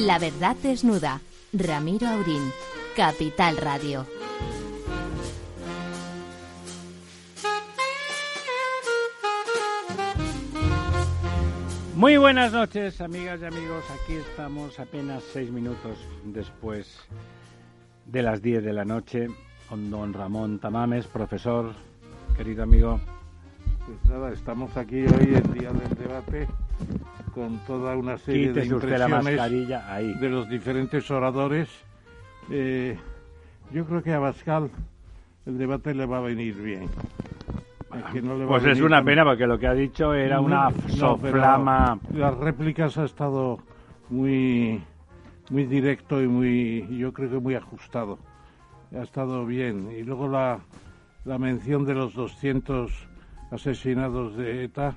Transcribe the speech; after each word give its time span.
La 0.00 0.18
verdad 0.18 0.56
desnuda. 0.62 1.20
Ramiro 1.52 2.08
Aurín. 2.08 2.50
Capital 2.96 3.58
Radio. 3.58 4.06
Muy 11.96 12.16
buenas 12.16 12.50
noches, 12.50 12.98
amigas 13.02 13.40
y 13.42 13.44
amigos. 13.44 13.84
Aquí 13.90 14.14
estamos 14.14 14.80
apenas 14.80 15.22
seis 15.34 15.50
minutos 15.50 15.98
después 16.24 16.98
de 18.06 18.22
las 18.22 18.40
diez 18.40 18.64
de 18.64 18.72
la 18.72 18.86
noche 18.86 19.28
con 19.68 19.90
don 19.90 20.14
Ramón 20.14 20.60
Tamames, 20.60 21.06
profesor, 21.08 21.74
querido 22.38 22.62
amigo. 22.62 22.98
Pues 23.84 24.10
nada, 24.10 24.32
estamos 24.32 24.74
aquí 24.78 25.00
hoy 25.00 25.34
en 25.34 25.52
día 25.52 25.70
del 25.72 25.94
debate 25.98 26.48
con 27.34 27.58
toda 27.66 27.96
una 27.96 28.18
serie 28.18 28.48
Quítese 28.48 28.68
de 28.68 28.98
la 28.98 29.06
impresiones 29.06 29.24
mascarilla 29.24 29.94
ahí. 29.94 30.14
de 30.14 30.28
los 30.28 30.48
diferentes 30.48 31.10
oradores. 31.10 31.68
Eh, 32.50 32.96
yo 33.72 33.84
creo 33.84 34.02
que 34.02 34.12
a 34.12 34.18
Bascal 34.18 34.70
el 35.46 35.58
debate 35.58 35.94
le 35.94 36.06
va 36.06 36.18
a 36.18 36.22
venir 36.22 36.54
bien. 36.56 36.88
Que 38.12 38.22
no 38.22 38.36
le 38.36 38.46
Pues 38.46 38.64
es 38.64 38.80
una 38.80 39.02
pena 39.02 39.24
porque 39.24 39.46
lo 39.46 39.58
que 39.58 39.66
ha 39.66 39.74
dicho 39.74 40.14
era 40.14 40.40
una 40.40 40.70
No, 40.98 41.16
pero 41.18 41.38
soflama. 41.38 41.98
Las 42.14 42.36
réplicas 42.36 42.96
ha 42.98 43.04
estado 43.04 43.58
muy, 44.10 44.80
muy 45.50 45.64
directo 45.64 46.22
y 46.22 46.28
muy, 46.28 46.86
yo 46.96 47.12
creo 47.12 47.30
que 47.30 47.38
muy 47.38 47.54
ajustado. 47.56 48.18
Ha 48.96 49.02
estado 49.02 49.44
bien. 49.44 49.90
Y 49.96 50.02
luego 50.04 50.28
la, 50.28 50.60
la 51.24 51.38
mención 51.38 51.84
de 51.84 51.94
los 51.94 52.14
200 52.14 52.92
asesinados 53.50 54.36
de 54.36 54.64
ETA, 54.64 54.94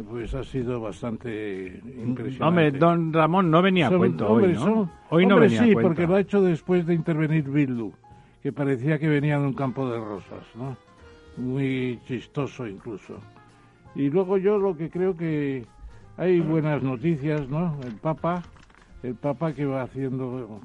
pues 0.00 0.34
ha 0.34 0.42
sido 0.42 0.80
bastante 0.80 1.80
impresionante. 1.84 2.44
Hombre, 2.44 2.70
don 2.70 3.12
Ramón 3.12 3.50
no 3.50 3.60
venía 3.60 3.88
a 3.88 3.96
cuento 3.96 4.28
hombre, 4.28 4.48
hoy, 4.48 4.54
¿no? 4.54 4.90
hoy 5.10 5.26
no 5.26 5.34
hombre, 5.34 5.48
venía 5.48 5.64
sí, 5.64 5.70
a 5.70 5.74
cuento. 5.74 5.88
porque 5.88 6.06
lo 6.06 6.14
ha 6.14 6.20
hecho 6.20 6.40
después 6.40 6.86
de 6.86 6.94
intervenir 6.94 7.50
Bildu, 7.50 7.92
que 8.42 8.52
parecía 8.52 8.98
que 8.98 9.08
venía 9.08 9.38
de 9.38 9.46
un 9.46 9.52
campo 9.52 9.90
de 9.90 9.98
rosas, 9.98 10.46
¿no? 10.54 10.76
Muy 11.36 12.00
chistoso 12.06 12.66
incluso. 12.66 13.18
Y 13.94 14.08
luego 14.08 14.38
yo 14.38 14.56
lo 14.58 14.76
que 14.76 14.88
creo 14.88 15.14
que 15.16 15.66
hay 16.16 16.40
buenas 16.40 16.82
noticias, 16.82 17.48
¿no? 17.48 17.78
El 17.84 17.96
Papa, 17.96 18.42
el 19.02 19.14
Papa 19.14 19.52
que 19.52 19.66
va 19.66 19.82
haciendo, 19.82 20.60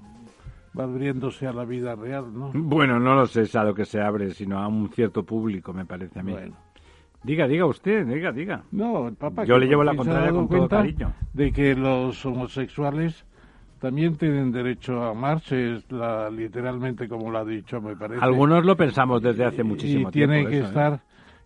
va 0.78 0.84
abriéndose 0.84 1.48
a 1.48 1.54
la 1.54 1.66
vida 1.66 1.96
real, 1.96 2.34
¿no? 2.34 2.52
Bueno, 2.54 3.00
no 3.00 3.16
lo 3.16 3.26
sé 3.26 3.42
es 3.42 3.56
a 3.56 3.64
lo 3.64 3.74
que 3.74 3.86
se 3.86 4.00
abre, 4.00 4.32
sino 4.32 4.60
a 4.60 4.68
un 4.68 4.90
cierto 4.90 5.24
público, 5.24 5.74
me 5.74 5.86
parece 5.86 6.20
a 6.20 6.24
mí. 6.24 6.32
Bueno. 6.32 6.67
Diga, 7.28 7.46
diga 7.46 7.66
usted, 7.66 8.06
diga, 8.08 8.32
diga. 8.32 8.64
No, 8.72 9.10
el 9.10 9.16
Papa 9.16 9.44
Yo 9.44 9.58
le 9.58 9.68
llevo 9.68 9.84
la 9.84 9.94
contraria 9.96 10.32
con 10.32 10.48
todo 10.48 10.70
cariño. 10.70 11.12
de 11.34 11.52
que 11.52 11.76
los 11.76 12.26
homosexuales 12.26 13.26
también 13.80 14.16
tienen 14.16 14.54
derecho 14.54 15.04
a 15.04 15.10
amarse, 15.12 15.76
es 15.76 15.92
la, 15.92 16.30
literalmente 16.30 17.10
como 17.10 17.30
lo 17.30 17.40
ha 17.40 17.44
dicho, 17.46 17.82
me 17.82 17.98
parece. 17.98 18.24
Algunos 18.24 18.66
lo 18.66 18.78
pensamos 18.78 19.22
desde 19.22 19.44
hace 19.44 19.62
muchísimo 19.64 20.08
y 20.08 20.12
tiene 20.14 20.36
tiempo. 20.36 20.50
que 20.52 20.58
eso, 20.60 20.66
¿eh? 20.66 20.70
estar, 20.70 21.00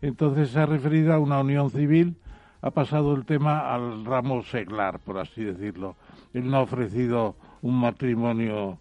entonces 0.04 0.50
se 0.52 0.60
ha 0.60 0.68
referido 0.68 1.14
a 1.14 1.20
una 1.20 1.40
unión 1.40 1.72
civil, 1.72 2.16
ha 2.62 2.70
pasado 2.70 3.16
el 3.16 3.26
tema 3.26 3.74
al 3.74 4.06
ramo 4.06 4.44
seglar, 4.44 5.00
por 5.00 5.18
así 5.18 5.44
decirlo. 5.44 5.96
Él 6.34 6.48
no 6.50 6.58
ha 6.58 6.62
ofrecido 6.62 7.36
un 7.64 7.80
matrimonio 7.80 8.78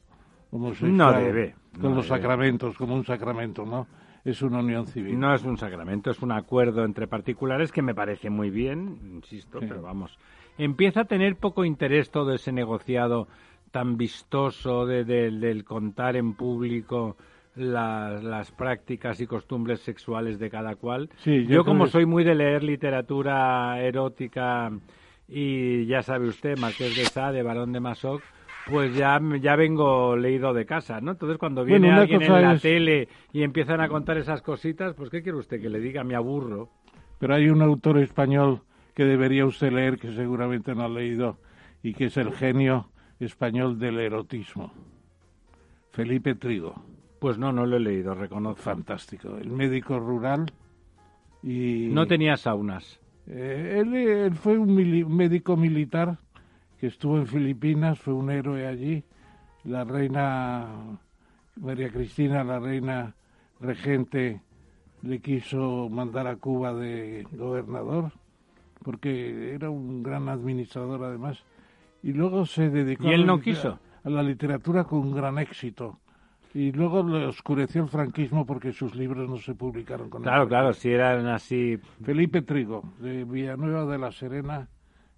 homosexual 0.51 0.97
No 0.97 1.13
debe, 1.15 1.55
con 1.73 1.83
no 1.91 1.97
los 1.97 2.05
debe. 2.07 2.17
sacramentos, 2.21 2.77
como 2.77 2.95
un 2.95 3.07
sacramento, 3.07 3.65
¿no? 3.65 3.87
Es 4.25 4.43
una 4.43 4.59
unión 4.61 4.87
civil. 4.87 5.19
No 5.19 5.35
es 5.35 5.43
un 5.45 5.57
sacramento, 5.57 6.11
es 6.11 6.21
un 6.23 6.33
acuerdo 6.33 6.85
entre 6.85 7.07
particulares 7.07 7.73
que 7.73 7.83
me 7.83 7.95
parece 7.95 8.29
muy 8.31 8.51
bien, 8.51 8.99
insisto, 9.15 9.61
Sí. 9.61 9.67
pero 9.69 9.83
vamos. 9.83 10.19
Empieza 10.59 11.01
a 11.01 11.05
tener 11.07 11.37
poco 11.37 11.65
interés 11.65 12.11
todo 12.11 12.35
ese 12.35 12.53
negociado 12.53 13.29
tan 13.71 13.97
vistoso 13.97 14.85
de, 14.85 15.05
de- 15.05 15.31
del 15.31 15.65
contar 15.65 16.17
en 16.17 16.35
público 16.35 17.17
las, 17.57 18.23
las 18.23 18.51
prácticas 18.53 19.21
y 19.21 19.27
costumbres 19.27 19.81
sexuales 19.81 20.39
de 20.39 20.51
cada 20.51 20.75
cual. 20.77 21.09
Sí, 21.19 21.45
yo 21.47 21.57
yo 21.57 21.65
como 21.65 21.87
soy 21.87 22.05
muy 22.07 22.23
de 22.25 22.35
leer 22.35 22.63
literatura 22.63 23.81
erótica 23.81 24.71
y 25.29 25.87
ya 25.87 26.03
sabe 26.03 26.29
usted, 26.29 26.59
Marqués 26.59 26.97
de 26.97 27.05
Sade, 27.07 27.43
Barón 27.43 27.73
de 27.73 27.81
Masoc, 27.81 28.23
pues 28.67 28.95
ya, 28.95 29.21
ya 29.41 29.57
vengo 29.57 30.17
leído 30.17 30.53
de 30.55 30.67
casa, 30.67 31.01
¿no? 31.01 31.13
Entonces 31.13 31.39
cuando 31.39 31.65
viene 31.65 31.91
alguien 31.91 32.23
en 32.23 32.33
la 32.33 32.55
es- 32.55 32.63
tele 32.63 33.09
y 33.33 33.43
empiezan 33.43 33.81
a 33.81 33.89
contar 33.89 34.17
esas 34.19 34.43
cositas, 34.43 34.95
pues 34.95 35.11
¿qué 35.11 35.23
quiere 35.23 35.39
usted 35.39 35.61
que 35.61 35.69
le 35.69 35.81
diga? 35.81 36.05
Me 36.05 36.15
aburro. 36.15 36.69
Pero 37.19 37.35
hay 37.35 37.49
un 37.49 37.63
autor 37.63 37.99
español 37.99 38.61
que 38.95 39.05
debería 39.05 39.45
usted 39.47 39.73
leer, 39.73 39.99
que 39.99 40.13
seguramente 40.13 40.75
no 40.75 40.85
ha 40.85 40.89
leído, 40.89 41.39
y 41.83 41.95
que 41.95 42.07
es 42.07 42.17
el 42.17 42.33
genio 42.33 42.89
español 43.19 43.79
del 43.79 43.99
erotismo. 44.01 44.73
Felipe 45.91 46.35
Trigo. 46.35 46.75
Pues 47.19 47.37
no, 47.39 47.53
no 47.53 47.67
lo 47.67 47.77
he 47.77 47.81
leído, 47.81 48.15
reconozco. 48.15 48.63
Fantástico. 48.63 49.37
El 49.37 49.51
médico 49.51 49.99
rural 49.99 50.47
y... 51.43 51.89
No 51.91 52.07
tenía 52.07 52.37
saunas. 52.37 53.01
Eh, 53.27 53.79
él, 53.81 53.95
él 53.95 54.35
fue 54.35 54.57
un 54.59 54.75
mili- 54.75 55.07
médico 55.07 55.57
militar 55.57 56.19
que 56.81 56.87
estuvo 56.87 57.19
en 57.19 57.27
Filipinas, 57.27 57.99
fue 57.99 58.15
un 58.15 58.31
héroe 58.31 58.67
allí. 58.67 59.05
La 59.65 59.85
reina 59.85 60.67
María 61.57 61.91
Cristina, 61.91 62.43
la 62.43 62.59
reina 62.59 63.15
regente, 63.61 64.41
le 65.03 65.19
quiso 65.21 65.89
mandar 65.91 66.27
a 66.27 66.37
Cuba 66.37 66.73
de 66.75 67.27
gobernador 67.33 68.13
porque 68.83 69.55
era 69.55 69.69
un 69.69 70.03
gran 70.03 70.29
administrador 70.29 71.05
además. 71.05 71.45
Y 72.03 72.13
luego 72.15 72.47
se 72.47 72.71
dedicó 72.71 73.05
¿Y 73.05 73.09
a 73.09 73.15
él 73.15 73.21
la 73.23 73.27
no 73.27 73.37
litera- 73.37 73.45
quiso? 73.45 73.79
a 74.05 74.09
la 74.11 74.23
literatura 74.23 74.85
con 74.85 75.13
gran 75.13 75.39
éxito. 75.39 75.99
Y 76.55 76.73
luego 76.73 77.03
le 77.03 77.27
oscureció 77.27 77.83
el 77.83 77.89
franquismo 77.89 78.45
porque 78.47 78.73
sus 78.73 78.95
libros 78.97 79.29
no 79.29 79.37
se 79.37 79.55
publicaron 79.55 80.09
con 80.09 80.23
Claro, 80.23 80.49
claro, 80.49 80.73
si 80.73 80.91
eran 80.91 81.27
así 81.27 81.79
Felipe 82.03 82.41
Trigo, 82.43 82.83
de 82.99 83.25
Villanueva 83.25 83.85
de 83.85 83.99
la 83.99 84.11
Serena, 84.11 84.69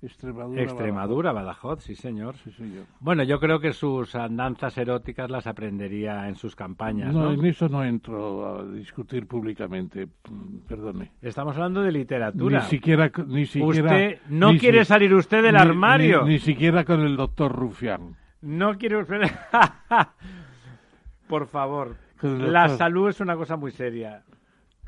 Extremadura. 0.03 0.63
Extremadura, 0.63 1.33
Badajoz, 1.33 1.85
sí 1.85 1.95
señor. 1.95 2.35
Sí. 2.37 2.53
Bueno, 2.99 3.23
yo 3.23 3.39
creo 3.39 3.61
que 3.61 3.73
sus 3.73 4.15
andanzas 4.17 4.77
eróticas 4.77 5.31
las 5.31 5.47
aprendería 5.47 6.29
en 6.29 6.35
sus 6.35 6.57
campañas, 6.57 7.15
No, 7.15 7.27
¿no? 7.27 7.33
en 7.33 7.45
eso 7.45 7.69
no 7.69 7.85
entro 7.85 8.59
a 8.59 8.65
discutir 8.65 9.27
públicamente, 9.29 10.09
perdone. 10.67 11.13
Estamos 11.23 11.55
hablando 11.57 11.83
de 11.83 11.93
literatura. 11.93 12.59
Ni 12.61 12.65
siquiera, 12.67 13.13
ni 13.27 13.47
siquiera. 13.47 13.91
Usted 13.93 14.19
no 14.29 14.57
quiere 14.59 14.81
si- 14.85 14.89
salir 14.89 15.15
usted 15.15 15.43
del 15.43 15.55
ni- 15.55 15.61
armario. 15.61 16.23
Ni, 16.25 16.31
ni 16.35 16.39
siquiera 16.41 16.85
con 16.85 17.01
el 17.01 17.17
doctor 17.17 17.53
Rufián. 17.53 18.17
No 18.41 18.77
quiere 18.77 18.97
usted... 19.03 19.21
por 21.29 21.47
favor. 21.47 21.97
La 22.23 22.69
salud 22.71 23.09
es 23.09 23.21
una 23.21 23.37
cosa 23.37 23.57
muy 23.57 23.71
seria. 23.71 24.25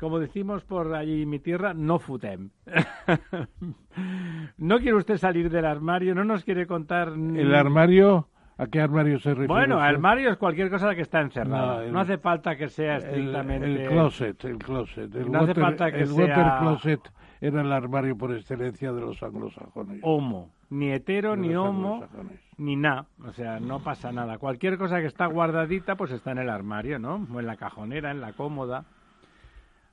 Como 0.05 0.19
decimos 0.19 0.63
por 0.65 0.93
allí 0.93 1.23
en 1.23 1.29
mi 1.31 1.39
tierra, 1.39 1.73
no 1.73 1.97
futem. 1.97 2.51
no 4.59 4.77
quiere 4.77 4.93
usted 4.97 5.17
salir 5.17 5.49
del 5.49 5.65
armario, 5.65 6.13
no 6.13 6.23
nos 6.23 6.43
quiere 6.43 6.67
contar... 6.67 7.07
¿El 7.09 7.55
armario? 7.55 8.27
¿A 8.59 8.67
qué 8.67 8.81
armario 8.81 9.17
se 9.17 9.29
refiere? 9.29 9.47
Bueno, 9.47 9.77
usted? 9.77 9.87
armario 9.87 10.29
es 10.29 10.37
cualquier 10.37 10.69
cosa 10.69 10.93
que 10.93 11.01
está 11.01 11.21
encerrada. 11.21 11.77
No, 11.77 11.81
el- 11.81 11.91
no 11.91 11.99
hace 12.01 12.19
falta 12.19 12.55
que 12.55 12.69
sea 12.69 12.97
estrictamente... 12.97 13.65
el 13.83 13.89
closet, 13.89 14.45
el 14.45 14.59
closet. 14.59 15.15
El 15.15 15.31
No 15.31 15.39
hace 15.39 15.47
water, 15.49 15.63
falta 15.63 15.91
que 15.91 16.01
el 16.01 16.07
sea- 16.07 16.15
water 16.27 16.45
closet 16.59 17.11
era 17.41 17.61
el 17.61 17.71
armario 17.71 18.15
por 18.15 18.31
excelencia 18.31 18.93
de 18.93 19.01
los 19.01 19.23
anglosajones. 19.23 20.01
homo. 20.03 20.51
Ni 20.69 20.91
hetero, 20.91 21.35
ni 21.35 21.55
homo, 21.55 22.03
ni 22.57 22.75
nada. 22.75 23.07
O 23.27 23.31
sea, 23.33 23.59
no 23.59 23.79
pasa 23.79 24.11
nada. 24.11 24.37
Cualquier 24.37 24.77
cosa 24.77 24.99
que 24.99 25.07
está 25.07 25.25
guardadita, 25.25 25.95
pues 25.95 26.11
está 26.11 26.31
en 26.31 26.37
el 26.39 26.49
armario, 26.51 26.99
¿no? 26.99 27.25
O 27.33 27.39
en 27.39 27.47
la 27.47 27.55
cajonera, 27.55 28.11
en 28.11 28.21
la 28.21 28.33
cómoda. 28.33 28.85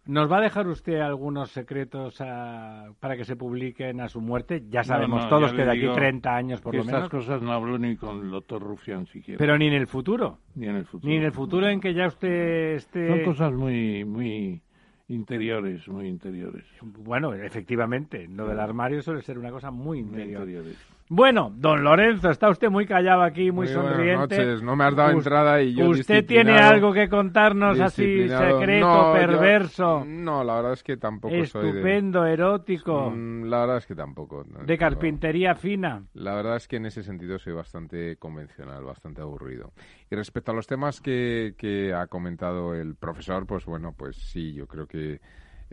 ¿Nos 0.04 0.30
va 0.30 0.38
a 0.38 0.40
dejar 0.40 0.66
usted 0.66 0.98
algunos 0.98 1.52
secretos 1.52 2.20
ah, 2.20 2.90
para 2.98 3.16
que 3.16 3.24
se 3.24 3.36
publiquen 3.36 4.00
a 4.00 4.08
su 4.08 4.20
muerte? 4.20 4.64
Ya 4.68 4.82
sabemos 4.82 5.22
no, 5.24 5.28
todos 5.28 5.52
ya 5.52 5.56
que 5.56 5.64
de 5.64 5.70
aquí 5.70 5.80
digo 5.82 5.94
30 5.94 6.34
años 6.34 6.60
por 6.60 6.74
lo 6.74 6.80
estas 6.80 6.94
menos. 6.94 7.10
cosas 7.10 7.40
no 7.40 7.52
hablo 7.52 7.78
ni 7.78 7.96
con 7.96 8.20
el 8.20 8.30
doctor 8.30 8.62
Rufián 8.62 9.06
siquiera. 9.06 9.38
Pero 9.38 9.56
ni 9.58 9.68
en 9.68 9.74
el 9.74 9.86
futuro. 9.86 10.38
ni 10.56 10.66
en 10.66 10.76
el 10.76 10.84
futuro. 10.86 11.08
Ni 11.08 11.16
en 11.18 11.22
el 11.22 11.32
futuro 11.32 11.68
en 11.68 11.80
que 11.80 11.94
ya 11.94 12.08
usted 12.08 12.74
esté... 12.74 13.08
Son 13.08 13.24
cosas 13.24 13.52
muy, 13.52 14.04
muy 14.04 14.60
interiores, 15.06 15.86
muy 15.86 16.08
interiores. 16.08 16.64
Bueno, 16.82 17.32
efectivamente, 17.34 18.26
lo 18.26 18.48
del 18.48 18.58
armario 18.58 19.02
suele 19.02 19.22
ser 19.22 19.38
una 19.38 19.50
cosa 19.52 19.70
muy 19.70 20.02
Muy 20.02 20.10
interior. 20.10 20.40
interiores. 20.42 20.78
Bueno, 21.14 21.52
don 21.54 21.84
Lorenzo, 21.84 22.30
está 22.30 22.48
usted 22.48 22.70
muy 22.70 22.86
callado 22.86 23.20
aquí, 23.20 23.50
muy, 23.50 23.66
Muy 23.66 23.74
buenas 23.74 23.92
sonriente. 23.92 24.38
noches. 24.38 24.62
No 24.62 24.76
me 24.76 24.84
has 24.84 24.96
dado 24.96 25.10
entrada 25.10 25.60
y 25.60 25.74
yo 25.74 25.90
¿Usted 25.90 26.24
tiene 26.24 26.52
algo 26.58 26.90
que 26.94 27.10
contarnos 27.10 27.78
así 27.80 28.26
secreto, 28.30 28.86
No, 28.86 29.08
yo- 29.08 29.20
perverso, 29.20 30.04
No, 30.06 30.42
la 30.42 30.54
verdad 30.54 30.72
es 30.72 30.82
que 30.82 30.96
tampoco 30.96 31.34
soy 31.44 31.64
de... 31.64 31.68
estupendo, 31.68 32.24
erótico, 32.24 33.10
Mm, 33.14 33.44
La 33.44 33.60
verdad 33.60 33.76
es 33.76 33.86
que 33.86 33.94
tampoco. 33.94 34.42
no, 34.48 34.64
de 34.64 34.72
no. 34.72 34.78
carpintería 34.78 35.54
fina? 35.54 36.02
La 36.14 36.34
verdad 36.34 36.56
es 36.56 36.66
que 36.66 36.76
en 36.76 36.86
ese 36.86 37.02
sentido 37.02 37.38
soy 37.38 37.52
bastante 37.52 38.16
convencional, 38.16 38.82
bastante 38.82 39.20
aburrido. 39.20 39.72
Y 40.10 40.16
respecto 40.16 40.52
a 40.52 40.54
los 40.54 40.66
temas 40.66 41.02
que, 41.02 41.52
que 41.58 41.92
ha 41.92 42.06
comentado 42.06 42.74
el 42.74 42.94
profesor, 42.94 43.46
pues 43.46 43.66
bueno, 43.66 43.92
pues 43.94 44.16
sí, 44.16 44.54
yo 44.54 44.66
creo 44.66 44.86
que 44.86 45.20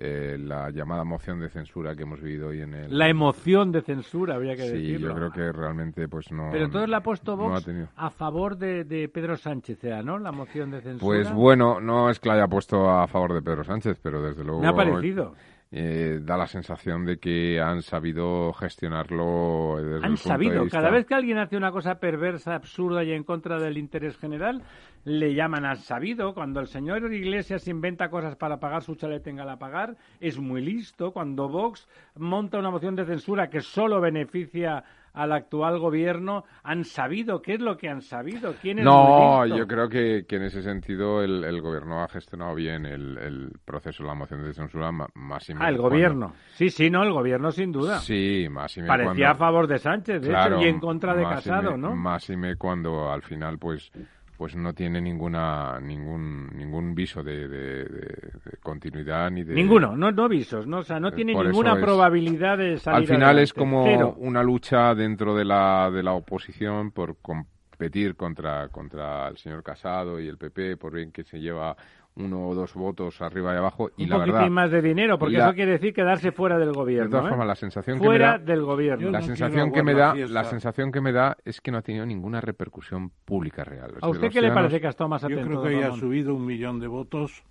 eh, 0.01 0.37
la 0.39 0.69
llamada 0.69 1.03
moción 1.03 1.41
de 1.41 1.49
censura 1.49 1.93
que 1.93 2.03
hemos 2.03 2.21
vivido 2.21 2.47
hoy 2.47 2.61
en 2.61 2.73
el... 2.73 2.97
La 2.97 3.09
emoción 3.09 3.73
de 3.73 3.81
censura, 3.81 4.35
habría 4.35 4.55
que 4.55 4.63
sí, 4.63 4.69
decirlo. 4.71 5.09
yo 5.09 5.15
creo 5.15 5.31
que 5.31 5.51
realmente 5.51 6.07
pues 6.07 6.31
no... 6.31 6.47
Pero 6.51 6.65
entonces 6.65 6.89
la 6.89 6.97
ha 6.97 7.03
puesto 7.03 7.35
no 7.35 7.49
Vox 7.49 7.67
ha 7.67 8.05
a 8.05 8.09
favor 8.09 8.57
de, 8.57 8.85
de 8.85 9.09
Pedro 9.09 9.35
Sánchez, 9.35 9.83
¿era, 9.83 10.01
¿no? 10.01 10.17
La 10.17 10.31
moción 10.31 10.71
de 10.71 10.79
censura. 10.79 11.05
Pues 11.05 11.33
bueno, 11.33 11.81
no 11.81 12.09
es 12.09 12.19
que 12.19 12.29
la 12.29 12.35
haya 12.35 12.47
puesto 12.47 12.89
a 12.89 13.07
favor 13.07 13.33
de 13.33 13.41
Pedro 13.41 13.65
Sánchez, 13.65 13.99
pero 14.01 14.21
desde 14.21 14.43
luego... 14.45 14.61
Me 14.61 14.67
ha 14.69 14.73
parecido. 14.73 15.35
Eh, 15.71 16.19
da 16.23 16.35
la 16.35 16.47
sensación 16.47 17.05
de 17.05 17.19
que 17.19 17.61
han 17.61 17.81
sabido 17.83 18.51
gestionarlo 18.53 19.75
desde 19.77 19.89
el 19.97 20.03
Han 20.03 20.09
punto 20.11 20.11
de 20.11 20.17
sabido, 20.29 20.63
vista- 20.63 20.77
cada 20.79 20.89
vez 20.91 21.05
que 21.05 21.13
alguien 21.15 21.37
hace 21.37 21.57
una 21.57 21.71
cosa 21.71 21.99
perversa, 21.99 22.55
absurda 22.55 23.03
y 23.03 23.11
en 23.11 23.23
contra 23.23 23.59
del 23.59 23.77
interés 23.77 24.17
general, 24.17 24.63
le 25.05 25.33
llaman 25.33 25.65
han 25.65 25.77
sabido. 25.77 26.33
Cuando 26.33 26.59
el 26.59 26.67
señor 26.67 27.13
Iglesias 27.13 27.67
inventa 27.67 28.09
cosas 28.09 28.35
para 28.35 28.59
pagar 28.59 28.81
su 28.83 28.95
chalet 28.95 29.25
en 29.27 29.37
Galapagar, 29.37 29.95
es 30.19 30.39
muy 30.39 30.61
listo. 30.61 31.11
Cuando 31.11 31.47
Vox 31.47 31.87
monta 32.15 32.57
una 32.59 32.71
moción 32.71 32.95
de 32.95 33.05
censura 33.05 33.49
que 33.49 33.61
solo 33.61 34.01
beneficia 34.01 34.83
al 35.13 35.31
actual 35.31 35.79
gobierno, 35.79 36.43
han 36.63 36.83
sabido. 36.83 37.41
¿Qué 37.41 37.53
es 37.55 37.59
lo 37.61 37.77
que 37.77 37.89
han 37.89 38.01
sabido? 38.01 38.53
¿Quién 38.61 38.79
es 38.79 38.85
No, 38.85 39.45
yo 39.45 39.67
creo 39.67 39.89
que, 39.89 40.25
que 40.27 40.35
en 40.37 40.43
ese 40.43 40.61
sentido 40.61 41.21
el, 41.23 41.43
el 41.43 41.61
gobierno 41.61 42.03
ha 42.03 42.07
gestionado 42.07 42.55
bien 42.55 42.85
el, 42.85 43.17
el 43.17 43.51
proceso 43.65 44.03
de 44.03 44.07
la 44.09 44.15
moción 44.15 44.43
de 44.43 44.53
censura, 44.53 44.91
más 44.91 45.49
y 45.49 45.53
Ah, 45.53 45.69
el 45.69 45.77
cuando- 45.77 45.81
gobierno. 45.83 46.33
Sí, 46.53 46.69
sí, 46.69 46.89
no, 46.89 47.03
el 47.03 47.11
gobierno 47.11 47.51
sin 47.51 47.71
duda. 47.71 47.99
Sí, 47.99 48.47
más 48.49 48.75
y 48.77 48.81
me 48.81 48.87
Parecía 48.87 49.05
cuando- 49.13 49.27
a 49.27 49.35
favor 49.35 49.67
de 49.67 49.79
Sánchez, 49.79 50.21
de 50.21 50.29
Claro, 50.29 50.55
hecho, 50.57 50.65
y 50.65 50.69
en 50.69 50.79
contra 50.79 51.13
de 51.15 51.23
Casado, 51.23 51.71
me- 51.71 51.77
¿no? 51.77 51.95
Más 51.95 52.29
y 52.29 52.37
me 52.37 52.55
cuando 52.55 53.11
al 53.11 53.21
final 53.21 53.57
pues 53.59 53.91
pues 54.39 54.55
no 54.55 54.73
tiene 54.73 55.01
ninguna 55.01 55.81
ningún 55.81 56.47
ningún 56.55 56.95
viso 56.95 57.21
de, 57.21 57.49
de- 57.49 57.83
de- 57.83 58.31
de 58.45 58.57
continuidad 58.63 59.29
ni 59.29 59.43
de 59.43 59.53
Ninguno, 59.53 59.97
no, 59.97 60.13
no 60.13 60.29
visos, 60.29 60.65
no, 60.65 60.77
o 60.77 60.83
sea, 60.83 60.97
no 60.97 61.09
Eh, 61.09 61.11
tiene 61.11 61.33
por 61.33 61.45
ninguna 61.45 61.73
es- 61.73 61.79
probabilidad 61.83 62.57
de 62.57 62.77
salir 62.77 62.99
al 62.99 63.05
final 63.15 63.37
es 63.39 63.51
como 63.53 63.83
Cero. 63.83 64.15
una 64.17 64.41
lucha 64.41 64.95
dentro 64.95 65.35
de 65.35 65.43
la 65.43 65.91
de 65.91 66.03
la 66.03 66.13
oposición 66.13 66.91
por 66.91 67.17
competir 67.21 68.15
contra 68.15 68.69
contra 68.69 69.27
el 69.27 69.37
señor 69.37 69.61
Casado 69.61 70.21
y 70.21 70.29
el 70.29 70.37
PP 70.37 70.77
por 70.77 70.93
bien 70.93 71.11
que 71.11 71.25
se 71.25 71.39
lleva 71.41 71.75
uno 72.19 72.47
o 72.47 72.53
dos 72.55 72.73
votos 72.73 73.21
arriba 73.21 73.53
y 73.53 73.57
abajo 73.57 73.89
y 73.97 74.03
un 74.03 74.09
la 74.09 74.15
poquitín 74.17 74.33
verdad 74.35 74.49
más 74.51 74.71
de 74.71 74.81
dinero, 74.81 75.17
porque 75.17 75.37
la- 75.37 75.45
eso 75.47 75.55
quiere 75.55 75.71
decir 75.71 75.93
quedarse 75.93 76.31
fuera 76.31 76.57
del 76.59 76.69
de 76.69 76.75
gobierno. 76.75 77.09
todas 77.09 77.25
¿eh? 77.25 77.29
formas 77.29 77.47
la 77.47 77.55
sensación 77.55 77.97
que 77.97 78.01
me 78.01 78.05
fuera 78.07 78.31
da 78.33 78.37
del 78.39 78.61
gobierno. 78.63 79.05
Yo 79.05 79.11
la 79.11 79.19
no 79.19 79.25
sensación 79.25 79.71
que 79.71 79.83
me 79.83 79.93
da 79.93 80.13
fiesta. 80.13 80.33
la 80.33 80.43
sensación 80.43 80.91
que 80.91 81.01
me 81.01 81.11
da 81.11 81.37
es 81.45 81.61
que 81.61 81.71
no 81.71 81.77
ha 81.77 81.81
tenido 81.81 82.05
ninguna 82.05 82.41
repercusión 82.41 83.11
pública 83.25 83.63
real. 83.63 83.93
¿A 84.01 84.09
usted 84.09 84.29
qué 84.31 84.41
le 84.41 84.51
parece 84.51 84.79
que 84.81 84.87
ha 84.87 84.91
estado 84.91 85.07
más 85.09 85.21
Yo 85.21 85.27
atento? 85.27 85.45
creo 85.45 85.59
don 85.61 85.69
que 85.69 85.79
ya 85.79 85.87
ha 85.87 85.95
subido 85.95 86.35
un 86.35 86.45
millón 86.45 86.79
de 86.79 86.87
votos, 86.87 87.43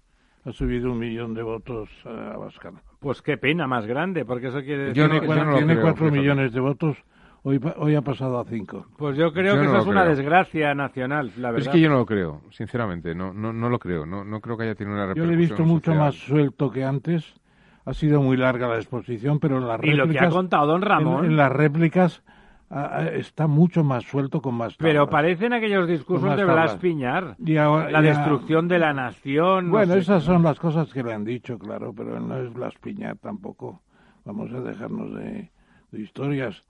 ha 0.44 0.52
subido 0.52 0.92
un 0.92 0.98
millón 0.98 1.34
de 1.34 1.42
votos 1.42 1.88
a 2.04 2.34
Abascal. 2.34 2.74
Pues 3.00 3.22
qué 3.22 3.38
pena 3.38 3.66
más 3.66 3.86
grande, 3.86 4.24
porque 4.24 4.48
eso 4.48 4.60
quiere 4.60 4.84
decir... 4.88 4.94
Yo 4.94 5.08
no- 5.08 5.20
tiene 5.20 5.26
que- 5.26 5.32
cua- 5.40 5.44
no 5.46 5.56
tiene 5.56 5.72
creo, 5.74 5.82
cuatro 5.84 6.10
millones 6.10 6.52
de 6.52 6.60
votos, 6.60 6.96
hoy, 7.42 7.58
pa- 7.58 7.74
hoy 7.78 7.94
ha 7.94 8.02
pasado 8.02 8.38
a 8.40 8.44
cinco. 8.44 8.86
Pues 8.96 9.16
yo 9.16 9.32
creo 9.32 9.54
Yo 9.56 9.60
que 9.60 9.66
no 9.66 9.70
eso 9.70 9.72
lo 9.76 9.82
es 9.82 9.86
una 9.88 10.04
desgracia 10.04 10.74
nacional, 10.74 11.32
la 11.38 11.50
verdad. 11.50 11.66
Es 11.68 11.72
que 11.72 11.80
yo 11.80 11.88
no 11.90 11.96
lo 11.98 12.06
creo, 12.06 12.42
sinceramente, 12.50 13.14
no, 13.14 13.32
no, 13.32 13.52
no 13.52 13.68
lo 13.68 13.78
creo, 13.78 14.06
no, 14.06 14.24
no 14.24 14.40
creo 14.40 14.56
que 14.56 14.64
haya 14.64 14.74
tenido 14.74 14.94
una 14.96 15.04
Yo 15.04 15.08
repercusión 15.14 15.28
le 15.30 15.34
he 15.34 15.46
visto 15.48 15.64
mucho 15.64 15.90
social. 15.92 15.98
más 15.98 16.14
suelto 16.14 16.70
que 16.70 16.84
antes. 16.84 17.34
Ha 17.84 17.94
sido 17.94 18.20
muy 18.20 18.36
larga 18.36 18.68
la 18.68 18.76
exposición, 18.76 19.38
pero 19.40 19.56
en 19.56 19.66
las 19.66 19.82
Y 19.82 19.92
lo 19.92 19.96
que 19.96 20.00
ha 20.02 20.04
réplicas, 20.20 20.34
contado 20.34 20.66
don 20.66 20.82
Ramón... 20.82 21.24
en, 21.24 21.30
en 21.30 21.36
las 21.38 21.50
réplicas 21.50 22.22
ah, 22.68 22.90
ah, 22.92 23.04
está 23.06 23.46
mucho 23.46 23.82
más 23.82 24.04
suelto 24.04 24.42
con 24.42 24.56
más 24.56 24.76
Pero 24.76 25.06
tablas. 25.06 25.10
parecen 25.12 25.54
aquellos 25.54 25.88
discursos 25.88 26.36
de. 26.36 26.44
Blas 26.44 26.76
Piñar. 26.76 27.36
Y 27.38 27.56
ahora- 27.56 27.90
La 27.90 28.02
destrucción 28.02 28.68
de 28.68 28.78
la 28.78 28.92
nación. 28.92 29.66
no 29.66 29.70
Bueno, 29.70 29.94
sé 29.94 30.00
esas 30.00 30.22
qué. 30.22 30.26
son 30.26 30.42
las 30.42 30.60
cosas 30.60 30.92
que 30.92 31.02
le 31.02 31.14
han 31.14 31.24
dicho, 31.24 31.58
claro, 31.58 31.94
pero 31.96 32.20
no 32.20 32.36
es 32.36 32.52
Blas 32.52 32.74
Piñar 32.78 33.16
tampoco. 33.16 33.80
Vamos 34.26 34.52
a 34.52 34.60
dejarnos 34.60 35.14
de, 35.14 35.50
de 35.90 36.00
historias. 36.02 36.62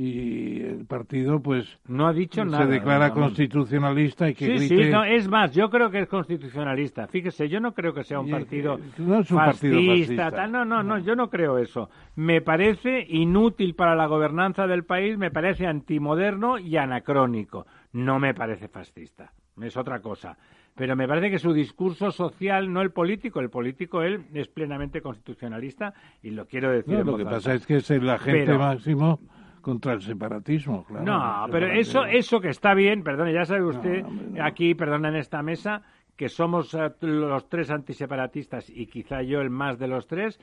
Y 0.00 0.60
el 0.62 0.86
partido, 0.86 1.40
pues, 1.40 1.66
No 1.88 2.06
ha 2.06 2.12
dicho 2.12 2.44
nada. 2.44 2.64
se 2.66 2.70
declara 2.70 3.08
Ramón. 3.08 3.24
constitucionalista 3.24 4.28
y 4.30 4.34
que 4.34 4.44
Sí, 4.46 4.68
grite... 4.68 4.84
sí, 4.84 4.90
no, 4.92 5.02
es 5.02 5.26
más, 5.26 5.52
yo 5.52 5.68
creo 5.70 5.90
que 5.90 5.98
es 5.98 6.08
constitucionalista. 6.08 7.08
Fíjese, 7.08 7.48
yo 7.48 7.58
no 7.58 7.74
creo 7.74 7.92
que 7.92 8.04
sea 8.04 8.20
un 8.20 8.30
partido 8.30 8.78
no 8.96 9.18
es 9.18 9.30
un 9.32 9.38
fascista, 9.38 9.74
partido 9.74 9.90
fascista. 9.92 10.30
tal, 10.30 10.52
no, 10.52 10.64
no, 10.64 10.84
no, 10.84 10.98
yo 11.00 11.16
no 11.16 11.28
creo 11.28 11.58
eso. 11.58 11.90
Me 12.14 12.40
parece 12.40 13.04
inútil 13.08 13.74
para 13.74 13.96
la 13.96 14.06
gobernanza 14.06 14.68
del 14.68 14.84
país, 14.84 15.18
me 15.18 15.32
parece 15.32 15.66
antimoderno 15.66 16.60
y 16.60 16.76
anacrónico. 16.76 17.66
No 17.92 18.20
me 18.20 18.34
parece 18.34 18.68
fascista, 18.68 19.32
es 19.60 19.76
otra 19.76 19.98
cosa. 19.98 20.38
Pero 20.76 20.94
me 20.94 21.08
parece 21.08 21.28
que 21.28 21.40
su 21.40 21.52
discurso 21.52 22.12
social, 22.12 22.72
no 22.72 22.82
el 22.82 22.92
político, 22.92 23.40
el 23.40 23.50
político 23.50 24.02
él 24.02 24.26
es 24.32 24.46
plenamente 24.46 25.00
constitucionalista 25.00 25.92
y 26.22 26.30
lo 26.30 26.46
quiero 26.46 26.70
decir. 26.70 26.94
No, 26.94 27.00
en 27.00 27.06
lo 27.06 27.16
que 27.16 27.24
pasa 27.24 27.54
es 27.54 27.66
que 27.66 27.78
es 27.78 27.90
el 27.90 28.08
agente 28.08 28.56
máximo 28.56 29.18
contra 29.60 29.92
el 29.94 30.00
separatismo, 30.02 30.84
claro. 30.84 31.04
No, 31.04 31.46
pero 31.52 31.66
eso, 31.66 32.04
eso 32.04 32.40
que 32.40 32.48
está 32.48 32.74
bien, 32.74 33.02
perdone, 33.02 33.32
ya 33.32 33.44
sabe 33.44 33.64
usted, 33.64 34.02
no. 34.04 34.44
aquí, 34.44 34.74
perdona, 34.74 35.08
en 35.08 35.16
esta 35.16 35.42
mesa, 35.42 35.82
que 36.16 36.28
somos 36.28 36.74
eh, 36.74 36.90
los 37.00 37.48
tres 37.48 37.70
antiseparatistas 37.70 38.68
y 38.70 38.86
quizá 38.86 39.22
yo 39.22 39.40
el 39.40 39.50
más 39.50 39.78
de 39.78 39.88
los 39.88 40.06
tres, 40.06 40.38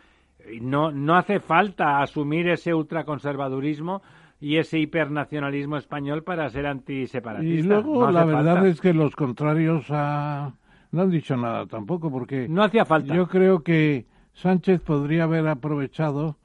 no, 0.62 0.91
no 0.91 1.15
hace 1.15 1.39
falta 1.39 2.01
asumir 2.01 2.47
ese 2.50 2.73
ultraconservadurismo 2.73 4.01
y 4.39 4.57
ese 4.57 4.79
hipernacionalismo 4.79 5.77
español 5.77 6.23
para 6.23 6.50
ser 6.50 6.65
antiseparatista. 6.68 7.59
Y 7.59 7.63
luego 7.63 8.11
la 8.11 8.25
verdad 8.25 8.56
falta. 8.56 8.69
es 8.69 8.81
que 8.81 8.94
los 8.94 9.15
contrarios 9.15 9.85
a... 9.89 10.53
no 10.91 11.01
han 11.01 11.09
dicho 11.09 11.35
nada 11.35 11.65
tampoco, 11.65 12.11
porque 12.11 12.47
No 12.47 12.63
hacía 12.63 12.85
falta. 12.85 13.13
yo 13.13 13.27
creo 13.27 13.63
que 13.63 14.06
Sánchez 14.33 14.81
podría 14.81 15.23
haber 15.23 15.47
aprovechado 15.47 16.38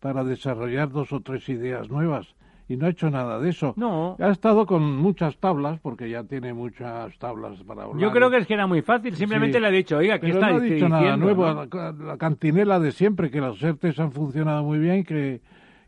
para 0.00 0.24
desarrollar 0.24 0.90
dos 0.90 1.12
o 1.12 1.20
tres 1.20 1.48
ideas 1.48 1.88
nuevas 1.90 2.26
y 2.68 2.76
no 2.76 2.86
ha 2.86 2.90
hecho 2.90 3.08
nada 3.10 3.38
de 3.40 3.48
eso. 3.50 3.72
No. 3.76 4.14
Ha 4.18 4.28
estado 4.30 4.66
con 4.66 4.82
muchas 4.96 5.38
tablas, 5.38 5.80
porque 5.80 6.10
ya 6.10 6.22
tiene 6.24 6.52
muchas 6.52 7.16
tablas 7.18 7.58
para 7.66 7.84
hablar. 7.84 7.98
Yo 8.02 8.10
creo 8.12 8.30
que 8.30 8.36
es 8.36 8.46
que 8.46 8.54
era 8.54 8.66
muy 8.66 8.82
fácil, 8.82 9.16
simplemente 9.16 9.56
Sí. 9.56 9.60
le 9.62 9.66
ha 9.68 9.70
dicho, 9.70 9.96
oiga, 9.96 10.18
Pero 10.20 10.34
está 10.34 10.50
no 10.50 10.56
ha 10.56 10.60
dic- 10.60 10.74
dicho 10.74 10.88
nada 10.88 11.16
nuevo, 11.16 11.46
¿no? 11.54 11.64
la, 11.64 11.92
la 11.92 12.16
cantinela 12.18 12.78
de 12.78 12.92
siempre, 12.92 13.30
que 13.30 13.40
los 13.40 13.62
ERTES 13.62 13.98
han 14.00 14.12
funcionado 14.12 14.62
muy 14.64 14.78
bien, 14.78 15.02
que, 15.04 15.40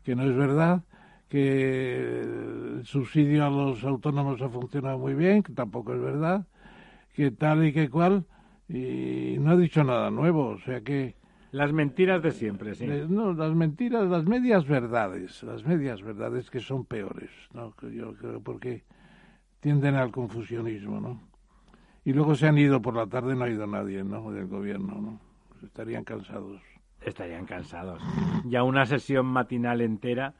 que 0.03 0.15
no 0.15 0.23
es 0.23 0.35
verdad, 0.35 0.81
que 1.29 2.21
el 2.21 2.81
subsidio 2.85 3.45
a 3.45 3.49
los 3.49 3.83
autónomos 3.83 4.41
ha 4.41 4.49
funcionado 4.49 4.97
muy 4.97 5.13
bien, 5.13 5.43
que 5.43 5.53
tampoco 5.53 5.93
es 5.93 6.01
verdad, 6.01 6.45
que 7.13 7.29
tal 7.31 7.63
y 7.65 7.73
que 7.73 7.89
cual, 7.89 8.25
y 8.67 9.35
no 9.39 9.51
ha 9.51 9.55
dicho 9.55 9.83
nada 9.83 10.09
nuevo, 10.11 10.47
o 10.49 10.59
sea 10.59 10.81
que... 10.81 11.15
Las 11.51 11.73
mentiras 11.73 12.23
de 12.23 12.31
siempre, 12.31 12.75
sí. 12.75 12.85
eh, 12.85 13.05
no, 13.09 13.33
las 13.33 13.53
mentiras, 13.53 14.07
las 14.07 14.25
medias 14.25 14.65
verdades, 14.65 15.43
las 15.43 15.65
medias 15.65 16.01
verdades 16.01 16.49
que 16.49 16.59
son 16.59 16.85
peores, 16.85 17.29
¿no? 17.53 17.73
Yo 17.91 18.13
creo 18.15 18.41
porque 18.41 18.83
tienden 19.59 19.95
al 19.95 20.11
confusionismo, 20.11 21.01
¿no? 21.01 21.21
Y 22.05 22.13
luego 22.13 22.35
se 22.35 22.47
han 22.47 22.57
ido 22.57 22.81
por 22.81 22.95
la 22.95 23.05
tarde, 23.07 23.35
no 23.35 23.43
ha 23.43 23.49
ido 23.49 23.67
nadie, 23.67 24.03
¿no? 24.03 24.31
Del 24.31 24.47
gobierno, 24.47 24.95
¿no? 24.99 25.19
Estarían 25.61 26.03
cansados. 26.03 26.61
Estarían 27.01 27.45
cansados. 27.45 28.01
Ya 28.45 28.63
una 28.63 28.85
sesión 28.85 29.25
matinal 29.25 29.81
entera. 29.81 30.33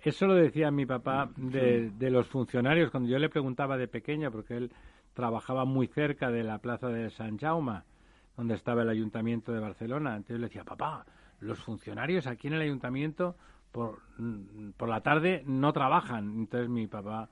Eso 0.00 0.26
lo 0.26 0.34
decía 0.34 0.70
mi 0.70 0.84
papá 0.84 1.30
de, 1.36 1.90
de 1.90 2.10
los 2.10 2.28
funcionarios 2.28 2.90
cuando 2.90 3.08
yo 3.08 3.18
le 3.18 3.28
preguntaba 3.28 3.76
de 3.76 3.88
pequeño, 3.88 4.30
porque 4.30 4.56
él 4.56 4.72
trabajaba 5.14 5.64
muy 5.64 5.86
cerca 5.86 6.30
de 6.30 6.42
la 6.42 6.58
plaza 6.58 6.88
de 6.88 7.10
San 7.10 7.38
Jaume, 7.38 7.82
donde 8.36 8.54
estaba 8.54 8.82
el 8.82 8.88
ayuntamiento 8.88 9.52
de 9.52 9.60
Barcelona. 9.60 10.16
Entonces 10.16 10.40
le 10.40 10.46
decía, 10.46 10.64
papá, 10.64 11.04
los 11.40 11.58
funcionarios 11.60 12.26
aquí 12.26 12.48
en 12.48 12.54
el 12.54 12.62
ayuntamiento 12.62 13.36
por, 13.72 13.98
mm, 14.18 14.70
por 14.76 14.88
la 14.88 15.00
tarde 15.00 15.42
no 15.46 15.72
trabajan. 15.72 16.30
Entonces 16.40 16.68
mi 16.68 16.86
papá, 16.86 17.28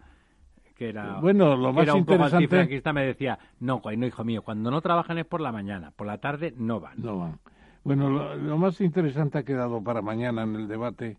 que 0.76 0.88
era, 0.90 1.20
Bueno, 1.20 1.56
lo 1.56 1.68
que 1.68 1.72
más 1.74 1.82
era 1.84 1.94
un 1.94 2.04
poco 2.04 2.14
interesante- 2.14 2.36
antifranquista, 2.44 2.92
me 2.92 3.04
decía, 3.04 3.38
no, 3.60 3.80
no, 3.84 4.06
hijo 4.06 4.24
mío, 4.24 4.42
cuando 4.42 4.70
no 4.70 4.80
trabajan 4.80 5.18
es 5.18 5.26
por 5.26 5.40
la 5.40 5.52
mañana, 5.52 5.90
por 5.94 6.06
la 6.06 6.18
tarde 6.18 6.54
no 6.56 6.80
van. 6.80 6.94
No 7.02 7.18
van. 7.18 7.38
Bueno, 7.84 8.10
lo, 8.10 8.34
lo 8.36 8.58
más 8.58 8.80
interesante 8.80 9.38
ha 9.38 9.42
quedado 9.42 9.82
para 9.82 10.02
mañana 10.02 10.42
en 10.42 10.54
el 10.56 10.68
debate, 10.68 11.16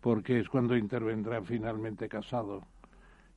porque 0.00 0.38
es 0.38 0.48
cuando 0.48 0.76
intervendrá 0.76 1.42
finalmente 1.42 2.08
Casado. 2.08 2.62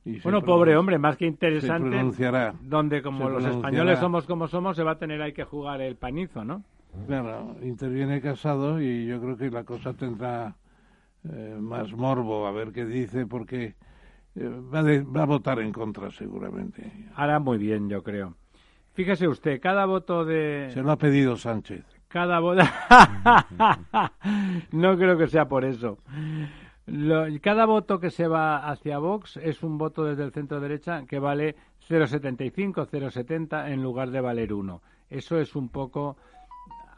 Se 0.04 0.20
Bueno, 0.22 0.42
pobre 0.42 0.76
hombre, 0.76 0.98
más 0.98 1.16
que 1.16 1.26
Se 1.26 1.30
interesante, 1.30 1.90
pronunciará. 1.90 2.54
donde 2.62 3.02
como 3.02 3.18
Se 3.18 3.24
los 3.24 3.32
pronunciará. 3.42 3.56
españoles 3.68 3.98
somos 3.98 4.26
como 4.26 4.48
somos, 4.48 4.76
se 4.76 4.82
va 4.82 4.92
a 4.92 4.98
tener 4.98 5.20
ahí 5.20 5.32
que 5.32 5.44
jugar 5.44 5.80
el 5.82 5.96
panizo, 5.96 6.44
¿no? 6.44 6.62
Claro, 7.06 7.56
interviene 7.62 8.20
Casado 8.20 8.80
y 8.80 9.06
yo 9.06 9.20
creo 9.20 9.36
que 9.36 9.50
la 9.50 9.64
cosa 9.64 9.92
tendrá 9.94 10.56
eh, 11.30 11.56
más 11.60 11.92
morbo 11.92 12.46
a 12.46 12.50
ver 12.52 12.72
qué 12.72 12.84
dice, 12.86 13.26
porque 13.26 13.74
eh, 14.34 14.50
va, 14.74 14.82
de- 14.82 15.02
va 15.02 15.22
a 15.22 15.26
votar 15.26 15.60
en 15.60 15.72
contra 15.72 16.10
seguramente. 16.10 16.90
Hará 17.14 17.38
muy 17.38 17.58
bien, 17.58 17.88
yo 17.88 18.02
creo. 18.02 18.34
Fíjese 18.94 19.28
usted, 19.28 19.60
cada 19.60 19.84
voto 19.86 20.24
de... 20.24 20.70
Se 20.72 20.82
lo 20.82 20.90
ha 20.90 20.98
pedido 20.98 21.36
Sánchez. 21.36 21.84
Cada 22.08 22.40
voto... 22.40 22.62
no 24.72 24.96
creo 24.96 25.16
que 25.16 25.28
sea 25.28 25.46
por 25.48 25.64
eso. 25.64 25.98
Lo- 26.90 27.26
cada 27.40 27.66
voto 27.66 28.00
que 28.00 28.10
se 28.10 28.26
va 28.28 28.68
hacia 28.68 28.98
Vox 28.98 29.36
es 29.36 29.62
un 29.62 29.78
voto 29.78 30.04
desde 30.04 30.24
el 30.24 30.32
centro 30.32 30.60
derecha 30.60 31.04
que 31.06 31.18
vale 31.18 31.54
0,75, 31.88 32.86
0,70 32.88 33.70
en 33.72 33.82
lugar 33.82 34.10
de 34.10 34.20
valer 34.20 34.52
1. 34.52 34.82
Eso 35.08 35.38
es 35.38 35.56
un 35.56 35.68
poco 35.68 36.16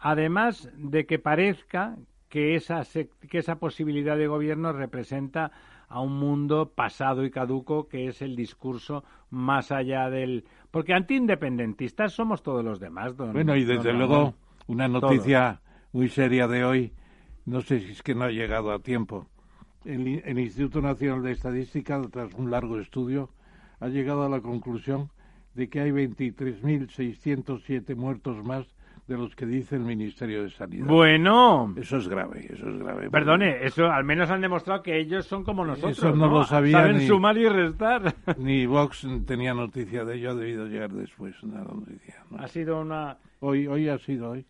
además 0.01 0.71
de 0.77 1.07
que 1.07 1.19
parezca 1.19 1.97
que 2.29 2.55
esa, 2.57 2.83
que 3.29 3.39
esa 3.39 3.57
posibilidad 3.57 4.17
de 4.17 4.27
gobierno 4.27 4.73
representa 4.73 5.53
a 5.89 6.01
un 6.01 6.19
mundo 6.19 6.73
pasado 6.75 7.25
y 7.25 7.31
caduco 7.31 7.87
que 7.87 8.09
es 8.09 8.23
el 8.23 8.35
discurso 8.35 9.05
más 9.31 9.71
allá 9.71 10.09
del 10.09 10.45
porque 10.71 10.95
antiindependentistas 10.95 12.15
somos 12.15 12.43
todos 12.43 12.65
los 12.65 12.81
demás 12.81 13.15
don, 13.17 13.33
bueno 13.35 13.55
y 13.55 13.65
desde 13.65 13.93
luego 13.93 14.35
una 14.67 14.89
noticia 14.89 15.61
muy 15.93 16.09
seria 16.09 16.49
de 16.49 16.65
hoy 16.65 16.93
no 17.45 17.61
sé 17.61 17.81
si 17.81 17.93
es 17.93 18.03
que 18.03 18.15
no 18.15 18.25
ha 18.25 18.31
llegado 18.31 18.73
a 18.73 18.79
tiempo 18.79 19.27
el, 19.85 20.23
el 20.25 20.39
Instituto 20.39 20.81
Nacional 20.81 21.23
de 21.23 21.33
Estadística 21.33 22.01
tras 22.11 22.33
un 22.35 22.51
largo 22.51 22.79
estudio 22.79 23.29
ha 23.81 23.89
llegado 23.89 24.25
a 24.25 24.29
la 24.29 24.41
conclusión 24.41 25.11
de 25.55 25.69
que 25.69 25.81
hay 25.81 25.91
23.607 25.91 27.97
muertos 27.97 28.45
más 28.45 28.67
de 29.09 29.19
los 29.19 29.35
que 29.35 29.47
dice 29.47 29.75
el 29.77 29.83
Ministerio 29.83 30.45
de 30.45 30.51
Sanidad. 30.51 30.87
Bueno. 30.87 31.75
Eso 31.77 31.97
es 31.97 32.09
grave, 32.09 32.47
eso 32.49 32.69
es 32.69 32.79
grave. 32.79 33.11
Perdone, 33.11 33.65
eso 33.65 33.91
al 33.91 34.05
menos 34.05 34.31
han 34.31 34.41
demostrado 34.41 34.83
que 34.83 34.99
ellos 34.99 35.27
son 35.27 35.45
como 35.45 35.65
nosotros. 35.65 35.99
Eso 35.99 36.15
no, 36.15 36.29
lo 36.29 36.45
sabía 36.45 36.79
Saben 36.79 36.99
ni, 36.99 37.07
sumar 37.07 37.37
y 37.37 37.49
restar. 37.49 38.15
Ni 38.39 38.67
Vox 38.67 39.07
tenía 39.27 39.55
noticia 39.55 40.05
de 40.05 40.17
ello, 40.17 40.31
ha 40.31 40.35
debido 40.35 40.67
llegar 40.67 40.93
después 40.93 41.43
una 41.43 41.63
noticia. 41.63 42.25
¿no? 42.31 42.39
Ha 42.39 42.49
sido 42.49 42.81
una... 42.81 43.19
Hoy, 43.41 43.67
hoy 43.67 43.89
ha 43.89 43.99
sido 43.99 44.31
hoy. 44.31 44.47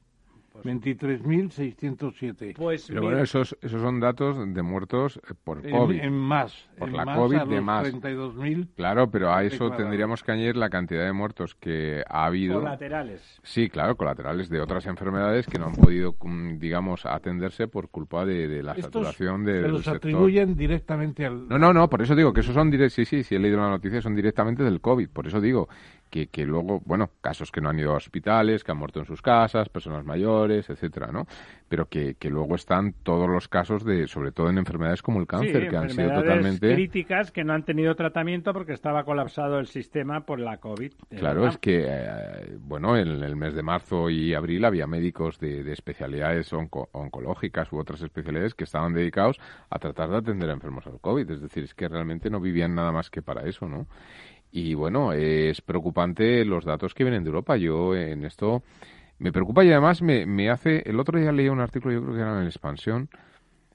Pues 0.52 0.64
23.607. 0.66 2.54
Pues 2.56 2.87
Pero 2.88 3.02
bueno, 3.02 3.18
esos, 3.23 3.56
esos 3.62 3.80
son 3.80 4.00
datos 4.00 4.37
de 4.52 4.62
muertos 4.62 5.18
eh, 5.28 5.35
por 5.42 5.62
COVID. 5.68 5.97
En, 5.97 6.04
en 6.04 6.12
más. 6.12 6.68
Por 6.78 6.88
en 6.88 6.97
la 6.97 7.04
más 7.04 7.16
COVID 7.18 7.37
a 7.37 7.44
de 7.47 7.61
más. 7.61 7.94
32.000. 7.94 8.68
Claro, 8.76 9.11
pero 9.11 9.32
a 9.32 9.44
eso 9.44 9.64
declarado. 9.64 9.76
tendríamos 9.85 10.23
que 10.23 10.32
añadir 10.32 10.56
la 10.56 10.68
cantidad 10.71 11.04
de 11.04 11.12
muertos 11.12 11.54
que 11.54 12.02
ha 12.09 12.26
habido. 12.26 12.61
colaterales. 12.61 13.40
Sí, 13.42 13.68
claro, 13.68 13.97
colaterales 13.97 14.49
de 14.49 14.61
otras 14.61 14.87
enfermedades 14.87 15.47
que 15.47 15.59
no 15.59 15.66
han 15.66 15.75
podido, 15.75 16.14
mm, 16.21 16.59
digamos, 16.59 17.06
atenderse 17.06 17.68
por 17.68 17.88
culpa 17.88 18.25
de, 18.25 18.49
de 18.49 18.62
la 18.62 18.73
Estos 18.73 18.85
saturación 18.85 19.44
de, 19.44 19.62
se 19.62 19.68
los 19.68 19.85
sector. 19.85 19.97
atribuyen 19.97 20.54
directamente 20.56 21.26
al... 21.26 21.49
No, 21.49 21.59
no, 21.59 21.73
no, 21.73 21.88
por 21.88 22.02
eso 22.02 22.14
digo 22.14 22.32
que 22.32 22.40
esos 22.40 22.54
son 22.54 22.71
sí, 22.90 23.04
sí, 23.04 23.23
sí, 23.23 23.35
he 23.35 23.38
leído 23.38 23.59
la 23.59 23.68
noticia, 23.68 24.00
son 24.00 24.14
directamente 24.14 24.62
del 24.62 24.80
COVID. 24.80 25.09
Por 25.11 25.26
eso 25.26 25.40
digo 25.40 25.68
que, 26.11 26.28
que 26.28 26.44
luego, 26.44 26.80
bueno, 26.85 27.11
casos 27.21 27.50
que 27.50 27.61
no 27.61 27.68
han 27.71 27.78
ido 27.78 27.92
a 27.92 27.97
hospitales, 27.97 28.64
que 28.64 28.73
han 28.73 28.78
muerto 28.78 29.00
en 29.00 29.06
sus 29.06 29.23
casas, 29.23 29.68
personas 29.68 30.04
mayores, 30.04 30.42
etcétera, 30.51 31.13
¿no? 31.13 31.27
Pero 31.69 31.87
que, 31.87 32.15
que 32.15 32.29
luego 32.29 32.55
están 32.55 32.95
todos 33.03 33.29
los 33.29 33.49
casos 33.49 33.85
de, 33.85 34.07
sobre 34.09 34.33
todo 34.33 34.51
en 34.51 34.59
enfermedades 34.59 35.01
como 35.03 35.21
el 35.21 35.27
cáncer, 35.27 35.63
Sí, 35.63 35.69
que 35.69 35.77
han 35.77 35.91
sido 35.91 36.13
totalmente... 36.13 36.75
críticas 36.75 37.31
que 37.31 37.45
no 37.45 37.53
han 37.53 37.65
tenido 37.65 37.95
tratamiento 37.95 38.53
porque 38.53 38.73
estaba 38.73 39.05
colapsado 39.05 39.59
el 39.59 39.67
sistema 39.67 40.27
por 40.27 40.41
la 40.41 40.57
COVID. 40.59 40.93
Claro, 41.11 41.41
verdad. 41.43 41.55
es 41.55 41.59
que, 41.59 41.85
eh, 41.87 42.57
bueno, 42.61 42.97
en 42.97 43.09
el 43.09 43.37
mes 43.37 43.55
de 43.55 43.63
marzo 43.63 44.11
y 44.11 44.35
abril 44.35 44.65
había 44.65 44.87
médicos 44.87 45.39
de, 45.39 45.63
de 45.63 45.73
especialidades 45.73 46.53
onco- 46.53 46.89
oncológicas 46.93 47.73
u 47.73 47.79
otras 47.79 48.03
especialidades 48.03 48.55
que 48.55 48.65
estaban 48.65 48.93
dedicados 48.93 49.39
a 49.71 49.79
tratar 49.79 50.11
de 50.11 50.17
atender 50.17 50.51
a 50.51 50.55
enfermos 50.55 50.87
al 50.87 51.01
COVID. 51.01 51.31
Es 51.31 51.41
decir, 51.41 51.65
es 51.65 51.75
que 51.75 51.89
realmente 51.89 52.29
no 52.31 52.41
vivían 52.41 52.75
nada 52.75 52.93
más 52.93 53.11
que 53.11 53.23
para 53.23 53.47
eso, 53.47 53.67
¿no? 53.69 53.87
Y 54.55 54.75
bueno, 54.75 55.15
es 55.15 55.63
preocupante 55.63 56.45
los 56.45 56.67
datos 56.67 56.93
que 56.93 57.05
vienen 57.05 57.25
de 57.25 57.29
Europa. 57.31 57.57
Yo 57.57 57.97
en 57.97 58.25
esto 58.27 58.63
me 59.23 59.31
preocupa 59.33 59.64
y 59.64 59.71
además 59.71 60.02
me, 60.02 60.26
me 60.26 60.50
hace... 60.50 60.83
El 60.85 60.99
otro 60.99 61.19
día 61.19 61.31
leí 61.31 61.49
un 61.49 61.61
artículo, 61.61 61.95
yo 61.95 62.02
creo 62.02 62.14
que 62.14 62.21
era 62.21 62.41
en 62.41 62.47
Expansión, 62.47 63.09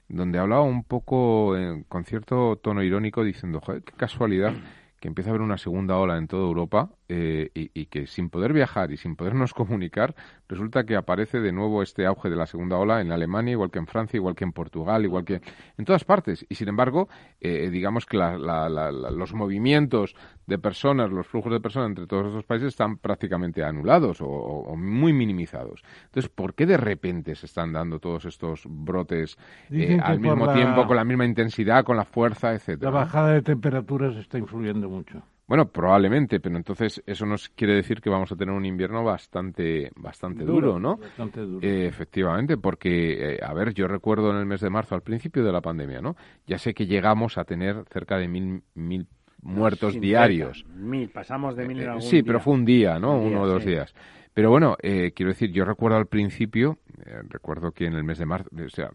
donde 0.06 0.38
hablaba 0.38 0.62
un 0.62 0.84
poco 0.84 1.56
eh, 1.56 1.84
con 1.88 2.04
cierto 2.04 2.56
tono 2.56 2.82
irónico 2.82 3.24
diciendo, 3.24 3.60
joder, 3.60 3.82
qué 3.82 3.92
casualidad 3.94 4.52
que 5.00 5.08
empieza 5.08 5.30
a 5.30 5.32
haber 5.32 5.42
una 5.42 5.56
segunda 5.56 5.96
ola 5.96 6.18
en 6.18 6.28
toda 6.28 6.46
Europa 6.46 6.90
eh, 7.08 7.50
y, 7.54 7.70
y 7.72 7.86
que 7.86 8.06
sin 8.06 8.28
poder 8.30 8.52
viajar 8.52 8.92
y 8.92 8.96
sin 8.96 9.16
podernos 9.16 9.54
comunicar, 9.54 10.14
resulta 10.48 10.84
que 10.84 10.96
aparece 10.96 11.40
de 11.40 11.52
nuevo 11.52 11.82
este 11.82 12.06
auge 12.06 12.28
de 12.30 12.36
la 12.36 12.46
segunda 12.46 12.76
ola 12.76 13.00
en 13.00 13.12
Alemania, 13.12 13.52
igual 13.52 13.70
que 13.70 13.78
en 13.78 13.86
Francia, 13.86 14.16
igual 14.18 14.34
que 14.34 14.44
en 14.44 14.52
Portugal, 14.52 15.04
igual 15.04 15.24
que 15.24 15.40
en 15.76 15.84
todas 15.84 16.04
partes. 16.04 16.44
Y 16.48 16.54
sin 16.54 16.68
embargo, 16.68 17.08
eh, 17.40 17.70
digamos 17.70 18.06
que 18.06 18.16
la- 18.16 18.36
la- 18.38 18.68
la- 18.68 18.92
la- 18.92 19.10
los 19.10 19.32
movimientos 19.34 20.14
de 20.46 20.58
personas, 20.58 21.10
los 21.10 21.26
flujos 21.26 21.52
de 21.52 21.60
personas 21.60 21.88
entre 21.90 22.06
todos 22.06 22.26
estos 22.28 22.44
países 22.44 22.68
están 22.68 22.96
prácticamente 22.98 23.62
anulados 23.64 24.18
o, 24.20 24.74
muy 24.76 25.12
minimizados. 25.12 25.82
Entonces, 26.06 26.28
¿por 26.30 26.54
qué 26.54 26.66
de 26.66 26.76
repente 26.76 27.34
se 27.34 27.46
están 27.46 27.72
dando 27.72 27.98
todos 28.00 28.24
estos 28.24 28.62
brotes 28.66 29.36
eh, 29.70 29.98
al 30.02 30.20
mismo 30.20 30.46
la- 30.46 30.52
tiempo, 30.54 30.86
con 30.86 30.96
la 30.96 31.04
misma 31.04 31.24
intensidad, 31.26 31.84
con 31.84 31.96
la 31.96 32.04
fuerza, 32.04 32.48
La 32.48 32.54
etcétera? 32.56 32.90
bajada 32.90 33.32
de 33.32 33.42
temperaturas 33.42 34.16
está 34.16 34.38
influyendo 34.38 34.88
mucho. 34.88 35.22
Bueno, 35.48 35.66
probablemente, 35.70 36.40
pero 36.40 36.56
entonces 36.58 37.02
eso 37.06 37.24
nos 37.24 37.48
quiere 37.48 37.74
decir 37.74 38.02
que 38.02 38.10
vamos 38.10 38.30
a 38.30 38.36
tener 38.36 38.54
un 38.54 38.66
invierno 38.66 39.02
bastante, 39.02 39.90
bastante 39.96 40.44
duro, 40.44 40.78
¿no? 40.78 40.98
Bastante 40.98 41.40
duro. 41.40 41.66
Eh, 41.66 41.86
efectivamente, 41.86 42.58
porque, 42.58 43.36
eh, 43.36 43.40
a 43.42 43.54
ver, 43.54 43.72
yo 43.72 43.88
recuerdo 43.88 44.30
en 44.30 44.36
el 44.36 44.44
mes 44.44 44.60
de 44.60 44.68
marzo, 44.68 44.94
al 44.94 45.00
principio 45.00 45.42
de 45.42 45.50
la 45.50 45.62
pandemia, 45.62 46.02
¿no? 46.02 46.16
Ya 46.46 46.58
sé 46.58 46.74
que 46.74 46.86
llegamos 46.86 47.38
a 47.38 47.44
tener 47.44 47.82
cerca 47.90 48.18
de 48.18 48.28
mil, 48.28 48.62
mil 48.74 49.06
muertos 49.40 49.98
diarios. 49.98 50.66
Mil, 50.76 51.08
pasamos 51.08 51.56
de 51.56 51.66
mil 51.66 51.78
en 51.78 51.84
Eh, 51.84 51.88
algún 51.88 52.02
sí, 52.02 52.22
pero 52.22 52.40
fue 52.40 52.52
un 52.52 52.66
día, 52.66 52.98
¿no? 52.98 53.14
Un 53.14 53.20
día, 53.28 53.30
Uno 53.30 53.42
o 53.42 53.46
dos 53.48 53.62
sí. 53.62 53.70
días. 53.70 53.94
Pero 54.38 54.50
bueno, 54.50 54.76
eh, 54.80 55.10
quiero 55.16 55.30
decir, 55.30 55.50
yo 55.50 55.64
recuerdo 55.64 55.96
al 55.96 56.06
principio, 56.06 56.78
eh, 57.04 57.22
recuerdo 57.28 57.72
que 57.72 57.86
en 57.86 57.94
el 57.94 58.04
mes 58.04 58.18
de 58.18 58.26
marzo, 58.26 58.48
o 58.54 58.68
sea, 58.68 58.88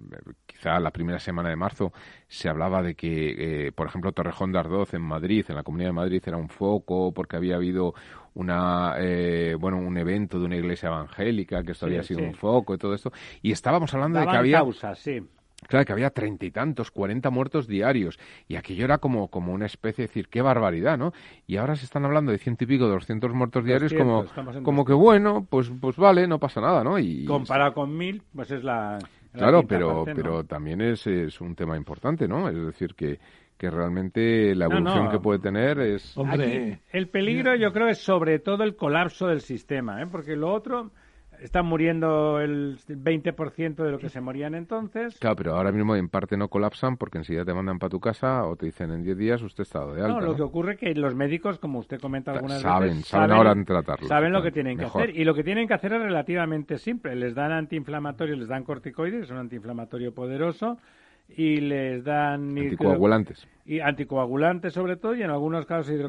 quizá 0.45 0.79
la 0.79 0.91
primera 0.91 1.19
semana 1.19 1.49
de 1.49 1.57
marzo, 1.57 1.91
se 2.29 2.47
hablaba 2.47 2.81
de 2.81 2.95
que, 2.95 3.65
eh, 3.67 3.71
por 3.73 3.85
ejemplo, 3.87 4.13
Torrejón 4.13 4.53
de 4.53 4.59
Ardoz 4.59 4.93
en 4.93 5.01
Madrid, 5.01 5.43
en 5.49 5.55
la 5.55 5.63
Comunidad 5.63 5.89
de 5.89 5.93
Madrid, 5.95 6.23
era 6.25 6.37
un 6.37 6.47
foco 6.47 7.13
porque 7.13 7.35
había 7.35 7.57
habido 7.57 7.93
una, 8.35 8.95
eh, 8.99 9.57
bueno, 9.59 9.79
un 9.79 9.97
evento 9.97 10.39
de 10.39 10.45
una 10.45 10.55
iglesia 10.55 10.87
evangélica, 10.87 11.61
que 11.61 11.73
esto 11.73 11.87
Sí, 11.87 11.91
había 11.91 12.03
sido 12.03 12.21
sí. 12.21 12.25
un 12.25 12.35
foco 12.35 12.75
y 12.75 12.77
todo 12.77 12.93
esto. 12.93 13.11
Y 13.41 13.51
estábamos 13.51 13.93
hablando 13.93 14.21
de 14.21 14.27
que 14.27 14.37
había... 14.37 14.59
causas, 14.59 14.97
sí. 14.97 15.27
Claro, 15.67 15.85
que 15.85 15.93
había 15.93 16.09
treinta 16.09 16.45
y 16.45 16.51
tantos, 16.51 16.91
cuarenta 16.91 17.29
muertos 17.29 17.67
diarios. 17.67 18.19
Y 18.47 18.55
aquello 18.55 18.85
era 18.85 18.97
como, 18.97 19.27
como 19.29 19.53
una 19.53 19.65
especie 19.65 20.03
de 20.03 20.07
decir, 20.07 20.27
qué 20.29 20.41
barbaridad, 20.41 20.97
¿no? 20.97 21.13
Y 21.47 21.57
ahora 21.57 21.75
se 21.75 21.85
están 21.85 22.05
hablando 22.05 22.31
de 22.31 22.37
ciento 22.37 22.63
y 22.63 22.67
pico, 22.67 22.87
doscientos 22.87 23.33
muertos 23.33 23.65
diarios, 23.65 23.91
200, 23.91 24.31
como, 24.31 24.63
como 24.63 24.85
que 24.85 24.93
bueno, 24.93 25.45
pues, 25.49 25.71
pues 25.81 25.97
vale, 25.97 26.27
no 26.27 26.39
pasa 26.39 26.61
nada, 26.61 26.83
¿no? 26.83 26.99
Y, 26.99 27.25
Comparado 27.25 27.73
con 27.73 27.95
mil, 27.95 28.21
pues 28.35 28.51
es 28.51 28.63
la. 28.63 28.97
la 29.33 29.39
claro, 29.39 29.63
pero, 29.67 30.05
parte, 30.05 30.11
¿no? 30.11 30.15
pero 30.15 30.43
también 30.43 30.81
es, 30.81 31.05
es 31.07 31.41
un 31.41 31.55
tema 31.55 31.77
importante, 31.77 32.27
¿no? 32.27 32.47
Es 32.49 32.55
decir, 32.55 32.95
que, 32.95 33.19
que 33.57 33.69
realmente 33.69 34.53
la 34.55 34.67
No, 34.67 34.75
evolución 34.77 35.05
no. 35.05 35.11
que 35.11 35.19
puede 35.19 35.39
tener 35.39 35.79
es... 35.79 36.17
Hombre, 36.17 36.73
Aquí, 36.73 36.81
el 36.91 37.07
peligro 37.07 37.55
yo 37.55 37.71
creo 37.71 37.87
es 37.87 37.99
sobre 37.99 38.39
todo 38.39 38.63
el 38.63 38.75
colapso 38.75 39.27
del 39.27 39.41
sistema, 39.41 40.01
¿eh? 40.01 40.07
porque 40.11 40.35
lo 40.35 40.51
otro 40.51 40.91
está 41.43 41.61
muriendo 41.61 42.39
el 42.39 42.77
20% 42.87 43.75
de 43.75 43.91
lo 43.91 43.99
que 43.99 44.09
se 44.09 44.21
morían 44.21 44.55
entonces. 44.55 45.17
Claro, 45.19 45.35
pero 45.35 45.55
ahora 45.55 45.71
mismo 45.71 45.95
en 45.95 46.07
parte 46.07 46.37
no 46.37 46.47
colapsan 46.47 46.95
porque 46.97 47.17
enseguida 47.17 47.43
te 47.43 47.53
mandan 47.53 47.79
para 47.79 47.89
tu 47.89 47.99
casa 47.99 48.45
o 48.45 48.55
te 48.55 48.67
dicen 48.67 48.91
en 48.91 49.03
10 49.03 49.17
días 49.17 49.41
usted 49.41 49.63
está 49.63 49.79
dado 49.79 49.93
de 49.93 50.01
alta. 50.01 50.13
No, 50.13 50.21
lo 50.21 50.31
¿no? 50.31 50.35
que 50.37 50.41
ocurre 50.41 50.77
que 50.77 50.95
los 50.95 51.15
médicos, 51.15 51.59
como 51.59 51.79
usted 51.79 51.99
comenta 51.99 52.31
algunas 52.31 52.61
Saben, 52.61 52.89
veces, 52.89 53.07
saben 53.07 53.31
ahora 53.31 53.51
en 53.51 53.65
tratarlo, 53.65 54.07
Saben 54.07 54.31
lo 54.31 54.41
que 54.41 54.51
tienen 54.51 54.77
que 54.77 54.85
hacer 54.85 55.15
y 55.15 55.25
lo 55.25 55.33
que 55.35 55.43
tienen 55.43 55.67
que 55.67 55.73
hacer 55.73 55.93
es 55.93 56.01
relativamente 56.01 56.77
simple. 56.77 57.15
Les 57.15 57.35
dan 57.35 57.51
antiinflamatorios, 57.51 58.37
les 58.39 58.47
dan 58.47 58.63
corticoides, 58.63 59.23
es 59.23 59.29
un 59.31 59.37
antiinflamatorio 59.37 60.13
poderoso 60.13 60.77
y 61.27 61.57
les 61.57 62.03
dan 62.03 62.57
Anticoagulantes. 62.57 63.47
y 63.65 63.79
anticoagulantes 63.81 64.73
sobre 64.73 64.95
todo 64.95 65.15
y 65.15 65.23
en 65.23 65.29
algunos 65.29 65.65
casos 65.65 65.93
y 65.93 65.97
¿no? 65.97 66.07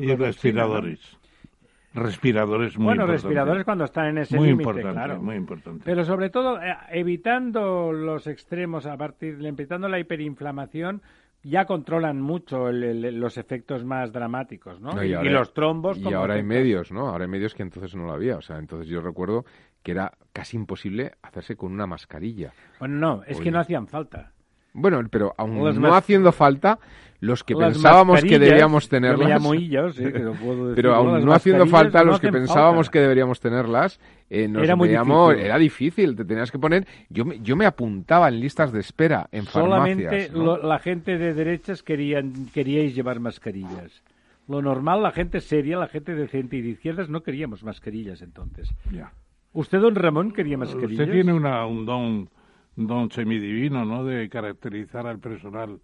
Respiradores. 1.94 2.76
Muy 2.76 2.84
Bueno, 2.86 3.02
importante. 3.02 3.22
respiradores 3.28 3.64
cuando 3.64 3.84
están 3.84 4.06
en 4.08 4.18
ese 4.18 4.36
Muy 4.36 4.48
límite, 4.48 4.62
importante, 4.70 4.92
claro. 4.98 5.22
muy 5.22 5.36
importante. 5.36 5.82
Pero 5.84 6.04
sobre 6.04 6.28
todo, 6.30 6.60
eh, 6.60 6.76
evitando 6.90 7.92
los 7.92 8.26
extremos, 8.26 8.86
a 8.86 8.96
partir, 8.96 9.38
evitando 9.44 9.88
la 9.88 9.98
hiperinflamación, 9.98 11.02
ya 11.42 11.66
controlan 11.66 12.20
mucho 12.20 12.68
el- 12.70 12.82
el- 13.04 13.20
los 13.20 13.36
efectos 13.38 13.84
más 13.84 14.12
dramáticos, 14.12 14.80
¿no? 14.80 14.92
No, 14.92 15.04
y, 15.04 15.12
ahora- 15.14 15.28
y 15.28 15.32
los 15.32 15.52
trombos. 15.54 15.98
Y 15.98 16.12
ahora 16.12 16.34
hay 16.34 16.42
medios, 16.42 16.90
¿no? 16.90 17.08
Ahora 17.08 17.24
hay 17.24 17.30
medios 17.30 17.54
que 17.54 17.62
entonces 17.62 17.94
no 17.94 18.04
lo 18.06 18.12
había. 18.12 18.36
O 18.38 18.42
sea, 18.42 18.58
entonces 18.58 18.88
yo 18.88 19.00
recuerdo 19.00 19.44
que 19.82 19.92
era 19.92 20.12
casi 20.32 20.56
imposible 20.56 21.12
hacerse 21.22 21.54
con 21.56 21.70
una 21.72 21.86
mascarilla. 21.86 22.52
Bueno, 22.80 22.96
no, 22.98 23.22
es 23.24 23.36
Oye. 23.36 23.44
que 23.44 23.50
no 23.50 23.60
hacían 23.60 23.86
falta. 23.86 24.32
Bueno, 24.74 25.00
pero 25.10 25.34
aún 25.38 25.64
Las 25.64 25.78
no 25.78 25.94
haciendo 25.94 26.30
falta, 26.32 26.78
los 27.20 27.42
que 27.42 27.54
pensábamos 27.56 28.22
que 28.22 28.38
debíamos 28.38 28.84
Yo 28.84 28.90
tenerlas. 28.90 29.18
me 29.26 29.34
llamo 29.34 29.54
sí, 29.92 30.02
que 30.12 30.18
lo 30.18 30.32
puedo 30.34 30.66
decir, 30.68 30.74
Pero 30.76 30.94
aún 30.94 31.24
no 31.24 31.32
haciendo 31.32 31.66
falta, 31.66 32.00
no 32.00 32.10
los 32.10 32.20
que 32.20 32.30
pensábamos 32.30 32.86
falta. 32.86 32.90
que 32.92 33.00
deberíamos 33.00 33.40
tenerlas, 33.40 33.98
eh, 34.28 34.46
nos 34.48 34.62
Era 34.64 34.76
muy 34.76 34.88
difícil. 34.88 35.46
era 35.46 35.58
difícil, 35.58 36.16
te 36.16 36.24
tenías 36.26 36.50
que 36.50 36.58
poner. 36.58 36.86
Yo 37.08 37.24
me, 37.24 37.40
yo 37.40 37.56
me 37.56 37.64
apuntaba 37.64 38.28
en 38.28 38.40
listas 38.40 38.72
de 38.72 38.80
espera 38.80 39.28
en 39.32 39.44
Solamente 39.46 40.04
farmacias. 40.04 40.32
¿no? 40.32 40.44
lo- 40.44 40.62
la 40.62 40.78
gente 40.80 41.16
de 41.16 41.32
derechas 41.32 41.82
querían, 41.82 42.32
queríais 42.52 42.94
llevar 42.94 43.20
mascarillas. 43.20 44.02
Lo 44.46 44.60
normal, 44.60 45.02
la 45.02 45.12
gente 45.12 45.40
seria, 45.40 45.78
la 45.78 45.88
gente 45.88 46.14
decente 46.14 46.56
y 46.56 46.60
de 46.62 46.68
izquierdas 46.70 47.08
no 47.08 47.22
queríamos 47.22 47.64
mascarillas 47.64 48.20
entonces. 48.20 48.68
Ya. 48.92 49.12
¿Usted, 49.54 49.78
don 49.80 49.94
Ramón, 49.94 50.32
quería 50.32 50.58
mascarillas? 50.58 51.00
Usted 51.00 51.10
tiene 51.12 51.32
una, 51.32 51.64
un 51.64 51.86
don, 51.86 52.28
don 52.76 53.10
semidivino, 53.10 53.84
¿no? 53.84 54.04
De 54.04 54.28
caracterizar 54.28 55.06
al 55.06 55.18
personal 55.18 55.80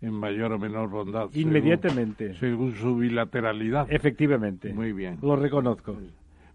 en 0.00 0.12
mayor 0.12 0.52
o 0.52 0.58
menor 0.58 0.88
bondad. 0.90 1.28
Inmediatamente. 1.32 2.34
Según, 2.34 2.74
su 2.74 2.96
bilateralidad. 2.96 3.90
Efectivamente. 3.90 4.72
Muy 4.72 4.92
bien. 4.92 5.18
Lo 5.22 5.36
reconozco. 5.36 5.96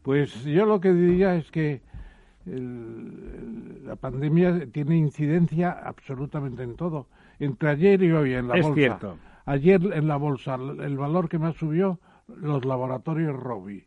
Pues 0.03 0.43
yo 0.43 0.65
lo 0.65 0.79
que 0.79 0.93
diría 0.93 1.35
es 1.35 1.49
que 1.51 1.81
la 2.45 3.95
pandemia 3.95 4.67
tiene 4.71 4.97
incidencia 4.97 5.71
absolutamente 5.71 6.63
en 6.63 6.75
todo. 6.75 7.07
Entre 7.39 7.69
ayer 7.69 8.03
y 8.03 8.11
hoy 8.11 8.33
en 8.33 8.47
la 8.47 8.57
es 8.57 8.63
bolsa. 8.63 8.75
Cierto. 8.75 9.17
Ayer 9.45 9.81
en 9.93 10.07
la 10.07 10.17
bolsa 10.17 10.55
el 10.55 10.97
valor 10.97 11.29
que 11.29 11.39
más 11.39 11.55
subió 11.55 11.99
los 12.27 12.65
laboratorios 12.65 13.35
Robi, 13.35 13.83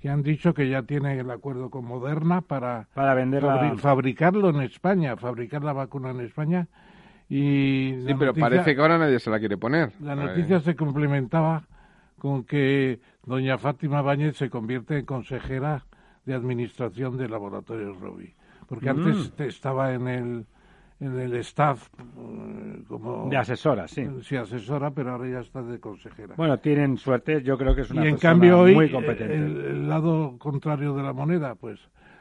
que 0.00 0.08
han 0.08 0.22
dicho 0.22 0.54
que 0.54 0.68
ya 0.68 0.82
tienen 0.82 1.18
el 1.18 1.30
acuerdo 1.30 1.70
con 1.70 1.84
Moderna 1.84 2.40
para, 2.40 2.88
para 2.94 3.76
fabricarlo 3.76 4.50
en 4.50 4.62
España, 4.62 5.16
fabricar 5.16 5.64
la 5.64 5.72
vacuna 5.72 6.10
en 6.10 6.20
España. 6.20 6.68
Y 7.28 7.94
sí, 8.06 8.14
pero 8.18 8.32
parece 8.32 8.74
que 8.74 8.80
ahora 8.80 8.98
nadie 8.98 9.18
se 9.18 9.30
la 9.30 9.38
quiere 9.38 9.56
poner. 9.56 9.92
La 10.00 10.14
noticia 10.14 10.60
se 10.60 10.76
complementaba 10.76 11.64
con 12.18 12.44
que 12.44 13.00
doña 13.24 13.58
Fátima 13.58 14.00
Báñez 14.02 14.36
se 14.36 14.48
convierte 14.48 14.98
en 14.98 15.04
consejera 15.04 15.84
de 16.24 16.34
administración 16.34 17.16
de 17.16 17.28
Laboratorios 17.28 18.00
Robi. 18.00 18.34
Porque 18.66 18.88
antes 18.88 19.32
mm. 19.38 19.42
estaba 19.42 19.94
en 19.94 20.08
el, 20.08 20.46
en 21.00 21.18
el 21.18 21.34
staff 21.36 21.88
eh, 21.98 22.82
como... 22.88 23.28
De 23.28 23.36
asesora, 23.36 23.86
sí. 23.86 24.06
Sí, 24.22 24.36
asesora, 24.36 24.90
pero 24.90 25.12
ahora 25.12 25.28
ya 25.28 25.40
está 25.40 25.62
de 25.62 25.78
consejera. 25.78 26.34
Bueno, 26.36 26.58
tienen 26.58 26.96
suerte, 26.96 27.42
yo 27.42 27.56
creo 27.56 27.74
que 27.74 27.82
es 27.82 27.90
una 27.90 28.04
y 28.04 28.08
en 28.08 28.16
cambio 28.16 28.60
hoy, 28.60 28.74
muy 28.74 28.90
competente. 28.90 29.34
El, 29.34 29.88
lado 29.88 30.36
contrario 30.38 30.94
de 30.94 31.02
la 31.02 31.12
moneda, 31.12 31.54
pues 31.54 31.80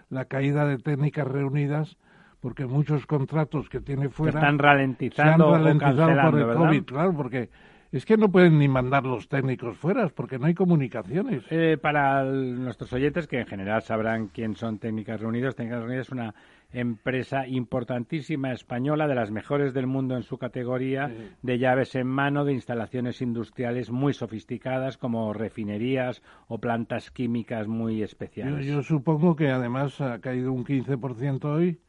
la 0.10 0.26
caída 0.26 0.66
de 0.66 0.78
técnicas 0.78 1.28
reunidas 1.28 1.98
porque 2.40 2.66
muchos 2.66 3.06
contratos 3.08 3.68
que 3.68 3.82
tiene 3.82 4.10
fuera 4.10 4.40
están 4.40 4.60
ralentizando, 4.60 5.50
se 5.50 5.56
han 5.56 5.64
ralentizado 5.64 6.32
por 6.32 6.40
el 6.40 6.56
COVID, 6.56 6.84
claro, 6.84 7.14
porque 7.14 7.50
es 7.92 8.06
que 8.06 8.16
no 8.16 8.30
pueden 8.30 8.60
ni 8.60 8.68
mandar 8.68 9.04
los 9.04 9.28
técnicos 9.28 9.78
fuera 9.78 10.08
porque 10.10 10.38
no 10.38 10.46
hay 10.46 10.54
comunicaciones. 10.54 11.44
Eh, 11.50 11.78
para 11.82 12.24
nuestros 12.24 12.92
oyentes, 12.94 13.28
que 13.28 13.40
en 13.40 13.48
general 13.48 13.82
sabrán 13.82 14.28
quién 14.28 14.56
son 14.56 14.78
Técnicas 14.78 15.20
Reunidas, 15.20 15.56
Técnicas 15.56 15.80
Reunidas 15.80 16.08
es 16.08 16.12
una 16.12 16.36
empresa 16.72 17.48
importantísima 17.48 18.52
española, 18.52 19.08
de 19.08 19.16
las 19.16 19.32
mejores 19.32 19.74
del 19.74 19.88
mundo 19.88 20.16
en 20.16 20.24
su 20.24 20.38
categoría, 20.38 21.12
de 21.42 21.60
llaves 21.60 21.96
en 21.96 22.08
mano, 22.08 22.46
de 22.46 22.54
instalaciones 22.54 23.22
industriales 23.22 23.90
muy 23.90 24.14
sofisticadas 24.14 24.98
como 24.98 25.34
refinerías 25.34 26.22
o 26.48 26.60
plantas 26.60 27.12
químicas 27.12 27.68
muy 27.68 28.04
especiales. 28.04 28.66
Yo, 28.66 28.74
yo 28.74 28.84
supongo 28.84 29.36
que 29.36 29.50
además 29.50 30.02
ha 30.02 30.20
caído 30.20 30.52
un 30.52 30.66
15% 30.66 31.46
hoy 31.46 31.80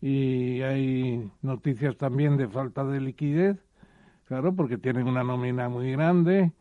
y 0.00 0.62
hay 0.62 1.30
noticias 1.42 1.96
también 1.96 2.36
de 2.36 2.48
falta 2.48 2.84
de 2.84 3.00
liquidez 3.00 3.58
Claro, 4.30 4.54
porque 4.54 4.78
tienen 4.78 5.08
una 5.08 5.24
nómina 5.24 5.68
muy 5.68 5.90
grande, 5.90 6.52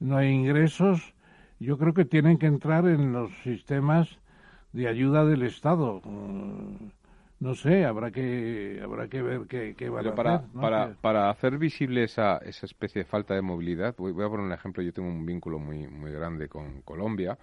no 0.00 0.16
hay 0.16 0.30
ingresos. 0.30 1.14
Yo 1.60 1.78
creo 1.78 1.94
que 1.94 2.04
tienen 2.04 2.36
que 2.36 2.46
entrar 2.46 2.88
en 2.88 3.12
los 3.12 3.30
sistemas 3.44 4.18
de 4.72 4.88
ayuda 4.88 5.24
del 5.24 5.44
Estado. 5.44 6.02
No 7.42 7.56
sé, 7.56 7.84
habrá 7.84 8.12
que 8.12 8.80
habrá 8.84 9.08
que 9.08 9.20
ver 9.20 9.48
qué, 9.48 9.74
qué 9.76 9.88
van 9.88 10.06
a 10.06 10.14
para, 10.14 10.34
hacer. 10.36 10.50
Para, 10.52 10.94
para 10.94 11.28
hacer 11.28 11.58
visible 11.58 12.04
esa, 12.04 12.38
esa 12.38 12.66
especie 12.66 13.02
de 13.02 13.04
falta 13.04 13.34
de 13.34 13.42
movilidad, 13.42 13.96
voy, 13.98 14.12
voy, 14.12 14.24
a 14.24 14.28
poner 14.28 14.46
un 14.46 14.52
ejemplo. 14.52 14.80
Yo 14.80 14.92
tengo 14.92 15.08
un 15.08 15.26
vínculo 15.26 15.58
muy, 15.58 15.88
muy 15.88 16.12
grande 16.12 16.48
con 16.48 16.82
Colombia. 16.82 17.36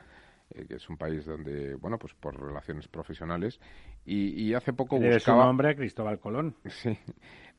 Eh, 0.52 0.66
que 0.68 0.76
es 0.76 0.90
un 0.90 0.98
país 0.98 1.26
donde, 1.26 1.76
bueno, 1.76 2.00
pues 2.00 2.14
por 2.14 2.40
relaciones 2.42 2.88
profesionales, 2.88 3.60
y, 4.06 4.54
hace 4.56 4.74
poco 4.74 4.98
buscaba... 4.98 5.20
su 5.20 5.48
nombre, 5.48 5.76
Cristóbal 5.76 6.20
Colón. 6.20 6.56
Sí, 6.70 6.98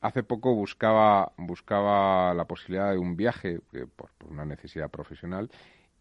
hace 0.01 0.23
poco 0.23 0.53
buscaba, 0.55 1.31
buscaba 1.37 2.33
la 2.33 2.45
posibilidad 2.45 2.91
de 2.91 2.97
un 2.97 3.15
viaje 3.15 3.59
por, 3.95 4.09
una 4.29 4.43
necesidad 4.45 4.89
profesional 4.89 5.49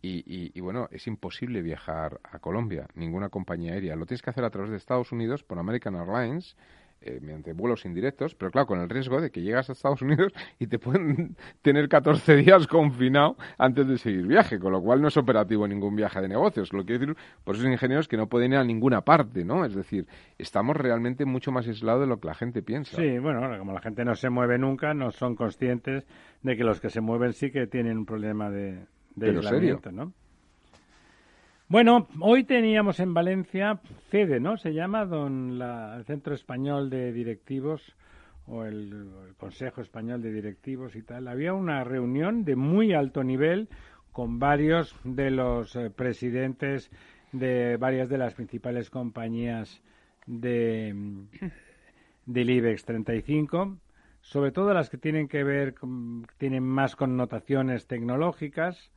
y, 0.03 0.51
y, 0.57 0.61
bueno, 0.61 0.89
es 0.91 1.07
imposible 1.07 1.61
viajar 1.61 2.21
a 2.25 2.39
Colombia, 2.39 2.87
ninguna 2.95 3.29
compañía 3.29 3.75
aérea. 3.75 3.97
Lo 3.97 4.07
tienes 4.07 4.23
que 4.23 4.31
hacer 4.31 4.45
a 4.45 4.51
través 4.51 4.71
de 4.71 4.79
Estados 4.79 5.13
Unidos 5.13 5.43
por 5.43 5.59
American 5.59 5.95
Airlines 5.95 6.57
eh, 7.03 7.19
mediante 7.23 7.55
vuelos 7.55 7.87
indirectos, 7.87 8.35
pero 8.35 8.51
claro, 8.51 8.67
con 8.67 8.79
el 8.79 8.89
riesgo 8.91 9.23
de 9.23 9.31
que 9.31 9.41
llegas 9.41 9.71
a 9.71 9.73
Estados 9.73 10.03
Unidos 10.03 10.35
y 10.59 10.67
te 10.67 10.79
pueden 10.79 11.35
tener 11.63 11.89
14 11.89 12.37
días 12.37 12.67
confinado 12.67 13.37
antes 13.57 13.89
de 13.89 13.97
seguir 13.97 14.27
viaje, 14.27 14.59
con 14.59 14.73
lo 14.73 14.83
cual 14.83 15.01
no 15.01 15.09
es 15.09 15.17
operativo 15.17 15.67
ningún 15.67 15.97
viaje 15.97 16.21
de 16.21 16.29
negocios. 16.29 16.75
Lo 16.75 16.81
que 16.81 16.99
quiero 16.99 17.07
decir 17.07 17.25
por 17.43 17.55
esos 17.55 17.67
ingenieros 17.67 18.07
que 18.07 18.19
no 18.19 18.27
pueden 18.27 18.53
ir 18.53 18.59
a 18.59 18.65
ninguna 18.65 19.01
parte, 19.01 19.47
¿no? 19.47 19.65
Es 19.65 19.75
decir, 19.75 20.07
estamos 20.37 20.77
realmente 20.77 21.25
mucho 21.25 21.53
más 21.53 21.67
aislados 21.67 22.03
de 22.03 22.07
lo 22.07 22.21
que 22.21 22.29
la 22.29 22.35
gente 22.35 22.63
piensa. 22.63 22.99
Sí, 22.99 23.19
bueno, 23.19 23.59
como 23.59 23.73
la 23.73 23.81
gente 23.81 24.05
no 24.05 24.15
se 24.15 24.29
mueve 24.29 24.59
nunca, 24.59 24.93
no 24.93 25.11
son 25.11 25.37
conscientes 25.37 26.07
de 26.43 26.57
que 26.57 26.65
los 26.65 26.83
que 26.83 26.91
se 26.91 27.01
mueven 27.01 27.33
sí 27.33 27.51
que 27.51 27.67
tienen 27.67 27.97
un 27.97 28.05
problema 28.05 28.51
de, 28.51 28.79
de 29.21 29.37
aislamiento, 29.37 29.93
¿no? 29.93 30.13
Bueno, 31.69 32.09
hoy 32.21 32.43
teníamos 32.43 32.99
en 32.99 33.15
Valencia 33.15 33.81
CEDE, 34.11 34.41
¿no? 34.41 34.57
Se 34.57 34.75
llama 34.75 35.05
don 35.05 35.63
el 35.63 36.05
Centro 36.05 36.35
Español 36.35 36.91
de 36.91 37.13
Directivos 37.13 37.95
o 38.47 38.65
el, 38.65 39.09
Consejo 39.37 39.81
Español 39.81 40.21
de 40.21 40.33
Directivos 40.33 40.97
y 40.97 41.03
tal. 41.03 41.29
Había 41.29 41.55
una 41.55 41.85
reunión 41.85 42.45
de 42.45 42.57
muy 42.57 42.93
alto 42.93 43.23
nivel 43.23 43.69
con 44.11 44.41
varios 44.41 44.97
de 45.05 45.31
los 45.31 45.77
eh, 45.77 45.91
presidentes 45.91 46.91
de 47.31 47.77
varias 47.77 48.09
de 48.09 48.19
las 48.19 48.35
principales 48.35 48.91
compañías 48.91 49.81
de 50.27 50.93
del 52.27 52.51
IBEX 52.51 52.85
35, 52.85 53.79
sobre 54.21 54.51
todo 54.51 54.75
las 54.75 54.91
que 54.91 54.99
tienen 54.99 55.29
que 55.29 55.45
ver 55.45 55.75
con, 55.75 56.27
tienen 56.39 56.65
más 56.65 56.97
connotaciones 56.97 57.87
tecnológicas 57.87 58.91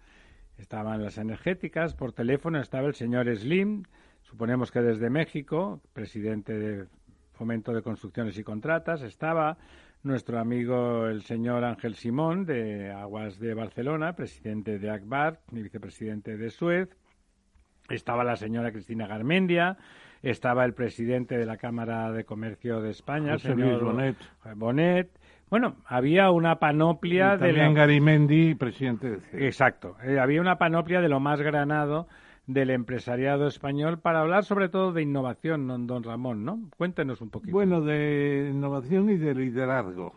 Estaban 0.63 1.03
las 1.03 1.17
energéticas, 1.17 1.93
por 1.93 2.13
teléfono 2.13 2.57
estaba 2.57 2.87
el 2.87 2.93
señor 2.93 3.27
Slim, 3.35 3.83
suponemos 4.21 4.71
que 4.71 4.81
desde 4.81 5.09
México, 5.09 5.81
presidente 5.91 6.57
de 6.57 6.85
Fomento 7.33 7.73
de 7.73 7.81
Construcciones 7.81 8.37
y 8.37 8.45
Contratas, 8.45 9.01
estaba 9.01 9.57
nuestro 10.03 10.39
amigo 10.39 11.07
el 11.07 11.23
señor 11.23 11.65
Ángel 11.65 11.95
Simón 11.95 12.45
de 12.45 12.93
Aguas 12.93 13.39
de 13.39 13.53
Barcelona, 13.53 14.15
presidente 14.15 14.79
de 14.79 14.89
ACBAR 14.89 15.41
y 15.51 15.63
vicepresidente 15.63 16.37
de 16.37 16.49
Suez, 16.49 16.95
estaba 17.89 18.23
la 18.23 18.37
señora 18.37 18.71
Cristina 18.71 19.05
Garmendia, 19.05 19.77
estaba 20.21 20.63
el 20.63 20.73
presidente 20.73 21.37
de 21.37 21.45
la 21.45 21.57
Cámara 21.57 22.09
de 22.13 22.23
Comercio 22.23 22.79
de 22.79 22.91
España, 22.91 23.37
señor 23.37 23.83
Bonet. 23.83 24.15
Bonet, 24.55 25.09
bueno, 25.53 25.75
había 25.85 26.31
una 26.31 26.57
panoplia 26.57 27.37
de... 27.37 27.49
También 27.49 27.75
Garimendi, 27.75 28.55
presidente 28.55 29.19
de 29.19 29.45
Exacto. 29.45 29.95
Eh, 30.03 30.17
había 30.17 30.41
una 30.41 30.57
panoplia 30.57 30.99
de 30.99 31.07
lo 31.09 31.19
más 31.19 31.39
granado 31.41 32.07
del 32.47 32.71
empresariado 32.71 33.45
español 33.45 33.99
para 33.99 34.21
hablar 34.21 34.45
sobre 34.45 34.67
todo 34.67 34.93
de 34.93 35.03
innovación, 35.03 35.85
don 35.85 36.03
Ramón, 36.03 36.43
¿no? 36.43 36.59
Cuéntenos 36.75 37.21
un 37.21 37.29
poquito. 37.29 37.51
Bueno, 37.51 37.81
de 37.81 38.49
innovación 38.51 39.11
y 39.11 39.17
de 39.17 39.35
liderazgo. 39.35 40.15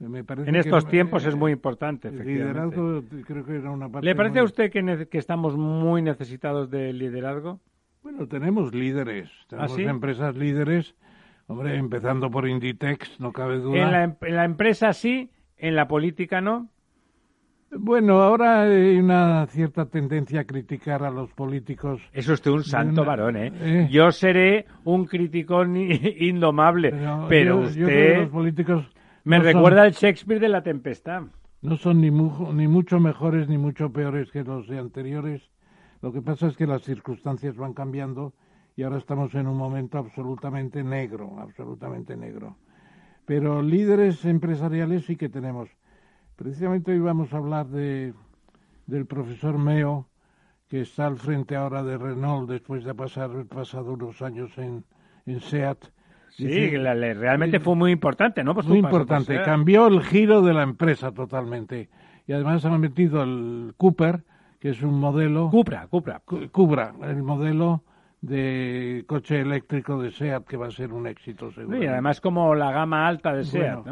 Me 0.00 0.24
parece 0.24 0.48
en 0.48 0.56
estos 0.56 0.88
tiempos 0.88 1.24
es 1.26 1.36
muy 1.36 1.52
importante, 1.52 2.08
efectivamente. 2.08 2.76
Liderazgo 2.76 3.04
creo 3.24 3.44
que 3.44 3.54
era 3.54 3.70
una 3.70 3.88
parte 3.88 4.04
¿Le 4.04 4.16
parece 4.16 4.40
a 4.40 4.42
usted 4.42 4.72
que, 4.72 5.06
que, 5.08 5.18
estamos 5.18 5.56
muy 5.56 6.02
necesitados 6.02 6.72
de 6.72 6.92
liderazgo? 6.92 7.60
Bueno, 8.02 8.26
tenemos 8.26 8.74
líderes, 8.74 9.30
¿Ah, 9.52 9.68
tenemos 9.68 9.78
empresas 9.78 10.34
líderes 10.34 10.96
Hombre, 11.48 11.76
empezando 11.76 12.30
por 12.30 12.48
Inditex, 12.48 13.20
no 13.20 13.32
cabe 13.32 13.58
duda. 13.58 13.78
En 13.78 13.92
la, 13.92 14.04
em, 14.04 14.16
en 14.20 14.36
la 14.36 14.44
empresa 14.44 14.92
sí, 14.92 15.30
en 15.56 15.76
la 15.76 15.86
política 15.86 16.40
no. 16.40 16.68
Bueno, 17.70 18.22
ahora 18.22 18.62
hay 18.62 18.96
una 18.96 19.46
cierta 19.46 19.86
tendencia 19.86 20.40
a 20.40 20.44
criticar 20.44 21.02
a 21.02 21.10
los 21.10 21.32
políticos. 21.32 22.00
Es 22.12 22.28
usted 22.28 22.50
un 22.50 22.64
santo 22.64 23.04
varón, 23.04 23.36
¿eh? 23.36 23.52
¿eh? 23.60 23.88
Yo 23.90 24.12
seré 24.12 24.66
un 24.84 25.04
criticón 25.04 25.76
indomable, 25.76 26.94
pero, 27.28 27.58
usted... 27.58 28.18
los 28.18 28.28
políticos 28.30 28.86
me 29.24 29.40
recuerda 29.40 29.82
al 29.82 29.92
Shakespeare 29.92 30.40
de 30.40 30.48
la 30.48 30.62
tempestad. 30.62 31.22
No 31.60 31.76
son 31.76 32.00
ni, 32.00 32.10
ni 32.10 32.68
mucho 32.68 33.00
mejores 33.00 33.48
ni 33.48 33.58
mucho 33.58 33.92
peores 33.92 34.30
que 34.30 34.44
los 34.44 34.68
de 34.68 34.78
anteriores. 34.78 35.42
Lo 36.00 36.12
que 36.12 36.22
pasa 36.22 36.46
es 36.46 36.56
que 36.56 36.66
las 36.66 36.82
circunstancias 36.82 37.56
van 37.56 37.72
cambiando 37.72 38.34
y 38.76 38.82
ahora 38.82 38.98
estamos 38.98 39.34
en 39.34 39.46
un 39.46 39.56
momento 39.56 39.96
absolutamente 39.96 40.84
negro, 40.84 41.38
absolutamente 41.40 42.14
negro. 42.14 42.56
Pero 43.24 43.62
líderes 43.62 44.24
empresariales 44.26 45.06
sí 45.06 45.16
que 45.16 45.30
tenemos. 45.30 45.70
Precisamente 46.36 46.92
hoy 46.92 46.98
vamos 46.98 47.32
a 47.32 47.38
hablar 47.38 47.66
de, 47.68 48.12
del 48.86 49.06
profesor 49.06 49.56
Meo, 49.56 50.06
que 50.68 50.82
está 50.82 51.06
al 51.06 51.16
frente 51.16 51.56
ahora 51.56 51.82
de 51.82 51.96
Renault 51.96 52.50
después 52.50 52.84
de 52.84 52.94
pasar 52.94 53.30
pasado 53.46 53.94
unos 53.94 54.20
años 54.20 54.56
en, 54.58 54.84
en 55.24 55.40
SEAT. 55.40 55.78
Sí, 56.28 56.68
realmente 56.76 57.60
fue 57.60 57.76
muy 57.76 57.92
importante, 57.92 58.44
¿no? 58.44 58.52
muy 58.52 58.78
importante, 58.78 59.40
cambió 59.42 59.86
el 59.86 60.02
giro 60.02 60.42
de 60.42 60.52
la 60.52 60.64
empresa 60.64 61.12
totalmente. 61.12 61.88
Y 62.26 62.32
además 62.32 62.62
han 62.66 62.78
metido 62.78 63.22
el 63.22 63.72
Cooper, 63.78 64.22
que 64.60 64.70
es 64.70 64.82
un 64.82 65.00
modelo... 65.00 65.48
Cupra, 65.48 65.86
Cupra. 65.86 66.20
Cupra, 66.52 66.92
el 67.04 67.22
modelo 67.22 67.84
de 68.20 69.04
coche 69.06 69.40
eléctrico 69.40 70.00
de 70.00 70.10
SEAT 70.10 70.44
que 70.46 70.56
va 70.56 70.66
a 70.66 70.70
ser 70.70 70.92
un 70.92 71.06
éxito 71.06 71.50
seguro. 71.52 71.82
Y 71.82 71.86
además 71.86 72.20
como 72.20 72.54
la 72.54 72.72
gama 72.72 73.06
alta 73.06 73.34
de 73.34 73.44
SEAT, 73.44 73.84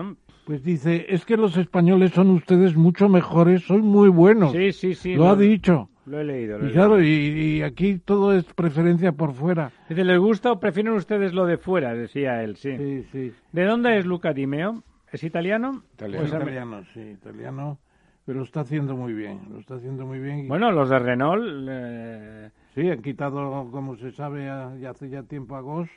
Pues 0.47 0.63
dice, 0.63 1.07
es 1.09 1.25
que 1.25 1.37
los 1.37 1.57
españoles 1.57 2.13
son 2.13 2.31
ustedes 2.31 2.77
mucho 2.77 3.09
mejores, 3.09 3.63
son 3.65 3.81
muy 3.83 4.09
buenos. 4.09 4.53
Sí, 4.53 4.73
sí, 4.73 4.95
sí. 4.95 5.15
Lo 5.15 5.29
ha 5.29 5.37
dicho. 5.37 5.89
Lo 6.07 6.21
he 6.21 6.25
leído. 6.25 6.59
lo 6.59 6.67
Y 6.67 6.71
he 6.71 6.73
claro, 6.73 6.99
leído. 6.99 7.39
y, 7.39 7.41
y 7.59 7.63
aquí 7.63 7.99
todo 7.99 8.35
es 8.35 8.45
preferencia 8.53 9.13
por 9.13 9.33
fuera. 9.33 9.71
Dice, 9.89 10.05
¿les 10.05 10.19
gusta 10.19 10.53
o 10.53 10.61
prefieren 10.61 10.93
ustedes 10.93 11.33
lo 11.33 11.47
de 11.47 11.57
fuera? 11.57 11.95
Decía 11.95 12.43
él, 12.43 12.57
sí. 12.57 12.77
Sí, 12.77 13.07
sí. 13.11 13.33
¿De 13.53 13.65
dónde 13.65 13.97
es 13.99 14.05
Luca 14.05 14.35
Di 14.35 14.47
Meo? 14.47 14.83
¿Es 15.11 15.25
italiano? 15.25 15.83
Italiano. 15.95 16.25
Es 16.25 16.31
Pues, 16.31 16.43
italiano, 16.43 16.83
sí, 16.93 17.01
italiano, 17.01 17.79
pero 18.27 18.39
lo 18.41 18.45
está 18.45 18.61
haciendo 18.61 18.97
muy 18.97 19.15
bien, 19.15 19.41
lo 19.51 19.61
está 19.61 19.77
haciendo 19.77 20.05
muy 20.05 20.19
bien. 20.19 20.41
y- 20.41 20.49
Bueno, 20.49 20.71
los 20.73 20.91
de 20.91 20.99
Renault... 20.99 21.69
eh, 21.71 22.51
Sí, 22.75 22.91
han 22.91 23.03
quitado, 23.03 23.71
como 23.71 23.97
se 23.97 24.11
sabe, 24.11 24.47
ya 24.47 24.91
hace 24.91 25.09
ya 25.09 25.23
tiempo 25.23 25.55
a 25.55 25.61
Goss, 25.61 25.89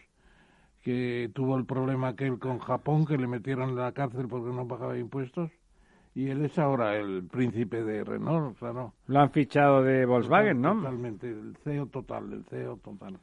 que 0.84 1.32
tuvo 1.34 1.58
el 1.58 1.66
problema 1.66 2.10
aquel 2.10 2.38
con 2.38 2.60
Japón, 2.60 3.06
que 3.06 3.18
le 3.18 3.26
metieron 3.26 3.70
en 3.70 3.76
la 3.78 3.92
cárcel 3.94 4.28
porque 4.28 4.56
no 4.56 4.68
pagaba 4.68 4.98
impuestos, 4.98 5.50
y 6.14 6.30
él 6.30 6.46
es 6.46 6.60
ahora 6.60 6.96
el 6.96 7.24
príncipe 7.24 7.84
de 7.84 8.04
Renault, 8.04 8.60
claro. 8.60 8.94
lo 9.08 9.20
han 9.20 9.32
fichado 9.32 9.82
de 9.82 10.06
Volkswagen, 10.06 10.62
¿no? 10.62 10.76
Totalmente, 10.76 11.30
el 11.30 11.58
CEO 11.64 11.88
total, 11.88 12.32
el 12.32 12.44
CEO 12.46 12.78
total. 12.78 13.18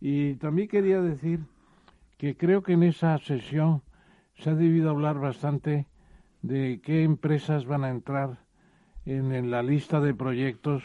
Y 0.00 0.34
también 0.34 0.66
quería 0.66 1.00
decir 1.00 1.40
que 2.18 2.36
creo 2.36 2.62
que 2.64 2.72
en 2.72 2.82
esa 2.82 3.18
sesión 3.18 3.82
se 4.34 4.50
ha 4.50 4.54
debido 4.54 4.90
hablar 4.90 5.20
bastante 5.20 5.86
de 6.42 6.80
qué 6.82 7.04
empresas 7.04 7.66
van 7.66 7.84
a 7.84 7.90
entrar 7.90 8.38
en, 9.06 9.32
en 9.32 9.52
la 9.52 9.62
lista 9.62 10.00
de 10.00 10.12
proyectos 10.12 10.82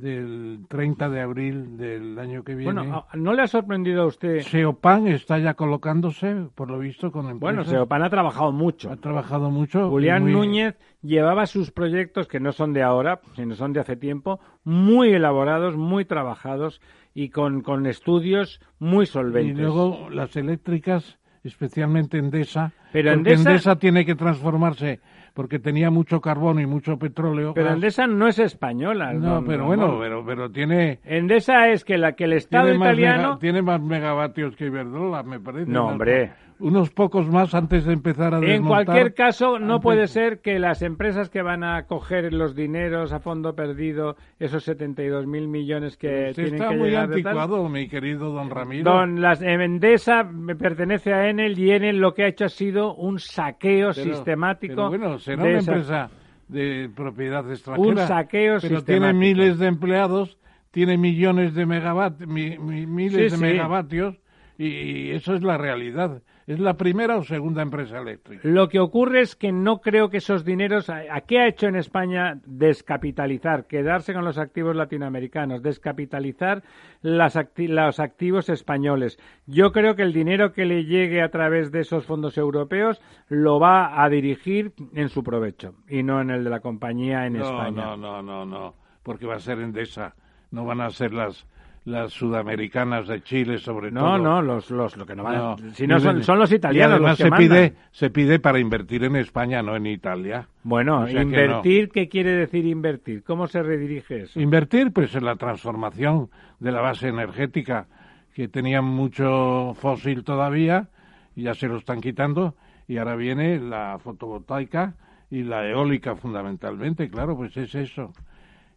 del 0.00 0.60
30 0.68 1.08
de 1.08 1.20
abril 1.20 1.76
del 1.76 2.18
año 2.18 2.42
que 2.42 2.54
viene. 2.54 2.72
Bueno, 2.72 3.06
¿a- 3.10 3.16
¿no 3.16 3.32
le 3.34 3.42
ha 3.42 3.46
sorprendido 3.46 4.02
a 4.02 4.06
usted? 4.06 4.40
Seopan 4.40 5.06
está 5.08 5.38
ya 5.38 5.54
colocándose, 5.54 6.46
por 6.54 6.70
lo 6.70 6.78
visto, 6.78 7.12
con 7.12 7.26
empresas. 7.28 7.40
Bueno, 7.40 7.64
Seopan 7.64 8.02
ha 8.02 8.10
trabajado 8.10 8.52
mucho. 8.52 8.90
ha 8.90 8.96
trabajado 8.96 9.50
mucho. 9.50 9.86
y 9.86 9.90
Julián 9.90 10.22
muy- 10.22 10.32
Núñez 10.32 10.76
llevaba 11.02 11.46
sus 11.46 11.70
proyectos, 11.70 12.28
que 12.28 12.40
no 12.40 12.52
son 12.52 12.72
de 12.72 12.82
ahora, 12.82 13.20
sino 13.36 13.54
son 13.54 13.72
de 13.72 13.80
hace 13.80 13.96
tiempo, 13.96 14.40
muy 14.64 15.10
elaborados, 15.12 15.76
muy 15.76 16.04
trabajados 16.04 16.80
y 17.14 17.30
con, 17.30 17.62
con 17.62 17.86
estudios 17.86 18.60
muy 18.78 19.04
Y 19.04 19.06
solventes. 19.06 19.58
luego 19.58 20.08
las 20.10 20.36
eléctricas, 20.36 21.18
especialmente 21.44 22.18
Endesa, 22.18 22.72
Pero 22.92 23.12
Endesa- 23.12 23.50
Endesa 23.50 23.76
tiene 23.76 24.04
que 24.04 24.14
transformarse 24.14 25.00
porque 25.40 25.58
tenía 25.58 25.88
mucho 25.90 26.20
carbono 26.20 26.60
y 26.60 26.66
mucho 26.66 26.98
petróleo. 26.98 27.54
Pero. 27.54 27.72
Endesa 27.72 28.06
no 28.06 28.28
es 28.28 28.38
española. 28.38 29.14
No, 29.14 29.42
pero 29.42 29.64
bueno, 29.64 29.96
pero, 29.98 30.22
pero 30.22 30.50
tiene, 30.50 30.98
Endesa 31.02 31.70
es 31.70 31.82
que, 31.82 31.96
la, 31.96 32.12
que 32.12 32.24
el 32.24 32.34
Estado 32.34 32.64
tiene, 32.64 32.78
más 32.78 32.88
italiano... 32.88 33.22
mega- 33.22 33.38
tiene 33.38 33.62
más 33.62 33.80
megavatios 33.80 34.54
que 34.54 34.66
Iberdrola, 34.66 35.22
me 35.22 35.40
parece. 35.40 35.70
No, 35.70 35.86
hombre. 35.86 36.30
Unos 36.60 36.90
pocos 36.90 37.26
más 37.28 37.54
antes 37.54 37.84
de 37.86 37.92
empezar 37.94 38.34
a 38.34 38.38
En 38.38 38.44
desmontar. 38.44 38.84
cualquier 38.84 39.14
caso, 39.14 39.58
no 39.58 39.74
Antes- 39.76 39.82
puede 39.82 40.06
ser 40.08 40.40
que 40.40 40.58
las 40.58 40.82
empresas 40.82 41.30
que 41.30 41.40
van 41.42 41.64
a 41.64 41.86
coger 41.86 42.32
los 42.34 42.54
dineros 42.54 43.12
a 43.12 43.20
fondo 43.20 43.54
perdido, 43.54 44.16
esos 44.38 44.62
72 44.64 45.26
mil 45.26 45.48
millones 45.48 45.96
que 45.96 46.30
Usted 46.30 46.34
tienen 46.34 46.54
está 46.54 46.68
que 46.68 46.76
muy 46.76 46.88
llegar 46.90 47.04
anticuado, 47.04 47.68
mi 47.68 47.88
querido 47.88 48.30
don 48.32 48.50
Ramiro. 48.50 48.84
Don 48.90 49.20
las 49.22 49.40
Endesa 49.40 50.22
me 50.24 50.54
pertenece 50.54 51.14
a 51.14 51.28
Enel 51.30 51.58
y 51.58 51.70
Enel 51.70 51.98
lo 51.98 52.12
que 52.12 52.24
ha 52.24 52.28
hecho 52.28 52.44
ha 52.44 52.48
sido 52.50 52.94
un 52.94 53.18
saqueo 53.18 53.92
Pero- 53.94 54.14
sistemático. 54.14 54.74
Pero 54.74 54.88
bueno, 54.90 55.18
será 55.18 55.42
de 55.44 55.48
una 55.50 55.58
esa- 55.60 55.72
empresa 55.72 56.10
de 56.48 56.90
propiedad 56.94 57.50
extranjera. 57.50 57.88
Un 57.88 57.96
saqueo 57.96 58.58
Pero 58.60 58.60
sistemático. 58.60 58.86
tiene 58.86 59.12
miles 59.14 59.58
de 59.58 59.66
empleados, 59.66 60.36
tiene 60.72 60.98
millones 60.98 61.54
de 61.54 61.64
megavatios, 61.64 62.28
miles 62.28 63.12
Sí, 63.14 63.20
de 63.22 63.30
sí. 63.30 63.40
megavatios, 63.40 64.16
y, 64.58 64.66
y 64.66 65.10
eso 65.12 65.34
es 65.34 65.42
la 65.42 65.56
realidad. 65.56 66.22
¿Es 66.46 66.58
la 66.58 66.74
primera 66.74 67.16
o 67.16 67.22
segunda 67.22 67.62
empresa 67.62 67.98
eléctrica? 68.00 68.40
Lo 68.48 68.68
que 68.68 68.80
ocurre 68.80 69.20
es 69.20 69.36
que 69.36 69.52
no 69.52 69.80
creo 69.80 70.10
que 70.10 70.16
esos 70.16 70.44
dineros. 70.44 70.90
¿A 70.90 71.02
a 71.10 71.20
qué 71.20 71.38
ha 71.38 71.46
hecho 71.46 71.66
en 71.68 71.76
España 71.76 72.40
descapitalizar? 72.44 73.66
Quedarse 73.66 74.12
con 74.14 74.24
los 74.24 74.38
activos 74.38 74.74
latinoamericanos, 74.74 75.62
descapitalizar 75.62 76.62
las 77.02 77.36
acti- 77.36 77.68
los 77.68 78.00
activos 78.00 78.48
españoles. 78.48 79.18
Yo 79.46 79.70
creo 79.72 79.94
que 79.94 80.02
el 80.02 80.12
dinero 80.12 80.52
que 80.52 80.64
le 80.64 80.84
llegue 80.84 81.22
a 81.22 81.30
través 81.30 81.70
de 81.70 81.80
esos 81.80 82.04
fondos 82.06 82.36
europeos 82.36 83.00
lo 83.28 83.60
va 83.60 84.02
a 84.02 84.08
dirigir 84.08 84.72
en 84.94 85.08
su 85.08 85.22
provecho 85.22 85.74
y 85.88 86.02
no 86.02 86.20
en 86.20 86.30
el 86.30 86.42
de 86.44 86.50
la 86.50 86.60
compañía 86.60 87.26
en 87.26 87.34
no, 87.34 87.44
España. 87.44 87.84
no, 87.84 87.96
no, 87.96 88.22
no, 88.22 88.46
no, 88.46 88.74
porque 89.02 89.26
va 89.26 89.36
a 89.36 89.40
ser 89.40 89.60
Endesa, 89.60 90.14
no 90.50 90.64
van 90.64 90.80
a 90.80 90.90
ser 90.90 91.12
las 91.12 91.46
las 91.90 92.12
sudamericanas 92.12 93.06
de 93.08 93.22
Chile 93.22 93.58
sobre 93.58 93.90
No, 93.90 94.00
todo. 94.00 94.18
no, 94.18 94.42
los, 94.42 94.70
los, 94.70 94.96
lo 94.96 95.04
que 95.04 95.14
no 95.14 95.22
van 95.24 95.34
No. 95.36 95.56
Si 95.74 95.86
no 95.86 95.98
son, 96.00 96.20
Y- 96.20 96.22
son 96.22 96.38
los 96.38 96.50
y 96.52 96.54
italianos 96.56 96.92
además 96.94 97.10
los 97.10 97.16
que 97.18 97.24
se 97.24 97.30
mandan. 97.30 97.48
pide 97.48 97.74
se 97.90 98.10
pide 98.10 98.38
para 98.38 98.58
invertir 98.58 99.04
en 99.04 99.16
España, 99.16 99.62
no 99.62 99.76
en 99.76 99.86
Italia. 99.86 100.46
Bueno, 100.62 101.00
O 101.00 101.06
sea 101.06 101.16
que 101.16 101.22
invertir, 101.22 101.88
¿qué 101.90 102.08
quiere 102.08 102.32
decir 102.32 102.64
invertir? 102.66 103.22
¿Cómo 103.24 103.46
se 103.46 103.62
redirige 103.62 104.22
eso? 104.22 104.40
Invertir, 104.40 104.92
pues 104.92 105.14
en 105.14 105.24
la 105.24 105.36
transformación 105.36 106.30
de 106.58 106.72
la 106.72 106.80
base 106.80 107.08
energética, 107.08 107.86
que 108.34 108.48
tenían 108.48 108.84
mucho 108.84 109.74
fósil 109.74 110.22
todavía, 110.24 110.88
y 111.34 111.42
ya 111.42 111.54
se 111.54 111.66
lo 111.68 111.76
están 111.78 112.00
quitando, 112.00 112.54
y 112.88 112.98
ahora 112.98 113.16
viene 113.16 113.58
la 113.58 113.98
fotovoltaica 113.98 114.94
y 115.30 115.42
la 115.44 115.66
eólica 115.68 116.14
fundamentalmente, 116.16 117.08
claro, 117.08 117.36
pues 117.36 117.56
es 117.56 117.74
eso. 117.74 118.12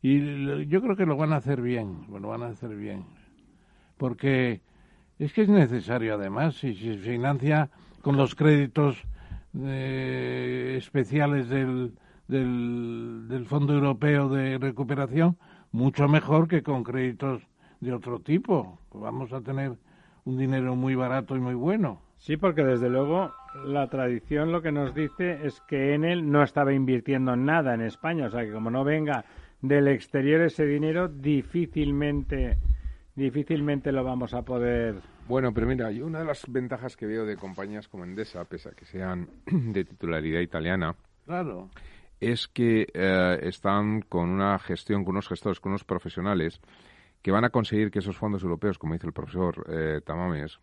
Y 0.04 0.66
yo 0.68 0.82
creo 0.82 0.98
que 0.98 1.06
lo 1.06 1.16
van 1.16 1.32
a 1.32 1.38
hacer 1.38 1.62
bien, 1.62 2.06
lo 2.12 2.28
van 2.28 2.44
a 2.44 2.48
hacer 2.48 2.76
bien, 2.76 3.06
porque 3.98 4.60
es 5.18 5.32
que 5.32 5.44
es 5.44 5.50
necesario 5.50 6.16
además, 6.16 6.56
si 6.56 6.76
se 6.76 6.98
financia 6.98 7.70
con 8.02 8.18
los 8.18 8.36
créditos 8.36 9.02
eh, 9.58 10.76
especiales 10.78 11.48
del, 11.48 11.94
del, 12.28 13.28
del 13.30 13.46
Fondo 13.46 13.74
Europeo 13.74 14.28
de 14.28 14.58
Recuperación, 14.58 15.38
mucho 15.72 16.10
mejor 16.10 16.50
que 16.50 16.64
con 16.64 16.84
créditos 16.84 17.42
de 17.80 17.94
otro 17.94 18.20
tipo. 18.20 18.80
Vamos 18.94 19.32
a 19.32 19.40
tener 19.40 19.72
un 20.26 20.38
dinero 20.38 20.76
muy 20.76 20.96
barato 20.96 21.38
y 21.38 21.40
muy 21.40 21.56
bueno. 21.56 22.02
Sí, 22.18 22.36
porque 22.36 22.64
desde 22.64 22.90
luego 22.90 23.32
la 23.66 23.88
tradición 23.88 24.52
lo 24.52 24.62
que 24.62 24.72
nos 24.74 24.94
dice 24.94 25.46
es 25.46 25.62
que 25.62 25.94
Enel 25.94 26.30
no 26.30 26.44
estaba 26.44 26.74
invirtiendo 26.74 27.36
nada 27.38 27.74
en 27.74 27.82
España, 27.82 28.28
o 28.28 28.30
sea 28.30 28.44
que 28.44 28.52
como 28.52 28.70
no 28.70 28.84
venga 28.84 29.24
del 29.64 29.88
exterior 29.88 30.42
ese 30.42 30.66
dinero, 30.66 31.08
difícilmente, 31.08 32.58
difícilmente 33.16 33.92
lo 33.92 34.04
vamos 34.04 34.34
a 34.34 34.44
poder. 34.44 34.96
Bueno, 35.28 35.54
pero 35.54 35.66
mira, 35.66 35.90
yo 35.90 36.06
una 36.06 36.20
de 36.20 36.26
las 36.26 36.44
ventajas 36.52 36.98
que 36.98 37.06
veo 37.06 37.26
de 37.26 37.38
compañías 37.38 37.88
como 37.88 38.04
Endesa, 38.04 38.44
pese 38.44 38.70
a 38.70 38.72
que 38.74 38.86
sean 38.86 39.28
de 39.48 39.86
titularidad 39.86 40.42
italiana, 40.42 40.96
Claro. 41.26 41.70
es 42.20 42.50
que 42.50 42.88
eh, 42.94 43.40
están 43.44 44.02
con 44.02 44.30
una 44.30 44.60
gestión, 44.60 45.06
con 45.06 45.12
unos 45.14 45.30
gestores, 45.30 45.62
con 45.62 45.72
unos 45.72 45.86
profesionales 45.86 46.60
que 47.22 47.32
van 47.32 47.46
a 47.46 47.50
conseguir 47.50 47.90
que 47.90 48.00
esos 48.00 48.18
fondos 48.18 48.44
europeos, 48.44 48.78
como 48.78 48.94
dice 48.94 49.08
el 49.08 49.14
profesor 49.14 49.66
eh, 49.70 50.02
Tamames, 50.06 50.60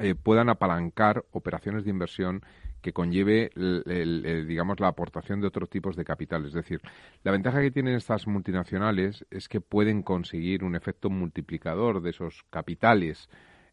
eh, 0.00 0.16
puedan 0.16 0.48
apalancar 0.48 1.24
operaciones 1.30 1.84
de 1.84 1.90
inversión 1.90 2.42
que 2.82 2.92
conlleve, 2.92 3.50
el- 3.54 4.44
digamos, 4.46 4.78
la 4.80 4.88
aportación 4.88 5.40
de 5.40 5.48
otros 5.48 5.68
tipos 5.68 5.96
de 5.96 6.04
capital. 6.04 6.44
Es 6.46 6.52
decir, 6.52 6.80
la 7.24 7.32
ventaja 7.32 7.60
que 7.60 7.70
tienen 7.70 7.94
estas 7.94 8.26
multinacionales 8.26 9.26
es 9.30 9.48
que 9.48 9.60
pueden 9.60 10.02
conseguir 10.02 10.64
un 10.64 10.76
efecto 10.76 11.10
multiplicador 11.10 12.00
de 12.00 12.10
esos 12.10 12.44
capitales 12.50 13.28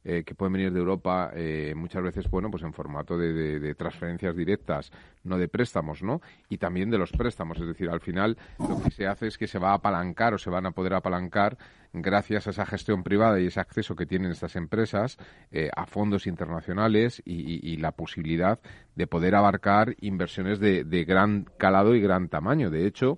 eh, 0.06 0.24
que 0.26 0.36
pueden 0.36 0.52
venir 0.52 0.74
de 0.74 0.80
Europa 0.80 1.32
eh, 1.34 1.74
muchas 1.78 2.04
veces, 2.04 2.30
bueno, 2.30 2.52
pues 2.52 2.62
en 2.64 2.74
formato 2.74 3.18
de- 3.18 3.60
de 3.62 3.74
transferencias 3.74 4.36
directas, 4.36 4.92
no 5.24 5.38
de 5.38 5.48
préstamos, 5.48 6.04
¿no? 6.04 6.22
Y 6.50 6.58
también 6.58 6.90
de 6.90 6.98
los 6.98 7.14
préstamos, 7.14 7.58
es 7.58 7.68
decir, 7.68 7.90
al 7.90 8.02
final 8.02 8.38
lo 8.60 8.84
que 8.84 8.92
se 8.92 9.08
hace 9.08 9.28
es 9.28 9.38
que 9.38 9.48
se 9.48 9.60
va 9.60 9.72
a 9.72 9.76
apalancar 9.76 10.34
o 10.34 10.38
se 10.38 10.50
van 10.50 10.66
a 10.66 10.72
poder 10.72 10.94
apalancar 10.96 11.58
gracias 11.94 12.48
a 12.48 12.50
esa 12.50 12.66
gestión 12.66 13.04
privada 13.04 13.40
y 13.40 13.46
ese 13.48 13.60
acceso 13.60 13.96
que 13.96 14.06
tienen 14.08 14.32
estas 14.32 14.56
empresas 14.56 15.18
eh, 15.52 15.70
a 15.76 15.86
fondos 15.86 16.26
internacionales 16.28 17.22
y, 17.26 17.60
y- 17.72 17.78
la 17.78 17.92
posibilidad 17.92 18.60
de 18.96 19.08
poder 19.08 19.36
abarcar 19.36 19.96
inversiones 20.02 20.60
de, 20.60 20.84
de 20.84 21.04
gran 21.06 21.46
calado 21.58 21.96
y 21.96 22.02
gran 22.02 22.30
tamaño. 22.30 22.70
De 22.70 22.86
hecho, 22.88 23.18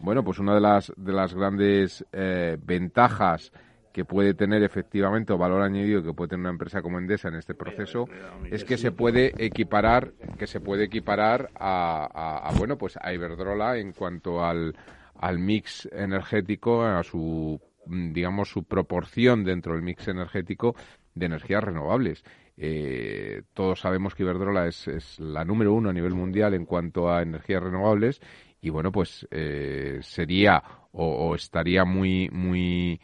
bueno, 0.00 0.24
pues 0.24 0.38
una 0.38 0.54
de 0.54 0.60
las, 0.60 0.92
de 0.96 1.12
las 1.12 1.34
grandes 1.34 2.04
eh, 2.12 2.56
ventajas 2.62 3.52
que 3.92 4.04
puede 4.04 4.34
tener 4.34 4.62
efectivamente 4.64 5.32
o 5.32 5.38
valor 5.38 5.62
añadido 5.62 6.02
que 6.02 6.12
puede 6.12 6.30
tener 6.30 6.40
una 6.40 6.50
empresa 6.50 6.82
como 6.82 6.98
Endesa 6.98 7.28
en 7.28 7.36
este 7.36 7.54
proceso 7.54 8.08
es 8.50 8.64
que 8.64 8.76
se 8.76 8.90
puede 8.90 9.32
equiparar 9.38 10.12
que 10.36 10.46
se 10.48 10.60
puede 10.60 10.84
equiparar 10.84 11.50
a, 11.54 12.08
a- 12.12 12.48
a, 12.48 12.52
bueno 12.58 12.76
pues 12.76 12.98
a 13.00 13.12
Iberdrola 13.12 13.76
en 13.78 13.92
cuanto 13.92 14.44
al, 14.44 14.74
al 15.20 15.38
mix 15.38 15.88
energético 15.92 16.82
a 16.84 17.04
su 17.04 17.60
digamos 17.86 18.48
su 18.48 18.64
proporción 18.64 19.44
dentro 19.44 19.74
del 19.74 19.82
mix 19.82 20.08
energético 20.08 20.74
de 21.14 21.26
energías 21.26 21.62
renovables. 21.62 22.24
Eh, 22.56 23.42
todos 23.52 23.80
sabemos 23.80 24.14
que 24.14 24.22
Iberdrola 24.22 24.66
es, 24.66 24.86
es 24.86 25.18
la 25.18 25.44
número 25.44 25.72
uno 25.72 25.90
a 25.90 25.92
nivel 25.92 26.14
mundial 26.14 26.54
en 26.54 26.66
cuanto 26.66 27.10
a 27.10 27.22
energías 27.22 27.62
renovables 27.62 28.20
y 28.60 28.70
bueno 28.70 28.92
pues 28.92 29.26
eh, 29.32 29.98
sería 30.02 30.62
o, 30.92 31.34
estaría 31.34 31.84
muy 31.84 32.30
muy 32.30 33.00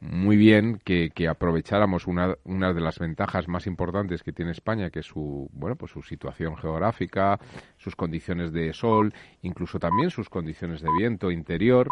muy 0.00 0.36
bien 0.36 0.80
que, 0.84 1.10
que 1.14 1.28
aprovecháramos 1.28 2.06
una, 2.06 2.34
una 2.44 2.72
de 2.74 2.80
las 2.80 2.98
ventajas 2.98 3.48
más 3.48 3.66
importantes 3.66 4.22
que 4.22 4.32
tiene 4.32 4.50
España, 4.50 4.90
que 4.90 5.00
es 5.00 5.06
su, 5.06 5.48
bueno, 5.52 5.76
pues 5.76 5.92
su 5.92 6.02
situación 6.02 6.58
geográfica, 6.58 7.38
sus 7.78 7.96
condiciones 7.96 8.52
de 8.52 8.74
sol, 8.74 9.14
incluso 9.40 9.78
también 9.78 10.10
sus 10.10 10.28
condiciones 10.28 10.82
de 10.82 10.90
viento 10.98 11.30
interior, 11.30 11.88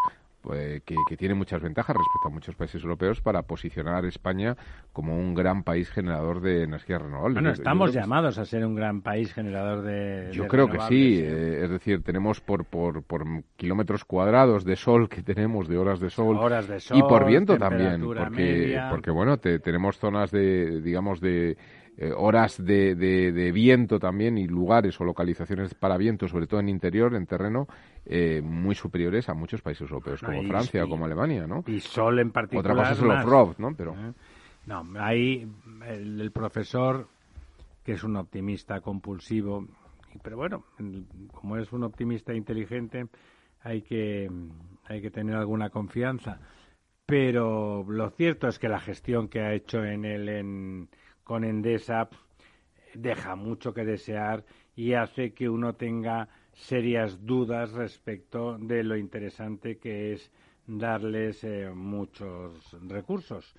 eh, 0.55 0.81
que, 0.85 1.17
tiene 1.17 1.35
muchas 1.35 1.63
ventajas 1.63 1.97
respecto 1.97 2.29
a 2.29 2.31
muchos 2.31 2.55
países 2.57 2.83
europeos 2.83 3.21
para 3.21 3.43
posicionar 3.43 4.05
a 4.05 4.09
España 4.09 4.57
como 4.93 5.17
un 5.17 5.35
gran 5.35 5.63
país 5.63 5.91
generador 5.91 6.41
de 6.41 6.65
energías 6.65 7.01
renovables. 7.01 7.35
Bueno, 7.35 7.51
estamos 7.51 7.93
llamados 7.93 8.39
a 8.39 8.45
ser 8.45 8.67
un 8.67 8.75
gran 8.75 9.03
país 9.03 9.33
generador 9.33 9.83
de. 9.83 10.31
Yo 10.33 10.49
creo 10.49 10.69
que 10.69 10.81
sí, 10.81 11.21
eh, 11.21 11.65
es 11.65 11.71
decir, 11.71 12.03
tenemos 12.03 12.41
por, 12.41 12.65
por, 12.65 13.03
por 13.03 13.25
kilómetros 13.57 14.05
cuadrados 14.05 14.65
de 14.65 14.77
sol 14.77 15.09
que 15.09 15.23
tenemos, 15.23 15.69
de 15.69 15.79
horas 15.79 16.01
de 16.01 16.11
sol, 16.11 16.37
horas 16.37 16.67
de 16.67 16.81
sol 16.81 16.99
y 16.99 17.03
por 17.03 17.27
viento 17.27 17.57
también, 17.57 18.03
porque, 18.03 18.81
porque 18.91 19.11
bueno, 19.11 19.39
tenemos 19.39 19.99
zonas 19.99 20.31
de, 20.31 20.81
digamos, 20.81 21.21
de 21.21 21.57
eh, 21.99 22.11
horas 22.17 22.57
de, 22.65 22.95
de, 22.95 23.53
viento 23.53 23.99
también 23.99 24.39
y 24.39 24.47
lugares 24.47 24.99
o 24.99 25.05
localizaciones 25.05 25.75
para 25.75 25.99
viento, 25.99 26.27
sobre 26.27 26.47
todo 26.47 26.61
en 26.61 26.71
interior, 26.71 27.15
en 27.15 27.27
terreno, 27.27 27.67
eh, 28.07 28.41
muy 28.43 28.75
superiores 28.75 29.29
a 29.29 29.35
muchos 29.35 29.61
países 29.61 29.83
europeos, 29.83 30.23
como 30.23 30.43
Francia 30.45 30.85
o 30.85 30.89
como 30.89 31.05
Alemania, 31.05 31.47
¿no? 31.47 31.63
Y 31.67 31.81
sol 31.81 32.19
en 32.19 32.31
particular. 32.31 32.73
Otra 32.73 32.83
cosa 32.83 32.93
es 32.93 33.01
los 33.01 33.25
ROV, 33.25 33.59
¿no? 33.59 33.75
Pero... 33.77 33.93
Eh, 33.93 34.13
no, 34.67 34.87
ahí 34.99 35.47
el, 35.87 36.31
profesor, 36.33 37.09
que 37.85 37.93
es 37.93 38.05
un 38.05 38.17
optimista 38.17 38.81
compulsivo, 38.81 39.67
pero 40.23 40.39
bueno, 40.39 40.65
como 41.33 41.59
es 41.59 41.73
un 41.73 41.83
optimista 41.83 42.33
inteligente, 42.33 43.07
hay 43.63 43.83
que, 43.83 44.31
hay 44.85 45.03
que 45.03 45.11
tener 45.11 45.37
alguna 45.37 45.69
confianza. 45.69 46.41
Pero 47.05 47.85
lo 47.87 48.09
cierto 48.11 48.49
es 48.49 48.59
que 48.59 48.69
la 48.69 48.81
gestión 48.81 49.29
que 49.29 49.41
ha 49.41 49.53
hecho 49.53 49.85
en 49.85 50.05
el 50.07 50.29
en, 50.29 50.89
con 51.25 51.45
Endesa 51.45 52.09
deja 52.95 53.37
mucho 53.37 53.73
que 53.73 53.85
desear 53.85 54.45
y 54.75 54.95
hace 54.95 55.33
que 55.33 55.49
uno 55.49 55.75
tenga 55.75 56.29
serias 56.53 57.25
dudas 57.25 57.73
respecto 57.73 58.59
de 58.59 58.85
lo 58.85 58.97
interesante 58.97 59.79
que 59.79 60.13
es 60.13 60.31
darles 60.67 61.43
eh, 61.45 61.71
muchos 61.75 62.77
recursos. 62.83 63.55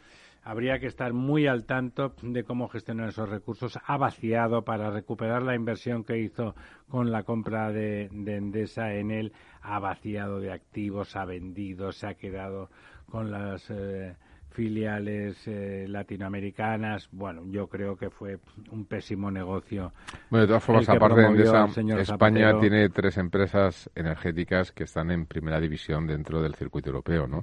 Habría 0.45 0.77
que 0.79 0.87
estar 0.87 1.13
muy 1.13 1.47
al 1.47 1.65
tanto 1.65 2.15
de 2.21 2.43
cómo 2.43 2.67
gestionar 2.67 3.09
esos 3.09 3.29
recursos. 3.29 3.79
Ha 3.85 3.95
vaciado 3.95 4.65
para 4.65 4.91
recuperar 4.91 5.41
la 5.41 5.55
inversión 5.55 6.03
que 6.03 6.19
hizo 6.19 6.53
con 6.89 7.11
la 7.11 7.23
compra 7.23 7.71
de, 7.71 8.09
Endesa 8.11 8.93
en 8.93 9.11
él. 9.11 9.31
Ha 9.61 9.79
vaciado 9.79 10.41
de 10.41 10.51
activos, 10.51 11.15
ha 11.15 11.23
vendido, 11.23 11.93
se 11.93 12.07
ha 12.07 12.15
quedado 12.15 12.69
con 13.09 13.31
las 13.31 13.69
eh, 13.69 14.17
filiales 14.53 15.47
eh, 15.47 15.85
latinoamericanas. 15.87 17.09
Bueno, 17.11 17.43
yo 17.49 17.67
creo 17.67 17.97
que 17.97 18.09
fue 18.09 18.39
un 18.71 18.85
pésimo 18.85 19.29
negocio. 19.29 19.91
Bueno, 20.29 20.43
de 20.43 20.47
todas 20.47 20.63
formas, 20.63 20.89
aparte 20.89 21.21
de 21.21 21.43
esa, 21.43 21.65
España 21.99 22.59
tiene 22.59 22.89
tres 22.89 23.17
empresas 23.17 23.89
energéticas 23.95 24.71
que 24.71 24.83
están 24.83 25.11
en 25.11 25.25
primera 25.25 25.59
división 25.59 26.07
dentro 26.07 26.41
del 26.41 26.55
circuito 26.55 26.89
europeo, 26.89 27.27
¿no? 27.27 27.41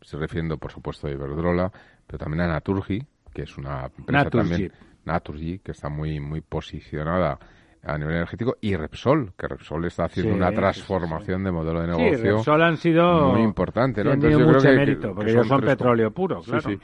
Estoy 0.00 0.20
refiriendo, 0.20 0.56
por 0.56 0.72
supuesto, 0.72 1.06
a 1.06 1.10
Iberdrola, 1.10 1.70
pero 2.06 2.18
también 2.18 2.42
a 2.42 2.48
Naturgy, 2.48 3.04
que 3.32 3.42
es 3.42 3.56
una 3.56 3.90
empresa 3.96 4.30
también, 4.30 4.72
Naturgy, 5.04 5.58
que 5.58 5.72
está 5.72 5.88
muy, 5.88 6.20
muy 6.20 6.40
posicionada 6.40 7.38
a 7.84 7.98
nivel 7.98 8.14
energético 8.14 8.56
y 8.60 8.76
Repsol, 8.76 9.32
que 9.36 9.48
Repsol 9.48 9.84
está 9.86 10.04
haciendo 10.04 10.34
una 10.34 10.52
transformación 10.52 11.42
de 11.42 11.50
modelo 11.50 11.80
de 11.80 11.88
negocio. 11.88 12.16
Sí, 12.16 12.22
Repsol 12.22 12.62
han 12.62 12.76
sido 12.76 13.32
muy 13.32 13.42
importante, 13.42 14.04
¿no? 14.04 14.12
Entonces 14.12 14.38
yo 14.38 14.46
mucho 14.46 14.58
creo 14.60 14.72
que, 14.72 14.78
mérito, 14.78 15.14
porque 15.14 15.30
ellos 15.32 15.48
son, 15.48 15.60
petróleo 15.62 16.10
puro, 16.12 16.40
claro. 16.42 16.60
Sí, 16.60 16.78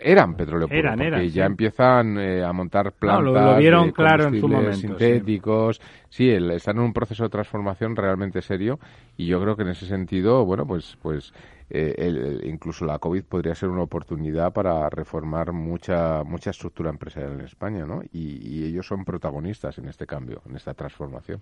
Eran 0.00 0.34
petróleo 0.34 0.66
puro, 0.66 0.78
eran, 0.78 0.98
porque 0.98 1.30
ya 1.30 1.44
empiezan 1.44 2.18
eh, 2.18 2.44
a 2.44 2.52
montar 2.52 2.92
plantas 2.92 3.32
lo, 3.32 3.56
vieron 3.58 3.92
claro 3.92 4.26
en 4.26 4.40
su 4.40 4.48
momento, 4.48 4.72
sintéticos. 4.76 5.80
Sí, 6.08 6.28
están 6.28 6.78
en 6.78 6.82
un 6.82 6.92
proceso 6.92 7.22
de 7.22 7.30
transformación 7.30 7.94
realmente 7.94 8.42
serio 8.42 8.80
y 9.16 9.26
yo 9.26 9.40
creo 9.40 9.54
que 9.54 9.62
en 9.62 9.68
ese 9.68 9.86
sentido, 9.86 10.44
bueno, 10.44 10.66
pues 10.66 10.98
pues 11.00 11.32
eh, 11.70 12.40
incluso 12.44 12.84
la 12.84 12.98
COVID 12.98 13.22
podría 13.24 13.54
ser 13.54 13.68
una 13.68 13.82
oportunidad 13.82 14.52
para 14.52 14.90
reformar 14.90 15.52
mucha 15.52 16.24
mucha 16.24 16.50
estructura 16.50 16.90
empresarial 16.90 17.34
en 17.34 17.42
España, 17.42 17.86
¿no? 17.86 18.02
Y, 18.12 18.64
ellos 18.64 18.86
son 18.86 19.04
protagonistas 19.04 19.78
en 19.78 19.88
este 19.88 20.06
cambio, 20.06 20.42
en 20.48 20.56
esta 20.56 20.74
transformación. 20.74 21.40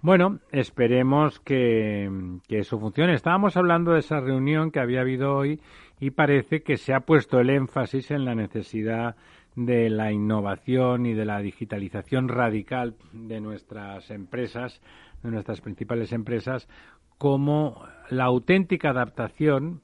Bueno, 0.00 0.38
esperemos 0.52 1.40
que, 1.40 2.10
que, 2.46 2.58
eso 2.58 2.78
funcione. 2.78 3.14
Estábamos 3.14 3.56
hablando 3.56 3.92
de 3.92 4.00
esa 4.00 4.20
reunión 4.20 4.70
que 4.70 4.80
había 4.80 5.00
habido 5.00 5.34
hoy 5.34 5.60
y 6.00 6.10
parece 6.10 6.62
que 6.62 6.76
se 6.76 6.92
ha 6.92 7.00
puesto 7.00 7.40
el 7.40 7.50
énfasis 7.50 8.10
en 8.10 8.24
la 8.24 8.34
necesidad 8.34 9.16
de 9.56 9.88
la 9.88 10.12
innovación 10.12 11.06
y 11.06 11.14
de 11.14 11.24
la 11.24 11.40
digitalización 11.40 12.28
radical 12.28 12.94
de 13.12 13.40
nuestras 13.40 14.10
empresas, 14.10 14.80
de 15.24 15.30
nuestras 15.30 15.60
principales 15.60 16.12
empresas, 16.12 16.68
como 17.18 17.82
la 18.10 18.24
auténtica 18.24 18.90
adaptación, 18.90 19.80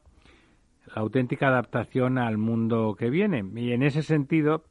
la 0.94 1.02
auténtica 1.02 1.48
adaptación 1.48 2.18
al 2.18 2.38
mundo 2.38 2.94
que 2.98 3.10
viene. 3.10 3.44
Y 3.56 3.72
en 3.72 3.82
ese 3.82 4.02
sentido, 4.02 4.64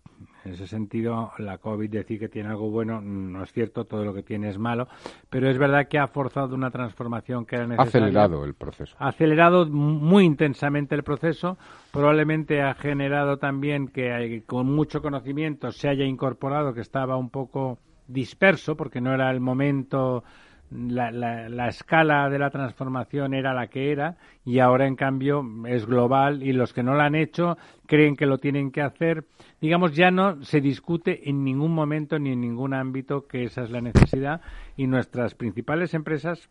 en 0.46 0.54
ese 0.54 0.68
sentido, 0.68 1.32
la 1.38 1.58
COVID 1.58 1.90
decir 1.90 2.20
que 2.20 2.30
tiene 2.30 2.50
algo 2.50 2.70
bueno 2.70 3.02
no 3.02 3.44
es 3.44 3.52
cierto, 3.52 3.86
todo 3.86 4.06
lo 4.06 4.14
que 4.14 4.22
tiene 4.22 4.50
es 4.50 4.58
malo, 4.58 4.88
pero 5.30 5.50
es 5.50 5.58
verdad 5.58 5.88
que 5.88 5.98
ha 5.98 6.08
forzado 6.08 6.56
una 6.56 6.72
transformación 6.72 7.46
que 7.46 7.56
era 7.56 7.66
necesaria. 7.66 7.86
Ha 7.86 7.88
acelerado 7.88 8.46
el 8.46 8.54
proceso. 8.54 8.96
Ha 9.00 9.08
acelerado 9.08 9.66
muy 9.66 10.26
intensamente 10.26 10.94
el 10.94 11.04
proceso, 11.04 11.58
probablemente 11.92 12.62
ha 12.62 12.74
generado 12.76 13.38
también 13.38 13.88
que 13.88 14.44
con 14.46 14.68
mucho 14.68 15.02
conocimiento 15.02 15.72
se 15.72 15.90
haya 15.90 16.06
incorporado 16.06 16.74
que 16.74 16.82
estaba 16.82 17.18
un 17.18 17.30
poco 17.30 17.80
disperso 18.08 18.76
porque 18.76 19.02
no 19.02 19.14
era 19.14 19.32
el 19.32 19.40
momento 19.40 20.24
la, 20.72 21.12
la, 21.12 21.68
escala 21.68 22.30
de 22.30 22.38
la 22.38 22.50
transformación 22.50 23.34
era 23.34 23.54
la 23.54 23.68
que 23.68 23.92
era 23.92 24.18
y 24.46 24.60
ahora 24.60 24.86
en 24.86 24.96
cambio 24.96 25.44
es 25.68 25.86
global 25.86 26.44
y 26.44 26.54
los 26.54 26.74
que 26.74 26.84
no 26.84 26.94
la 26.94 27.06
han 27.06 27.16
hecho 27.16 27.58
creen 27.88 28.16
que 28.16 28.26
lo 28.26 28.38
tienen 28.38 28.72
que 28.72 28.82
hacer. 28.82 29.26
Digamos, 29.62 29.96
ya 29.96 30.12
no 30.12 30.44
se 30.44 30.62
discute 30.62 31.30
en 31.30 31.44
ningún 31.44 31.74
momento 31.74 32.20
ni 32.20 32.34
en 32.34 32.42
ningún 32.42 32.74
ámbito 32.74 33.28
que 33.28 33.46
esa 33.46 33.64
es 33.64 33.72
la 33.72 33.82
necesidad 33.82 34.42
y 34.78 34.88
nuestras 34.88 35.34
principales 35.34 35.94
empresas 35.94 36.50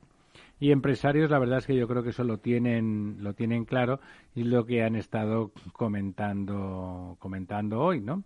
y 0.60 0.72
empresarios 0.72 1.30
la 1.30 1.38
verdad 1.38 1.58
es 1.58 1.66
que 1.66 1.76
yo 1.76 1.86
creo 1.86 2.02
que 2.02 2.10
eso 2.10 2.24
lo 2.24 2.38
tienen 2.38 3.18
lo 3.20 3.32
tienen 3.32 3.64
claro 3.64 4.00
y 4.34 4.42
lo 4.42 4.66
que 4.66 4.82
han 4.82 4.96
estado 4.96 5.52
comentando 5.72 7.16
comentando 7.20 7.80
hoy 7.80 8.00
no 8.00 8.24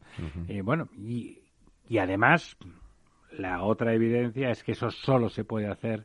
eh, 0.48 0.62
bueno 0.62 0.88
y, 0.96 1.40
y 1.90 1.98
además 1.98 2.57
la 3.38 3.62
otra 3.62 3.95
evidencia 3.95 4.51
es 4.51 4.62
que 4.62 4.73
eso 4.73 4.90
solo 4.90 5.29
se 5.29 5.45
puede 5.45 5.66
hacer 5.66 6.05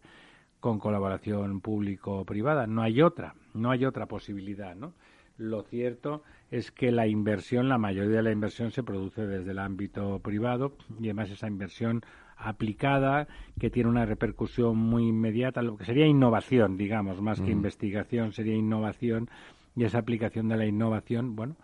con 0.59 0.79
colaboración 0.79 1.61
público-privada. 1.61 2.67
No 2.67 2.81
hay 2.81 3.01
otra, 3.01 3.35
no 3.53 3.71
hay 3.71 3.85
otra 3.85 4.07
posibilidad, 4.07 4.75
¿no? 4.75 4.93
Lo 5.37 5.61
cierto 5.63 6.23
es 6.49 6.71
que 6.71 6.91
la 6.91 7.05
inversión, 7.05 7.69
la 7.69 7.77
mayoría 7.77 8.17
de 8.17 8.23
la 8.23 8.31
inversión 8.31 8.71
se 8.71 8.81
produce 8.81 9.27
desde 9.27 9.51
el 9.51 9.59
ámbito 9.59 10.19
privado 10.19 10.73
y 10.99 11.05
además 11.05 11.29
esa 11.29 11.47
inversión 11.47 12.01
aplicada 12.37 13.27
que 13.59 13.69
tiene 13.69 13.89
una 13.89 14.05
repercusión 14.05 14.77
muy 14.77 15.07
inmediata, 15.07 15.61
lo 15.61 15.77
que 15.77 15.85
sería 15.85 16.07
innovación, 16.07 16.77
digamos, 16.77 17.21
más 17.21 17.41
que 17.41 17.51
investigación, 17.51 18.31
sería 18.31 18.55
innovación 18.55 19.29
y 19.75 19.83
esa 19.83 19.99
aplicación 19.99 20.47
de 20.47 20.57
la 20.57 20.65
innovación, 20.65 21.35
bueno, 21.35 21.55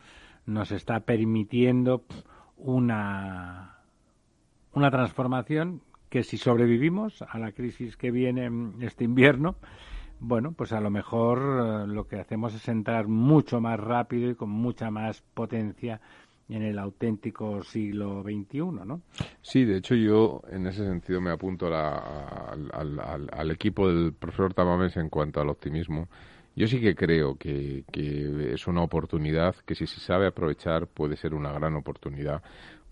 nos 0.46 0.72
está 0.72 1.00
permitiendo 1.02 2.04
una 2.58 3.78
una 4.74 4.92
transformación 4.92 5.82
que 6.10 6.24
si 6.24 6.38
sobrevivimos 6.38 7.24
a 7.24 7.40
la 7.40 7.52
crisis 7.52 7.98
que 7.98 8.12
viene 8.12 8.50
este 8.82 9.04
invierno, 9.04 9.56
bueno, 10.20 10.54
pues 10.54 10.72
a 10.72 10.80
lo 10.80 10.90
mejor 10.90 11.40
eh, 11.40 11.88
lo 11.88 12.08
que 12.08 12.18
hacemos 12.18 12.54
es 12.54 12.68
entrar 12.68 13.08
mucho 13.08 13.60
más 13.60 13.80
rápido 13.80 14.30
y 14.30 14.36
con 14.36 14.50
mucha 14.50 14.90
más 14.90 15.22
potencia 15.34 16.00
en 16.50 16.62
el 16.62 16.78
auténtico 16.78 17.64
siglo 17.64 18.22
XXI, 18.22 18.60
¿no? 18.86 19.02
Sí, 19.42 19.66
de 19.66 19.78
hecho 19.78 19.96
yo 19.96 20.42
en 20.50 20.68
ese 20.68 20.86
sentido 20.86 21.20
me 21.20 21.32
apunto 21.32 21.68
al, 21.68 23.30
al, 23.32 23.52
equipo 23.52 23.88
del 23.88 24.14
profesor 24.14 24.54
Tamames 24.54 24.96
en 24.98 25.10
cuanto 25.10 25.42
al 25.42 25.50
optimismo. 25.50 26.08
Yo 26.56 26.68
sí 26.68 26.80
que 26.80 26.94
creo 26.94 27.36
que, 27.36 27.84
que 27.92 28.54
es 28.54 28.68
una 28.68 28.84
oportunidad 28.84 29.56
que 29.66 29.74
si 29.74 29.88
se 29.88 30.00
sabe 30.00 30.28
aprovechar 30.28 30.86
puede 30.86 31.16
ser 31.16 31.34
una 31.34 31.52
gran 31.52 31.76
oportunidad 31.76 32.44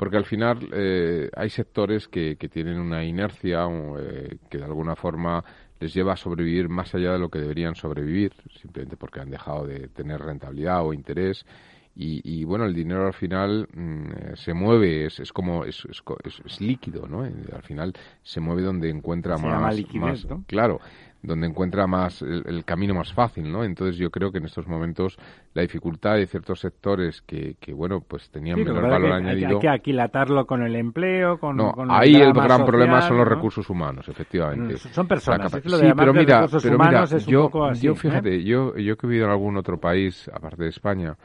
porque 0.02 0.18
al 0.18 0.26
final 0.26 0.68
eh, 0.74 1.30
hay 1.36 1.52
sectores 1.52 2.08
que, 2.08 2.36
que, 2.36 2.50
tienen 2.50 2.80
una 2.80 3.06
inercia 3.06 3.68
eh, 4.00 4.36
que 4.50 4.58
de 4.58 4.64
alguna 4.64 4.96
forma 4.96 5.44
les 5.80 5.94
lleva 5.94 6.14
a 6.14 6.18
sobrevivir 6.18 6.70
más 6.70 6.96
allá 6.96 7.12
de 7.12 7.20
lo 7.20 7.30
que 7.30 7.38
deberían 7.38 7.76
sobrevivir, 7.76 8.34
simplemente 8.60 8.98
porque 8.98 9.20
han 9.20 9.30
dejado 9.30 9.68
de 9.68 9.90
tener 9.90 10.20
rentabilidad 10.20 10.84
o 10.84 10.94
interés. 10.94 11.46
Y, 11.94 12.44
bueno, 12.46 12.66
el 12.66 12.74
dinero 12.74 13.06
al 13.06 13.14
final 13.14 13.68
mm, 13.72 14.34
se 14.34 14.56
mueve, 14.56 15.06
es, 15.06 15.20
es 15.20 15.32
como, 15.32 15.66
es, 15.66 15.86
es, 15.86 16.62
líquido, 16.62 17.06
¿no? 17.06 17.22
Al 17.22 17.62
final 17.62 17.94
se 18.24 18.40
mueve 18.40 18.64
donde 18.64 18.90
encuentra 18.90 19.38
más, 19.38 19.78
más, 19.94 20.26
Claro. 20.48 20.80
Donde 21.24 21.48
encuentra 21.48 21.86
más 21.88 22.22
el, 22.22 22.64
camino 22.66 22.94
más 22.96 23.14
fácil, 23.14 23.52
¿no? 23.52 23.64
Entonces 23.64 23.98
yo 23.98 24.10
creo 24.10 24.32
que 24.32 24.40
en 24.40 24.46
estos 24.46 24.68
momentos 24.68 25.18
la 25.54 25.62
dificultad 25.62 26.16
de 26.16 26.26
ciertos 26.26 26.60
sectores 26.60 27.22
que, 27.22 27.56
que 27.60 27.74
bueno, 27.74 28.02
pues 28.02 28.30
tenían 28.30 28.60
menor 28.60 28.90
valor 28.90 29.12
añadido... 29.14 29.50
Hay 29.50 29.60
que 29.60 29.70
aquilatarlo 29.70 30.46
con 30.46 30.64
el 30.64 30.76
empleo, 30.76 31.38
con, 31.40 31.58
no, 31.58 31.74
con 31.74 31.92
ahí 31.92 32.16
el 32.16 32.34
gran 32.34 32.66
problema 32.66 33.02
son 33.02 33.18
los 33.18 33.28
recursos 33.28 33.70
humanos, 33.70 34.08
efectivamente. 34.10 34.76
Mm, 34.76 34.78
son 34.78 35.08
personas. 35.08 35.52
sí, 35.52 35.60
pero 35.96 36.14
mira, 36.14 36.48
pero 36.62 36.78
mira 36.78 37.06
yo, 37.06 37.52
yo 37.74 37.92
¿eh? 37.92 37.96
fíjate, 37.96 38.44
yo, 38.44 38.76
yo 38.78 38.98
que 38.98 39.06
he 39.06 39.10
vivido 39.10 39.26
en 39.26 39.32
algún 39.32 39.58
otro 39.58 39.80
país, 39.80 40.30
aparte 40.34 40.64
de 40.64 40.70
España, 40.70 41.16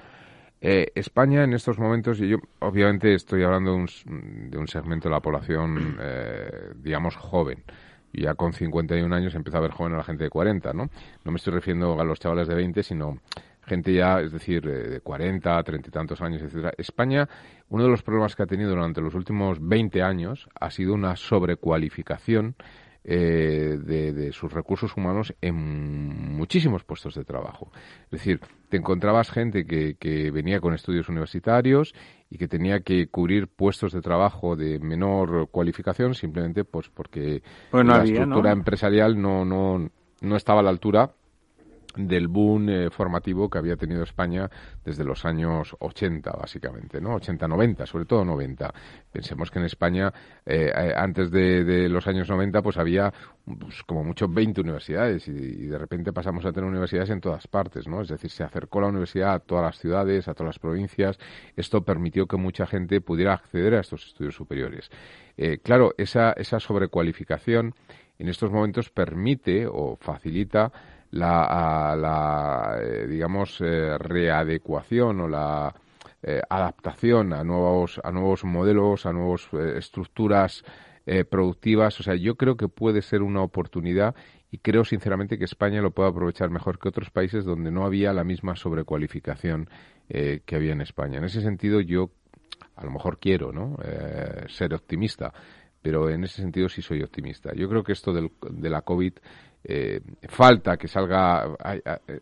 eh, 0.60 0.90
España 0.94 1.44
en 1.44 1.52
estos 1.52 1.78
momentos, 1.78 2.20
y 2.20 2.28
yo 2.28 2.38
obviamente 2.60 3.14
estoy 3.14 3.42
hablando 3.44 3.72
de 3.72 3.76
un, 3.76 4.50
de 4.50 4.58
un 4.58 4.66
segmento 4.66 5.08
de 5.08 5.14
la 5.14 5.20
población, 5.20 5.96
eh, 6.00 6.50
digamos, 6.76 7.16
joven, 7.16 7.62
ya 8.22 8.34
con 8.34 8.52
51 8.52 9.14
años 9.14 9.34
empieza 9.34 9.58
a 9.58 9.60
ver 9.60 9.70
joven 9.70 9.94
a 9.94 9.98
la 9.98 10.04
gente 10.04 10.24
de 10.24 10.30
40, 10.30 10.72
¿no? 10.72 10.90
No 11.24 11.32
me 11.32 11.36
estoy 11.36 11.54
refiriendo 11.54 12.00
a 12.00 12.04
los 12.04 12.18
chavales 12.18 12.48
de 12.48 12.54
20, 12.54 12.82
sino 12.82 13.18
gente 13.66 13.92
ya, 13.92 14.20
es 14.20 14.32
decir, 14.32 14.62
de 14.62 15.00
40, 15.00 15.62
30 15.62 15.88
y 15.88 15.92
tantos 15.92 16.20
años, 16.22 16.42
etcétera. 16.42 16.72
España, 16.78 17.28
uno 17.68 17.84
de 17.84 17.90
los 17.90 18.02
problemas 18.02 18.36
que 18.36 18.42
ha 18.42 18.46
tenido 18.46 18.70
durante 18.70 19.00
los 19.00 19.14
últimos 19.14 19.58
20 19.60 20.02
años 20.02 20.48
ha 20.58 20.70
sido 20.70 20.94
una 20.94 21.16
sobrecualificación 21.16 22.54
eh, 23.08 23.78
de, 23.80 24.32
sus 24.32 24.52
recursos 24.52 24.96
humanos 24.96 25.32
en 25.40 25.54
muchísimos 26.36 26.82
puestos 26.82 27.14
de 27.14 27.24
trabajo. 27.24 27.70
Es 28.06 28.10
decir, 28.10 28.40
te 28.68 28.76
encontrabas 28.76 29.30
gente 29.30 29.64
que, 29.64 29.94
que 29.94 30.30
venía 30.30 30.60
con 30.60 30.74
estudios 30.74 31.08
universitarios 31.08 31.94
y 32.30 32.38
que 32.38 32.48
tenía 32.48 32.80
que 32.80 33.06
cubrir 33.08 33.48
puestos 33.48 33.92
de 33.92 34.00
trabajo 34.00 34.56
de 34.56 34.78
menor 34.78 35.48
cualificación 35.50 36.14
simplemente 36.14 36.64
pues 36.64 36.88
porque 36.88 37.42
pues 37.70 37.86
la 37.86 38.02
estructura 38.02 38.52
empresarial 38.52 39.20
no, 39.20 39.44
no, 39.44 39.90
no 40.20 40.36
estaba 40.36 40.60
a 40.60 40.62
la 40.64 40.70
altura 40.70 41.12
del 41.96 42.28
boom 42.28 42.68
eh, 42.68 42.90
formativo 42.90 43.48
que 43.48 43.58
había 43.58 43.76
tenido 43.76 44.02
España 44.02 44.50
desde 44.84 45.04
los 45.04 45.24
años 45.24 45.74
80, 45.78 46.30
básicamente, 46.32 47.00
¿no? 47.00 47.14
80, 47.14 47.48
90, 47.48 47.86
sobre 47.86 48.04
todo 48.04 48.24
90. 48.24 48.72
Pensemos 49.10 49.50
que 49.50 49.58
en 49.58 49.64
España, 49.64 50.12
eh, 50.44 50.72
eh, 50.74 50.92
antes 50.96 51.30
de, 51.30 51.88
los 51.88 52.06
años 52.06 52.28
90, 52.28 52.62
pues 52.62 52.76
había 52.76 53.12
pues, 53.44 53.82
como 53.84 54.04
mucho 54.04 54.28
20 54.28 54.60
universidades 54.60 55.26
y, 55.28 55.66
de 55.66 55.78
repente 55.78 56.12
pasamos 56.12 56.44
a 56.44 56.52
tener 56.52 56.68
universidades 56.68 57.10
en 57.10 57.20
todas 57.20 57.46
partes, 57.48 57.88
¿no? 57.88 58.00
Es 58.02 58.08
decir, 58.08 58.30
se 58.30 58.44
acercó 58.44 58.80
la 58.80 58.88
universidad 58.88 59.34
a 59.34 59.38
todas 59.40 59.64
las 59.64 59.78
ciudades, 59.78 60.28
a 60.28 60.34
todas 60.34 60.48
las 60.48 60.58
provincias. 60.58 61.18
Esto 61.56 61.82
permitió 61.82 62.26
que 62.26 62.36
mucha 62.36 62.66
gente 62.66 63.00
pudiera 63.00 63.34
acceder 63.34 63.74
a 63.74 63.80
estos 63.80 64.06
estudios 64.06 64.34
superiores. 64.34 64.90
claro, 65.62 65.94
esa, 65.98 66.32
esa 66.32 66.60
sobrecualificación 66.60 67.74
en 68.18 68.28
estos 68.28 68.50
momentos 68.50 68.90
permite 68.90 69.66
o 69.66 69.96
facilita 69.96 70.72
la, 71.10 71.96
la 71.96 72.78
eh, 72.82 73.06
digamos, 73.06 73.60
eh, 73.60 73.96
readecuación 73.98 75.20
o 75.20 75.28
la 75.28 75.74
eh, 76.22 76.40
adaptación 76.48 77.32
a 77.32 77.44
nuevos, 77.44 78.00
a 78.02 78.10
nuevos 78.10 78.44
modelos, 78.44 79.06
a 79.06 79.12
nuevas 79.12 79.48
estructuras 79.76 80.64
productivas. 81.30 82.00
O 82.00 82.02
sea, 82.02 82.16
yo 82.16 82.34
creo 82.34 82.56
que 82.56 82.66
puede 82.66 83.00
ser 83.00 83.22
una 83.22 83.40
oportunidad 83.40 84.16
y 84.50 84.58
creo 84.58 84.84
sinceramente 84.84 85.38
que 85.38 85.44
España 85.44 85.80
lo 85.80 85.92
puede 85.92 86.08
aprovechar 86.08 86.50
mejor 86.50 86.80
que 86.80 86.88
otros 86.88 87.10
países 87.10 87.44
donde 87.44 87.70
no 87.70 87.86
había 87.86 88.12
la 88.12 88.24
misma 88.24 88.56
sobrecualificación 88.56 89.70
que 90.08 90.56
había 90.56 90.72
en 90.72 90.80
España. 90.80 91.18
En 91.18 91.24
ese 91.24 91.42
sentido, 91.42 91.80
yo 91.80 92.10
a 92.74 92.84
lo 92.84 92.90
mejor 92.90 93.20
quiero 93.20 93.52
¿no? 93.52 93.76
ser 94.48 94.74
optimista, 94.74 95.32
pero 95.80 96.10
en 96.10 96.24
ese 96.24 96.42
sentido 96.42 96.68
sí 96.68 96.82
soy 96.82 97.04
optimista. 97.04 97.54
Yo 97.54 97.68
creo 97.68 97.84
que 97.84 97.92
esto 97.92 98.12
del, 98.12 98.32
de 98.50 98.68
la 98.68 98.82
COVID 98.82 99.12
eh, 99.68 100.00
falta 100.28 100.76
que 100.76 100.88
salga, 100.88 101.56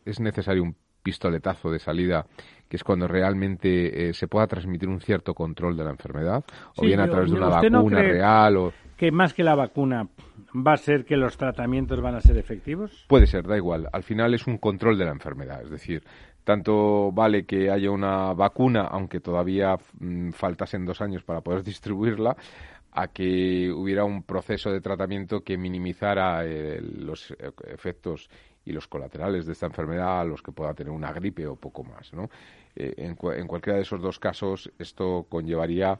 es 0.05 0.21
necesario 0.21 0.63
un 0.63 0.75
pistoletazo 1.03 1.71
de 1.71 1.79
salida 1.79 2.27
que 2.69 2.77
es 2.77 2.83
cuando 2.83 3.07
realmente 3.07 4.09
eh, 4.09 4.15
se 4.15 4.27
pueda 4.27 4.47
transmitir 4.47 4.89
un 4.89 5.01
cierto 5.01 5.35
control 5.35 5.77
de 5.77 5.85
la 5.85 5.91
enfermedad, 5.91 6.45
o 6.77 6.83
bien 6.83 6.99
a 6.99 7.09
través 7.09 7.31
de 7.31 7.37
una 7.37 7.49
vacuna 7.49 8.01
real 8.01 8.57
o... 8.57 8.73
Que 8.97 9.13
más 9.13 9.35
que 9.35 9.45
la 9.45 9.55
vacuna 9.55 10.09
va 10.55 10.73
a 10.73 10.77
ser 10.77 11.05
que 11.05 11.17
los 11.17 11.37
tratamientos 11.37 12.01
van 12.01 12.15
a 12.15 12.21
ser 12.21 12.39
efectivos? 12.39 13.05
Puede 13.09 13.27
ser, 13.27 13.47
da 13.47 13.57
igual. 13.57 13.89
Al 13.93 14.03
final 14.03 14.35
es 14.35 14.47
un 14.47 14.59
control 14.59 14.97
de 14.97 15.05
la 15.05 15.11
enfermedad, 15.11 15.63
es 15.63 15.71
decir, 15.71 16.03
tanto 16.45 17.11
vale 17.13 17.45
que 17.45 17.71
haya 17.71 17.91
una 17.91 18.33
vacuna, 18.35 18.83
aunque 18.83 19.21
todavía 19.21 19.77
mm, 19.99 20.31
faltasen 20.31 20.85
dos 20.85 21.01
años 21.01 21.23
para 21.23 21.41
poder 21.41 21.63
distribuirla, 21.65 22.37
a 22.95 23.09
que 23.09 23.73
hubiera 23.73 24.05
un 24.05 24.23
proceso 24.23 24.71
de 24.71 24.81
tratamiento 24.81 25.43
que 25.43 25.59
minimizara 25.59 26.47
eh, 26.47 26.81
los 26.81 27.35
efectos 27.67 28.31
y 28.65 28.73
los 28.73 28.87
colaterales 28.87 29.47
de 29.47 29.53
esta 29.53 29.67
enfermedad 29.67 30.21
a 30.21 30.25
los 30.25 30.43
que 30.43 30.53
pueda 30.53 30.73
tener 30.75 30.93
una 30.93 31.13
gripe 31.13 31.47
o 31.47 31.57
poco 31.57 31.83
más. 31.83 32.13
¿no? 32.13 32.31
Eh, 32.77 32.95
en, 32.97 33.17
cualquiera 33.17 33.77
de 33.77 33.83
esos 33.83 34.01
dos 34.01 34.21
casos, 34.21 34.71
esto 34.79 35.27
conllevaría 35.29 35.99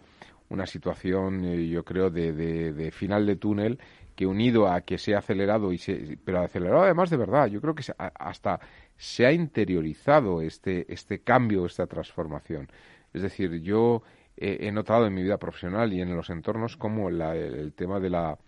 una 0.49 0.67
situación, 0.67 1.45
eh, 1.45 1.69
yo 1.69 1.85
creo, 1.85 2.11
de, 2.11 2.33
de, 2.33 2.91
final 2.93 3.27
de 3.27 3.37
túnel 3.37 3.79
que 4.15 4.27
unido 4.27 4.69
a 4.69 4.83
que 4.83 4.97
se 4.97 5.17
ha 5.17 5.19
acelerado, 5.19 5.73
y 5.73 5.79
se, 5.79 6.17
pero 6.25 6.41
acelerado 6.41 6.83
además 6.83 7.11
de 7.11 7.17
verdad, 7.17 7.49
yo 7.49 7.61
creo 7.61 7.75
que 7.75 7.83
hasta 7.99 8.61
se 8.97 9.27
ha 9.27 9.33
interiorizado 9.33 10.41
este, 10.41 10.93
este 10.93 11.19
cambio, 11.19 11.67
esta 11.67 11.89
transformación. 11.89 12.69
Es 13.13 13.23
decir, 13.23 13.61
yo 13.63 14.03
he 14.37 14.73
notado 14.73 15.07
en 15.07 15.15
mi 15.15 15.23
vida 15.23 15.39
profesional 15.39 15.93
y 15.93 16.01
en 16.01 16.15
los 16.17 16.31
entornos 16.31 16.77
como 16.77 17.09
el, 17.09 17.73
tema 17.75 18.01
de 18.01 18.11
la 18.11 18.39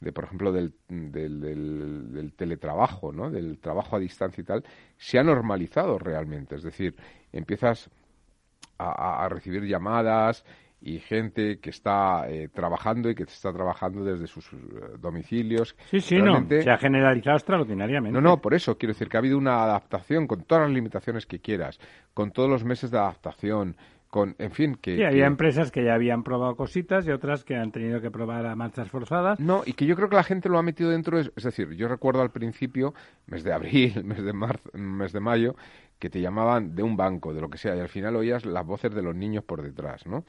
de 0.00 0.12
por 0.12 0.24
ejemplo 0.24 0.52
del, 0.52 0.74
del, 0.88 2.32
teletrabajo, 2.36 3.12
¿no? 3.12 3.30
del 3.30 3.58
trabajo 3.58 3.96
a 3.96 3.98
distancia 3.98 4.42
y 4.42 4.44
tal, 4.44 4.64
se 4.96 5.18
ha 5.18 5.22
normalizado 5.22 5.98
realmente. 5.98 6.54
Es 6.54 6.62
decir, 6.62 6.94
empiezas 7.32 7.90
a, 8.78 9.26
recibir 9.30 9.64
llamadas 9.64 10.44
y 10.82 10.98
gente 10.98 11.58
que 11.58 11.70
está 11.70 12.28
eh, 12.28 12.48
trabajando 12.52 13.08
y 13.08 13.14
que 13.14 13.22
está 13.22 13.52
trabajando 13.52 14.04
desde 14.04 14.26
sus 14.26 14.52
eh, 14.52 14.56
domicilios. 14.98 15.74
Sí, 15.90 16.00
sí, 16.00 16.18
no, 16.18 16.46
se 16.46 16.70
ha 16.70 16.76
generalizado 16.76 17.36
extraordinariamente. 17.38 18.12
No, 18.12 18.20
no, 18.20 18.40
por 18.40 18.52
eso 18.52 18.76
quiero 18.76 18.92
decir 18.92 19.08
que 19.08 19.16
ha 19.16 19.20
habido 19.20 19.38
una 19.38 19.62
adaptación 19.62 20.26
con 20.26 20.42
todas 20.42 20.64
las 20.64 20.74
limitaciones 20.74 21.24
que 21.24 21.40
quieras, 21.40 21.80
con 22.12 22.30
todos 22.30 22.50
los 22.50 22.64
meses 22.64 22.90
de 22.90 22.98
adaptación, 22.98 23.76
en 24.24 24.50
fin, 24.50 24.76
que... 24.80 24.96
Sí, 24.96 25.02
había 25.02 25.26
empresas 25.26 25.70
que 25.70 25.84
ya 25.84 25.94
habían 25.94 26.22
probado 26.22 26.56
cositas 26.56 27.06
y 27.06 27.10
otras 27.10 27.44
que 27.44 27.56
han 27.56 27.72
tenido 27.72 28.00
que 28.00 28.10
probar 28.10 28.46
a 28.46 28.54
marchas 28.56 28.88
forzadas. 28.88 29.38
No, 29.40 29.62
y 29.66 29.74
que 29.74 29.86
yo 29.86 29.96
creo 29.96 30.08
que 30.08 30.16
la 30.16 30.22
gente 30.22 30.48
lo 30.48 30.58
ha 30.58 30.62
metido 30.62 30.90
dentro, 30.90 31.18
es, 31.18 31.32
decir, 31.34 31.70
yo 31.72 31.88
recuerdo 31.88 32.22
al 32.22 32.30
principio, 32.30 32.94
mes 33.26 33.44
de 33.44 33.52
abril, 33.52 34.02
mes 34.04 34.22
de 34.22 34.32
marzo, 34.32 34.70
mes 34.72 35.12
de 35.12 35.20
mayo, 35.20 35.56
que 35.98 36.10
te 36.10 36.20
llamaban 36.20 36.74
de 36.74 36.82
un 36.82 36.96
banco, 36.96 37.34
de 37.34 37.40
lo 37.40 37.50
que 37.50 37.58
sea, 37.58 37.76
y 37.76 37.80
al 37.80 37.88
final 37.88 38.16
oías 38.16 38.44
las 38.44 38.64
voces 38.64 38.94
de 38.94 39.02
los 39.02 39.14
niños 39.14 39.44
por 39.44 39.62
detrás, 39.62 40.06
¿no? 40.06 40.24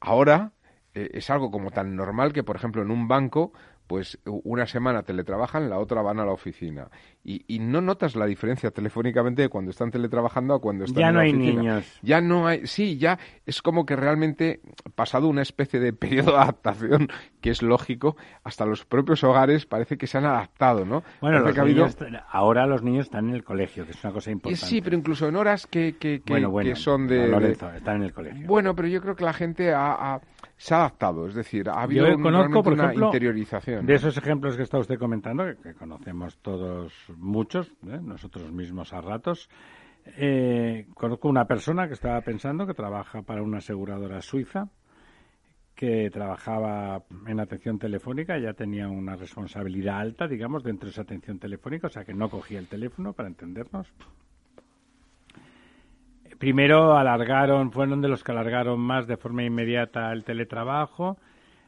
Ahora 0.00 0.52
eh, 0.94 1.10
es 1.14 1.30
algo 1.30 1.50
como 1.50 1.70
tan 1.70 1.96
normal 1.96 2.32
que, 2.32 2.42
por 2.44 2.56
ejemplo, 2.56 2.82
en 2.82 2.90
un 2.90 3.08
banco 3.08 3.52
pues 3.86 4.18
una 4.24 4.66
semana 4.66 5.02
teletrabajan, 5.02 5.68
la 5.68 5.78
otra 5.78 6.02
van 6.02 6.18
a 6.18 6.24
la 6.24 6.32
oficina. 6.32 6.88
Y, 7.22 7.44
y, 7.46 7.58
no 7.58 7.80
notas 7.80 8.16
la 8.16 8.26
diferencia 8.26 8.70
telefónicamente 8.70 9.42
de 9.42 9.48
cuando 9.48 9.70
están 9.70 9.90
teletrabajando 9.90 10.54
a 10.54 10.60
cuando 10.60 10.84
están 10.84 11.00
ya 11.00 11.08
en 11.08 11.14
la 11.14 11.20
oficina. 11.20 11.40
Ya 11.40 11.52
no 11.52 11.56
hay 11.56 11.62
niños. 11.62 12.00
Ya 12.02 12.20
no 12.20 12.46
hay, 12.46 12.66
sí, 12.66 12.98
ya 12.98 13.18
es 13.46 13.62
como 13.62 13.86
que 13.86 13.96
realmente, 13.96 14.60
pasado 14.94 15.28
una 15.28 15.42
especie 15.42 15.80
de 15.80 15.92
periodo 15.92 16.32
de 16.32 16.38
adaptación, 16.38 17.08
que 17.40 17.50
es 17.50 17.62
lógico, 17.62 18.16
hasta 18.42 18.66
los 18.66 18.84
propios 18.84 19.24
hogares 19.24 19.66
parece 19.66 19.96
que 19.96 20.06
se 20.06 20.18
han 20.18 20.24
adaptado, 20.24 20.84
¿no? 20.84 21.02
Bueno, 21.20 21.44
ahora 22.30 22.66
los 22.66 22.82
niños 22.82 23.06
están 23.06 23.28
en 23.28 23.34
el 23.34 23.44
colegio, 23.44 23.84
que 23.84 23.92
es 23.92 24.04
una 24.04 24.12
cosa 24.12 24.30
importante. 24.30 24.66
Sí, 24.66 24.80
pero 24.80 24.96
incluso 24.96 25.28
en 25.28 25.36
horas 25.36 25.66
que, 25.66 25.96
que, 25.98 26.22
que, 26.22 26.76
son 26.76 27.06
de... 27.06 27.28
Lorenzo, 27.28 27.70
están 27.72 27.96
en 27.96 28.02
el 28.04 28.12
colegio. 28.12 28.46
Bueno, 28.46 28.74
pero 28.74 28.88
yo 28.88 29.00
creo 29.00 29.16
que 29.16 29.24
la 29.24 29.32
gente 29.32 29.72
ha 29.72 30.20
se 30.64 30.72
ha 30.72 30.78
adaptado, 30.78 31.26
es 31.26 31.34
decir, 31.34 31.68
ha 31.68 31.82
habido 31.82 32.06
una 32.16 32.94
interiorización. 32.94 33.84
De 33.84 33.96
esos 33.96 34.16
ejemplos 34.16 34.56
que 34.56 34.62
está 34.62 34.78
usted 34.78 34.98
comentando, 34.98 35.44
que, 35.62 35.74
conocemos 35.74 36.38
todos 36.38 36.90
muchos, 37.18 37.68
¿eh? 37.86 37.98
nosotros 38.00 38.50
mismos 38.50 38.94
a 38.94 39.02
ratos, 39.02 39.50
eh, 40.16 40.86
conozco 40.94 41.28
una 41.28 41.44
persona 41.44 41.86
que 41.86 41.92
estaba 41.92 42.18
pensando 42.22 42.66
que 42.66 42.72
trabaja 42.72 43.20
para 43.20 43.42
una 43.42 43.58
aseguradora 43.58 44.22
suiza, 44.22 44.70
que 45.74 46.08
trabajaba 46.10 47.02
en 47.26 47.40
atención 47.40 47.78
telefónica, 47.78 48.38
ya 48.38 48.54
tenía 48.54 48.88
una 48.88 49.16
responsabilidad 49.16 49.98
alta, 49.98 50.26
digamos, 50.26 50.64
dentro 50.64 50.86
de 50.86 50.92
esa 50.92 51.02
atención 51.02 51.38
telefónica, 51.38 51.88
o 51.88 51.90
sea 51.90 52.06
que 52.06 52.14
no 52.14 52.30
cogía 52.30 52.58
el 52.58 52.68
teléfono 52.68 53.12
para 53.12 53.28
entendernos 53.28 53.92
primero 56.38 56.96
alargaron, 56.96 57.72
fueron 57.72 58.00
de 58.00 58.08
los 58.08 58.22
que 58.22 58.32
alargaron 58.32 58.80
más 58.80 59.06
de 59.06 59.16
forma 59.16 59.44
inmediata 59.44 60.12
el 60.12 60.24
teletrabajo. 60.24 61.18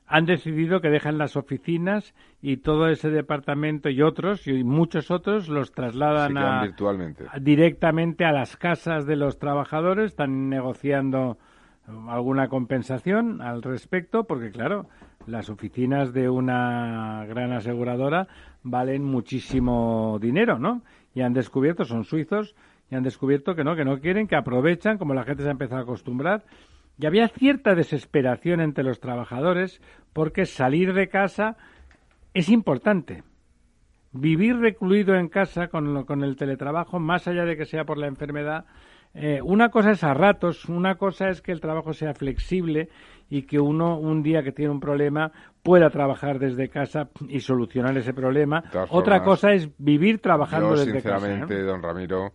Han 0.09 0.25
decidido 0.25 0.81
que 0.81 0.89
dejan 0.89 1.19
las 1.19 1.37
oficinas 1.37 2.14
y 2.41 2.59
todo 2.59 2.89
ese 2.89 3.11
departamento 3.11 3.89
y 3.89 4.03
otros 4.03 4.47
y 4.47 4.62
muchos 4.62 5.11
otros 5.11 5.49
los 5.49 5.73
trasladan 5.73 6.62
virtualmente. 6.62 7.25
directamente 7.41 8.25
a 8.25 8.31
las 8.31 8.57
casas 8.57 9.05
de 9.07 9.17
los 9.17 9.39
trabajadores. 9.39 10.12
Están 10.12 10.49
negociando 10.49 11.39
alguna 12.09 12.49
compensación 12.49 13.43
al 13.43 13.62
respecto, 13.62 14.25
porque 14.25 14.51
claro, 14.51 14.87
las 15.27 15.51
oficinas 15.51 16.12
de 16.12 16.29
una 16.29 17.25
gran 17.27 17.53
aseguradora 17.53 18.29
valen 18.62 19.05
muchísimo 19.05 20.19
dinero, 20.21 20.59
¿no? 20.59 20.83
Y 21.14 21.23
han 21.23 21.33
descubierto, 21.33 21.85
son 21.85 22.05
suizos, 22.05 22.55
y 22.91 22.95
han 22.95 23.03
descubierto 23.03 23.55
que 23.55 23.64
no, 23.64 23.74
que 23.74 23.84
no 23.84 23.99
quieren, 23.99 24.26
que 24.26 24.37
aprovechan, 24.37 24.99
como 24.99 25.14
la 25.14 25.24
gente 25.24 25.43
se 25.43 25.49
ha 25.49 25.53
empezado 25.53 25.80
a 25.80 25.84
acostumbrar. 25.84 26.45
Y 26.99 27.07
había 27.07 27.28
cierta 27.28 27.74
desesperación 27.74 28.61
entre 28.61 28.84
los 28.84 29.01
trabajadores 29.01 29.80
porque 30.12 30.47
salir 30.47 30.95
de 30.95 31.09
casa 31.09 31.57
es 32.32 32.49
importante. 32.49 33.22
Vivir 34.12 34.57
recluido 34.57 35.14
en 35.14 35.28
casa 35.28 35.68
con, 35.68 36.05
con 36.05 36.22
el 36.22 36.37
teletrabajo, 36.37 36.99
más 36.99 37.28
allá 37.28 37.45
de 37.45 37.57
que 37.57 37.66
sea 37.66 37.84
por 37.84 37.99
la 37.99 38.07
enfermedad, 38.07 38.64
eh, 39.18 39.41
una 39.43 39.70
cosa 39.70 39.93
es 39.93 40.05
a 40.05 40.12
ratos, 40.12 40.66
una 40.66 40.97
cosa 40.97 41.30
es 41.30 41.41
que 41.41 41.51
el 41.51 41.61
trabajo 41.61 41.95
sea 41.95 42.12
flexible 42.12 42.91
y 43.30 43.43
que 43.43 43.59
uno 43.59 43.99
un 43.99 44.22
día 44.22 44.43
que 44.43 44.53
tiene 44.53 44.70
un 44.70 44.78
problema 44.78 45.32
pueda 45.62 45.89
trabajar 45.89 46.39
desde 46.39 46.68
casa 46.68 47.09
y 47.26 47.41
solucionar 47.41 47.97
ese 47.97 48.12
problema. 48.12 48.62
Otra 48.91 49.22
cosa 49.22 49.53
es 49.53 49.70
vivir 49.78 50.20
trabajando 50.20 50.72
desde 50.76 51.03
casa. 51.03 51.16
¿eh? 51.16 51.20
Sinceramente, 51.20 51.62
don 51.62 51.82
Ramiro, 51.82 52.32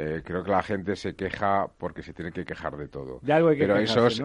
eh, 0.00 0.22
creo 0.24 0.44
que 0.44 0.50
la 0.52 0.62
gente 0.62 0.94
se 0.94 1.14
queja 1.14 1.66
porque 1.76 2.02
se 2.04 2.12
tiene 2.12 2.30
que 2.30 2.44
quejar 2.44 2.76
de 2.76 2.86
todo. 2.86 3.18
Pero 3.58 3.76
esos, 3.78 4.22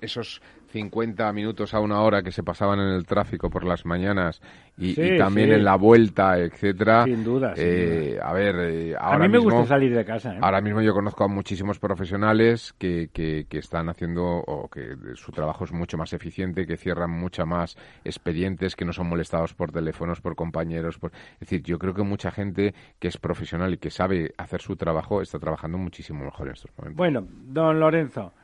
esos 0.00 0.42
50 0.76 1.32
minutos 1.32 1.72
a 1.72 1.80
una 1.80 2.02
hora 2.02 2.22
que 2.22 2.30
se 2.30 2.42
pasaban 2.42 2.78
en 2.80 2.88
el 2.88 3.06
tráfico 3.06 3.48
por 3.48 3.64
las 3.64 3.86
mañanas 3.86 4.42
y, 4.76 5.16
también 5.16 5.50
en 5.50 5.64
la 5.64 5.76
vuelta, 5.76 6.38
etcétera. 6.38 7.04
Sin 7.04 7.24
duda. 7.24 7.54
Eh, 7.56 8.18
a 8.22 8.34
ver, 8.34 8.54
eh, 8.56 8.94
ahora 8.98 9.24
a 9.24 9.28
mí 9.28 9.32
me 9.32 9.38
gusta 9.38 9.64
salir 9.64 9.96
de 9.96 10.04
casa. 10.04 10.34
¿eh? 10.34 10.38
Ahora 10.42 10.60
mismo 10.60 10.82
yo 10.82 10.92
conozco 10.92 11.24
a 11.24 11.28
muchísimos 11.28 11.78
profesionales 11.78 12.74
que, 12.76 13.08
que, 13.10 13.46
están 13.56 13.88
haciendo 13.88 14.22
o 14.22 14.68
que 14.68 14.96
su 15.14 15.32
trabajo 15.32 15.64
es 15.64 15.72
mucho 15.72 15.96
más 15.96 16.12
eficiente, 16.12 16.66
que 16.66 16.76
cierran 16.76 17.10
mucha 17.10 17.46
más 17.46 17.78
expedientes, 18.04 18.76
que 18.76 18.84
no 18.84 18.92
son 18.92 19.08
molestados 19.08 19.54
por 19.54 19.72
teléfonos, 19.72 20.20
por 20.20 20.36
compañeros. 20.36 20.98
Por... 20.98 21.10
Es 21.34 21.40
decir, 21.40 21.62
yo 21.62 21.78
creo 21.78 21.94
que 21.94 22.02
mucha 22.02 22.30
gente 22.30 22.74
que 22.98 23.08
es 23.08 23.16
profesional 23.16 23.72
y 23.72 23.78
que 23.78 23.88
sabe 23.88 24.34
hacer 24.36 24.60
su 24.60 24.76
trabajo 24.76 25.22
está 25.22 25.38
trabajando 25.38 25.78
muchísimo 25.78 26.22
mejor 26.22 26.48
en 26.48 26.52
estos 26.52 26.70
momentos. 26.76 26.98
Bueno, 26.98 27.26
don 27.30 27.80
Lorenzo. 27.80 28.34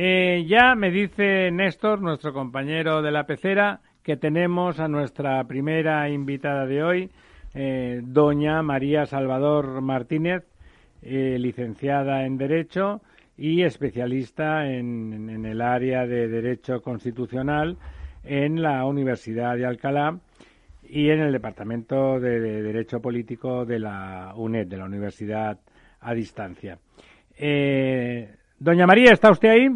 Eh, 0.00 0.44
ya 0.46 0.76
me 0.76 0.92
dice 0.92 1.50
Néstor, 1.50 2.00
nuestro 2.00 2.32
compañero 2.32 3.02
de 3.02 3.10
la 3.10 3.26
pecera, 3.26 3.80
que 4.04 4.16
tenemos 4.16 4.78
a 4.78 4.86
nuestra 4.86 5.42
primera 5.48 6.08
invitada 6.08 6.66
de 6.66 6.84
hoy, 6.84 7.10
eh, 7.52 8.00
doña 8.04 8.62
María 8.62 9.06
Salvador 9.06 9.80
Martínez, 9.80 10.44
eh, 11.02 11.36
licenciada 11.40 12.24
en 12.26 12.38
Derecho 12.38 13.00
y 13.36 13.64
especialista 13.64 14.70
en, 14.70 15.44
el 15.44 15.60
área 15.60 16.06
de 16.06 16.28
Derecho 16.28 16.80
Constitucional 16.80 17.76
en 18.22 18.62
la 18.62 18.84
Universidad 18.84 19.56
de 19.56 19.66
Alcalá 19.66 20.16
y 20.88 21.10
en 21.10 21.18
el 21.22 21.32
Departamento 21.32 22.20
de, 22.20 22.38
de 22.38 22.62
Derecho 22.62 23.00
Político 23.00 23.64
de 23.64 23.80
la 23.80 24.32
UNED, 24.36 24.68
de 24.68 24.76
la 24.76 24.84
Universidad 24.84 25.58
a 25.98 26.14
Distancia. 26.14 26.78
doña 28.60 28.86
María, 28.86 29.10
¿está 29.12 29.32
usted 29.32 29.48
ahí? 29.48 29.68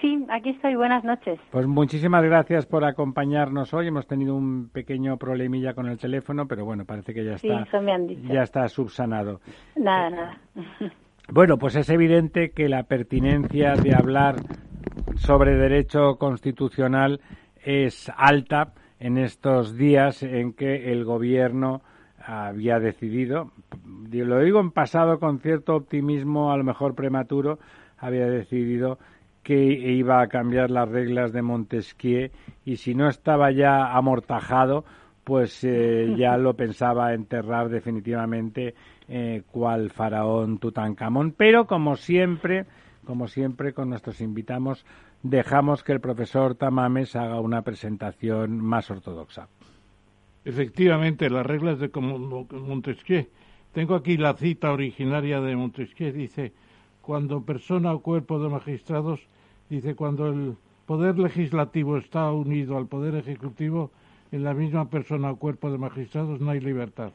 Sí, 0.00 0.26
aquí 0.28 0.50
estoy. 0.50 0.74
Buenas 0.74 1.04
noches. 1.04 1.38
Pues 1.50 1.66
muchísimas 1.66 2.22
gracias 2.22 2.66
por 2.66 2.84
acompañarnos 2.84 3.72
hoy. 3.72 3.88
Hemos 3.88 4.06
tenido 4.06 4.34
un 4.34 4.68
pequeño 4.68 5.16
problemilla 5.16 5.74
con 5.74 5.86
el 5.86 5.98
teléfono, 5.98 6.46
pero 6.46 6.64
bueno, 6.64 6.84
parece 6.84 7.14
que 7.14 7.24
ya 7.24 7.34
está, 7.34 7.66
ya 8.28 8.42
está 8.42 8.68
subsanado. 8.68 9.40
Nada, 9.76 10.10
nada. 10.10 10.38
Bueno, 11.32 11.58
pues 11.58 11.76
es 11.76 11.88
evidente 11.90 12.50
que 12.50 12.68
la 12.68 12.82
pertinencia 12.82 13.74
de 13.74 13.94
hablar 13.94 14.34
sobre 15.14 15.54
derecho 15.54 16.16
constitucional 16.16 17.20
es 17.62 18.10
alta 18.16 18.72
en 18.98 19.16
estos 19.16 19.76
días 19.76 20.24
en 20.24 20.52
que 20.54 20.90
el 20.90 21.04
gobierno 21.04 21.82
había 22.18 22.80
decidido, 22.80 23.52
lo 24.10 24.40
digo 24.40 24.58
en 24.58 24.72
pasado 24.72 25.20
con 25.20 25.38
cierto 25.38 25.76
optimismo, 25.76 26.50
a 26.50 26.56
lo 26.56 26.64
mejor 26.64 26.96
prematuro, 26.96 27.60
había 27.96 28.26
decidido 28.26 28.98
que 29.42 29.56
iba 29.56 30.20
a 30.20 30.28
cambiar 30.28 30.70
las 30.70 30.88
reglas 30.88 31.32
de 31.32 31.42
Montesquieu 31.42 32.30
y 32.64 32.76
si 32.76 32.94
no 32.94 33.08
estaba 33.08 33.50
ya 33.50 33.92
amortajado, 33.96 34.84
pues 35.24 35.64
eh, 35.64 36.14
ya 36.18 36.36
lo 36.36 36.54
pensaba 36.54 37.14
enterrar 37.14 37.68
definitivamente 37.68 38.74
eh, 39.08 39.42
cual 39.50 39.90
faraón 39.90 40.58
Tutankamón. 40.58 41.32
Pero 41.32 41.66
como 41.66 41.96
siempre, 41.96 42.66
como 43.04 43.28
siempre 43.28 43.72
con 43.72 43.90
nuestros 43.90 44.20
invitados, 44.20 44.84
dejamos 45.22 45.82
que 45.82 45.92
el 45.92 46.00
profesor 46.00 46.54
Tamames 46.54 47.16
haga 47.16 47.40
una 47.40 47.62
presentación 47.62 48.60
más 48.60 48.90
ortodoxa. 48.90 49.48
Efectivamente, 50.44 51.28
las 51.28 51.44
reglas 51.44 51.78
de 51.78 51.90
Montesquieu. 51.90 53.26
Tengo 53.72 53.94
aquí 53.94 54.16
la 54.16 54.34
cita 54.34 54.72
originaria 54.72 55.40
de 55.40 55.54
Montesquieu. 55.54 56.12
Dice, 56.12 56.52
cuando 57.10 57.42
persona 57.42 57.90
o 57.90 58.06
cuerpo 58.06 58.38
de 58.38 58.46
magistrados, 58.48 59.18
dice, 59.66 59.96
cuando 59.98 60.28
el 60.28 60.54
poder 60.86 61.18
legislativo 61.18 61.98
está 61.98 62.30
unido 62.30 62.78
al 62.78 62.86
poder 62.86 63.16
ejecutivo, 63.16 63.90
en 64.30 64.44
la 64.44 64.54
misma 64.54 64.86
persona 64.86 65.34
o 65.34 65.34
cuerpo 65.34 65.72
de 65.72 65.78
magistrados 65.82 66.38
no 66.38 66.54
hay 66.54 66.60
libertad, 66.62 67.10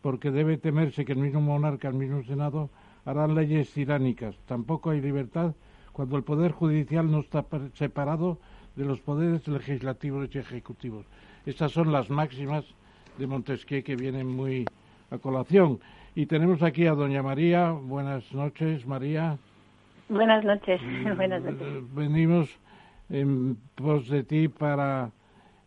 porque 0.00 0.30
debe 0.30 0.62
temerse 0.62 1.04
que 1.04 1.10
el 1.10 1.18
mismo 1.18 1.40
monarca, 1.40 1.88
el 1.88 1.98
mismo 1.98 2.22
Senado, 2.22 2.70
harán 3.04 3.34
leyes 3.34 3.74
tiránicas. 3.74 4.36
Tampoco 4.46 4.90
hay 4.90 5.00
libertad 5.00 5.54
cuando 5.90 6.16
el 6.16 6.22
poder 6.22 6.52
judicial 6.52 7.10
no 7.10 7.18
está 7.18 7.44
separado 7.74 8.38
de 8.76 8.84
los 8.84 9.00
poderes 9.00 9.42
legislativos 9.48 10.30
y 10.32 10.38
ejecutivos. 10.38 11.04
Estas 11.46 11.72
son 11.72 11.90
las 11.90 12.10
máximas 12.10 12.64
de 13.18 13.26
Montesquieu 13.26 13.82
que 13.82 13.96
vienen 13.96 14.28
muy 14.28 14.66
a 15.10 15.18
colación. 15.18 15.80
Y 16.14 16.26
tenemos 16.26 16.62
aquí 16.62 16.86
a 16.86 16.94
doña 16.94 17.22
María. 17.22 17.70
Buenas 17.70 18.32
noches, 18.32 18.84
María. 18.86 19.38
Buenas 20.08 20.44
noches. 20.44 20.80
Buenas 21.16 21.42
noches. 21.42 21.94
Venimos 21.94 22.48
en 23.08 23.56
pos 23.76 24.08
de 24.08 24.24
ti 24.24 24.48
para 24.48 25.10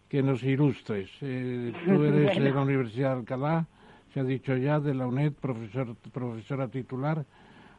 que 0.09 0.21
nos 0.21 0.43
ilustres. 0.43 1.09
Eh, 1.21 1.71
tú 1.85 2.03
eres 2.03 2.37
de 2.37 2.51
la 2.51 2.61
Universidad 2.61 3.13
de 3.13 3.19
Alcalá, 3.19 3.65
se 4.13 4.19
ha 4.19 4.23
dicho 4.23 4.57
ya, 4.57 4.79
de 4.79 4.93
la 4.93 5.07
UNED, 5.07 5.31
profesor, 5.31 5.95
profesora 6.11 6.67
titular. 6.67 7.23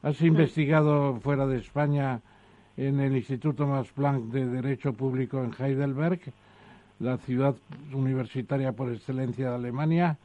Has 0.02 0.20
investigado 0.22 1.20
fuera 1.20 1.46
de 1.46 1.58
España 1.58 2.20
en 2.76 2.98
el 2.98 3.14
Instituto 3.14 3.66
Max 3.66 3.90
Planck 3.94 4.24
de 4.32 4.46
Derecho 4.46 4.94
Público 4.94 5.44
en 5.44 5.52
Heidelberg, 5.56 6.20
la 6.98 7.18
ciudad 7.18 7.54
universitaria 7.92 8.72
por 8.72 8.90
excelencia 8.90 9.50
de 9.50 9.54
Alemania 9.54 10.18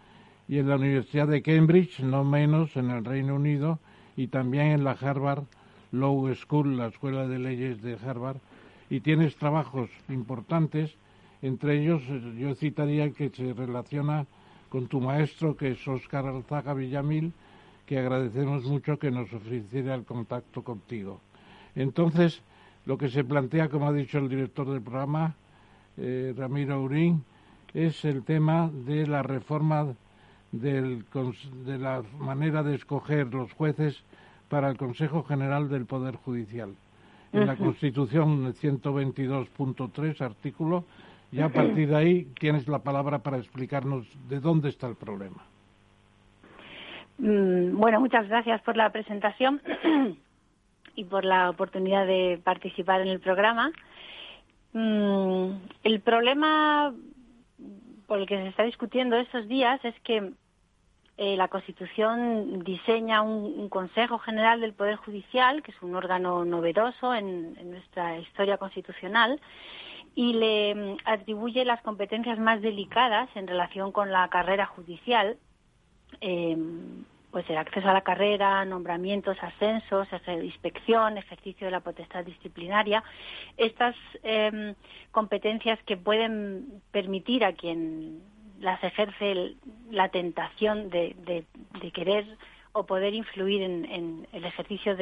y 0.49 0.57
en 0.57 0.67
la 0.67 0.77
Universidad 0.77 1.27
de 1.27 1.43
Cambridge, 1.43 1.99
no 1.99 2.23
menos, 2.23 2.75
en 2.75 2.89
el 2.89 3.05
Reino 3.05 3.35
Unido, 3.35 3.77
y 4.17 4.27
también 4.27 4.71
en 4.71 4.83
la 4.83 4.93
Harvard 4.93 5.43
Law 5.91 6.33
School, 6.33 6.75
la 6.75 6.87
Escuela 6.87 7.27
de 7.27 7.37
Leyes 7.37 7.83
de 7.83 7.93
Harvard, 8.03 8.37
y 8.89 9.01
tienes 9.01 9.35
trabajos 9.35 9.91
importantes, 10.09 10.95
entre 11.43 11.79
ellos 11.79 12.01
eh, 12.09 12.35
yo 12.39 12.55
citaría 12.55 13.11
que 13.11 13.29
se 13.29 13.53
relaciona 13.53 14.25
con 14.69 14.87
tu 14.87 14.99
maestro, 14.99 15.55
que 15.55 15.71
es 15.71 15.87
Oscar 15.87 16.25
Alzaga 16.25 16.73
Villamil, 16.73 17.31
que 17.85 17.99
agradecemos 17.99 18.63
mucho 18.65 18.97
que 18.97 19.11
nos 19.11 19.31
ofreciera 19.31 19.93
el 19.93 20.03
contacto 20.03 20.63
contigo. 20.63 21.21
Entonces, 21.75 22.41
lo 22.87 22.97
que 22.97 23.09
se 23.09 23.23
plantea, 23.23 23.69
como 23.69 23.87
ha 23.87 23.93
dicho 23.93 24.17
el 24.17 24.29
director 24.29 24.67
del 24.67 24.81
programa, 24.81 25.35
eh, 25.97 26.33
Ramiro 26.35 26.81
Urín, 26.81 27.23
es 27.75 28.03
el 28.03 28.23
tema 28.23 28.71
de 28.73 29.05
la 29.05 29.21
reforma 29.21 29.93
del, 30.51 31.05
de 31.65 31.77
la 31.77 32.03
manera 32.17 32.63
de 32.63 32.75
escoger 32.75 33.33
los 33.33 33.51
jueces 33.53 34.03
para 34.49 34.69
el 34.69 34.77
Consejo 34.77 35.23
General 35.23 35.69
del 35.69 35.85
Poder 35.85 36.15
Judicial. 36.15 36.75
En 37.31 37.45
la 37.45 37.55
Constitución 37.55 38.53
122.3, 38.55 40.21
artículo, 40.21 40.85
y 41.31 41.41
a 41.41 41.49
partir 41.49 41.89
de 41.89 41.95
ahí 41.95 42.25
tienes 42.39 42.67
la 42.67 42.79
palabra 42.79 43.19
para 43.19 43.37
explicarnos 43.37 44.07
de 44.27 44.39
dónde 44.39 44.69
está 44.69 44.87
el 44.87 44.95
problema. 44.95 45.43
Mm, 47.19 47.77
bueno, 47.77 47.99
muchas 47.99 48.27
gracias 48.27 48.61
por 48.61 48.77
la 48.77 48.91
presentación 48.91 49.61
y 50.95 51.03
por 51.03 51.23
la 51.23 51.51
oportunidad 51.51 52.07
de 52.07 52.39
participar 52.43 53.01
en 53.01 53.09
el 53.09 53.19
programa. 53.19 53.71
Mm, 54.73 55.51
el 55.83 55.99
problema 55.99 56.93
por 58.09 58.19
el 58.19 58.27
que 58.27 58.37
se 58.37 58.47
está 58.47 58.63
discutiendo 58.63 59.15
estos 59.15 59.47
días 59.47 59.79
es 59.85 59.97
que 60.01 60.33
eh, 61.17 61.37
la 61.37 61.47
Constitución 61.47 62.63
diseña 62.63 63.21
un, 63.21 63.69
Consejo 63.69 64.17
General 64.17 64.59
del 64.59 64.73
Poder 64.73 64.95
Judicial, 64.95 65.61
que 65.61 65.71
es 65.71 65.81
un 65.83 65.93
órgano 65.93 66.43
novedoso 66.43 67.13
en, 67.13 67.53
nuestra 67.69 68.17
historia 68.17 68.57
constitucional, 68.57 69.39
y 70.15 70.33
le 70.33 70.75
mm, 70.75 70.97
atribuye 71.05 71.63
las 71.65 71.81
competencias 71.83 72.39
más 72.39 72.61
delicadas 72.61 73.29
en 73.35 73.47
relación 73.47 73.91
con 73.91 74.11
la 74.11 74.27
carrera 74.29 74.65
judicial, 74.65 75.37
em, 76.19 77.05
pues 77.31 77.49
el 77.49 77.57
acceso 77.57 77.87
a 77.87 77.93
la 77.93 78.01
carrera, 78.01 78.65
nombramientos, 78.65 79.37
ascensos, 79.41 80.07
inspección, 80.41 81.17
ejercicio 81.17 81.67
de 81.67 81.71
la 81.71 81.79
potestad 81.79 82.25
disciplinaria, 82.25 83.03
estas 83.57 83.95
em, 84.23 84.73
competencias 85.11 85.79
que 85.85 85.97
pueden 85.97 86.81
permitir 86.91 87.45
a 87.45 87.53
quien 87.53 88.21
las 88.59 88.83
ejerce 88.83 89.55
la 89.91 90.09
tentación 90.09 90.89
de, 90.89 91.15
querer 91.93 92.25
o 92.71 92.85
poder 92.85 93.13
influir 93.13 93.61
en, 93.61 94.27
el 94.31 94.45
ejercicio 94.45 94.95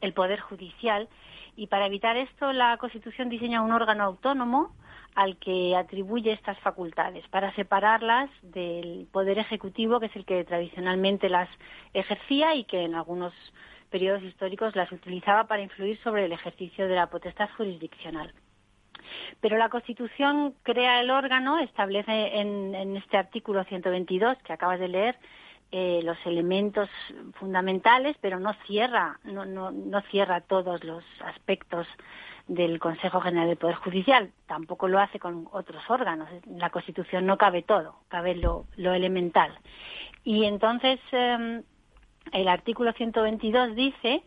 del 0.00 0.12
poder 0.12 0.40
judicial 0.40 1.08
y 1.56 1.66
para 1.66 1.86
evitar 1.86 2.16
esto 2.16 2.52
la 2.52 2.76
Constitución 2.76 3.28
diseña 3.28 3.62
un 3.62 3.72
órgano 3.72 4.04
autónomo 4.04 4.72
al 5.14 5.36
que 5.38 5.74
atribuye 5.74 6.32
estas 6.32 6.58
facultades 6.60 7.26
para 7.28 7.52
separarlas 7.54 8.30
del 8.42 9.08
poder 9.10 9.38
ejecutivo, 9.38 9.98
que 9.98 10.06
es 10.06 10.16
el 10.16 10.24
que 10.24 10.44
tradicionalmente 10.44 11.28
las 11.28 11.48
ejercía 11.92 12.54
y 12.54 12.64
que 12.64 12.84
en 12.84 12.94
algunos 12.94 13.32
periodos 13.90 14.22
históricos 14.22 14.76
las 14.76 14.92
utilizaba 14.92 15.48
para 15.48 15.62
influir 15.62 15.98
sobre 16.02 16.26
el 16.26 16.32
ejercicio 16.32 16.86
de 16.86 16.94
la 16.94 17.08
potestad 17.08 17.48
jurisdiccional. 17.56 18.32
Pero 19.40 19.56
la 19.56 19.68
Constitución 19.68 20.54
crea 20.62 21.00
el 21.00 21.10
órgano, 21.10 21.58
establece 21.58 22.38
en, 22.38 22.96
este 22.96 23.16
artículo 23.16 23.64
122 23.64 24.38
que 24.44 24.52
acabas 24.52 24.78
de 24.78 24.88
leer 24.88 25.16
eh, 25.70 26.00
los 26.02 26.16
elementos 26.24 26.88
fundamentales, 27.34 28.16
pero 28.20 28.40
no 28.40 28.54
cierra, 28.66 29.18
no, 29.24 29.44
no, 29.44 29.70
no 29.70 30.00
cierra 30.02 30.40
todos 30.40 30.82
los 30.82 31.04
aspectos 31.20 31.86
del 32.46 32.78
Consejo 32.78 33.20
General 33.20 33.46
del 33.46 33.58
Poder 33.58 33.76
Judicial, 33.76 34.32
tampoco 34.46 34.88
lo 34.88 34.98
hace 34.98 35.18
con 35.18 35.46
otros 35.52 35.82
órganos. 35.90 36.28
En 36.46 36.58
la 36.58 36.70
Constitución 36.70 37.26
no 37.26 37.36
cabe 37.36 37.62
todo, 37.62 37.96
cabe 38.08 38.34
lo, 38.34 38.66
elemental. 38.76 39.52
Y 40.24 40.44
entonces 40.44 40.98
em, 41.12 41.62
el 42.32 42.48
artículo 42.48 42.92
122 42.94 43.76
dice 43.76 44.22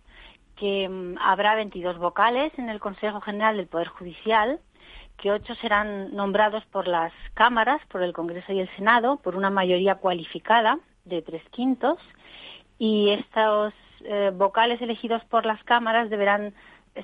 que 0.55 0.83
em, 0.83 1.17
habrá 1.19 1.55
22 1.55 1.97
vocales 1.97 2.53
en 2.57 2.69
el 2.69 2.79
Consejo 2.79 3.19
General 3.21 3.57
del 3.57 3.67
Poder 3.67 3.87
Judicial, 3.87 4.59
que 5.17 5.31
ocho 5.31 5.55
serán 5.55 6.15
nombrados 6.15 6.63
por 6.65 6.87
las 6.87 7.11
cámaras, 7.33 7.81
por 7.87 8.03
el 8.03 8.13
Congreso 8.13 8.53
y 8.53 8.59
el 8.59 8.69
Senado, 8.75 9.17
por 9.17 9.35
una 9.35 9.49
mayoría 9.49 9.95
cualificada 9.95 10.77
de 11.05 11.21
tres 11.21 11.43
quintos, 11.49 11.99
y 12.77 13.09
estos 13.11 13.73
eh, 14.03 14.31
vocales 14.33 14.81
elegidos 14.81 15.23
por 15.25 15.45
las 15.45 15.63
cámaras 15.63 16.09
deberán 16.09 16.53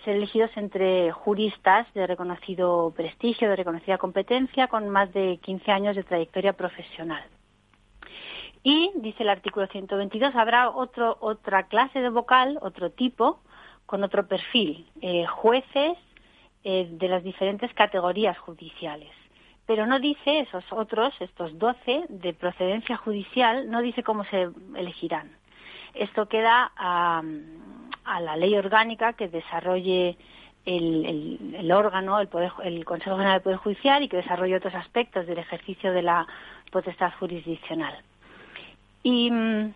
ser 0.03 0.15
elegidos 0.15 0.51
entre 0.55 1.11
juristas 1.11 1.87
de 1.93 2.07
reconocido 2.07 2.93
prestigio, 2.95 3.49
de 3.49 3.55
reconocida 3.55 3.97
competencia, 3.97 4.67
con 4.67 4.89
más 4.89 5.13
de 5.13 5.39
15 5.41 5.71
años 5.71 5.95
de 5.95 6.03
trayectoria 6.03 6.53
profesional. 6.53 7.23
Y, 8.63 8.91
dice 8.95 9.23
el 9.23 9.29
artículo 9.29 9.67
122, 9.67 10.35
habrá 10.35 10.69
otro, 10.69 11.17
otra 11.21 11.67
clase 11.67 11.99
de 11.99 12.09
vocal, 12.09 12.59
otro 12.61 12.91
tipo, 12.91 13.39
con 13.85 14.03
otro 14.03 14.27
perfil, 14.27 14.85
eh, 15.01 15.25
jueces 15.25 15.97
eh, 16.63 16.87
de 16.91 17.07
las 17.07 17.23
diferentes 17.23 17.73
categorías 17.73 18.37
judiciales. 18.37 19.11
Pero 19.67 19.85
no 19.85 19.99
dice 19.99 20.39
esos 20.39 20.63
otros, 20.71 21.13
estos 21.19 21.59
12 21.59 22.05
de 22.07 22.33
procedencia 22.33 22.95
judicial, 22.97 23.69
no 23.69 23.81
dice 23.81 24.01
cómo 24.01 24.23
se 24.25 24.49
elegirán. 24.75 25.29
Esto 25.93 26.27
queda 26.27 26.71
a, 26.75 27.21
la 28.21 28.37
ley 28.37 28.55
orgánica 28.55 29.13
que 29.13 29.27
desarrolle 29.27 30.17
el, 30.65 31.71
órgano, 31.71 32.19
el, 32.19 32.85
Consejo 32.85 33.17
General 33.17 33.35
del 33.35 33.43
Poder 33.43 33.57
Judicial 33.57 34.03
y 34.03 34.07
que 34.07 34.17
desarrolle 34.17 34.55
otros 34.55 34.75
aspectos 34.75 35.27
del 35.27 35.37
ejercicio 35.37 35.91
de 35.91 36.01
la 36.01 36.25
potestad 36.71 37.11
jurisdiccional. 37.19 37.95
Y 39.03 39.29
mm, 39.29 39.73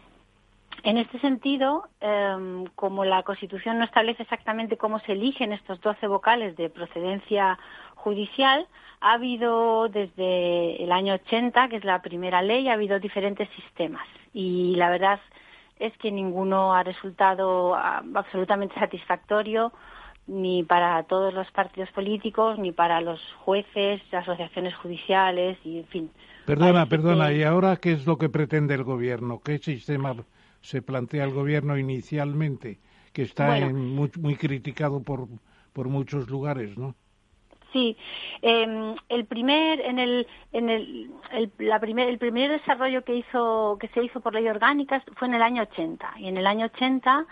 en 0.83 0.97
este 0.97 1.19
sentido, 1.19 1.87
em, 1.99 2.65
como 2.75 3.05
la 3.05 3.23
Constitución 3.23 3.77
no 3.77 3.85
establece 3.85 4.23
exactamente 4.23 4.77
cómo 4.77 4.99
se 4.99 5.11
eligen 5.11 5.53
estos 5.53 5.79
12 5.81 6.07
vocales 6.07 6.57
de 6.57 6.69
procedencia 6.69 7.59
judicial, 8.03 8.67
ha 8.99 9.13
habido 9.13 9.87
desde 9.89 10.83
el 10.83 10.91
año 10.91 11.13
80, 11.15 11.69
que 11.69 11.77
es 11.77 11.85
la 11.85 12.01
primera 12.01 12.41
ley, 12.41 12.67
ha 12.67 12.73
habido 12.73 12.99
diferentes 12.99 13.49
sistemas. 13.55 14.07
Y 14.33 14.75
la 14.75 14.89
verdad 14.89 15.19
es 15.79 15.97
que 15.97 16.11
ninguno 16.11 16.73
ha 16.73 16.83
resultado 16.83 17.73
ah, 17.75 18.03
absolutamente 18.13 18.75
satisfactorio 18.79 19.71
ni 20.27 20.63
para 20.63 21.01
todos 21.03 21.33
los 21.33 21.49
partidos 21.51 21.89
políticos, 21.91 22.57
ni 22.59 22.71
para 22.71 23.01
los 23.01 23.19
jueces, 23.39 24.01
asociaciones 24.13 24.75
judiciales 24.75 25.57
y, 25.65 25.79
en 25.79 25.87
fin. 25.87 26.09
Perdona, 26.45 26.85
perdona, 26.85 27.33
¿y 27.33 27.43
ahora 27.43 27.75
qué 27.77 27.91
es 27.93 28.05
lo 28.05 28.17
que 28.17 28.29
pretende 28.29 28.75
el 28.75 28.83
gobierno? 28.83 29.41
¿Qué 29.43 29.57
sistema 29.57 30.15
se 30.61 30.81
plantea 30.81 31.23
el 31.23 31.31
gobierno 31.31 31.77
inicialmente? 31.77 32.79
Que 33.13 33.23
está 33.23 33.57
muy, 33.71 34.09
muy 34.19 34.35
criticado 34.35 35.01
por, 35.01 35.27
por 35.73 35.89
muchos 35.89 36.29
lugares, 36.29 36.77
¿no? 36.77 36.95
Sí, 37.71 37.95
em, 38.41 38.95
el 39.07 39.25
primer, 39.25 39.79
en 39.79 39.97
el, 39.97 40.27
en 40.51 40.69
el, 40.69 41.11
el, 41.31 41.51
la 41.59 41.79
primer, 41.79 42.09
el 42.09 42.17
primer 42.17 42.51
desarrollo 42.51 43.03
que 43.05 43.15
hizo, 43.15 43.77
que 43.79 43.87
se 43.89 44.03
hizo 44.03 44.19
por 44.19 44.33
ley 44.33 44.47
orgánica 44.49 45.01
fue 45.15 45.29
en 45.29 45.35
el 45.35 45.41
año 45.41 45.63
80 45.63 46.13
y 46.17 46.27
en 46.27 46.37
el 46.37 46.47
año 46.47 46.65
80 46.65 47.25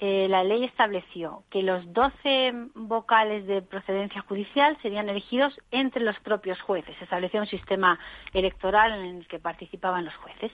eh, 0.00 0.28
la 0.28 0.44
ley 0.44 0.62
estableció 0.62 1.42
que 1.50 1.62
los 1.62 1.92
12 1.92 2.52
vocales 2.74 3.46
de 3.48 3.62
procedencia 3.62 4.20
judicial 4.20 4.78
serían 4.80 5.08
elegidos 5.08 5.58
entre 5.72 6.04
los 6.04 6.18
propios 6.20 6.60
jueces. 6.60 6.96
Se 6.98 7.04
estableció 7.04 7.40
un 7.40 7.48
sistema 7.48 7.98
electoral 8.32 8.92
en 8.92 9.16
el 9.16 9.26
que 9.26 9.40
participaban 9.40 10.04
los 10.04 10.14
jueces. 10.14 10.52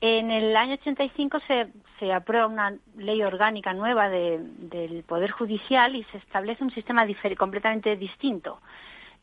En 0.00 0.30
el 0.30 0.56
año 0.56 0.74
85 0.74 1.40
se, 1.46 1.68
se 1.98 2.12
aprueba 2.12 2.46
una 2.46 2.74
ley 2.96 3.22
orgánica 3.22 3.74
nueva 3.74 4.08
del 4.08 5.04
Poder 5.06 5.30
Judicial 5.30 5.94
y 5.94 6.04
se 6.04 6.16
establece 6.18 6.64
un 6.64 6.70
sistema 6.70 7.06
completamente 7.36 7.96
distinto. 7.96 8.60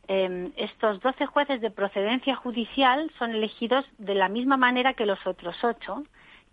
Em, 0.08 0.52
estos 0.56 1.02
12 1.02 1.26
jueces 1.26 1.62
de 1.62 1.72
procedencia 1.72 2.36
judicial 2.36 3.12
son 3.18 3.32
elegidos 3.32 3.86
de 3.98 4.14
la 4.14 4.30
misma 4.30 4.56
manera 4.56 4.94
que 4.94 5.08
los 5.08 5.26
otros 5.26 5.62
ocho, 5.64 6.04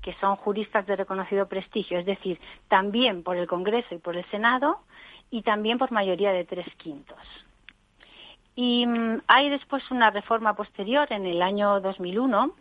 que 0.02 0.14
son 0.14 0.36
juristas 0.36 0.86
de 0.86 0.96
reconocido 0.96 1.46
prestigio, 1.46 1.98
es 1.98 2.06
decir, 2.06 2.40
también 2.68 3.22
por 3.22 3.36
el 3.36 3.46
Congreso 3.46 3.94
y 3.94 3.98
por 3.98 4.16
el 4.16 4.24
Senado 4.30 4.80
y 5.30 5.42
también 5.42 5.78
por 5.78 5.92
mayoría 5.92 6.32
de 6.32 6.44
tres 6.44 6.66
quintos. 6.76 7.18
Y 8.56 8.86
mm, 8.86 9.22
hay 9.26 9.50
después 9.50 9.88
una 9.90 10.10
reforma 10.10 10.54
posterior 10.54 11.06
en 11.10 11.26
el 11.26 11.42
año 11.42 11.80
2001 11.80 12.54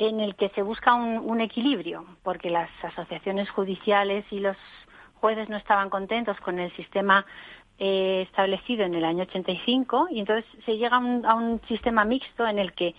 en 0.00 0.18
el 0.18 0.34
que 0.34 0.48
se 0.50 0.62
busca 0.62 0.94
un, 0.94 1.40
equilibrio, 1.42 2.06
porque 2.22 2.48
las 2.48 2.70
asociaciones 2.82 3.50
judiciales 3.50 4.24
y 4.30 4.40
los 4.40 4.56
jueces 5.20 5.50
no 5.50 5.58
estaban 5.58 5.90
contentos 5.90 6.40
con 6.40 6.58
el 6.58 6.74
sistema 6.74 7.26
eh, 7.78 8.22
establecido 8.22 8.84
en 8.84 8.94
el 8.94 9.04
año 9.04 9.24
85 9.24 10.08
y 10.10 10.20
entonces 10.20 10.46
se 10.64 10.78
llega 10.78 10.96
a 10.96 11.34
un, 11.34 11.60
sistema 11.68 12.06
mixto 12.06 12.46
en 12.48 12.58
el 12.58 12.72
que 12.72 12.94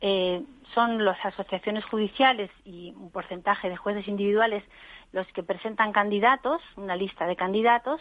eh, 0.00 0.42
son 0.74 1.04
las 1.04 1.24
asociaciones 1.24 1.84
judiciales 1.84 2.50
y 2.64 2.94
un 2.96 3.12
porcentaje 3.12 3.68
de 3.68 3.76
jueces 3.76 4.08
individuales 4.08 4.64
los 5.12 5.28
que 5.28 5.44
presentan 5.44 5.92
candidatos, 5.92 6.60
una 6.76 6.96
lista 6.96 7.26
de 7.26 7.36
candidatos, 7.36 8.00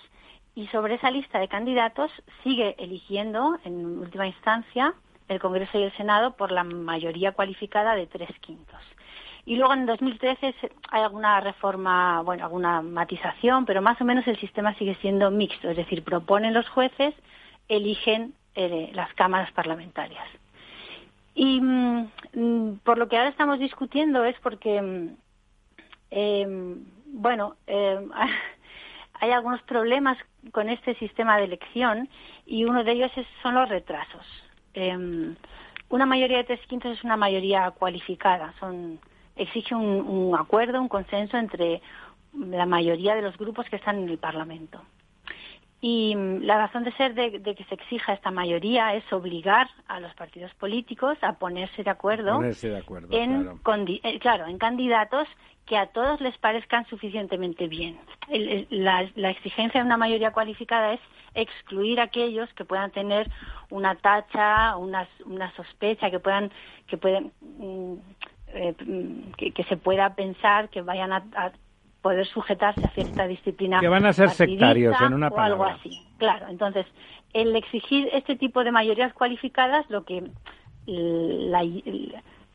y 0.56 0.66
sobre 0.68 0.96
esa 0.96 1.12
lista 1.12 1.38
de 1.38 1.48
candidatos 1.48 2.12
sigue 2.44 2.76
eligiendo, 2.80 3.60
en 3.64 4.00
última 4.00 4.26
instancia, 4.26 4.96
el 5.30 5.40
Congreso 5.40 5.80
y 5.80 5.84
el 5.84 5.96
Senado 5.96 6.36
por 6.36 6.52
la 6.52 6.64
mayoría 6.64 7.32
cualificada 7.32 7.96
de 7.96 8.08
tres 8.08 8.30
quintos. 8.42 8.82
Y 9.46 9.56
luego 9.56 9.74
en 9.74 9.86
2013 9.86 10.54
hay 10.92 11.02
alguna 11.02 11.40
reforma, 11.40 12.22
bueno, 12.22 12.44
alguna 12.44 12.82
matización, 12.82 13.66
pero 13.66 13.82
más 13.82 14.00
o 14.02 14.06
menos 14.06 14.28
el 14.28 14.38
sistema 14.38 14.76
sigue 14.76 14.96
siendo 15.02 15.32
mixto, 15.32 15.70
es 15.70 15.78
decir, 15.78 16.04
proponen 16.04 16.54
los 16.54 16.68
jueces, 16.70 17.16
eligen 17.68 18.34
eh, 18.56 18.92
las 18.94 19.14
cámaras 19.14 19.52
parlamentarias. 19.54 20.28
Y 21.36 21.62
mm, 21.62 22.80
por 22.84 22.98
lo 22.98 23.08
que 23.08 23.18
ahora 23.18 23.30
estamos 23.30 23.60
discutiendo 23.60 24.26
es 24.26 24.36
porque, 24.42 24.82
mm, 24.82 25.16
em, 26.12 26.86
bueno, 27.06 27.56
em, 27.66 28.10
hay 29.22 29.32
algunos 29.32 29.62
problemas 29.64 30.18
con 30.52 30.70
este 30.70 30.96
sistema 30.96 31.38
de 31.38 31.46
elección 31.46 32.10
y 32.46 32.66
uno 32.66 32.84
de 32.84 32.92
ellos 32.92 33.12
son 33.42 33.56
los 33.56 33.70
retrasos. 33.70 34.49
Em, 34.80 35.36
una 35.90 36.06
mayoría 36.06 36.38
de 36.38 36.44
tres 36.46 36.66
quintos 36.68 36.98
es 36.98 37.04
una 37.04 37.18
mayoría 37.18 37.72
cualificada, 37.72 38.54
son, 38.60 39.00
exige 39.36 39.76
un, 39.76 40.36
acuerdo, 40.38 40.80
un 40.80 40.88
consenso 40.88 41.38
entre 41.38 41.82
la 42.34 42.66
mayoría 42.66 43.16
de 43.16 43.22
los 43.22 43.38
grupos 43.38 43.68
que 43.70 43.76
están 43.76 43.98
en 43.98 44.10
el 44.10 44.18
Parlamento. 44.18 44.82
Y 45.82 46.16
mm, 46.16 46.44
la 46.44 46.58
razón 46.58 46.84
de 46.84 46.92
ser 46.94 47.14
de, 47.14 47.42
que 47.42 47.64
se 47.66 47.76
exija 47.76 48.14
esta 48.14 48.32
mayoría 48.32 48.96
es 48.96 49.12
obligar 49.14 49.70
a 49.88 50.00
los 50.00 50.14
partidos 50.16 50.54
políticos 50.56 51.18
a 51.22 51.34
ponerse 51.34 51.84
de 51.84 51.90
acuerdo, 51.90 52.42
en, 52.44 53.60
eh, 54.04 54.20
claro, 54.20 54.48
en 54.48 54.58
candidatos 54.58 55.28
que 55.66 55.78
a 55.78 55.88
todos 55.88 56.20
les 56.20 56.38
parezcan 56.38 56.86
suficientemente 56.88 57.68
bien. 57.68 58.00
la, 58.70 59.02
exigencia 59.30 59.82
de 59.82 59.86
una 59.86 59.98
mayoría 59.98 60.32
cualificada 60.32 60.94
es 60.94 61.00
excluir 61.36 62.00
a 62.00 62.04
aquellos 62.04 62.52
que 62.54 62.66
puedan 62.66 62.90
tener 62.92 63.30
una 63.70 63.96
tacha, 63.96 64.76
una, 64.78 65.08
una 65.26 65.52
sospecha, 65.56 66.10
que 66.10 66.20
puedan, 66.20 66.52
que 66.88 66.98
pueden 66.98 67.32
mm, 67.60 67.94
eh, 68.54 68.74
que, 69.38 69.64
se 69.66 69.78
pueda 69.78 70.16
pensar 70.16 70.70
que 70.70 70.82
vayan 70.82 71.14
a, 71.14 71.52
poder 72.02 72.26
sujetarse 72.28 72.86
a 72.86 72.90
cierta 72.90 73.28
disciplina. 73.28 73.80
Que 73.80 73.88
van 73.88 74.06
a 74.06 74.14
ser 74.14 74.30
sectarios 74.30 74.96
en 75.02 75.14
una 75.14 75.30
palabra. 75.30 75.66
O 75.66 75.68
algo 75.68 75.80
así, 75.80 76.06
claro. 76.18 76.48
Entonces, 76.50 76.86
el 77.34 77.56
exigir 77.56 78.10
este 78.14 78.36
tipo 78.36 78.64
de 78.64 78.72
mayorías 78.72 79.14
cualificadas, 79.14 79.90
lo 79.90 80.04
que 80.06 80.24
la, 80.86 81.64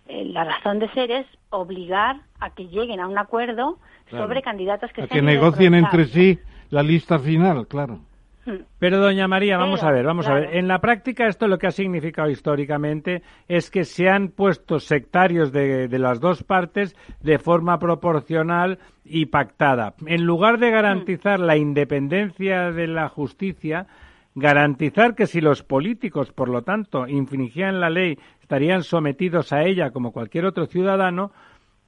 la 0.09 0.45
razón 0.45 0.79
de 0.79 0.89
ser 0.91 1.11
es 1.11 1.27
obligar 1.51 2.21
a 2.41 2.51
que 2.51 2.67
lleguen 2.67 3.01
a 3.01 3.09
un 3.09 3.19
acuerdo 3.19 3.79
sobre 4.11 4.43
candidatos 4.43 4.93
que 4.93 5.03
a 5.03 5.07
que 5.07 5.23
negocien 5.23 5.75
entre 5.75 6.07
sí 6.07 6.39
la 6.71 6.83
lista 6.83 7.19
final, 7.19 7.67
claro. 7.69 8.01
Hmm. 8.47 8.65
Pero 8.79 9.01
doña 9.01 9.27
María, 9.27 9.57
vamos 9.57 9.83
a 9.83 9.91
ver, 9.91 10.05
vamos 10.05 10.27
a 10.27 10.35
ver. 10.35 10.57
En 10.57 10.69
la 10.69 10.81
práctica 10.81 11.27
esto 11.27 11.49
lo 11.49 11.59
que 11.59 11.67
ha 11.67 11.71
significado 11.71 12.29
históricamente 12.29 13.23
es 13.49 13.71
que 13.71 13.85
se 13.85 14.09
han 14.09 14.29
puesto 14.29 14.81
sectarios 14.81 15.53
de, 15.53 15.89
de 15.89 15.99
las 15.99 16.21
dos 16.21 16.43
partes 16.43 16.95
de 17.23 17.39
forma 17.39 17.79
proporcional 17.79 18.79
y 19.05 19.27
pactada. 19.27 19.95
En 20.07 20.25
lugar 20.25 20.59
de 20.59 20.71
garantizar 20.71 21.41
la 21.41 21.57
independencia 21.57 22.71
de 22.71 22.87
la 22.87 23.09
justicia, 23.09 23.87
garantizar 24.35 25.15
que 25.15 25.27
si 25.27 25.41
los 25.41 25.63
políticos, 25.63 26.33
por 26.33 26.49
lo 26.49 26.63
tanto, 26.63 27.07
infringían 27.07 27.81
la 27.81 27.91
ley, 27.91 28.19
estarían 28.41 28.83
sometidos 28.83 29.53
a 29.53 29.63
ella 29.63 29.91
como 29.91 30.13
cualquier 30.13 30.45
otro 30.45 30.67
ciudadano, 30.67 31.33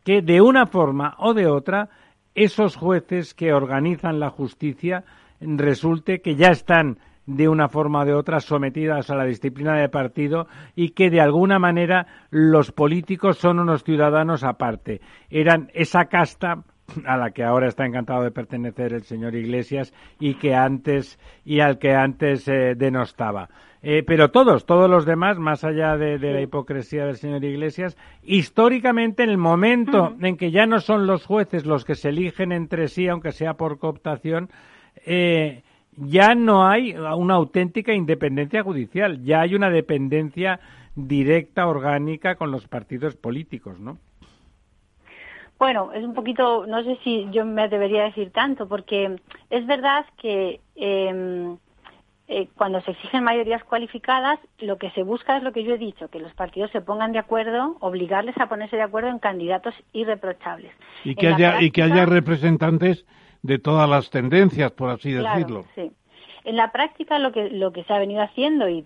que 0.05 0.23
de 0.23 0.41
una 0.41 0.67
forma 0.67 1.15
o 1.19 1.35
de 1.35 1.47
otra 1.47 1.91
esos 2.35 2.77
jueces 2.77 3.35
que 3.35 3.53
organizan 3.53 4.21
la 4.21 4.31
justicia 4.31 5.05
resulte 5.41 6.21
que 6.21 6.37
ya 6.37 6.49
están 6.49 6.99
de 7.27 7.49
una 7.49 7.69
forma 7.69 8.03
o 8.03 8.05
de 8.05 8.15
otra 8.15 8.41
sometidas 8.41 9.11
a 9.11 9.17
la 9.17 9.25
disciplina 9.25 9.77
de 9.77 9.89
partido 9.89 10.47
y 10.75 10.91
que 10.91 11.11
de 11.11 11.21
alguna 11.21 11.59
manera 11.59 12.07
los 12.31 12.71
políticos 12.73 13.39
son 13.39 13.59
unos 13.59 13.83
ciudadanos 13.83 14.45
aparte. 14.45 15.01
Eran 15.29 15.71
esa 15.75 16.05
casta 16.05 16.63
a 17.05 17.17
la 17.17 17.33
que 17.33 17.43
ahora 17.43 17.67
está 17.67 17.85
encantado 17.85 18.23
de 18.23 18.31
pertenecer 18.31 18.93
el 18.93 19.03
señor 19.03 19.35
Iglesias 19.35 19.93
y 20.21 20.35
que 20.35 20.55
antes 20.55 21.19
y 21.45 21.61
al 21.61 21.79
que 21.79 21.95
antes 21.95 22.47
eh, 22.47 22.75
denostaba. 22.77 23.49
Eh, 23.83 24.03
pero 24.05 24.31
todos, 24.31 24.67
todos 24.67 24.91
los 24.91 25.05
demás, 25.05 25.39
más 25.39 25.63
allá 25.63 25.97
de, 25.97 26.19
la 26.19 26.41
hipocresía 26.41 27.07
del 27.07 27.17
señor 27.17 27.45
Iglesias, 27.45 27.97
históricamente 28.23 29.23
en 29.23 29.31
el 29.31 29.39
momento 29.39 30.15
en 30.21 30.37
que 30.37 30.51
ya 30.51 30.67
no 30.67 30.81
son 30.81 31.07
los 31.07 31.25
jueces 31.25 31.67
los 31.67 31.85
que 31.85 31.95
se 31.95 32.09
eligen 32.09 32.53
entre 32.53 32.89
sí, 32.89 33.07
aunque 33.07 33.33
sea 33.33 33.55
por 33.55 33.79
cooptación, 33.79 34.49
eh, 35.05 35.63
ya 35.97 36.35
no 36.35 36.67
hay 36.67 36.93
una 36.93 37.35
auténtica 37.35 37.93
independencia 37.93 38.63
judicial, 38.63 39.23
ya 39.25 39.41
hay 39.41 39.55
una 39.55 39.71
dependencia 39.71 40.61
directa, 40.95 41.67
orgánica 41.67 42.37
con 42.37 42.51
los 42.51 42.67
partidos 42.67 43.17
políticos, 43.17 43.79
¿no? 43.79 43.99
Bueno, 45.59 45.91
es 45.95 46.05
un 46.05 46.13
poquito, 46.13 46.67
no 46.67 46.83
sé 46.85 46.99
si 47.03 47.29
yo 47.31 47.47
me 47.47 47.69
debería 47.69 48.05
decir 48.05 48.31
tanto, 48.31 48.69
porque 48.69 49.17
es 49.49 49.67
verdad 49.67 50.05
que 50.21 50.61
em, 50.75 51.57
eh, 52.29 52.49
cuando 52.57 52.81
se 52.83 52.91
exigen 52.91 53.25
mayorías 53.25 53.65
cualificadas, 53.65 54.39
lo 54.59 54.77
que 54.77 54.91
se 54.91 55.03
busca 55.03 55.39
es 55.39 55.43
lo 55.43 55.53
que 55.53 55.65
yo 55.65 55.75
he 55.75 55.79
dicho, 55.79 56.09
que 56.09 56.19
los 56.19 56.35
partidos 56.35 56.71
se 56.73 56.83
pongan 56.83 57.13
de 57.13 57.21
acuerdo, 57.21 57.77
obligarles 57.81 58.37
a 58.39 58.49
ponerse 58.49 58.77
de 58.77 58.83
acuerdo 58.83 59.09
en 59.09 59.19
candidatos 59.19 59.75
irreprochables. 59.95 60.73
Y 61.05 61.15
que, 61.15 61.29
haya, 61.29 61.63
y 61.63 61.71
que 61.71 61.83
haya 61.83 62.05
representantes 62.05 63.07
de 63.47 63.59
todas 63.59 63.89
las 63.89 64.11
tendencias, 64.11 64.73
por 64.73 64.91
así 64.91 65.13
decirlo. 65.13 65.65
Sí. 65.75 65.93
En 66.45 66.57
la 66.57 66.71
práctica 66.71 67.19
lo 67.19 67.33
que, 67.33 67.51
lo 67.51 67.73
que 67.73 67.83
se 67.85 67.93
ha 67.93 67.99
venido 67.99 68.23
haciendo 68.23 68.69
y, 68.69 68.85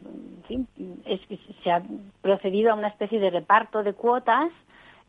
es 1.04 1.20
que 1.26 1.38
se 1.62 1.70
ha 1.70 1.82
procedido 2.22 2.72
a 2.72 2.74
una 2.74 2.88
especie 2.88 3.20
de 3.20 3.30
reparto 3.30 3.82
de 3.82 3.92
cuotas 3.92 4.50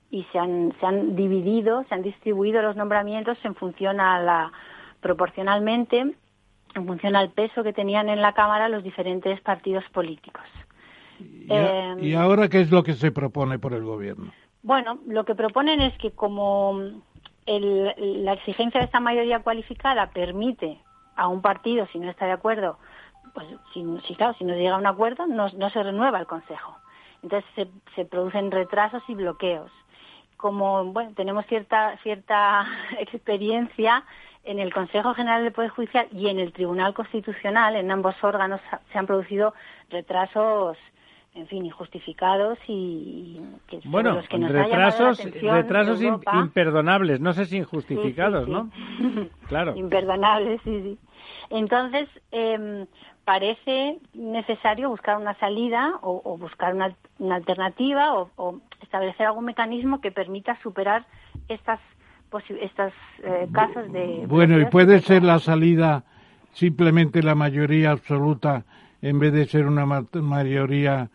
y 0.09 0.23
se 0.31 0.39
han, 0.39 0.73
se 0.79 0.85
han 0.85 1.15
dividido, 1.15 1.85
se 1.87 1.95
han 1.95 2.01
distribuido 2.01 2.61
los 2.61 2.75
nombramientos 2.75 3.37
en 3.43 3.55
función 3.55 4.01
a 4.01 4.19
la 4.19 4.51
proporcionalmente 4.99 6.13
en 6.75 6.87
función 6.87 7.15
al 7.15 7.31
peso 7.31 7.63
que 7.63 7.73
tenían 7.73 8.09
en 8.09 8.21
la 8.21 8.33
Cámara 8.33 8.69
los 8.69 8.83
diferentes 8.83 9.39
partidos 9.41 9.83
políticos. 9.91 10.43
¿Y, 11.19 11.47
eh, 11.49 12.15
ahora 12.17 12.49
qué 12.49 12.61
es 12.61 12.71
lo 12.71 12.83
que 12.83 12.93
se 12.93 13.11
propone 13.11 13.59
por 13.59 13.73
el 13.73 13.83
Gobierno? 13.83 14.31
Bueno, 14.63 14.99
lo 15.07 15.25
que 15.25 15.35
proponen 15.35 15.81
es 15.81 15.97
que 15.97 16.11
como 16.11 16.79
la 17.45 18.33
exigencia 18.33 18.79
de 18.79 18.85
esta 18.85 18.99
mayoría 18.99 19.39
cualificada 19.39 20.11
permite 20.11 20.79
a 21.15 21.27
un 21.27 21.41
partido, 21.41 21.87
si 21.91 21.99
no 21.99 22.09
está 22.09 22.25
de 22.25 22.31
acuerdo, 22.31 22.77
pues 23.33 23.47
si, 23.73 23.83
si 24.07 24.15
claro, 24.15 24.33
si 24.37 24.43
no 24.43 24.53
llega 24.55 24.75
a 24.75 24.79
un 24.79 24.87
acuerdo, 24.87 25.27
no, 25.27 25.49
no 25.49 25.69
se 25.69 25.83
renueva 25.83 26.19
el 26.19 26.27
Consejo. 26.27 26.77
Entonces 27.23 27.49
se, 27.55 27.67
se 27.95 28.05
producen 28.05 28.51
retrasos 28.51 29.03
y 29.07 29.15
bloqueos 29.15 29.71
como 30.41 30.83
bueno, 30.85 31.11
tenemos 31.15 31.45
cierta, 31.45 31.97
cierta 32.01 32.65
experiencia 32.99 34.03
en 34.43 34.59
el 34.59 34.73
Consejo 34.73 35.13
General 35.13 35.43
del 35.43 35.53
Poder 35.53 35.69
Judicial 35.69 36.07
y 36.11 36.27
en 36.27 36.39
el 36.39 36.51
Tribunal 36.51 36.95
Constitucional, 36.95 37.75
en 37.75 37.91
ambos 37.91 38.15
órganos 38.23 38.59
se 38.91 38.97
han 38.97 39.05
producido 39.05 39.53
retrasos 39.89 40.77
en 41.33 41.47
fin, 41.47 41.65
injustificados 41.65 42.59
y, 42.67 43.39
que 43.67 43.79
bueno, 43.85 44.15
los 44.15 44.27
que 44.27 44.37
nos 44.37 44.51
retrasos, 44.51 45.23
retrasos 45.41 46.01
imperdonables, 46.01 47.21
no 47.21 47.33
sé 47.33 47.45
si 47.45 47.57
injustificados, 47.57 48.47
¿no? 48.47 48.69
claro. 49.47 49.75
Imperdonables, 49.75 50.61
sí, 50.63 50.81
sí. 50.81 50.97
Entonces, 51.49 52.09
eh, 52.31 52.85
parece 53.25 53.99
necesario 54.13 54.89
buscar 54.89 55.17
una 55.17 55.33
salida 55.35 55.99
o, 56.01 56.37
buscar 56.37 56.73
una, 56.75 56.95
alternativa 57.33 58.13
o, 58.13 58.59
establecer 58.81 59.27
algún 59.27 59.45
mecanismo 59.45 60.01
que 60.01 60.11
permita 60.11 60.59
superar 60.61 61.05
estas 61.47 61.79
estas 62.61 62.93
eh, 63.23 63.47
casos 63.51 63.91
de 63.91 64.23
bueno 64.25 64.57
y 64.57 64.65
puede 64.65 65.01
ser 65.01 65.21
la 65.21 65.39
salida 65.39 66.05
simplemente 66.53 67.21
la 67.21 67.35
mayoría 67.35 67.91
absoluta 67.91 68.63
en 69.01 69.19
vez 69.19 69.33
de 69.33 69.45
ser 69.45 69.67
una 69.67 69.85
mayoría 69.85 71.09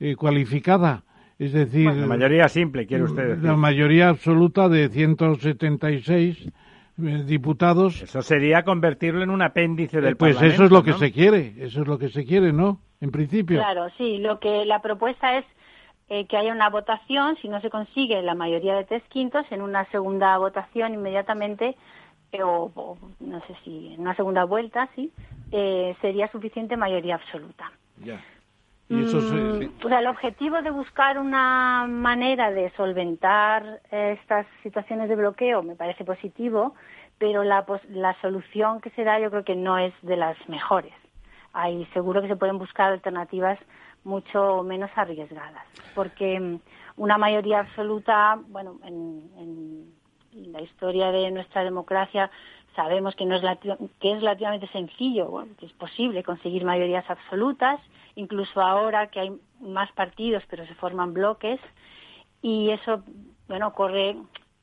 eh, 0.00 0.16
cualificada 0.16 1.02
es 1.38 1.52
decir 1.52 1.92
la 1.92 2.06
mayoría 2.06 2.48
simple 2.48 2.86
quiere 2.86 3.04
usted 3.04 3.28
decir 3.28 3.44
la 3.44 3.56
mayoría 3.56 4.08
absoluta 4.08 4.68
de 4.68 4.88
176 4.88 6.52
eh, 7.00 7.22
diputados. 7.24 8.02
Eso 8.02 8.22
sería 8.22 8.64
convertirlo 8.64 9.22
en 9.22 9.30
un 9.30 9.40
apéndice 9.40 10.00
del 10.00 10.16
pues 10.16 10.36
Pues 10.36 10.52
eso 10.52 10.64
es 10.64 10.70
lo 10.72 10.82
que 10.82 10.94
se 10.94 11.12
quiere, 11.12 11.54
eso 11.58 11.82
es 11.82 11.86
lo 11.86 11.96
que 11.96 12.08
se 12.08 12.24
quiere, 12.24 12.52
¿no? 12.52 12.80
En 13.00 13.12
principio. 13.12 13.60
Claro, 13.60 13.88
sí. 13.96 14.18
Lo 14.18 14.40
que 14.40 14.64
la 14.64 14.82
propuesta 14.82 15.38
es 15.38 15.44
eh, 16.08 16.26
que 16.26 16.36
haya 16.36 16.52
una 16.52 16.70
votación, 16.70 17.36
si 17.40 17.48
no 17.48 17.60
se 17.60 17.70
consigue 17.70 18.20
la 18.22 18.34
mayoría 18.34 18.74
de 18.74 18.84
tres 18.84 19.04
quintos, 19.10 19.46
en 19.50 19.62
una 19.62 19.84
segunda 19.92 20.36
votación 20.38 20.92
inmediatamente 20.92 21.76
eh, 22.32 22.42
o, 22.42 22.98
no 23.20 23.40
sé 23.46 23.54
si 23.62 23.94
en 23.94 24.00
una 24.00 24.16
segunda 24.16 24.44
vuelta, 24.44 24.88
sí, 24.96 25.12
sería 26.00 26.30
suficiente 26.32 26.76
mayoría 26.76 27.14
absoluta. 27.14 27.70
Ya. 28.04 28.20
Y 28.88 29.04
eso 29.04 29.18
mm, 29.20 29.92
el 29.92 30.06
objetivo 30.06 30.62
de 30.62 30.70
buscar 30.70 31.18
una 31.18 31.86
manera 31.86 32.50
de 32.50 32.70
solventar 32.76 33.80
estas 33.90 34.46
situaciones 34.62 35.08
de 35.08 35.16
bloqueo 35.16 35.62
me 35.62 35.76
parece 35.76 36.04
positivo, 36.04 36.74
pero 37.18 37.44
la, 37.44 37.66
la 37.90 38.18
solución 38.20 38.80
que 38.80 38.90
se 38.90 39.04
da 39.04 39.18
yo 39.18 39.30
creo 39.30 39.44
que 39.44 39.56
no 39.56 39.78
es 39.78 39.92
de 40.02 40.16
las 40.16 40.36
mejores. 40.48 40.94
Hay 41.52 41.84
seguro 41.92 42.22
que 42.22 42.28
se 42.28 42.36
pueden 42.36 42.58
buscar 42.58 42.92
alternativas 42.92 43.58
mucho 44.04 44.62
menos 44.62 44.90
arriesgadas, 44.94 45.66
porque 45.94 46.40
mm, 46.40 46.60
una 46.96 47.18
mayoría 47.18 47.60
absoluta, 47.60 48.38
bueno, 48.48 48.78
en, 48.84 49.22
en 49.36 50.52
la 50.52 50.62
historia 50.62 51.10
de 51.10 51.30
nuestra 51.30 51.64
democracia 51.64 52.30
sabemos 52.78 53.16
que 53.16 53.26
no 53.26 53.34
es 53.34 53.42
que 53.98 54.12
es 54.12 54.20
relativamente 54.20 54.68
sencillo, 54.68 55.26
bueno, 55.26 55.50
que 55.58 55.66
es 55.66 55.72
posible 55.72 56.22
conseguir 56.22 56.64
mayorías 56.64 57.04
absolutas, 57.10 57.80
incluso 58.14 58.60
ahora 58.60 59.08
que 59.08 59.18
hay 59.18 59.32
más 59.60 59.90
partidos 59.92 60.44
pero 60.48 60.64
se 60.64 60.76
forman 60.76 61.12
bloques 61.12 61.58
y 62.40 62.70
eso, 62.70 63.02
bueno, 63.48 63.72
corre 63.72 64.16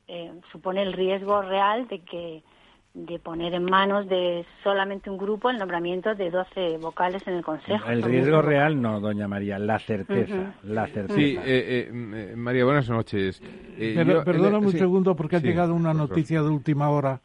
eh, 0.08 0.32
supone 0.50 0.82
el 0.82 0.94
riesgo 0.94 1.42
real 1.42 1.88
de 1.88 1.98
que 2.00 2.42
de 2.94 3.18
poner 3.18 3.52
en 3.52 3.64
manos 3.64 4.08
de 4.08 4.46
solamente 4.64 5.10
un 5.10 5.18
grupo 5.18 5.50
el 5.50 5.58
nombramiento 5.58 6.14
de 6.14 6.30
12 6.30 6.78
vocales 6.78 7.22
en 7.26 7.34
el 7.34 7.44
Consejo. 7.44 7.86
El 7.86 8.02
riesgo 8.02 8.40
real 8.40 8.80
no, 8.80 8.98
doña 9.00 9.28
María, 9.28 9.58
la 9.58 9.78
certeza, 9.78 10.54
la 10.62 10.86
certeza. 10.86 11.14
Sí, 11.14 11.36
eh, 11.44 11.90
eh, 11.90 12.34
María, 12.34 12.64
buenas 12.64 12.88
noches. 12.88 13.42
perdóname 14.24 14.68
un 14.68 14.72
segundo 14.72 15.14
porque 15.14 15.36
ha 15.36 15.40
llegado 15.40 15.74
una 15.74 15.92
noticia 15.92 16.40
de 16.40 16.48
última 16.48 16.88
hora 16.88 17.20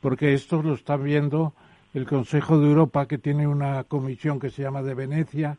porque 0.00 0.34
esto 0.34 0.62
lo 0.62 0.74
está 0.74 0.96
viendo 0.96 1.54
el 1.94 2.06
Consejo 2.06 2.58
de 2.58 2.68
Europa, 2.68 3.06
que 3.06 3.18
tiene 3.18 3.46
una 3.46 3.84
comisión 3.84 4.38
que 4.38 4.50
se 4.50 4.62
llama 4.62 4.82
de 4.82 4.94
Venecia, 4.94 5.58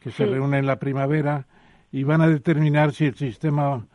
que 0.00 0.10
se 0.10 0.26
reúne 0.26 0.58
en 0.58 0.66
la 0.66 0.76
primavera, 0.76 1.46
y 1.90 2.04
van 2.04 2.20
a 2.20 2.28
determinar 2.28 2.92
si 2.92 3.06
el 3.06 3.14
sistema 3.14 3.86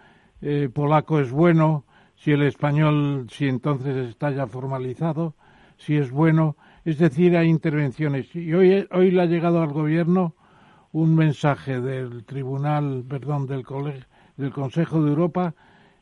eh, 0.41 0.69
polaco 0.73 1.19
es 1.19 1.31
bueno, 1.31 1.85
si 2.15 2.31
el 2.31 2.43
español, 2.43 3.27
si 3.31 3.47
entonces 3.47 4.09
está 4.09 4.31
ya 4.31 4.47
formalizado, 4.47 5.35
si 5.77 5.97
es 5.97 6.11
bueno. 6.11 6.57
Es 6.83 6.97
decir, 6.97 7.38
hay 7.38 7.47
intervenciones. 7.47 8.35
Y 8.35 8.53
hoy, 8.53 8.88
hoy 8.91 9.11
le 9.11 9.21
ha 9.21 9.25
llegado 9.25 9.61
al 9.61 9.71
Gobierno 9.71 10.35
un 10.91 11.15
mensaje 11.15 11.79
del 11.79 12.23
Tribunal, 12.23 13.03
perdón, 13.07 13.45
del, 13.45 13.63
del 14.35 14.51
Consejo 14.51 15.03
de 15.03 15.09
Europa, 15.09 15.53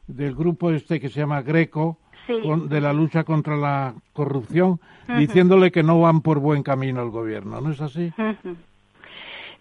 del 0.07 0.35
grupo 0.35 0.71
este 0.71 0.99
que 0.99 1.09
se 1.09 1.21
llama 1.21 1.41
Greco, 1.41 1.99
de 2.27 2.81
la 2.81 2.93
lucha 2.93 3.23
contra 3.23 3.55
la 3.55 3.93
corrupción, 4.13 4.79
diciéndole 5.17 5.71
que 5.71 5.83
no 5.83 6.01
van 6.01 6.21
por 6.21 6.39
buen 6.39 6.63
camino 6.63 7.01
el 7.01 7.09
gobierno, 7.09 7.61
¿no 7.61 7.71
es 7.71 7.81
así? 7.81 8.11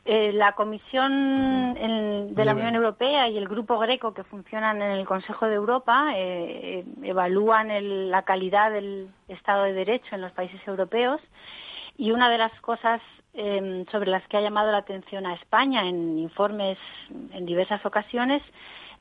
Eh, 0.06 0.32
la 0.34 0.52
Comisión 0.52 1.72
de 1.74 2.44
la 2.44 2.52
Unión 2.52 2.74
Europea 2.74 3.26
y 3.30 3.38
el 3.38 3.48
Grupo 3.48 3.78
Greco 3.78 4.12
que 4.12 4.22
funcionan 4.22 4.82
en 4.82 4.90
el 4.90 5.06
Consejo 5.06 5.46
de 5.46 5.54
Europa 5.54 6.12
eh, 6.14 6.84
evalúan 7.02 8.10
la 8.10 8.20
calidad 8.20 8.70
del 8.70 9.08
Estado 9.28 9.64
de 9.64 9.72
Derecho 9.72 10.14
en 10.14 10.20
los 10.20 10.32
países 10.32 10.60
europeos 10.66 11.22
y 11.96 12.10
una 12.10 12.28
de 12.28 12.36
las 12.36 12.52
cosas 12.60 13.00
em, 13.32 13.86
sobre 13.86 14.10
las 14.10 14.26
que 14.28 14.36
ha 14.36 14.42
llamado 14.42 14.70
la 14.72 14.78
atención 14.78 15.24
a 15.24 15.34
España 15.36 15.88
en 15.88 16.18
informes 16.18 16.76
en 17.32 17.46
diversas 17.46 17.84
ocasiones 17.86 18.42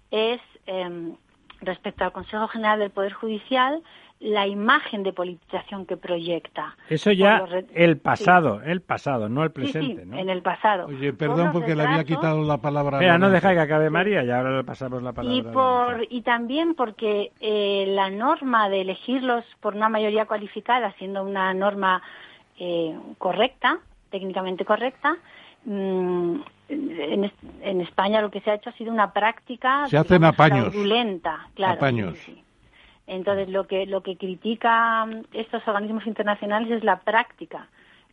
es 0.10 0.40
em, 0.68 1.18
respecto 1.66 2.04
al 2.04 2.12
Consejo 2.12 2.48
General 2.48 2.80
del 2.80 2.92
Poder 2.92 3.14
Judicial 3.14 3.82
la 4.24 4.48
imagen 4.48 5.04
de 5.04 5.12
politización 5.12 5.86
que 5.86 5.98
proyecta. 5.98 6.78
Eso 6.90 7.12
ya 7.12 7.44
el 7.74 7.98
pasado, 7.98 8.62
el 8.64 8.82
pasado, 8.82 9.28
no 9.28 9.44
el 9.44 9.52
presente, 9.52 10.04
en 10.04 10.30
el 10.30 10.42
pasado. 10.42 10.88
Oye, 10.88 11.12
perdón 11.12 11.52
porque 11.52 11.76
le 11.76 11.84
había 11.84 12.06
quitado 12.06 12.42
la 12.42 12.58
palabra. 12.58 13.00
Mira, 13.00 13.18
no 13.18 13.30
deja 13.30 13.54
que 13.54 13.60
acabe 13.60 13.90
María 13.90 14.24
y 14.24 14.32
ahora 14.32 14.56
le 14.56 14.64
pasamos 14.64 15.04
la 15.04 15.12
palabra. 15.12 15.38
Y, 15.38 15.42
por, 15.42 16.08
y 16.10 16.22
también 16.22 16.74
porque 16.74 17.34
eh, 17.42 17.86
la 17.90 18.10
norma 18.10 18.70
de 18.70 18.82
elegirlos 18.82 19.44
por 19.60 19.76
una 19.76 19.90
mayoría 19.90 20.26
cualificada, 20.26 20.94
siendo 20.98 21.24
una 21.24 21.54
norma 21.54 22.02
eh, 22.58 22.98
correcta, 23.18 23.80
técnicamente 24.10 24.64
correcta, 24.64 25.18
mm, 25.66 26.33
en, 27.12 27.82
España 27.82 28.22
lo 28.22 28.32
que 28.32 28.42
se 28.42 28.52
ha 28.52 28.56
hecho 28.56 28.70
ha 28.70 28.74
sido 28.74 28.92
una 28.92 29.12
práctica 29.14 29.88
se 29.88 29.98
hacen 29.98 30.24
apaños, 30.24 30.70
fraudulenta, 30.70 31.48
claro. 31.56 31.74
Apaños. 31.74 32.18
Entonces, 33.06 33.50
lo 33.50 33.68
que, 33.68 33.86
lo 33.86 34.02
que 34.02 34.18
critican 34.18 35.28
estos 35.34 35.68
organismos 35.68 36.08
internacionales 36.08 36.72
es 36.72 36.84
la 36.84 37.02
práctica, 37.02 37.68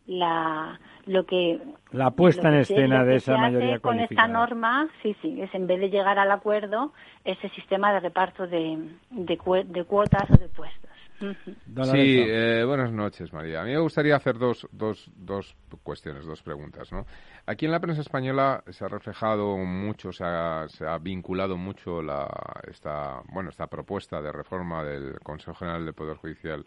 la, 0.05 0.79
lo 1.05 1.25
que... 1.25 1.59
La 1.91 2.11
puesta 2.11 2.49
en 2.49 2.55
escena 2.55 3.05
de 3.05 3.15
esa 3.15 3.37
mayoría 3.37 3.79
Con 3.79 3.99
esta 3.99 4.27
norma, 4.27 4.89
sí, 5.01 5.15
sí, 5.21 5.41
es 5.41 5.53
en 5.55 5.67
vez 5.67 5.79
de 5.79 5.89
llegar 5.89 6.19
al 6.19 6.31
acuerdo, 6.31 6.91
ese 7.23 7.49
sistema 7.49 7.93
de 7.93 8.01
reparto 8.01 8.47
de, 8.47 8.79
de, 9.09 9.37
cuotas 9.37 10.29
o 10.29 10.37
de 10.37 10.49
puestos. 10.49 10.90
Sí, 11.21 12.23
eh, 12.27 12.63
buenas 12.65 12.91
noches, 12.91 13.31
María. 13.31 13.61
A 13.61 13.63
mí 13.63 13.71
me 13.71 13.79
gustaría 13.79 14.15
hacer 14.15 14.37
dos, 14.37 14.67
dos, 14.71 15.11
dos 15.15 15.55
cuestiones, 15.83 16.25
dos 16.25 16.41
preguntas, 16.41 16.91
¿no? 16.91 17.05
Aquí 17.45 17.65
en 17.65 17.71
la 17.71 17.79
prensa 17.79 18.01
española 18.01 18.63
se 18.69 18.85
ha 18.85 18.87
reflejado 18.87 19.57
mucho, 19.57 20.11
se 20.11 20.23
ha, 20.23 20.67
se 20.67 20.85
ha 20.85 20.97
vinculado 20.97 21.57
mucho 21.57 22.01
la, 22.01 22.27
esta, 22.67 23.21
bueno, 23.31 23.49
esta 23.49 23.67
propuesta 23.67 24.21
de 24.21 24.31
reforma 24.31 24.83
del 24.83 25.19
Consejo 25.19 25.55
General 25.55 25.85
del 25.85 25.93
Poder 25.93 26.17
Judicial 26.17 26.65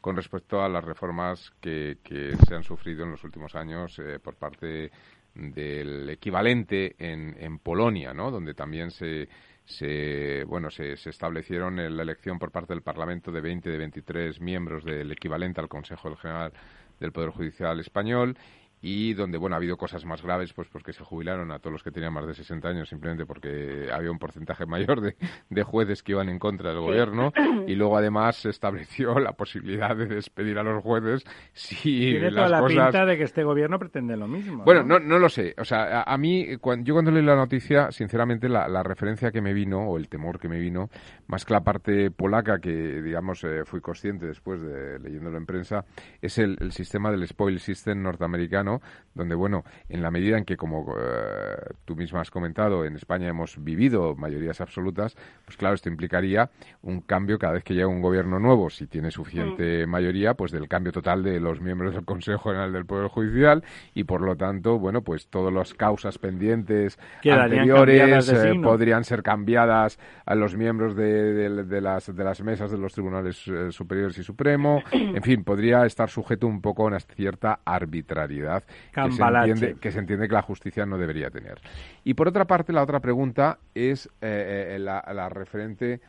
con 0.00 0.14
respecto 0.14 0.62
a 0.62 0.68
las 0.68 0.84
reformas 0.84 1.52
que, 1.60 1.98
que 2.04 2.36
se 2.46 2.54
han 2.54 2.62
sufrido 2.62 3.04
en 3.04 3.12
los 3.12 3.24
últimos 3.24 3.56
años 3.56 3.98
eh, 3.98 4.20
por 4.22 4.36
parte 4.36 4.90
del 5.34 6.08
equivalente 6.08 6.94
en, 6.98 7.36
en 7.38 7.58
Polonia, 7.58 8.14
¿no? 8.14 8.30
Donde 8.30 8.54
también 8.54 8.90
se, 8.90 9.28
se 9.66 10.44
bueno 10.44 10.70
se, 10.70 10.96
se, 10.96 11.10
establecieron 11.10 11.78
en 11.80 11.96
la 11.96 12.02
elección 12.02 12.38
por 12.38 12.50
parte 12.50 12.72
del 12.72 12.82
Parlamento 12.82 13.32
de 13.32 13.40
20 13.40 13.68
de 13.68 13.78
23 13.78 14.40
miembros 14.40 14.84
del 14.84 15.10
equivalente 15.12 15.60
al 15.60 15.68
Consejo 15.68 16.14
General 16.16 16.52
del 17.00 17.12
Poder 17.12 17.30
Judicial 17.30 17.78
español 17.80 18.36
y 18.82 19.14
donde 19.14 19.38
bueno 19.38 19.56
ha 19.56 19.58
habido 19.58 19.76
cosas 19.76 20.04
más 20.04 20.22
graves 20.22 20.52
pues 20.52 20.68
porque 20.68 20.92
se 20.92 21.02
jubilaron 21.02 21.50
a 21.50 21.58
todos 21.58 21.72
los 21.72 21.82
que 21.82 21.90
tenían 21.90 22.12
más 22.12 22.26
de 22.26 22.34
60 22.34 22.68
años 22.68 22.88
simplemente 22.88 23.24
porque 23.24 23.88
había 23.92 24.10
un 24.10 24.18
porcentaje 24.18 24.66
mayor 24.66 25.00
de, 25.00 25.16
de 25.48 25.62
jueces 25.62 26.02
que 26.02 26.12
iban 26.12 26.28
en 26.28 26.38
contra 26.38 26.70
del 26.70 26.80
gobierno. 26.80 27.32
Y 27.66 27.74
luego 27.74 27.96
además 27.96 28.36
se 28.36 28.50
estableció 28.50 29.18
la 29.18 29.32
posibilidad 29.32 29.96
de 29.96 30.06
despedir 30.06 30.58
a 30.58 30.62
los 30.62 30.82
jueces 30.84 31.24
si 31.52 32.12
Tiene 32.12 32.30
las 32.30 32.44
toda 32.44 32.48
la 32.48 32.60
cosas... 32.60 32.86
pinta 32.86 33.06
de 33.06 33.16
que 33.16 33.24
este 33.24 33.42
gobierno 33.42 33.78
pretende 33.78 34.16
lo 34.16 34.28
mismo 34.28 34.62
bueno 34.62 34.84
no, 34.84 35.00
no, 35.00 35.18
lo 35.18 35.28
sé. 35.28 35.54
O 35.58 35.64
sea 35.64 36.02
a, 36.02 36.18
mí 36.18 36.56
cuando, 36.58 36.84
yo 36.84 36.94
cuando 36.94 37.10
leí 37.10 37.24
la 37.24 37.34
noticia 37.34 37.90
sinceramente 37.90 38.48
la, 38.48 38.68
la, 38.68 38.82
referencia 38.82 39.32
que 39.32 39.40
me 39.40 39.52
vino 39.52 39.88
o 39.88 39.96
el 39.96 40.08
temor 40.08 40.38
que 40.38 40.48
me 40.48 40.60
vino 40.60 40.88
más 41.26 41.44
que 41.44 41.54
la 41.54 41.62
parte 41.62 42.10
polaca 42.10 42.60
que 42.60 43.02
digamos 43.02 43.42
eh, 43.42 43.64
fui 43.64 43.80
consciente 43.80 44.26
después 44.26 44.60
de 44.60 44.98
leyéndolo 45.00 45.38
en 45.38 45.46
prensa 45.46 45.84
es 46.20 46.38
el, 46.38 46.56
el 46.60 46.72
sistema 46.72 47.10
del 47.10 47.26
spoil 47.26 47.58
system 47.58 48.02
norteamericano 48.02 48.75
donde, 49.14 49.34
bueno, 49.34 49.64
en 49.88 50.02
la 50.02 50.10
medida 50.10 50.36
en 50.36 50.44
que, 50.44 50.56
como 50.56 50.94
eh, 50.98 51.56
tú 51.84 51.96
misma 51.96 52.20
has 52.20 52.30
comentado, 52.30 52.84
en 52.84 52.96
España 52.96 53.28
hemos 53.28 53.62
vivido 53.62 54.14
mayorías 54.14 54.60
absolutas, 54.60 55.16
pues 55.44 55.56
claro, 55.56 55.74
esto 55.74 55.88
implicaría 55.88 56.50
un 56.82 57.00
cambio 57.00 57.38
cada 57.38 57.54
vez 57.54 57.64
que 57.64 57.74
llega 57.74 57.88
un 57.88 58.02
gobierno 58.02 58.38
nuevo, 58.38 58.68
si 58.68 58.86
tiene 58.86 59.10
suficiente 59.10 59.86
mm. 59.86 59.90
mayoría, 59.90 60.34
pues 60.34 60.52
del 60.52 60.68
cambio 60.68 60.92
total 60.92 61.22
de 61.22 61.40
los 61.40 61.60
miembros 61.60 61.94
del 61.94 62.04
Consejo 62.04 62.50
General 62.50 62.72
del 62.72 62.84
Poder 62.84 63.08
Judicial 63.08 63.64
y, 63.94 64.04
por 64.04 64.20
lo 64.20 64.36
tanto, 64.36 64.78
bueno, 64.78 65.02
pues 65.02 65.28
todas 65.28 65.52
las 65.52 65.72
causas 65.72 66.18
pendientes 66.18 66.98
anteriores 67.24 68.28
eh, 68.28 68.52
podrían 68.62 69.04
ser 69.04 69.22
cambiadas 69.22 69.98
a 70.26 70.34
los 70.34 70.56
miembros 70.56 70.94
de, 70.94 71.48
las, 71.80 72.14
de 72.14 72.24
las 72.24 72.42
mesas 72.42 72.70
de 72.70 72.78
los 72.78 72.92
tribunales 72.92 73.48
eh, 73.48 73.72
superiores 73.72 74.18
y 74.18 74.22
supremo. 74.22 74.82
En 75.16 75.22
fin, 75.22 75.44
podría 75.44 75.86
estar 75.86 76.10
sujeto 76.10 76.46
un 76.46 76.60
poco 76.60 76.82
a 76.82 76.86
una 76.86 77.00
cierta 77.00 77.60
arbitrariedad 77.64 78.55
que 78.60 79.12
se, 79.12 79.22
entiende, 79.22 79.76
que 79.80 79.90
se, 79.90 79.98
entiende, 79.98 80.28
que 80.28 80.34
la 80.34 80.42
justicia 80.42 80.86
no 80.86 80.98
debería 80.98 81.30
tener. 81.30 81.60
Y 82.04 82.14
por 82.14 82.28
otra 82.28 82.44
parte, 82.44 82.72
la 82.72 82.82
otra 82.82 83.00
pregunta 83.00 83.58
es 83.74 84.06
eh, 84.20 84.76
eh, 84.76 84.78
la, 84.78 85.28
referente 85.28 86.00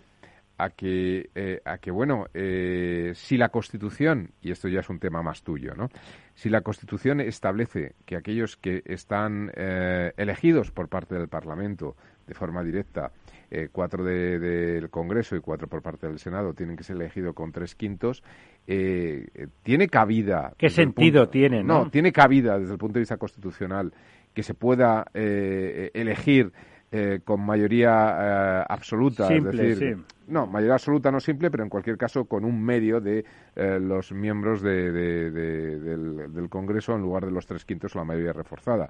a 0.58 0.70
que, 0.72 1.30
eh, 1.36 1.62
a 1.66 1.78
que 1.78 1.92
bueno, 1.92 2.26
si 2.34 3.38
la 3.38 3.50
Constitución, 3.50 4.32
y 4.42 4.52
esto 4.52 4.68
ya 4.68 4.80
es 4.80 4.90
un 4.90 5.00
tema 5.00 5.22
más 5.22 5.44
tuyo, 5.44 5.74
¿no? 5.76 5.90
Si 6.34 6.50
la 6.50 6.62
Constitución 6.62 7.22
establece 7.22 7.94
que 8.06 8.16
aquellos 8.16 8.58
que 8.58 8.82
están 8.86 9.52
elegidos 9.56 10.72
por 10.72 10.88
parte 10.88 11.16
del 11.16 11.28
Parlamento 11.28 11.96
de 12.26 12.34
forma 12.34 12.64
directa 12.64 13.12
eh, 13.50 13.70
cuatro 13.72 14.04
del 14.04 14.90
Congreso 14.90 15.36
y 15.36 15.40
cuatro 15.40 15.68
por 15.68 15.82
parte 15.82 16.08
del 16.08 16.20
Senado 16.20 16.54
tienen 16.54 16.76
que 16.76 16.84
ser 16.84 16.98
elegidos 16.98 17.34
con 17.34 17.52
tres 17.52 17.76
quintos, 17.76 18.24
eh, 18.68 19.28
tiene 19.64 19.88
cabida. 19.88 20.54
¿Qué 20.58 20.70
sentido 20.70 21.30
tiene? 21.30 21.64
¿no? 21.64 21.86
¿no? 21.86 21.90
tiene 21.90 22.12
cabida 22.12 22.60
desde 22.60 22.74
el 22.74 22.78
punto 22.78 22.96
de 22.96 23.02
vista 23.02 23.18
constitucional 23.18 23.94
que 24.34 24.44
se 24.44 24.54
pueda 24.54 25.06
eh, 25.14 25.92
elegir 25.94 26.52
eh, 26.90 27.20
con 27.26 27.46
mayoría 27.46 28.62
eh, 28.62 28.66
absoluta, 28.70 29.28
es 29.28 29.44
decir, 29.44 29.98
no, 30.28 30.48
mayoría 30.48 30.76
absoluta 30.76 31.12
no 31.12 31.20
simple, 31.20 31.52
pero 31.52 31.64
en 31.64 31.70
cualquier 31.70 31.98
caso 31.98 32.24
con 32.24 32.46
un 32.46 32.64
medio 32.64 33.02
de 33.02 33.26
eh, 33.58 33.78
los 33.78 34.14
miembros 34.14 34.62
de, 34.62 34.90
del, 34.92 36.48
Congreso 36.50 36.96
en 36.96 37.02
lugar 37.02 37.26
de 37.26 37.32
los 37.32 37.46
tres 37.46 37.66
quintos 37.66 37.94
o 37.94 38.00
la 38.00 38.06
mayoría 38.06 38.32
reforzada. 38.32 38.88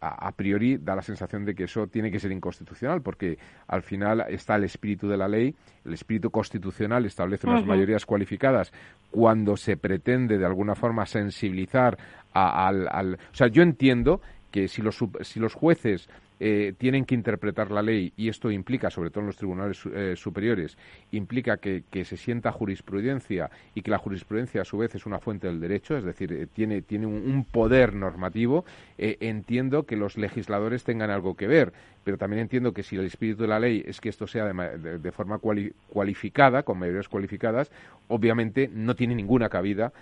A, 0.00 0.30
priori 0.30 0.76
da 0.76 0.94
la 0.94 1.02
sensación 1.02 1.44
de 1.44 1.56
que 1.56 1.64
eso 1.64 1.88
tiene 1.88 2.08
que 2.12 2.20
ser 2.20 2.30
inconstitucional, 2.30 3.02
porque 3.02 3.36
al 3.66 3.82
final 3.82 4.24
está 4.28 4.54
el 4.54 4.62
espíritu 4.62 5.08
de 5.08 5.16
la 5.16 5.26
ley, 5.26 5.56
el 5.84 5.92
espíritu 5.92 6.30
constitucional 6.30 7.04
establece 7.04 7.48
unas 7.48 7.66
mayorías 7.66 8.06
cualificadas. 8.06 8.72
Cuando 9.10 9.56
se 9.56 9.76
pretende 9.76 10.38
de 10.38 10.46
alguna 10.46 10.76
forma 10.76 11.04
sensibilizar 11.04 11.98
al, 12.32 12.86
al, 12.88 13.14
o 13.14 13.34
sea, 13.34 13.48
yo 13.48 13.64
entiendo 13.64 14.20
que 14.52 14.68
si 14.68 14.82
los, 14.82 15.04
si 15.22 15.40
los 15.40 15.52
jueces 15.52 16.08
eh, 16.46 16.74
tienen 16.76 17.06
que 17.06 17.14
interpretar 17.14 17.70
la 17.70 17.80
ley 17.80 18.12
y 18.18 18.28
esto 18.28 18.50
implica, 18.50 18.90
sobre 18.90 19.08
todo 19.08 19.20
en 19.20 19.28
los 19.28 19.36
tribunales 19.38 19.80
eh, 19.86 20.12
superiores, 20.14 20.76
implica 21.10 21.56
que, 21.56 21.84
se 22.04 22.18
sienta 22.18 22.52
jurisprudencia 22.52 23.50
y 23.74 23.80
que 23.80 23.90
la 23.90 23.96
jurisprudencia 23.96 24.60
a 24.60 24.66
su 24.66 24.76
vez 24.76 24.94
es 24.94 25.06
una 25.06 25.20
fuente 25.20 25.46
del 25.46 25.58
derecho, 25.58 25.96
es 25.96 26.04
decir, 26.04 26.30
eh, 26.34 26.46
tiene, 26.46 26.82
tiene 26.82 27.06
un, 27.06 27.46
poder 27.50 27.94
normativo, 27.94 28.66
entiendo 28.98 29.84
que 29.84 29.96
los 29.96 30.18
legisladores 30.18 30.84
tengan 30.84 31.10
algo 31.10 31.34
que 31.34 31.46
ver, 31.46 31.72
pero 32.04 32.18
también 32.18 32.42
entiendo 32.42 32.72
que 32.72 32.82
si 32.82 32.96
el 32.96 33.06
espíritu 33.06 33.42
de 33.42 33.48
la 33.48 33.58
ley 33.58 33.82
es 33.86 34.00
que 34.00 34.10
esto 34.10 34.26
sea 34.26 34.44
de, 34.44 35.12
forma 35.12 35.38
cualificada, 35.38 36.62
con 36.62 36.78
mayorías 36.78 37.08
cualificadas, 37.08 37.70
obviamente 38.08 38.68
no 38.72 38.94
tiene 38.94 39.14
ninguna 39.14 39.48
cabida 39.48 39.92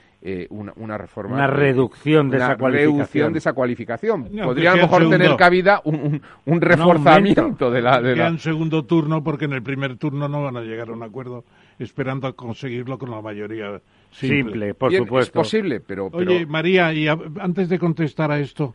una, 0.50 0.72
una, 0.76 0.98
reforma. 0.98 1.34
Una 1.34 1.46
reducción 1.48 2.30
de 2.30 2.36
esa 2.36 2.56
cualificación. 2.56 2.96
reducción 2.96 3.32
de 3.32 3.38
esa 3.38 3.52
cualificación. 3.52 4.24
Podría 4.44 4.72
a 4.72 4.76
lo 4.76 4.82
mejor 4.82 5.10
tener 5.10 5.36
cabida 5.36 5.80
un 5.84 5.92
un, 6.02 6.22
reforzamiento 6.46 7.70
de 7.70 7.82
la... 7.82 8.00
De 8.00 8.16
la... 8.16 8.36
segundo 8.38 8.84
turno 8.84 9.22
porque 9.22 9.44
en 9.44 9.52
el 9.52 9.62
primer 9.62 9.96
turno 9.96 10.28
no 10.28 10.42
van 10.42 10.56
a 10.56 10.62
llegar 10.62 10.88
a 10.88 10.92
un 10.92 11.02
acuerdo 11.02 11.44
esperando 11.78 12.26
a 12.26 12.32
conseguirlo 12.32 12.98
con 12.98 13.10
la 13.10 13.20
mayoría 13.20 13.80
simple. 14.10 14.74
por 14.74 14.92
supuesto. 14.92 15.40
Es 15.40 15.44
posible, 15.46 15.80
pero, 15.80 16.08
Oye, 16.12 16.46
María, 16.46 16.92
y 16.92 17.08
antes 17.08 17.68
de 17.68 17.78
contestar 17.78 18.30
a 18.30 18.38
esto, 18.38 18.74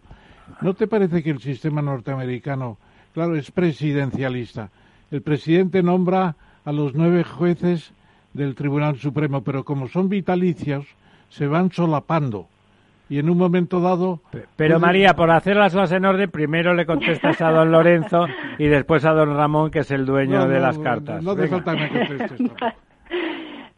¿no 0.61 0.73
te 0.73 0.87
parece 0.87 1.23
que 1.23 1.29
el 1.29 1.39
sistema 1.39 1.81
norteamericano, 1.81 2.77
claro, 3.13 3.35
es 3.35 3.51
presidencialista? 3.51 4.69
El 5.11 5.21
presidente 5.21 5.83
nombra 5.83 6.35
a 6.65 6.71
los 6.71 6.93
nueve 6.93 7.23
jueces 7.23 7.93
del 8.33 8.55
Tribunal 8.55 8.97
Supremo, 8.97 9.43
pero 9.43 9.63
como 9.63 9.87
son 9.87 10.09
vitalicios, 10.09 10.85
se 11.29 11.47
van 11.47 11.71
solapando. 11.71 12.47
Y 13.09 13.19
en 13.19 13.29
un 13.29 13.37
momento 13.37 13.79
dado... 13.79 14.21
Pero 14.55 14.79
María, 14.79 15.13
por 15.15 15.31
hacer 15.31 15.55
las 15.55 15.73
cosas 15.73 15.93
en 15.93 16.05
orden, 16.05 16.29
primero 16.29 16.73
le 16.73 16.85
contestas 16.85 17.41
a 17.41 17.51
don 17.51 17.71
Lorenzo 17.71 18.27
y 18.57 18.67
después 18.67 19.05
a 19.05 19.13
don 19.13 19.35
Ramón, 19.35 19.71
que 19.71 19.79
es 19.79 19.91
el 19.91 20.05
dueño 20.05 20.47
de 20.47 20.59
las 20.59 20.77
cartas. 20.79 21.23
No, 21.23 21.31
hace 21.31 21.47
falta 21.47 21.75
que 21.75 21.81
me 21.81 22.07
contestes. 22.07 22.51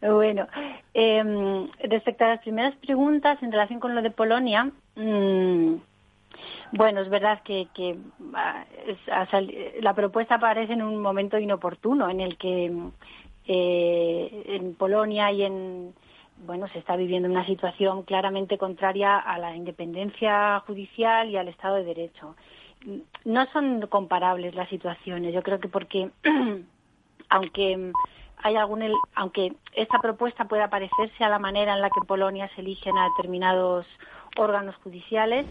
bueno, 0.02 0.46
eh, 0.94 1.68
respecto 1.88 2.24
a 2.24 2.28
las 2.28 2.40
primeras 2.40 2.74
preguntas 2.76 3.42
en 3.42 3.52
relación 3.52 3.80
con 3.80 3.94
lo 3.94 4.02
de 4.02 4.10
Polonia, 4.10 4.70
mmm, 4.96 5.74
bueno, 6.72 7.00
es 7.00 7.08
verdad 7.08 7.40
que, 7.44 7.68
que 7.74 7.96
ah, 8.34 8.64
la 9.80 9.94
propuesta 9.94 10.36
aparece 10.36 10.72
en 10.72 10.82
un 10.82 11.00
momento 11.00 11.38
inoportuno 11.38 12.08
en 12.08 12.20
el 12.20 12.36
que 12.36 12.72
eh, 13.46 14.42
en 14.46 14.74
Polonia 14.74 15.32
y 15.32 15.42
en 15.42 15.92
bueno 16.46 16.68
se 16.68 16.78
está 16.78 16.96
viviendo 16.96 17.28
una 17.28 17.46
situación 17.46 18.02
claramente 18.02 18.58
contraria 18.58 19.18
a 19.18 19.38
la 19.38 19.54
independencia 19.54 20.60
judicial 20.66 21.28
y 21.30 21.36
al 21.36 21.48
Estado 21.48 21.76
de 21.76 21.84
Derecho. 21.84 22.34
No 23.24 23.46
son 23.52 23.86
comparables 23.88 24.54
las 24.54 24.68
situaciones. 24.68 25.34
Yo 25.34 25.42
creo 25.42 25.60
que 25.60 25.68
porque 25.68 26.10
aunque 27.28 27.92
hay 28.42 28.56
algún 28.56 28.82
aunque 29.14 29.54
esta 29.74 29.98
propuesta 29.98 30.46
pueda 30.46 30.70
parecerse 30.70 31.24
a 31.24 31.28
la 31.28 31.38
manera 31.38 31.74
en 31.74 31.82
la 31.82 31.90
que 31.90 32.00
en 32.00 32.06
Polonia 32.06 32.50
se 32.54 32.62
eligen 32.62 32.96
a 32.96 33.08
determinados 33.10 33.86
órganos 34.36 34.76
judiciales. 34.76 35.46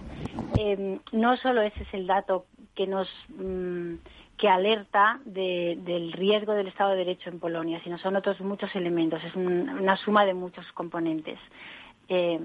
Eh, 0.57 0.99
no 1.11 1.37
solo 1.37 1.61
ese 1.61 1.83
es 1.83 1.93
el 1.93 2.07
dato 2.07 2.45
que 2.75 2.87
nos 2.87 3.07
mm, 3.29 3.95
que 4.39 4.47
alerta 4.47 5.19
del 5.25 6.13
riesgo 6.13 6.53
del 6.53 6.67
Estado 6.67 6.91
de 6.91 6.97
Derecho 6.97 7.29
en 7.29 7.39
Polonia, 7.39 7.81
sino 7.83 7.97
son 7.97 8.15
otros 8.15 8.39
muchos 8.39 8.73
elementos. 8.73 9.21
Es 9.23 9.35
una 9.35 9.97
suma 9.97 10.23
de 10.25 10.33
muchos 10.33 10.65
componentes. 10.71 11.37
Eh, 12.07 12.39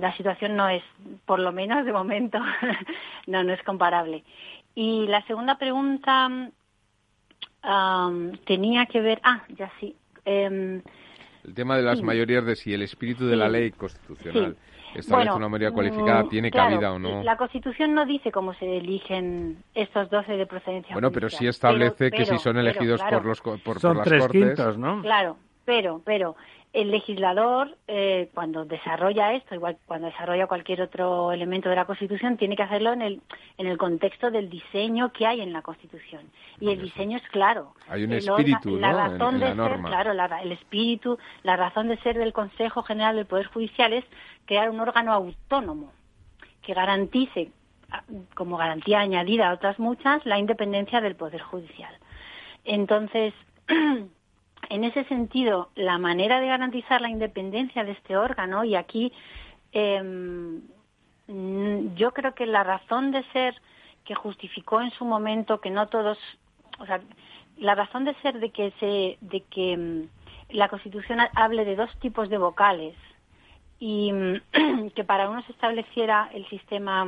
la 0.00 0.16
situación 0.16 0.56
no 0.56 0.70
es, 0.70 0.82
por 1.26 1.38
lo 1.38 1.52
menos 1.52 1.84
de 1.84 1.92
momento, 1.92 2.38
no, 3.26 3.44
no 3.44 3.52
es 3.52 3.62
comparable. 3.62 4.24
Y 4.74 5.06
la 5.06 5.22
segunda 5.26 5.58
pregunta 5.58 6.50
tenía 8.46 8.86
que 8.86 9.00
ver, 9.02 9.20
ah, 9.22 9.44
ya 9.50 9.70
sí. 9.80 9.94
Em, 10.24 10.80
el 11.44 11.54
tema 11.54 11.76
de 11.76 11.82
las 11.82 12.00
mayorías 12.00 12.46
de 12.46 12.56
si 12.56 12.72
el 12.72 12.80
espíritu 12.80 13.26
de 13.26 13.36
la 13.36 13.50
ley 13.50 13.70
constitucional 13.70 14.56
establece 15.00 15.36
una 15.36 15.48
mayoría 15.48 15.72
cualificada, 15.72 16.24
mm, 16.24 16.28
¿tiene 16.28 16.50
cabida 16.50 16.92
o 16.92 16.98
no? 16.98 17.22
La 17.22 17.36
Constitución 17.36 17.94
no 17.94 18.06
dice 18.06 18.32
cómo 18.32 18.54
se 18.54 18.76
eligen 18.76 19.62
estos 19.74 20.10
12 20.10 20.36
de 20.36 20.46
procedencia 20.46 20.94
Bueno, 20.94 21.10
pero 21.10 21.28
sí 21.28 21.46
establece 21.46 22.10
que 22.10 22.24
si 22.24 22.38
son 22.38 22.58
elegidos 22.58 23.02
por 23.02 23.24
los 23.24 23.40
por, 23.40 23.80
son 23.80 23.98
las 23.98 24.06
tres 24.06 24.22
Cortes... 24.22 24.42
Quintos, 24.42 24.78
¿no? 24.78 25.02
Claro, 25.02 25.36
pero, 25.64 26.00
pero 26.04 26.36
el 26.74 26.90
legislador, 26.90 27.76
eh, 27.86 28.30
cuando 28.34 28.64
desarrolla 28.64 29.32
esto, 29.32 29.54
igual 29.54 29.78
cuando 29.86 30.08
desarrolla 30.08 30.48
cualquier 30.48 30.82
otro 30.82 31.30
elemento 31.30 31.68
de 31.68 31.76
la 31.76 31.84
Constitución, 31.84 32.36
tiene 32.36 32.56
que 32.56 32.64
hacerlo 32.64 32.92
en 32.92 33.00
el, 33.00 33.20
en 33.58 33.68
el 33.68 33.78
contexto 33.78 34.32
del 34.32 34.50
diseño 34.50 35.12
que 35.12 35.24
hay 35.24 35.40
en 35.40 35.52
la 35.52 35.62
Constitución. 35.62 36.22
Y 36.58 36.70
el 36.70 36.82
diseño 36.82 37.18
es 37.18 37.28
claro. 37.28 37.74
Hay 37.88 38.02
un 38.02 38.12
espíritu, 38.12 38.76
la, 38.76 38.90
¿no? 38.90 38.98
razón 38.98 39.38
de 39.38 39.54
ser, 39.54 39.80
claro, 39.82 40.12
el 40.42 40.52
espíritu, 40.52 41.16
la 41.44 41.56
razón 41.56 41.86
de 41.86 41.96
ser 41.98 42.18
del 42.18 42.32
Consejo 42.32 42.82
General 42.82 43.14
del 43.14 43.26
Poder 43.26 43.46
Judicial 43.46 43.92
es 43.92 44.04
crear 44.46 44.70
un 44.70 44.80
órgano 44.80 45.12
autónomo 45.12 45.92
que 46.62 46.74
garantice, 46.74 47.50
como 48.34 48.56
garantía 48.56 49.00
añadida 49.00 49.50
a 49.50 49.54
otras 49.54 49.78
muchas, 49.78 50.24
la 50.26 50.38
independencia 50.38 51.00
del 51.00 51.14
Poder 51.14 51.42
Judicial. 51.42 51.94
Entonces, 52.64 53.34
en 53.68 54.84
ese 54.84 55.04
sentido, 55.04 55.70
la 55.74 55.98
manera 55.98 56.40
de 56.40 56.48
garantizar 56.48 57.00
la 57.00 57.10
independencia 57.10 57.84
de 57.84 57.92
este 57.92 58.16
órgano, 58.16 58.64
y 58.64 58.74
aquí 58.74 59.12
em, 59.72 60.62
yo 61.96 62.12
creo 62.12 62.34
que 62.34 62.46
la 62.46 62.64
razón 62.64 63.10
de 63.10 63.22
ser 63.32 63.60
que 64.04 64.14
justificó 64.14 64.80
en 64.80 64.90
su 64.90 65.04
momento 65.04 65.60
que 65.60 65.70
no 65.70 65.86
todos, 65.88 66.18
o 66.78 66.86
sea, 66.86 67.00
la 67.56 67.74
razón 67.74 68.04
de 68.04 68.14
ser 68.16 68.40
de 68.40 68.50
que 68.50 68.72
se, 68.80 69.18
de 69.20 69.40
que 69.42 69.72
em, 69.72 70.08
la 70.50 70.68
Constitución 70.68 71.20
hable 71.34 71.64
de 71.64 71.76
dos 71.76 71.90
tipos 72.00 72.28
de 72.28 72.38
vocales 72.38 72.94
y 73.78 74.12
que 74.94 75.04
para 75.04 75.28
uno 75.28 75.42
se 75.42 75.52
estableciera 75.52 76.30
el 76.32 76.46
sistema 76.48 77.06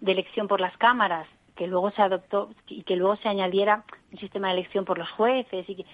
de 0.00 0.12
elección 0.12 0.48
por 0.48 0.60
las 0.60 0.76
cámaras 0.76 1.26
que 1.56 1.66
luego 1.66 1.90
se 1.90 2.00
adoptó 2.00 2.50
y 2.68 2.84
que 2.84 2.96
luego 2.96 3.16
se 3.16 3.28
añadiera 3.28 3.84
un 4.12 4.18
sistema 4.18 4.48
de 4.48 4.54
elección 4.54 4.86
por 4.86 4.96
los 4.96 5.10
jueces 5.10 5.68
y 5.68 5.76
que 5.76 5.84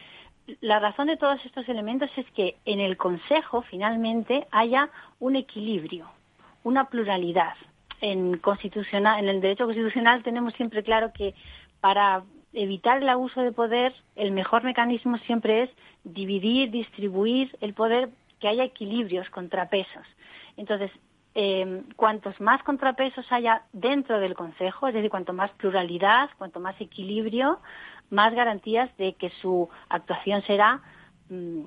la 0.61 0.78
razón 0.78 1.09
de 1.09 1.16
todos 1.16 1.44
estos 1.44 1.68
elementos 1.68 2.09
es 2.16 2.26
que 2.32 2.57
en 2.64 2.78
el 2.78 2.96
Consejo 2.96 3.62
finalmente 3.62 4.46
haya 4.52 4.90
un 5.18 5.34
equilibrio, 5.34 6.09
una 6.62 6.84
pluralidad. 6.88 7.54
En, 8.00 8.38
constitucional, 8.38 9.18
en 9.18 9.28
el 9.28 9.40
derecho 9.40 9.64
constitucional 9.64 10.22
tenemos 10.22 10.54
siempre 10.54 10.82
claro 10.82 11.12
que 11.12 11.34
para 11.80 12.22
evitar 12.52 13.02
el 13.02 13.09
abuso 13.09 13.40
de 13.40 13.52
poder, 13.52 13.94
el 14.14 14.30
mejor 14.30 14.62
mecanismo 14.64 15.18
siempre 15.18 15.64
es 15.64 15.70
dividir, 16.04 16.70
distribuir 16.70 17.57
el 17.61 17.74
poder, 17.74 18.11
que 18.41 18.49
haya 18.49 18.64
equilibrios, 18.64 19.28
contrapesos. 19.30 20.07
Entonces, 20.57 20.91
eh, 21.34 21.82
cuantos 21.97 22.41
más 22.41 22.62
contrapesos 22.62 23.30
haya 23.30 23.62
dentro 23.72 24.18
del 24.18 24.34
Consejo, 24.34 24.89
es 24.89 24.95
decir, 24.95 25.11
cuanto 25.11 25.32
más 25.32 25.51
pluralidad, 25.53 26.30
cuanto 26.39 26.61
más 26.61 26.80
equilibrio, 26.80 27.61
más 28.11 28.34
garantías 28.34 28.95
de 28.97 29.14
que 29.14 29.30
su 29.43 29.68
actuación 29.89 30.43
será 30.43 30.80
mm, 31.28 31.61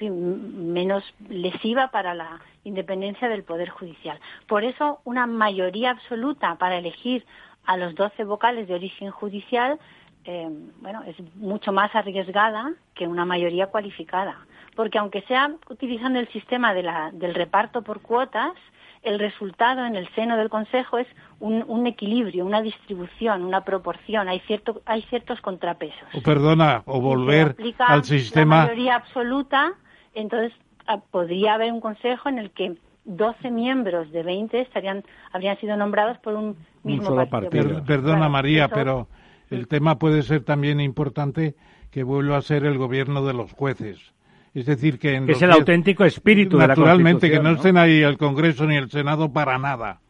menos 0.00 1.04
lesiva 1.28 1.90
para 1.90 2.14
la 2.14 2.40
independencia 2.64 3.28
del 3.28 3.44
Poder 3.44 3.70
Judicial. 3.70 4.18
Por 4.46 4.64
eso, 4.64 5.00
una 5.04 5.26
mayoría 5.26 5.90
absoluta 5.90 6.56
para 6.56 6.76
elegir 6.76 7.24
a 7.64 7.76
los 7.76 7.94
doce 7.94 8.24
vocales 8.24 8.68
de 8.68 8.74
origen 8.74 9.10
judicial 9.10 9.78
eh, 10.24 10.48
bueno, 10.80 11.02
es 11.04 11.16
mucho 11.36 11.72
más 11.72 11.94
arriesgada 11.94 12.72
que 12.94 13.06
una 13.06 13.24
mayoría 13.24 13.68
cualificada. 13.68 14.46
Porque 14.80 14.96
aunque 14.96 15.20
sea 15.28 15.50
utilizando 15.68 16.18
el 16.18 16.26
sistema 16.28 16.72
de 16.72 16.82
la, 16.82 17.10
del 17.12 17.34
reparto 17.34 17.82
por 17.82 18.00
cuotas, 18.00 18.54
el 19.02 19.18
resultado 19.18 19.84
en 19.84 19.94
el 19.94 20.08
seno 20.14 20.38
del 20.38 20.48
Consejo 20.48 20.96
es 20.96 21.06
un, 21.38 21.86
equilibrio, 21.86 22.46
una 22.46 22.62
distribución, 22.62 23.44
una 23.44 23.62
proporción. 23.62 24.30
Hay, 24.30 24.40
cierto, 24.46 24.80
hay 24.86 25.02
ciertos 25.02 25.38
contrapesos. 25.42 26.08
O 26.14 26.22
perdona, 26.22 26.82
o 26.86 26.98
volver 26.98 27.54
al 27.78 28.04
sistema. 28.04 28.60
La 28.60 28.62
mayoría 28.68 28.94
absoluta, 28.94 29.74
entonces 30.14 30.54
ah, 30.86 31.02
podría 31.10 31.56
haber 31.56 31.74
un 31.74 31.82
Consejo 31.82 32.30
en 32.30 32.38
el 32.38 32.50
que 32.50 32.78
12 33.04 33.50
miembros 33.50 34.10
de 34.12 34.22
20 34.22 34.62
estarían, 34.62 35.04
habrían 35.30 35.60
sido 35.60 35.76
nombrados 35.76 36.16
por 36.20 36.32
un 36.32 36.56
mismo 36.84 37.14
partido. 37.28 37.84
perdona, 37.84 38.30
María, 38.30 38.68
pero 38.68 39.08
el 39.50 39.68
tema 39.68 39.98
puede 39.98 40.22
ser 40.22 40.42
también 40.42 40.80
importante 40.80 41.54
que 41.90 42.02
vuelva 42.02 42.38
a 42.38 42.40
ser 42.40 42.64
el 42.64 42.78
gobierno 42.78 43.26
de 43.26 43.34
los 43.34 43.52
jueces 43.52 44.14
es 44.54 44.66
decir, 44.66 44.98
que, 44.98 45.16
es 45.28 45.42
el 45.42 45.52
auténtico 45.52 46.04
espíritu 46.04 46.56
de 46.56 46.66
la 46.66 46.74
Naturalmente, 46.74 47.30
que 47.30 47.38
no, 47.38 47.50
estén 47.50 47.76
ahí 47.76 48.02
el 48.02 48.18
Congreso 48.18 48.66
ni 48.66 48.76
el 48.76 48.90
Senado 48.90 49.32
para 49.32 49.58
nada. 49.58 50.00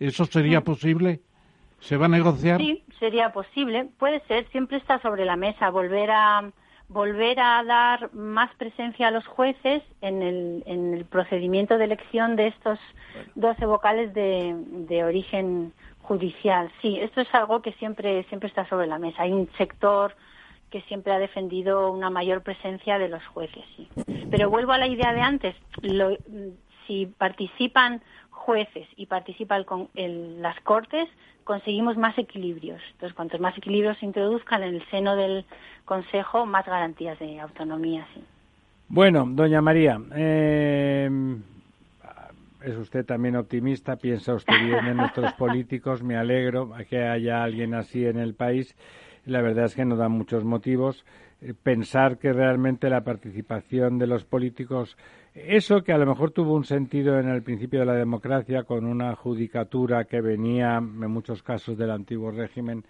¿Eso 0.00 0.24
sería 0.24 0.62
posible? 0.62 1.20
¿Se 1.78 1.96
va 1.96 2.06
a 2.06 2.08
negociar? 2.08 2.60
Sí, 2.60 2.82
sería 2.98 3.32
posible. 3.32 3.88
Puede 3.98 4.20
ser, 4.26 4.48
siempre 4.50 4.78
está 4.78 5.00
sobre 5.00 5.24
la 5.24 5.36
mesa 5.36 5.70
volver 5.70 6.10
a 6.10 6.50
volver 6.88 7.40
a 7.40 7.64
dar 7.64 8.12
más 8.14 8.54
presencia 8.56 9.08
a 9.08 9.10
los 9.10 9.26
jueces 9.26 9.82
en 10.02 10.22
el, 10.22 10.62
en 10.66 10.94
el 10.94 11.04
procedimiento 11.06 11.78
de 11.78 11.84
elección 11.84 12.36
de 12.36 12.48
estos 12.48 12.78
12 13.36 13.64
vocales 13.64 14.12
de, 14.12 14.54
de 14.86 15.02
origen 15.02 15.72
judicial. 16.02 16.70
Sí, 16.82 16.98
esto 17.00 17.22
es 17.22 17.34
algo 17.34 17.62
que 17.62 17.72
siempre 17.72 18.24
siempre 18.24 18.48
está 18.48 18.68
sobre 18.68 18.86
la 18.86 18.98
mesa. 18.98 19.22
Hay 19.22 19.32
un 19.32 19.48
sector 19.56 20.14
que 20.74 20.80
siempre 20.88 21.12
ha 21.12 21.20
defendido 21.20 21.92
una 21.92 22.10
mayor 22.10 22.42
presencia 22.42 22.98
de 22.98 23.08
los 23.08 23.24
jueces. 23.28 23.62
Sí. 23.76 23.88
Pero 24.28 24.50
vuelvo 24.50 24.72
a 24.72 24.78
la 24.78 24.88
idea 24.88 25.12
de 25.12 25.20
antes. 25.20 25.54
si 26.88 27.06
participan 27.06 28.02
jueces 28.28 28.88
y 28.96 29.06
participan 29.06 29.62
con 29.62 29.88
las 29.94 30.60
cortes, 30.62 31.08
conseguimos 31.44 31.96
más 31.96 32.18
equilibrios. 32.18 32.82
Entonces, 32.90 33.14
cuantos 33.14 33.38
más 33.38 33.56
equilibrios 33.56 33.96
se 33.98 34.06
introduzcan 34.06 34.64
en 34.64 34.74
el 34.74 34.90
seno 34.90 35.14
del 35.14 35.44
Consejo, 35.84 36.44
más 36.44 36.66
garantías 36.66 37.20
de 37.20 37.38
autonomía. 37.38 38.04
Sí. 38.12 38.24
Bueno, 38.88 39.24
doña 39.28 39.62
María, 39.62 40.00
eh, 40.16 41.08
es 42.64 42.76
usted 42.76 43.06
también 43.06 43.36
optimista, 43.36 43.94
piensa 43.94 44.34
usted 44.34 44.60
bien 44.60 44.86
en 44.86 44.96
nuestros 44.96 45.32
políticos, 45.38 46.02
me 46.02 46.16
alegro 46.16 46.72
que 46.90 47.04
haya 47.04 47.44
alguien 47.44 47.74
así 47.74 48.04
en 48.04 48.18
el 48.18 48.34
país 48.34 48.74
la 49.26 49.42
verdad 49.42 49.66
es 49.66 49.74
que 49.74 49.84
no 49.84 49.96
da 49.96 50.08
muchos 50.08 50.44
motivos. 50.44 51.04
Eh, 51.40 51.52
pensar 51.60 52.18
que 52.18 52.32
realmente 52.32 52.88
la 52.88 53.02
participación 53.02 53.98
de 53.98 54.06
los 54.06 54.24
políticos, 54.24 54.96
eso 55.34 55.82
que 55.82 55.92
a 55.92 55.98
lo 55.98 56.06
mejor 56.06 56.30
tuvo 56.30 56.54
un 56.54 56.64
sentido 56.64 57.18
en 57.18 57.28
el 57.28 57.42
principio 57.42 57.80
de 57.80 57.86
la 57.86 57.94
democracia 57.94 58.62
con 58.62 58.86
una 58.86 59.14
judicatura 59.14 60.04
que 60.04 60.20
venía 60.20 60.78
en 60.78 61.10
muchos 61.10 61.42
casos 61.42 61.76
del 61.76 61.90
antiguo 61.90 62.30
régimen 62.30 62.84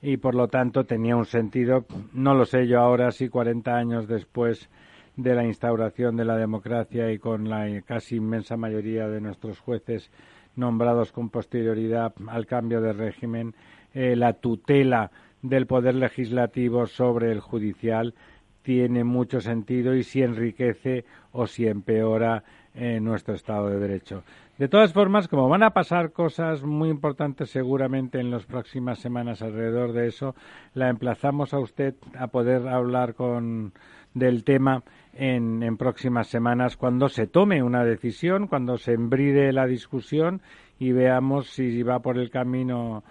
y 0.00 0.16
por 0.16 0.34
lo 0.34 0.48
tanto 0.48 0.84
tenía 0.84 1.16
un 1.16 1.26
sentido, 1.26 1.84
no 2.12 2.34
lo 2.34 2.44
sé 2.44 2.66
yo 2.66 2.80
ahora, 2.80 3.12
si 3.12 3.28
40 3.28 3.76
años 3.76 4.08
después 4.08 4.68
de 5.16 5.34
la 5.34 5.44
instauración 5.44 6.16
de 6.16 6.24
la 6.24 6.36
democracia 6.36 7.12
y 7.12 7.18
con 7.18 7.48
la 7.48 7.82
casi 7.82 8.16
inmensa 8.16 8.56
mayoría 8.56 9.08
de 9.08 9.20
nuestros 9.20 9.60
jueces 9.60 10.10
nombrados 10.56 11.12
con 11.12 11.28
posterioridad 11.28 12.14
al 12.26 12.46
cambio 12.46 12.80
de 12.80 12.92
régimen, 12.92 13.54
eh, 13.94 14.16
la 14.16 14.32
tutela 14.32 15.10
del 15.42 15.66
poder 15.66 15.94
legislativo 15.94 16.86
sobre 16.86 17.32
el 17.32 17.40
judicial 17.40 18.14
tiene 18.62 19.04
mucho 19.04 19.40
sentido 19.40 19.94
y 19.94 20.04
si 20.04 20.22
enriquece 20.22 21.04
o 21.32 21.46
si 21.46 21.66
empeora 21.66 22.44
eh, 22.74 23.00
nuestro 23.00 23.34
Estado 23.34 23.68
de 23.68 23.78
Derecho. 23.78 24.22
De 24.56 24.68
todas 24.68 24.92
formas, 24.92 25.28
como 25.28 25.48
van 25.48 25.62
a 25.62 25.70
pasar 25.70 26.12
cosas 26.12 26.62
muy 26.62 26.88
importantes 26.88 27.50
seguramente 27.50 28.20
en 28.20 28.30
las 28.30 28.46
próximas 28.46 28.98
semanas 29.00 29.42
alrededor 29.42 29.92
de 29.92 30.06
eso, 30.06 30.34
la 30.74 30.88
emplazamos 30.88 31.52
a 31.52 31.58
usted 31.58 31.94
a 32.16 32.28
poder 32.28 32.68
hablar 32.68 33.14
con 33.14 33.72
del 34.14 34.44
tema 34.44 34.82
en, 35.14 35.62
en 35.62 35.78
próximas 35.78 36.28
semanas 36.28 36.76
cuando 36.76 37.08
se 37.08 37.26
tome 37.26 37.62
una 37.62 37.82
decisión, 37.82 38.46
cuando 38.46 38.76
se 38.76 38.92
embride 38.92 39.52
la 39.52 39.66
discusión 39.66 40.42
y 40.78 40.92
veamos 40.92 41.48
si 41.48 41.82
va 41.82 42.00
por 42.00 42.18
el 42.18 42.30
camino 42.30 43.02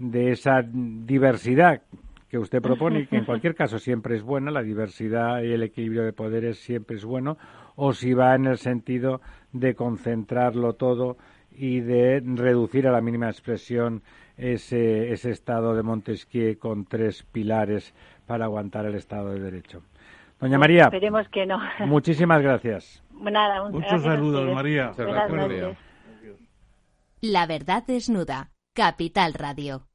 de 0.00 0.32
esa 0.32 0.62
diversidad 0.64 1.82
que 2.28 2.38
usted 2.38 2.62
propone 2.62 3.00
y 3.00 3.06
que 3.06 3.16
en 3.16 3.24
cualquier 3.24 3.54
caso 3.54 3.78
siempre 3.78 4.16
es 4.16 4.22
buena, 4.22 4.50
la 4.50 4.62
diversidad 4.62 5.42
y 5.42 5.52
el 5.52 5.62
equilibrio 5.62 6.04
de 6.04 6.12
poderes 6.12 6.58
siempre 6.58 6.96
es 6.96 7.04
bueno, 7.04 7.36
o 7.76 7.92
si 7.92 8.14
va 8.14 8.34
en 8.34 8.46
el 8.46 8.56
sentido 8.58 9.20
de 9.52 9.74
concentrarlo 9.74 10.74
todo 10.74 11.16
y 11.52 11.80
de 11.80 12.22
reducir 12.24 12.86
a 12.86 12.92
la 12.92 13.00
mínima 13.00 13.28
expresión 13.28 14.02
ese, 14.36 15.12
ese 15.12 15.30
estado 15.30 15.74
de 15.74 15.82
Montesquieu 15.82 16.58
con 16.58 16.86
tres 16.86 17.24
pilares 17.24 17.94
para 18.26 18.46
aguantar 18.46 18.86
el 18.86 18.94
Estado 18.94 19.32
de 19.32 19.40
Derecho. 19.40 19.82
Doña 20.40 20.56
María. 20.56 20.84
Esperemos 20.84 21.28
que 21.28 21.44
no. 21.44 21.58
Muchísimas 21.80 22.40
gracias. 22.40 23.02
Muchos 23.12 24.02
saludos, 24.02 24.54
María. 24.54 24.92
La 27.20 27.46
verdad 27.46 27.84
desnuda. 27.86 28.50
Capital 28.72 29.34
Radio. 29.34 29.89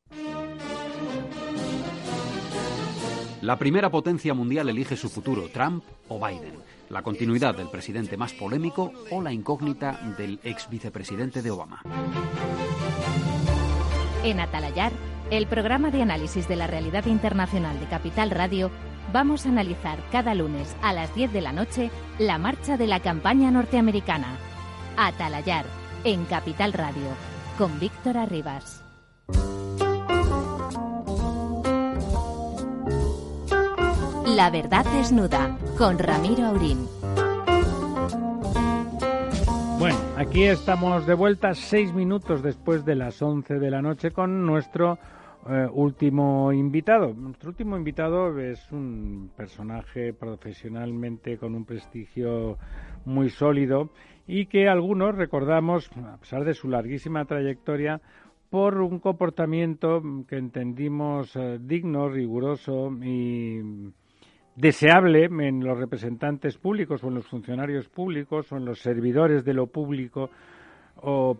La 3.45 3.58
primera 3.58 3.91
potencia 3.91 4.34
mundial 4.34 4.70
elige 4.70 4.97
su 4.97 5.08
futuro, 5.08 5.49
Trump 5.49 5.84
o 6.08 6.20
Biden. 6.20 6.56
La 6.89 7.03
continuidad 7.03 7.56
del 7.56 7.70
presidente 7.70 8.18
más 8.18 8.34
polémico 8.34 8.91
o 9.12 9.22
la 9.22 9.32
incógnita 9.32 9.99
del 10.18 10.39
ex 10.43 10.68
vicepresidente 10.68 11.43
de 11.43 11.51
Obama. 11.51 11.84
En 14.24 14.39
Atalayar, 14.39 14.91
el 15.30 15.45
programa 15.45 15.91
de 15.91 16.01
análisis 16.01 16.47
de 16.47 16.56
la 16.56 16.66
realidad 16.66 17.06
internacional 17.06 17.80
de 17.80 17.86
Capital 17.86 18.32
Radio, 18.32 18.72
vamos 19.14 19.45
a 19.45 19.49
analizar 19.49 19.99
cada 20.12 20.34
lunes 20.34 20.76
a 20.82 20.91
las 20.93 21.14
10 21.14 21.32
de 21.32 21.41
la 21.41 21.51
noche 21.51 21.91
la 22.18 22.39
marcha 22.39 22.78
de 22.78 22.88
la 22.88 22.99
campaña 22.99 23.51
norteamericana. 23.51 24.38
Atalayar, 24.97 25.66
en 26.03 26.26
Capital 26.26 26.74
Radio, 26.74 27.10
con 27.60 27.80
Víctor 27.80 28.18
Arribas. 28.18 28.84
La 34.28 34.49
verdad 34.49 34.84
desnuda 34.91 35.55
con 35.78 35.99
Ramiro 35.99 36.45
Aurín. 36.45 36.80
Bueno, 39.78 39.97
aquí 40.17 40.45
estamos 40.45 41.05
de 41.05 41.13
vuelta 41.13 41.53
seis 41.53 41.93
minutos 41.93 42.41
después 42.41 42.84
de 42.86 42.95
las 42.95 43.21
once 43.21 43.59
de 43.59 43.69
la 43.69 43.84
noche 43.84 44.09
con 44.09 44.43
nuestro 44.43 44.97
eh, 45.47 45.67
último 45.71 46.51
invitado. 46.51 47.13
Nuestro 47.13 47.51
último 47.51 47.78
invitado 47.78 48.39
es 48.39 48.71
un 48.71 49.30
personaje 49.38 50.11
profesionalmente 50.11 51.38
con 51.38 51.53
un 51.53 51.63
prestigio 51.63 52.57
muy 53.05 53.30
sólido 53.30 53.91
y 54.26 54.47
que 54.47 54.67
algunos 54.67 55.13
recordamos, 55.13 55.91
a 55.97 56.17
pesar 56.17 56.45
de 56.45 56.55
su 56.55 56.67
larguísima 56.67 57.26
trayectoria, 57.26 58.01
por 58.49 58.82
un 58.82 58.99
comportamiento 58.99 60.01
que 60.28 60.38
entendimos 60.38 61.36
eh, 61.36 61.59
digno, 61.61 62.09
riguroso 62.09 62.91
y 63.03 63.59
deseable 64.56 65.26
en 65.26 65.64
los 65.64 65.78
representantes 65.78 66.58
públicos 66.58 67.03
o 67.03 67.08
en 67.10 67.16
los 67.16 67.28
funcionarios 67.28 67.89
públicos 67.89 68.51
o 68.51 68.58
en 68.58 68.66
los 68.66 68.80
servidores 68.80 69.43
de 69.43 69.53
lo 69.53 69.68
público 69.68 70.30
o, 71.01 71.38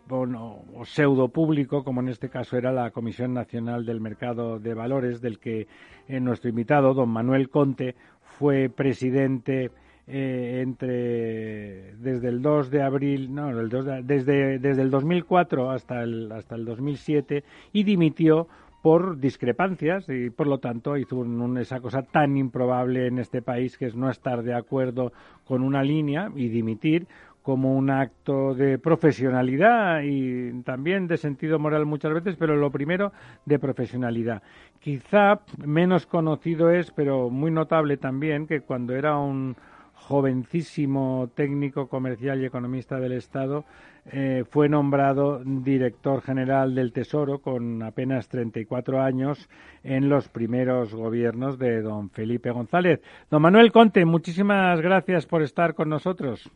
pseudo 0.84 1.30
público, 1.30 1.84
como 1.84 2.02
en 2.02 2.10
este 2.10 2.30
caso 2.30 2.58
era 2.58 2.72
la 2.72 2.92
Comisión 2.92 3.34
Nacional 3.34 3.86
del 3.86 4.02
Mercado 4.02 4.60
de 4.60 4.74
Valores, 4.74 5.22
del 5.22 5.40
que 5.40 5.68
eh, 6.08 6.20
nuestro 6.20 6.50
invitado, 6.50 6.94
don 6.94 7.10
Manuel 7.10 7.50
Conte, 7.50 7.96
fue 8.22 8.70
presidente 8.70 9.72
eh, 10.08 10.62
entre 10.62 11.96
desde 11.96 12.28
el 12.28 12.42
2 12.42 12.70
de 12.70 12.84
abril, 12.84 13.34
no, 13.34 13.50
el 13.50 13.70
desde, 14.06 14.60
desde 14.60 14.82
el 14.82 14.92
2004 14.92 15.72
hasta 15.72 16.04
el, 16.04 16.32
hasta 16.32 16.56
el 16.56 16.66
2007 16.66 17.44
y 17.74 17.84
dimitió 17.84 18.48
por 18.86 19.18
discrepancias 19.18 20.08
y 20.10 20.30
por 20.30 20.46
lo 20.46 20.60
tanto 20.60 20.96
hizo 20.96 21.26
esa 21.58 21.80
cosa 21.80 22.04
tan 22.04 22.38
improbable 22.38 23.08
en 23.08 23.18
este 23.18 23.42
país 23.42 23.80
que 23.80 23.88
es 23.88 23.96
no 23.96 24.12
estar 24.12 24.44
de 24.44 24.54
acuerdo 24.54 25.12
con 25.44 25.64
una 25.64 25.82
línea 25.82 26.30
y 26.36 26.50
dimitir 26.50 27.08
como 27.42 27.76
un 27.76 27.90
acto 27.90 28.54
de 28.54 28.78
profesionalidad 28.78 30.04
y 30.04 30.62
también 30.62 31.08
de 31.08 31.18
sentido 31.18 31.58
moral 31.58 31.88
muchas 31.88 32.14
veces, 32.14 32.36
pero 32.38 32.56
lo 32.58 32.70
primero 32.70 33.12
de 33.46 33.58
profesionalidad. 33.58 34.44
Quizá 34.80 35.40
menos 35.66 36.06
conocido 36.06 36.70
es, 36.70 36.92
pero 36.92 37.32
muy 37.32 37.50
notable 37.50 37.98
también, 37.98 38.46
que 38.46 38.62
cuando 38.62 38.94
era 38.94 39.18
un 39.18 39.56
jovencísimo 39.96 41.30
técnico 41.34 41.88
comercial 41.88 42.42
y 42.42 42.46
economista 42.46 43.00
del 43.00 43.14
Estado, 43.14 43.66
eh, 44.12 44.44
fue 44.50 44.70
nombrado 44.70 45.42
director 45.44 46.22
general 46.22 46.76
del 46.76 46.94
Tesoro 46.94 47.40
con 47.40 47.82
apenas 47.82 48.30
34 48.30 49.02
años 49.02 49.50
en 49.84 50.10
los 50.10 50.30
primeros 50.30 50.94
gobiernos 50.94 51.58
de 51.58 51.82
don 51.82 52.12
Felipe 52.12 52.52
González. 52.52 53.02
Don 53.32 53.42
Manuel 53.42 53.72
Conte, 53.72 54.06
muchísimas 54.06 54.80
gracias 54.80 55.26
por 55.26 55.42
estar 55.42 55.74
con 55.74 55.90
nosotros. 55.90 56.52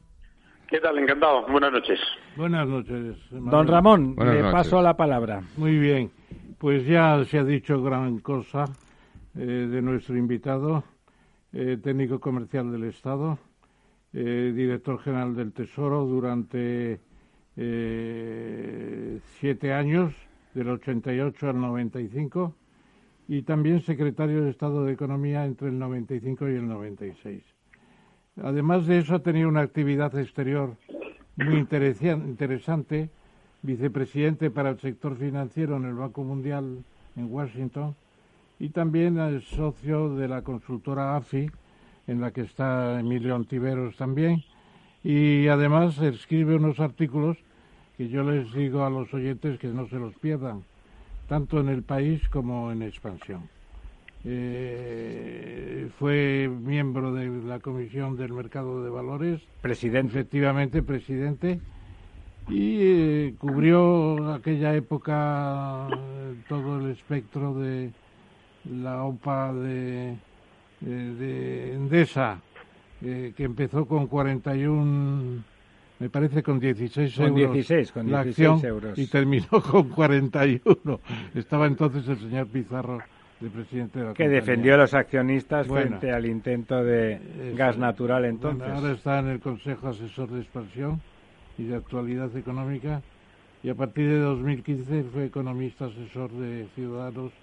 ¿Qué 0.67 0.79
tal? 0.79 0.99
Encantado. 0.99 1.47
Buenas 1.47 1.71
noches. 1.71 1.99
Buenas 2.37 2.67
noches. 2.67 3.17
Don 3.31 3.67
Ramón, 3.67 4.15
le 4.15 4.43
paso 4.51 4.79
la 4.83 4.95
palabra. 4.95 5.41
Muy 5.57 5.79
bien. 5.79 6.11
Pues 6.59 6.85
ya 6.85 7.23
se 7.25 7.39
ha 7.39 7.43
dicho 7.43 7.81
gran 7.81 8.19
cosa 8.19 8.65
eh, 9.35 9.39
de 9.39 9.81
nuestro 9.81 10.15
invitado, 10.15 10.83
eh, 11.53 11.77
técnico 11.81 12.19
comercial 12.19 12.71
del 12.71 12.83
Estado, 12.85 13.37
director 14.11 14.99
general 14.99 15.35
del 15.35 15.51
Tesoro 15.53 16.03
durante 16.05 16.99
eh, 17.61 19.19
siete 19.39 19.73
años, 19.73 20.13
del 20.53 20.69
88 20.69 21.49
al 21.49 21.59
95, 21.59 22.55
y 23.27 23.41
también 23.41 23.81
secretario 23.81 24.43
de 24.43 24.49
Estado 24.49 24.85
de 24.85 24.93
Economía 24.93 25.45
entre 25.45 25.67
el 25.67 25.77
95 25.77 26.49
y 26.49 26.55
el 26.55 26.67
96. 26.67 27.43
Además 28.41 28.87
de 28.87 28.99
eso, 28.99 29.15
ha 29.15 29.19
tenido 29.19 29.49
una 29.49 29.59
actividad 29.59 30.17
exterior 30.17 30.77
muy 31.35 31.57
interesante, 31.57 33.09
vicepresidente 33.61 34.49
para 34.49 34.69
el 34.69 34.79
sector 34.79 35.17
financiero 35.17 35.75
en 35.75 35.85
el 35.85 35.95
Banco 35.95 36.23
Mundial 36.23 36.83
en 37.17 37.31
Washington 37.31 37.93
y 38.59 38.69
también 38.69 39.19
es 39.19 39.45
socio 39.45 40.15
de 40.15 40.27
la 40.27 40.41
consultora 40.41 41.15
AFI, 41.15 41.49
en 42.07 42.21
la 42.21 42.31
que 42.31 42.41
está 42.41 42.99
Emilio 42.99 43.35
Antiveros 43.35 43.95
también, 43.95 44.43
y 45.03 45.47
además 45.47 45.97
escribe 45.99 46.55
unos 46.55 46.79
artículos 46.79 47.37
que 47.97 48.09
yo 48.09 48.23
les 48.23 48.51
digo 48.53 48.83
a 48.83 48.89
los 48.89 49.13
oyentes 49.13 49.59
que 49.59 49.67
no 49.67 49.87
se 49.87 49.97
los 49.97 50.13
pierdan, 50.15 50.63
tanto 51.27 51.59
en 51.59 51.69
el 51.69 51.83
país 51.83 52.27
como 52.29 52.71
en 52.71 52.81
expansión. 52.81 53.49
Eh, 54.25 55.89
fue 55.97 56.49
miembro 56.49 57.13
de 57.13 57.27
la 57.43 57.59
Comisión 57.59 58.17
del 58.17 58.33
Mercado 58.33 58.83
de 58.83 58.89
Valores. 58.89 59.41
Presidente. 59.61 60.11
Efectivamente, 60.11 60.83
presidente. 60.83 61.59
Y 62.49 62.77
eh, 62.81 63.35
cubrió 63.37 64.33
aquella 64.33 64.75
época 64.75 65.87
eh, 65.89 66.35
todo 66.49 66.79
el 66.79 66.91
espectro 66.91 67.53
de 67.53 67.91
la 68.65 69.03
OPA 69.03 69.53
de, 69.53 70.15
de 70.81 71.73
Endesa, 71.73 72.41
que 73.01 73.33
empezó 73.37 73.85
con 73.85 74.07
41 74.07 75.43
me 75.99 76.09
parece 76.09 76.41
con 76.41 76.59
16 76.59 77.13
con 77.13 77.37
euros 77.37 77.53
16, 77.53 77.91
con 77.91 78.05
16 78.07 78.11
la 78.11 78.19
acción 78.21 78.65
euros. 78.65 78.97
y 78.97 79.07
terminó 79.07 79.47
con 79.69 79.89
41. 79.89 80.99
Estaba 81.35 81.67
entonces 81.67 82.07
el 82.07 82.17
señor 82.17 82.47
Pizarro 82.47 82.99
de 83.39 83.49
presidente 83.49 83.99
de 83.99 84.05
la 84.05 84.13
Que 84.13 84.29
defendió 84.29 84.75
a 84.75 84.77
los 84.77 84.93
accionistas 84.93 85.67
frente 85.67 86.11
al 86.11 86.25
intento 86.25 86.83
de 86.83 87.53
gas 87.55 87.77
natural 87.77 88.25
entonces. 88.25 88.67
ahora 88.67 88.93
está 88.93 89.19
en 89.19 89.27
el 89.27 89.39
Consejo 89.39 89.89
Asesor 89.89 90.29
de 90.29 90.39
Expansión 90.39 91.01
y 91.57 91.65
de 91.65 91.75
Actualidad 91.75 92.35
Económica 92.35 93.01
y 93.61 93.69
a 93.69 93.75
partir 93.75 94.09
de 94.09 94.19
2015 94.19 95.03
fue 95.11 95.25
economista 95.25 95.85
asesor 95.85 96.31
de 96.31 96.67
Ciudadanos, 96.75 97.33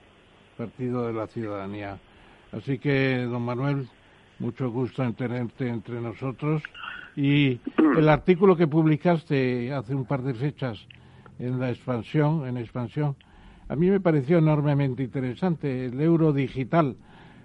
Partido 0.57 1.07
de 1.07 1.13
la 1.13 1.27
Ciudadanía. 1.27 1.99
Así 2.53 2.79
que, 2.79 3.27
don 3.29 3.43
Manuel, 3.43 3.89
Mucho 4.39 4.71
gusto 4.71 5.03
en 5.03 5.15
tenerte 5.15 5.69
entre 5.69 6.01
nosotros. 6.01 6.63
Y 7.17 7.59
el 7.97 8.09
artículo 8.09 8.57
que 8.57 8.67
publicaste 8.67 9.73
hace 9.73 9.95
un 9.95 10.05
par 10.05 10.23
de 10.23 10.35
fechas 10.35 10.79
en 11.39 11.59
la 11.59 11.71
expansión, 11.71 12.47
en 12.47 12.59
expansión, 12.59 13.17
a 13.69 13.77
mí 13.77 13.91
me 13.91 14.01
pareció 14.01 14.39
enormemente 14.39 15.03
interesante, 15.03 15.87
el 15.87 16.01
euro 16.01 16.33
digital. 16.33 16.97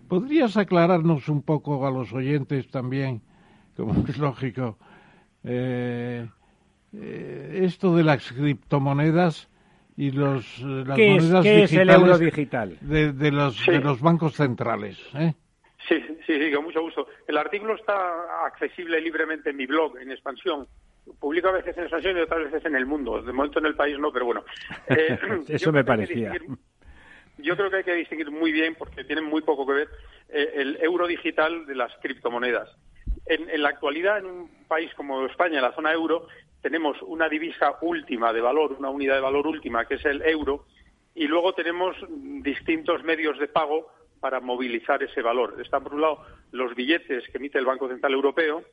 ¿Podrías 0.08 0.58
aclararnos 0.58 1.30
un 1.30 1.42
poco 1.42 1.88
a 1.88 1.92
los 1.92 2.12
oyentes 2.14 2.70
también, 2.70 3.22
como 3.76 4.06
es 4.08 4.18
lógico, 4.18 4.78
eh, 5.44 6.28
eh, 6.94 7.62
esto 7.64 7.96
de 7.96 8.04
las 8.04 8.30
criptomonedas 8.32 9.48
y 9.98 10.12
los 10.12 10.60
eh, 10.60 10.84
las 10.86 10.98
monedas 10.98 11.44
digitales 11.44 11.74
el 11.74 11.90
euro 11.90 12.18
digital? 12.18 12.78
De, 12.82 13.32
los, 13.32 13.66
de 13.66 13.80
los 13.80 14.02
bancos 14.02 14.36
centrales? 14.36 14.98
Sí, 15.88 16.00
sí, 16.26 16.40
sí, 16.40 16.52
con 16.54 16.66
mucho 16.66 16.82
gusto. 16.82 17.08
El 17.28 17.38
artículo 17.38 17.76
está 17.76 18.46
accesible 18.46 19.02
libremente 19.02 19.50
en 19.50 19.58
mi 19.58 19.66
blog, 19.66 19.98
en 19.98 20.12
expansión. 20.12 20.68
Publico 21.20 21.50
a 21.50 21.54
veces 21.54 21.76
en 21.78 21.84
expansión 21.84 22.18
y 22.18 22.22
otras 22.22 22.52
veces 22.52 22.66
en 22.66 22.76
el 22.76 22.86
mundo. 22.86 23.22
De 23.22 23.34
momento 23.34 23.60
en 23.60 23.66
el 23.66 23.76
país 23.76 23.98
no, 24.00 24.12
pero 24.12 24.26
bueno. 24.26 24.44
Eh, 24.88 25.20
Eso 25.48 25.72
me 25.72 25.84
parecía. 25.84 26.34
Yo 27.38 27.58
creo 27.58 27.72
que 27.72 27.78
hay 27.78 27.84
que 27.84 27.96
distinguir 27.96 28.30
muy 28.30 28.52
bien, 28.52 28.76
porque 28.76 29.04
tienen 29.04 29.26
muy 29.26 29.42
poco 29.42 29.66
que 29.66 29.74
ver, 29.74 29.90
eh, 30.30 30.52
el 30.56 30.78
euro 30.82 31.08
digital 31.08 31.66
de 31.66 31.76
las 31.76 31.92
criptomonedas. 32.02 32.70
En, 33.26 33.50
en, 33.50 33.62
la 33.62 33.70
actualidad, 33.70 34.20
en 34.20 34.26
un 34.26 34.50
país 34.68 34.94
como 34.96 35.26
España, 35.26 35.58
en 35.58 35.64
la 35.64 35.74
zona 35.74 35.92
euro, 35.92 36.28
tenemos 36.62 37.02
una 37.02 37.28
divisa 37.28 37.78
última 37.82 38.32
de 38.34 38.42
valor, 38.42 38.76
una 38.78 38.90
unidad 38.90 39.16
de 39.16 39.22
valor 39.22 39.48
última, 39.48 39.86
que 39.86 39.96
es 39.96 40.06
el 40.06 40.22
euro, 40.22 40.66
y 41.16 41.28
luego 41.28 41.54
tenemos 41.54 41.96
distintos 42.10 43.04
medios 43.04 43.38
de 43.40 43.48
pago 43.48 43.92
para 44.20 44.40
movilizar 44.40 45.02
ese 45.04 45.22
valor. 45.22 45.60
Están, 45.60 45.84
por 45.84 45.96
un 45.96 46.02
lado, 46.02 46.26
los 46.52 46.76
billetes 46.76 47.28
que 47.30 47.38
emite 47.38 47.58
el 47.58 47.66
Banco 47.66 47.90
Central 47.90 48.14
Europeo 48.14 48.64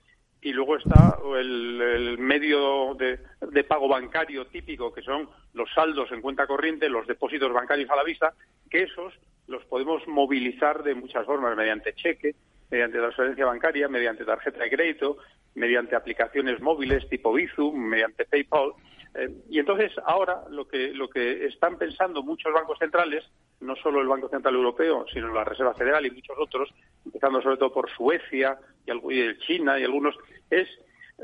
y 0.41 0.53
luego 0.53 0.77
está 0.77 1.19
el, 1.37 2.17
medio 2.19 2.95
de, 2.95 3.65
pago 3.65 3.89
bancario 3.89 4.47
típico, 4.47 4.93
que 4.93 5.03
son 5.03 5.29
los 5.55 5.69
saldos 5.75 6.13
en 6.13 6.21
cuenta 6.21 6.47
corriente, 6.47 6.89
los 6.89 7.07
depósitos 7.07 7.53
bancarios 7.53 7.91
a 7.91 7.97
la 7.97 8.05
vista, 8.05 8.35
que 8.71 8.85
esos 8.85 9.15
los 9.49 9.65
podemos 9.65 10.07
movilizar 10.07 10.83
de 10.83 10.95
muchas 10.95 11.27
formas, 11.27 11.57
mediante 11.57 11.95
cheque, 11.95 12.37
mediante 12.71 12.99
transferencia 12.99 13.47
bancaria, 13.47 13.89
mediante 13.89 14.25
tarjeta 14.25 14.63
de 14.63 14.71
crédito, 14.71 15.19
mediante 15.55 15.97
aplicaciones 15.97 16.61
móviles 16.61 17.09
tipo 17.09 17.33
Bizum, 17.33 17.77
mediante 17.77 18.25
PayPal. 18.25 18.73
Eh, 19.15 19.31
y 19.49 19.59
entonces 19.59 19.93
ahora 20.05 20.43
lo 20.51 20.69
que, 20.69 20.93
lo 20.93 21.09
que 21.09 21.47
están 21.47 21.79
pensando 21.79 22.23
muchos 22.23 22.53
bancos 22.53 22.79
centrales, 22.79 23.25
no 23.61 23.75
solo 23.77 24.01
el 24.01 24.09
Banco 24.09 24.29
Central 24.29 24.55
Europeo, 24.55 25.07
sino 25.13 25.33
la 25.33 25.45
Reserva 25.45 25.75
Federal 25.75 26.05
y 26.07 26.11
muchos 26.11 26.37
otros, 26.39 26.69
empezando 27.05 27.43
sobre 27.43 27.57
todo 27.57 27.73
por 27.73 27.91
Suecia 27.91 28.59
y, 28.87 29.39
China 29.39 29.79
y 29.79 29.85
algunos, 29.85 30.15
es 30.51 30.69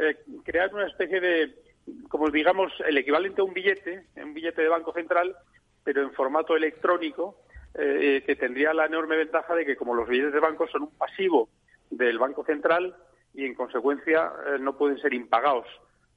eh, 0.00 0.16
crear 0.44 0.74
una 0.74 0.86
especie 0.86 1.20
de, 1.20 1.54
como 2.08 2.30
digamos, 2.30 2.72
el 2.86 2.96
equivalente 2.98 3.40
a 3.40 3.44
un 3.44 3.54
billete, 3.54 4.06
un 4.16 4.34
billete 4.34 4.62
de 4.62 4.68
Banco 4.68 4.92
Central, 4.92 5.36
pero 5.84 6.02
en 6.02 6.12
formato 6.12 6.56
electrónico, 6.56 7.43
eh, 7.74 8.22
que 8.24 8.36
tendría 8.36 8.72
la 8.72 8.86
enorme 8.86 9.16
ventaja 9.16 9.54
de 9.54 9.66
que 9.66 9.76
como 9.76 9.94
los 9.94 10.08
billetes 10.08 10.32
de 10.32 10.40
banco 10.40 10.66
son 10.68 10.82
un 10.82 10.96
pasivo 10.96 11.48
del 11.90 12.18
Banco 12.18 12.44
Central 12.44 12.94
y 13.34 13.44
en 13.44 13.54
consecuencia 13.54 14.32
no 14.60 14.76
pueden 14.76 14.98
ser 14.98 15.12
impagados 15.12 15.66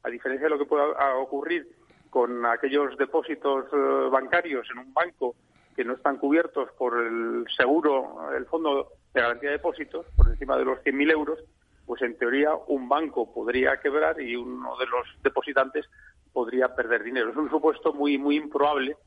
a 0.04 0.10
diferencia 0.10 0.46
de 0.46 0.52
lo 0.52 0.60
que 0.60 0.66
pueda 0.66 1.16
ocurrir 1.18 1.68
con 2.10 2.46
aquellos 2.46 2.98
depósitos 2.98 3.66
eh, 3.74 4.10
bancarios 4.10 4.68
en 4.72 4.80
un 4.80 4.94
banco 4.94 5.36
que 5.76 5.84
no 5.84 5.94
están 5.94 6.18
cubiertos 6.18 6.72
por 6.78 6.98
el 7.00 7.46
seguro, 7.56 8.32
el 8.36 8.46
fondo 8.46 8.94
de 9.14 9.22
garantía 9.22 9.50
de 9.50 9.58
depósitos, 9.58 10.06
por 10.16 10.28
encima 10.28 10.58
de 10.58 10.66
los 10.66 10.80
100.000 10.80 11.12
euros, 11.12 11.40
pues 11.86 12.02
en 12.02 12.18
teoría 12.18 12.56
un 12.68 12.90
banco 12.90 13.32
podría 13.32 13.80
quebrar 13.80 14.20
y 14.20 14.36
uno 14.36 14.76
de 14.78 14.88
los 14.88 15.08
depositantes 15.22 15.86
podría 16.34 16.74
perder 16.74 17.04
dinero. 17.04 17.30
Es 17.30 17.38
un 17.38 17.50
supuesto 17.50 17.94
muy, 17.94 18.18
muy 18.18 18.38
improbable, 18.38 18.98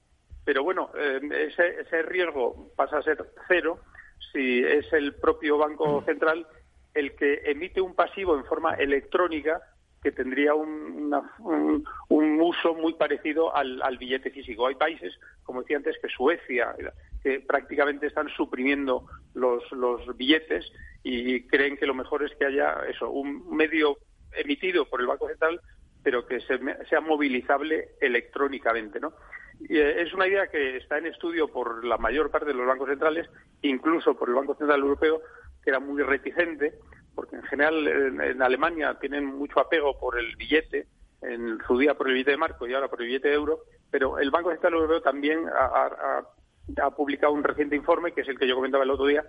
pero 0.45 0.63
bueno, 0.65 0.91
eh, 0.97 1.21
ese, 1.49 1.81
ese 1.81 2.03
riesgo 2.03 2.73
pasa 2.77 2.99
a 2.99 3.03
ser 3.03 3.25
cero 3.49 3.81
si 4.33 4.63
es 4.65 4.93
el 4.93 5.15
propio 5.15 5.59
Banco 5.59 6.03
Central 6.05 6.47
el 6.95 7.15
que 7.15 7.43
emite 7.45 7.81
un 7.81 7.95
pasivo 7.95 8.37
en 8.37 8.45
forma 8.45 8.75
electrónica 8.75 9.61
que 10.03 10.13
tendría 10.13 10.55
un, 10.55 11.15
un, 12.09 12.41
uso 12.41 12.75
muy 12.75 12.95
parecido 12.95 13.55
al, 13.55 13.99
billete 13.99 14.31
físico. 14.31 14.67
Hay 14.67 14.75
países, 14.75 15.13
como 15.43 15.61
decía 15.61 15.77
antes, 15.77 15.97
que 16.01 16.09
Suecia, 16.09 16.75
que 17.23 17.41
prácticamente 17.41 18.07
están 18.07 18.29
suprimiendo 18.31 19.05
los, 19.35 19.63
los 19.73 20.17
billetes 20.17 20.73
y 21.03 21.47
creen 21.47 21.77
que 21.77 21.87
lo 21.87 21.95
mejor 21.95 22.25
es 22.25 22.35
que 22.37 22.47
haya 22.47 22.79
eso, 22.89 23.11
un 23.11 23.55
medio 23.55 23.99
emitido 24.33 24.87
por 24.87 25.03
el 25.03 25.07
Banco 25.07 25.29
Central, 25.29 25.61
pero 26.03 26.27
que 26.27 26.41
sea 26.41 27.01
movilizable 27.03 27.91
electrónicamente, 28.01 29.01
¿no? 29.01 29.13
Eh, 29.69 30.03
es 30.03 30.13
una 30.15 30.27
idea 30.27 30.47
que 30.47 30.77
está 30.77 30.99
en 30.99 31.07
estudio 31.07 31.49
por 31.49 31.85
la 31.85 31.99
mayor 31.99 32.31
parte 32.31 32.47
de 32.47 32.55
los 32.55 32.67
bancos 32.67 32.89
centrales, 32.89 33.29
incluso 33.63 34.15
por 34.17 34.29
el 34.29 34.35
Banco 34.35 34.55
Central 34.55 34.81
Europeo, 34.81 35.21
que 35.63 35.71
era 35.71 35.81
muy 35.81 36.03
reticente, 36.03 36.75
porque 37.15 37.37
en 37.37 37.43
general 37.43 37.87
en, 37.87 38.43
Alemania 38.43 38.99
tienen 39.01 39.27
mucho 39.27 39.61
apego 39.61 39.99
por 39.99 40.19
el 40.19 40.37
billete, 40.37 40.87
en 41.23 41.59
su 41.67 41.77
día 41.77 41.95
por 41.95 42.09
el 42.09 42.15
billete 42.15 42.31
de 42.31 42.37
marco 42.39 42.67
y 42.67 42.73
ahora 42.73 42.89
por 42.89 43.03
el 43.03 43.09
billete 43.09 43.29
de 43.29 43.35
euro, 43.35 43.61
pero 43.91 44.19
el 44.19 44.31
Banco 44.31 44.51
Central 44.51 44.73
Europeo 44.75 45.03
también 45.03 45.45
ha, 45.55 46.25
publicado 46.97 47.33
un 47.33 47.43
reciente 47.43 47.77
informe, 47.77 48.13
que 48.13 48.23
es 48.23 48.29
el 48.29 48.39
que 48.39 48.47
yo 48.47 48.55
comentaba 48.55 48.85
el 48.85 48.91
otro 48.91 49.07
día, 49.07 49.25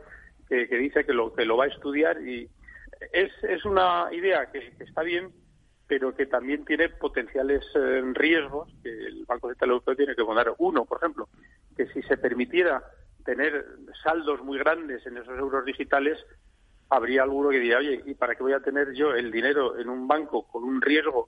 que, 0.47 0.65
dice 0.67 1.05
que 1.05 1.13
lo, 1.13 1.33
que 1.33 1.45
lo 1.45 1.57
va 1.57 1.65
a 1.65 1.69
estudiar 1.69 2.21
y 2.21 2.47
es 3.11 3.65
una 3.65 4.09
idea 4.11 4.51
que, 4.51 4.73
está 4.79 5.01
bien, 5.01 5.31
pero 5.91 6.15
que 6.15 6.25
también 6.25 6.63
tiene 6.63 6.87
potenciales 6.87 7.65
eh, 7.75 8.01
riesgos 8.13 8.73
que 8.81 8.89
el 8.89 9.25
Banco 9.25 9.49
Central 9.49 9.71
Europeo 9.71 9.97
tiene 9.97 10.15
que 10.15 10.23
poner. 10.23 10.53
Uno, 10.59 10.85
por 10.85 10.99
ejemplo, 10.99 11.27
que 11.75 11.85
si 11.87 12.01
se 12.03 12.15
permitiera 12.15 12.81
tener 13.25 13.65
saldos 14.01 14.41
muy 14.41 14.57
grandes 14.57 15.05
en 15.05 15.17
esos 15.17 15.37
euros 15.37 15.65
digitales, 15.65 16.17
habría 16.89 17.23
alguno 17.23 17.49
que 17.49 17.59
diría, 17.59 17.79
oye, 17.79 18.03
¿y 18.05 18.13
para 18.13 18.35
qué 18.35 18.43
voy 18.43 18.53
a 18.53 18.61
tener 18.61 18.93
yo 18.93 19.13
el 19.13 19.33
dinero 19.33 19.77
en 19.77 19.89
un 19.89 20.07
banco 20.07 20.47
con 20.47 20.63
un 20.63 20.81
riesgo 20.81 21.27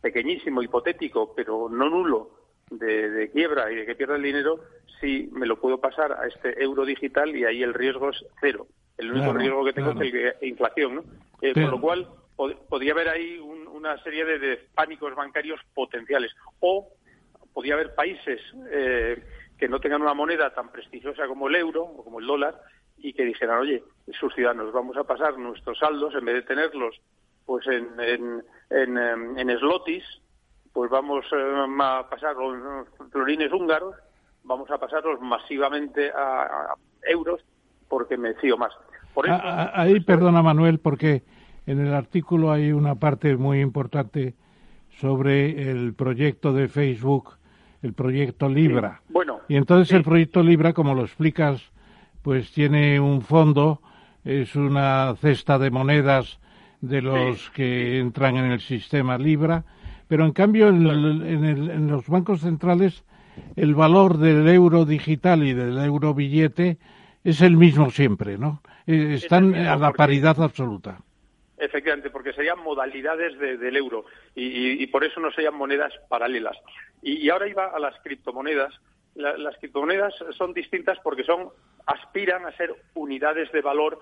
pequeñísimo, 0.00 0.62
hipotético, 0.62 1.34
pero 1.34 1.68
no 1.68 1.90
nulo, 1.90 2.30
de, 2.70 3.32
quiebra 3.32 3.72
y 3.72 3.74
de 3.74 3.84
que 3.84 3.96
pierda 3.96 4.14
el 4.14 4.22
dinero, 4.22 4.60
si 5.00 5.28
me 5.32 5.46
lo 5.46 5.60
puedo 5.60 5.80
pasar 5.80 6.12
a 6.12 6.28
este 6.28 6.62
euro 6.62 6.84
digital 6.84 7.34
y 7.34 7.46
ahí 7.46 7.64
el 7.64 7.74
riesgo 7.74 8.10
es 8.10 8.24
cero? 8.40 8.68
El 8.96 9.10
único 9.10 9.32
riesgo 9.32 9.64
que 9.64 9.72
tengo 9.72 9.90
es 9.90 10.00
el 10.02 10.12
de 10.12 10.36
inflación, 10.42 10.94
¿no? 10.94 11.04
Eh, 11.42 11.52
Con 11.52 11.68
lo 11.72 11.80
cual, 11.80 12.08
podría 12.36 12.92
haber 12.92 13.08
ahí 13.08 13.38
una 13.38 14.02
serie 14.02 14.24
de, 14.24 14.56
pánicos 14.74 15.14
bancarios 15.14 15.60
potenciales. 15.74 16.32
O 16.60 16.88
podría 17.52 17.74
haber 17.74 17.94
países 17.94 18.40
eh, 18.70 19.22
que 19.58 19.68
no 19.68 19.80
tengan 19.80 20.02
una 20.02 20.14
moneda 20.14 20.52
tan 20.52 20.70
prestigiosa 20.70 21.26
como 21.26 21.48
el 21.48 21.56
euro 21.56 21.84
o 21.84 22.04
como 22.04 22.18
el 22.20 22.26
dólar 22.26 22.60
y 22.98 23.12
que 23.12 23.24
dijeran, 23.24 23.58
oye, 23.60 23.84
sus 24.18 24.34
ciudadanos, 24.34 24.72
vamos 24.72 24.96
a 24.96 25.04
pasar 25.04 25.38
nuestros 25.38 25.78
saldos, 25.78 26.14
en 26.14 26.24
vez 26.24 26.36
de 26.36 26.42
tenerlos 26.42 27.00
pues 27.46 27.66
en, 27.66 27.88
en, 28.00 28.42
en, 28.70 28.98
em, 28.98 29.38
en 29.38 29.58
slotis, 29.58 30.02
pues 30.72 30.90
vamos 30.90 31.26
em, 31.32 31.80
a 31.80 32.08
pasar 32.08 32.34
los 32.36 32.88
florines 33.10 33.52
húngaros, 33.52 33.94
vamos 34.44 34.70
a 34.70 34.78
pasarlos 34.78 35.20
masivamente 35.20 36.10
a, 36.14 36.74
euros 37.02 37.40
porque 37.88 38.16
me 38.16 38.34
fío 38.34 38.56
más. 38.56 38.72
Por 39.12 39.26
eso, 39.26 39.34
ah, 39.34 39.72
ah, 39.74 39.82
Ahí, 39.82 40.00
perdona 40.00 40.42
Manuel, 40.42 40.78
porque 40.78 41.22
en 41.66 41.80
el 41.80 41.94
artículo 41.94 42.52
hay 42.52 42.72
una 42.72 42.94
parte 42.96 43.36
muy 43.36 43.60
importante 43.60 44.34
sobre 45.00 45.70
el 45.70 45.94
proyecto 45.94 46.52
de 46.52 46.68
Facebook, 46.68 47.30
el 47.82 47.92
proyecto 47.92 48.48
Libra. 48.48 49.02
Bueno, 49.08 49.40
y 49.48 49.56
entonces 49.56 49.92
el 49.94 50.04
proyecto 50.04 50.42
Libra, 50.42 50.72
como 50.72 50.94
lo 50.94 51.02
explicas 51.02 51.72
pues 52.22 52.50
tiene 52.52 52.98
un 52.98 53.20
fondo, 53.20 53.82
es 54.24 54.56
una 54.56 55.14
cesta 55.20 55.58
de 55.58 55.70
monedas 55.70 56.38
de 56.80 57.02
los 57.02 57.50
que 57.50 57.98
entran 57.98 58.36
en 58.36 58.50
el 58.50 58.60
sistema 58.60 59.18
Libra, 59.18 59.64
pero 60.08 60.24
en 60.24 60.32
cambio 60.32 60.68
en, 60.68 61.86
los 61.88 62.08
bancos 62.08 62.40
centrales 62.40 63.04
el 63.56 63.74
valor 63.74 64.16
del 64.16 64.48
euro 64.48 64.86
digital 64.86 65.42
y 65.42 65.52
del 65.52 65.76
euro 65.78 66.14
billete 66.14 66.78
es 67.24 67.42
el 67.42 67.58
mismo 67.58 67.90
siempre, 67.90 68.38
¿no? 68.38 68.62
Eh, 68.86 69.14
están 69.14 69.54
a 69.54 69.76
la 69.76 69.92
paridad 69.92 70.40
absoluta. 70.40 71.00
Efectivamente, 71.56 72.10
porque 72.10 72.32
serían 72.32 72.58
modalidades 72.58 73.38
del 73.38 73.76
euro 73.76 74.06
y, 74.34 74.84
por 74.88 75.04
eso 75.04 75.20
no 75.20 75.30
serían 75.30 75.54
monedas 75.54 75.92
paralelas. 76.08 76.56
Y, 77.00 77.28
ahora 77.30 77.48
iba 77.48 77.66
a 77.66 77.78
las 77.78 77.98
criptomonedas. 78.00 78.74
las 79.14 79.56
criptomonedas 79.58 80.14
son 80.36 80.52
distintas 80.52 80.98
porque 81.00 81.22
son 81.22 81.50
aspiran 81.86 82.46
a 82.46 82.56
ser 82.56 82.74
unidades 82.94 83.52
de 83.52 83.60
valor 83.60 84.00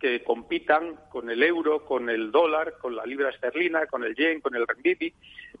que 0.00 0.22
compitan 0.22 0.96
con 1.10 1.30
el 1.30 1.42
euro, 1.42 1.84
con 1.84 2.10
el 2.10 2.30
dólar, 2.30 2.74
con 2.78 2.94
la 2.96 3.06
libra 3.06 3.30
esterlina, 3.30 3.86
con 3.86 4.04
el 4.04 4.14
yen, 4.14 4.40
con 4.40 4.54
el 4.54 4.66
renminbi, 4.66 5.14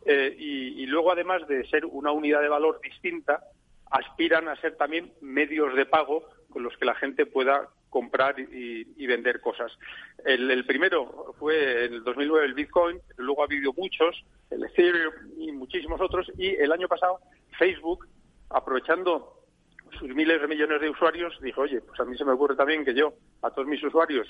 eh, 0.06 0.34
y, 0.38 0.86
luego 0.86 1.12
además 1.12 1.46
de 1.48 1.66
ser 1.68 1.86
una 1.86 2.12
unidad 2.12 2.42
de 2.42 2.48
valor 2.48 2.80
distinta, 2.82 3.42
aspiran 3.90 4.48
a 4.48 4.56
ser 4.56 4.76
también 4.76 5.12
medios 5.20 5.74
de 5.74 5.86
pago 5.86 6.28
con 6.50 6.62
los 6.62 6.76
que 6.76 6.84
la 6.84 6.94
gente 6.94 7.26
pueda 7.26 7.68
comprar 7.94 8.34
y, 8.40 9.06
vender 9.06 9.40
cosas. 9.40 9.70
El, 10.24 10.66
primero 10.66 11.32
fue 11.38 11.84
en 11.84 11.94
el 11.94 12.02
2009 12.02 12.44
el 12.44 12.54
Bitcoin, 12.54 13.00
luego 13.18 13.42
ha 13.42 13.44
habido 13.44 13.72
muchos, 13.72 14.20
el 14.50 14.64
Ethereum 14.64 15.14
y 15.38 15.52
muchísimos 15.52 16.00
otros, 16.00 16.26
y 16.36 16.56
el 16.56 16.72
año 16.72 16.88
pasado 16.88 17.20
Facebook, 17.56 18.08
aprovechando 18.50 19.44
sus 19.96 20.12
miles 20.12 20.40
de 20.40 20.48
millones 20.48 20.80
de 20.80 20.90
usuarios, 20.90 21.38
dijo, 21.40 21.60
oye, 21.60 21.80
pues 21.82 22.00
a 22.00 22.04
mí 22.04 22.18
se 22.18 22.24
me 22.24 22.32
ocurre 22.32 22.56
también 22.56 22.84
que 22.84 22.94
yo 22.94 23.12
a 23.42 23.50
todos 23.50 23.68
mis 23.68 23.80
usuarios 23.84 24.26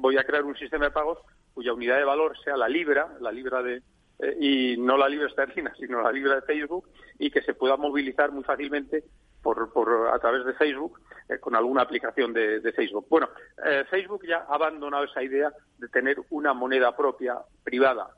voy 0.00 0.16
a 0.16 0.24
crear 0.24 0.42
un 0.42 0.56
sistema 0.56 0.86
de 0.86 0.90
pagos 0.90 1.18
cuya 1.54 1.72
unidad 1.72 1.98
de 1.98 2.04
valor 2.04 2.36
sea 2.42 2.56
la 2.56 2.68
libra, 2.68 3.16
la 3.20 3.30
libra 3.30 3.62
de, 3.62 3.80
eh, 4.18 4.36
y 4.40 4.76
no 4.76 4.96
la 4.96 5.08
libra 5.08 5.28
esterlina, 5.28 5.72
sino 5.78 6.02
la 6.02 6.10
libra 6.10 6.34
de 6.34 6.42
Facebook, 6.42 6.88
y 7.16 7.30
que 7.30 7.42
se 7.42 7.54
pueda 7.54 7.76
movilizar 7.76 8.32
muy 8.32 8.42
fácilmente 8.42 9.04
por, 9.42 9.72
por 9.72 10.08
a 10.12 10.18
través 10.18 10.44
de 10.44 10.54
Facebook 10.54 11.00
eh, 11.28 11.38
con 11.38 11.54
alguna 11.54 11.82
aplicación 11.82 12.32
de, 12.32 12.72
Facebook. 12.72 13.06
Bueno, 13.08 13.28
eh, 13.64 13.84
Facebook 13.90 14.26
ya 14.26 14.46
ha 14.48 14.54
abandonado 14.54 15.04
esa 15.04 15.22
idea 15.22 15.52
de 15.78 15.88
tener 15.88 16.16
una 16.30 16.54
moneda 16.54 16.96
propia 16.96 17.36
privada. 17.62 18.08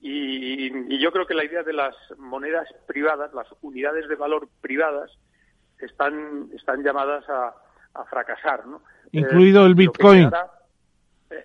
Y, 0.00 0.98
yo 0.98 1.10
creo 1.12 1.26
que 1.26 1.34
la 1.34 1.44
idea 1.44 1.62
de 1.62 1.72
las 1.72 1.94
monedas 2.18 2.68
privadas, 2.86 3.32
las 3.32 3.46
unidades 3.62 4.08
de 4.08 4.14
valor 4.14 4.48
privadas, 4.60 5.10
están, 5.78 6.50
están 6.54 6.82
llamadas 6.82 7.24
a, 7.28 7.54
fracasar. 8.10 8.64
¿no? 8.66 8.82
Incluido 9.10 9.66
el 9.66 9.74
Bitcoin. 9.74 10.30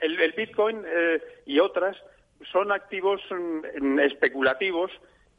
el, 0.02 0.34
Bitcoin 0.34 0.84
y 1.46 1.60
otras 1.60 1.98
son 2.52 2.72
activos 2.72 3.22
mm, 3.32 4.00
especulativos 4.00 4.92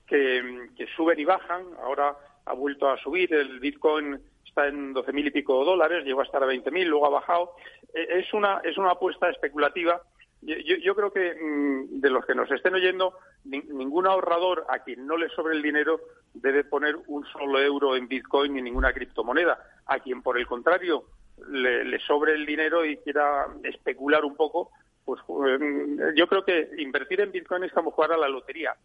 que, 0.06 0.86
suben 0.96 1.18
y 1.18 1.24
bajan. 1.24 1.62
Ahora 1.82 2.16
ha 2.46 2.52
vuelto 2.52 2.88
a 2.88 2.98
subir. 2.98 3.32
El 3.34 3.60
Bitcoin 3.60 4.20
está 4.44 4.68
en 4.68 4.94
12.000 4.94 5.26
y 5.26 5.30
pico 5.30 5.64
dólares, 5.64 6.04
llegó 6.04 6.20
a 6.20 6.24
estar 6.24 6.42
a 6.42 6.46
20.000, 6.46 6.84
luego 6.86 7.06
ha 7.06 7.10
bajado. 7.10 7.52
E, 7.92 8.20
es 8.20 8.32
una, 8.32 8.60
es 8.64 8.78
una 8.78 8.92
apuesta 8.92 9.28
especulativa. 9.30 10.00
Yo, 10.42 10.94
creo 10.94 11.10
que 11.10 11.34
mm, 11.34 12.00
de 12.00 12.10
los 12.10 12.26
que 12.26 12.34
nos 12.34 12.50
estén 12.50 12.74
oyendo, 12.74 13.14
ningún 13.44 14.06
ahorrador 14.06 14.66
a 14.68 14.80
quien 14.80 15.06
no 15.06 15.16
le 15.16 15.30
sobre 15.30 15.56
el 15.56 15.62
dinero 15.62 16.00
debe 16.34 16.64
poner 16.64 16.96
un 17.06 17.24
solo 17.24 17.58
euro 17.60 17.96
en 17.96 18.08
Bitcoin 18.08 18.52
ni 18.52 18.60
ninguna 18.60 18.92
criptomoneda. 18.92 19.58
A 19.86 20.00
quien, 20.00 20.22
por 20.22 20.38
el 20.38 20.46
contrario, 20.46 21.04
le, 21.48 21.98
sobre 22.00 22.34
el 22.34 22.44
dinero 22.44 22.84
y 22.84 22.98
quiera 22.98 23.46
especular 23.62 24.24
un 24.24 24.36
poco, 24.36 24.70
pues 25.04 25.20
em, 25.28 25.96
yo 26.14 26.26
creo 26.26 26.44
que 26.44 26.70
invertir 26.78 27.22
en 27.22 27.32
Bitcoin 27.32 27.64
es 27.64 27.72
como 27.72 27.90
jugar 27.90 28.12
a 28.12 28.18
la 28.18 28.28
lotería. 28.28 28.76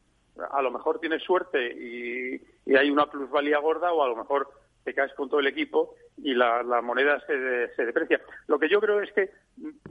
A 0.52 0.62
lo 0.62 0.72
mejor 0.72 1.00
tienes 1.00 1.24
suerte 1.24 1.72
y, 1.74 2.42
hay 2.76 2.92
una 2.92 3.08
plusvalía 3.08 3.58
gorda 3.58 3.92
o 3.92 4.04
a 4.04 4.08
lo 4.08 4.16
mejor 4.16 4.48
te 4.84 4.94
caes 4.94 5.12
con 5.14 5.28
todo 5.28 5.40
el 5.40 5.48
equipo 5.48 5.96
y 6.18 6.34
la, 6.34 6.64
moneda 6.84 7.20
se, 7.26 7.74
se, 7.76 7.86
deprecia. 7.86 8.22
Lo 8.48 8.60
que 8.60 8.70
yo 8.70 8.80
creo 8.80 9.02
es 9.02 9.12
que 9.14 9.32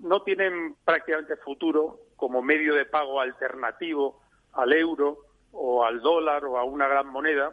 no 0.03 0.23
tienen 0.23 0.77
prácticamente 0.85 1.37
futuro 1.37 1.99
como 2.16 2.41
medio 2.41 2.75
de 2.75 2.85
pago 2.85 3.20
alternativo 3.20 4.20
al 4.53 4.73
euro 4.73 5.19
o 5.53 5.85
al 5.85 6.01
dólar 6.01 6.45
o 6.45 6.57
a 6.59 6.65
una 6.65 6.89
gran 6.89 7.09
moneda, 7.09 7.51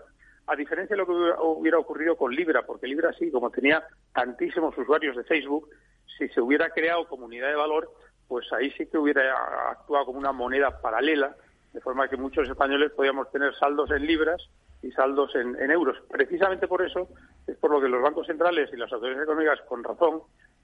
a 0.48 0.56
diferencia 0.56 0.96
de 0.96 1.02
lo 1.02 1.06
que 1.06 1.44
hubiera 1.44 1.80
ocurrido 1.80 2.16
con 2.16 2.34
Libra, 2.34 2.66
porque 2.66 2.88
Libra 2.88 3.14
sí, 3.14 3.32
como 3.32 3.50
tenía 3.50 3.84
tantísimos 4.14 4.78
usuarios 4.78 5.16
de 5.16 5.24
Facebook, 5.24 5.70
si 6.18 6.28
se 6.30 6.42
hubiera 6.42 6.70
creado 6.70 7.08
comunidad 7.08 7.50
de 7.50 7.56
valor, 7.56 7.92
pues 8.28 8.52
ahí 8.54 8.72
sí 8.72 8.86
que 8.88 8.98
hubiera 8.98 9.72
actuado 9.72 10.06
como 10.06 10.20
una 10.20 10.32
moneda 10.32 10.82
paralela, 10.82 11.36
de 11.76 11.82
forma 11.82 12.08
que 12.08 12.16
muchos 12.16 12.48
españoles 12.48 12.94
podíamos 12.94 13.30
tener 13.32 13.54
saldos 13.54 13.92
en 13.92 14.08
libras 14.08 14.42
y 14.82 14.92
saldos 14.92 15.36
en, 15.36 15.70
euros. 15.70 15.98
Precisamente 16.10 16.70
por 16.70 16.82
eso 16.82 17.10
es 17.46 17.58
por 17.58 17.70
lo 17.70 17.82
que 17.82 17.90
los 17.90 18.02
bancos 18.02 18.28
centrales 18.28 18.70
y 18.72 18.78
las 18.78 18.94
autoridades 18.94 19.26
económicas, 19.26 19.60
con 19.68 19.84
razón, 19.84 20.22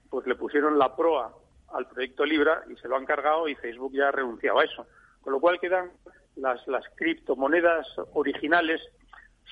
pues 0.08 0.26
le 0.26 0.36
pusieron 0.36 0.78
la 0.78 0.96
proa 0.96 1.34
al 1.74 1.86
proyecto 1.86 2.24
Libra 2.24 2.64
y 2.66 2.76
se 2.76 2.88
lo 2.88 2.96
han 2.96 3.04
cargado 3.04 3.46
y 3.46 3.54
Facebook 3.56 3.92
ya 3.92 4.08
ha 4.08 4.12
renunciado 4.12 4.58
a 4.58 4.64
eso. 4.64 4.86
Con 5.20 5.34
lo 5.34 5.40
cual 5.40 5.60
quedan 5.60 5.90
las, 6.36 6.66
las 6.66 6.84
criptomonedas 6.96 7.86
originales, 8.14 8.80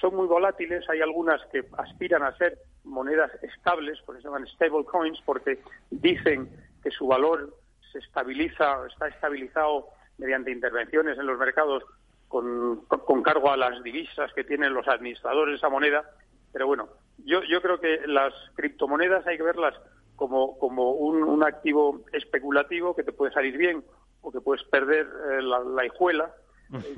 son 0.00 0.16
muy 0.16 0.26
volátiles, 0.26 0.88
hay 0.88 1.02
algunas 1.02 1.44
que 1.52 1.62
aspiran 1.76 2.22
a 2.22 2.34
ser 2.38 2.56
monedas 2.84 3.30
estables, 3.42 4.00
por 4.06 4.16
eso 4.16 4.22
se 4.22 4.28
llaman 4.28 4.46
stable 4.46 4.86
coins, 4.86 5.20
porque 5.26 5.58
dicen 5.90 6.48
que 6.82 6.90
su 6.90 7.06
valor 7.06 7.54
se 7.92 7.98
estabiliza, 7.98 8.86
está 8.86 9.08
estabilizado 9.08 9.88
mediante 10.20 10.52
intervenciones 10.52 11.18
en 11.18 11.26
los 11.26 11.38
mercados 11.38 11.82
con, 12.28 12.84
cargo 13.24 13.50
a 13.50 13.56
las 13.56 13.82
divisas 13.82 14.32
que 14.34 14.44
tienen 14.44 14.72
los 14.72 14.86
administradores 14.86 15.54
de 15.54 15.56
esa 15.56 15.68
moneda. 15.68 16.04
Pero 16.52 16.66
bueno, 16.66 16.88
yo, 17.24 17.42
yo 17.42 17.60
creo 17.60 17.80
que 17.80 18.06
las 18.06 18.32
criptomonedas 18.54 19.26
hay 19.26 19.36
que 19.36 19.42
verlas 19.42 19.74
como, 20.14 20.58
como 20.58 20.92
un, 20.92 21.42
activo 21.42 22.02
especulativo 22.12 22.94
que 22.94 23.02
te 23.02 23.12
puede 23.12 23.32
salir 23.32 23.56
bien 23.56 23.82
o 24.20 24.30
que 24.30 24.40
puedes 24.40 24.62
perder 24.64 25.06
eh, 25.06 25.42
la, 25.42 25.84
hijuela. 25.84 26.30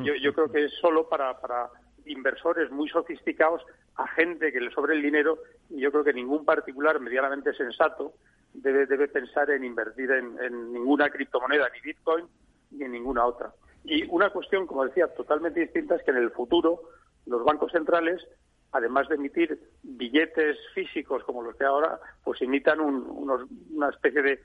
Yo, 0.01 0.15
yo 0.17 0.35
creo 0.35 0.51
que 0.51 0.65
es 0.65 0.73
solo 0.81 1.09
para, 1.09 1.41
para 1.41 1.71
inversores 2.07 2.71
muy 2.71 2.89
sofisticados, 2.89 3.63
a 3.97 4.07
gente 4.09 4.53
que 4.53 4.61
le 4.61 4.71
sobre 4.71 4.95
el 4.95 5.03
dinero, 5.03 5.39
y 5.71 5.81
yo 5.81 5.91
creo 5.91 6.05
que 6.05 6.13
ningún 6.13 6.45
particular 6.45 6.99
medianamente 7.01 7.55
sensato 7.55 8.15
debe, 8.53 8.87
debe 8.87 9.09
pensar 9.09 9.51
en 9.51 9.65
invertir 9.65 10.11
en, 10.11 10.73
ninguna 10.73 11.11
criptomoneda, 11.11 11.69
ni 11.75 11.81
Bitcoin, 11.81 12.27
ni 12.73 12.85
en 12.85 12.93
ninguna 12.93 13.25
otra. 13.25 13.53
Y 13.85 14.05
una 14.09 14.31
cuestión, 14.31 14.67
como 14.67 14.85
decía, 14.85 15.09
totalmente 15.09 15.61
distinta 15.61 15.97
es 15.97 16.03
que 16.03 16.11
en 16.11 16.19
el 16.19 16.31
futuro 16.31 16.83
los 17.27 17.45
bancos 17.45 17.73
centrales, 17.73 18.21
además 18.73 19.09
de 19.09 19.17
emitir 19.17 19.59
billetes 19.83 20.57
físicos 20.75 21.25
como 21.25 21.43
los 21.43 21.57
que 21.57 21.65
ahora, 21.65 21.99
pues 22.25 22.41
imitan 22.43 22.81
una 22.81 23.89
especie 23.89 24.23
de 24.23 24.33
eh, 24.33 24.41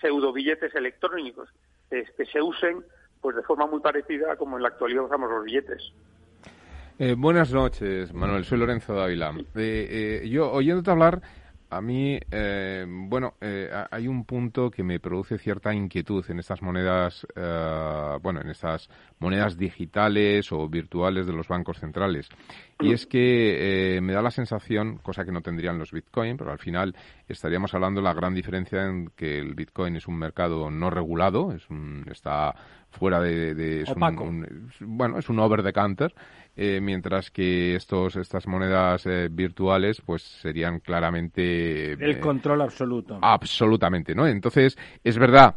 pseudo 0.00 0.32
billetes 0.32 0.74
electrónicos 0.74 1.48
que, 1.88 2.06
se 2.26 2.40
usen 2.40 2.84
pues 3.20 3.36
de 3.36 3.42
forma 3.42 3.66
muy 3.66 3.80
parecida 3.80 4.32
a 4.32 4.36
como 4.36 4.56
en 4.56 4.62
la 4.62 4.68
actualidad 4.68 5.04
usamos 5.04 5.30
los 5.30 5.44
billetes. 5.44 5.92
Eh, 6.98 7.14
buenas 7.16 7.52
noches, 7.52 8.12
Manuel. 8.12 8.44
Soy 8.44 8.58
Lorenzo 8.58 8.94
Dávila. 8.94 9.34
Eh, 9.56 10.28
yo, 10.30 10.50
oyéndote 10.52 10.90
hablar, 10.90 11.22
a 11.70 11.80
mí, 11.80 12.18
eh, 12.30 12.84
bueno, 12.86 13.34
eh, 13.40 13.70
hay 13.90 14.08
un 14.08 14.24
punto 14.24 14.70
que 14.70 14.82
me 14.82 14.98
produce 14.98 15.38
cierta 15.38 15.72
inquietud 15.72 16.24
en 16.28 16.40
estas 16.40 16.62
monedas, 16.62 17.24
eh, 17.36 18.18
bueno, 18.20 18.40
en 18.40 18.50
estas 18.50 18.90
monedas 19.20 19.56
digitales 19.56 20.50
o 20.50 20.68
virtuales 20.68 21.26
de 21.26 21.32
los 21.32 21.46
bancos 21.46 21.78
centrales. 21.78 22.28
Y 22.80 22.92
es 22.92 23.06
que 23.06 24.00
me 24.02 24.12
da 24.12 24.22
la 24.22 24.30
sensación, 24.30 24.98
cosa 24.98 25.24
que 25.24 25.32
no 25.32 25.42
tendrían 25.42 25.78
los 25.78 25.92
Bitcoin, 25.92 26.36
pero 26.36 26.50
al 26.50 26.58
final 26.58 26.96
estaríamos 27.30 27.72
hablando 27.74 28.00
de 28.00 28.04
la 28.04 28.14
gran 28.14 28.34
diferencia 28.34 28.84
en 28.84 29.10
que 29.16 29.38
el 29.38 29.54
Bitcoin 29.54 29.96
es 29.96 30.06
un 30.06 30.18
mercado 30.18 30.70
no 30.70 30.90
regulado, 30.90 31.52
es 31.52 31.68
un, 31.70 32.04
está 32.10 32.54
fuera 32.90 33.20
de, 33.20 33.84
bueno 34.80 35.18
es 35.18 35.28
un 35.28 35.38
over 35.38 35.62
the 35.62 35.72
counter 35.72 36.12
eh, 36.56 36.80
mientras 36.80 37.30
que 37.30 37.76
estos 37.76 38.16
estas 38.16 38.46
monedas 38.46 39.06
eh, 39.06 39.28
virtuales 39.30 40.02
pues 40.04 40.22
serían 40.22 40.80
claramente 40.80 41.92
el 41.92 42.16
eh, 42.16 42.20
control 42.20 42.62
absoluto. 42.62 43.18
absolutamente 43.22 44.14
no 44.14 44.26
entonces 44.26 44.76
es 45.04 45.18
verdad 45.18 45.54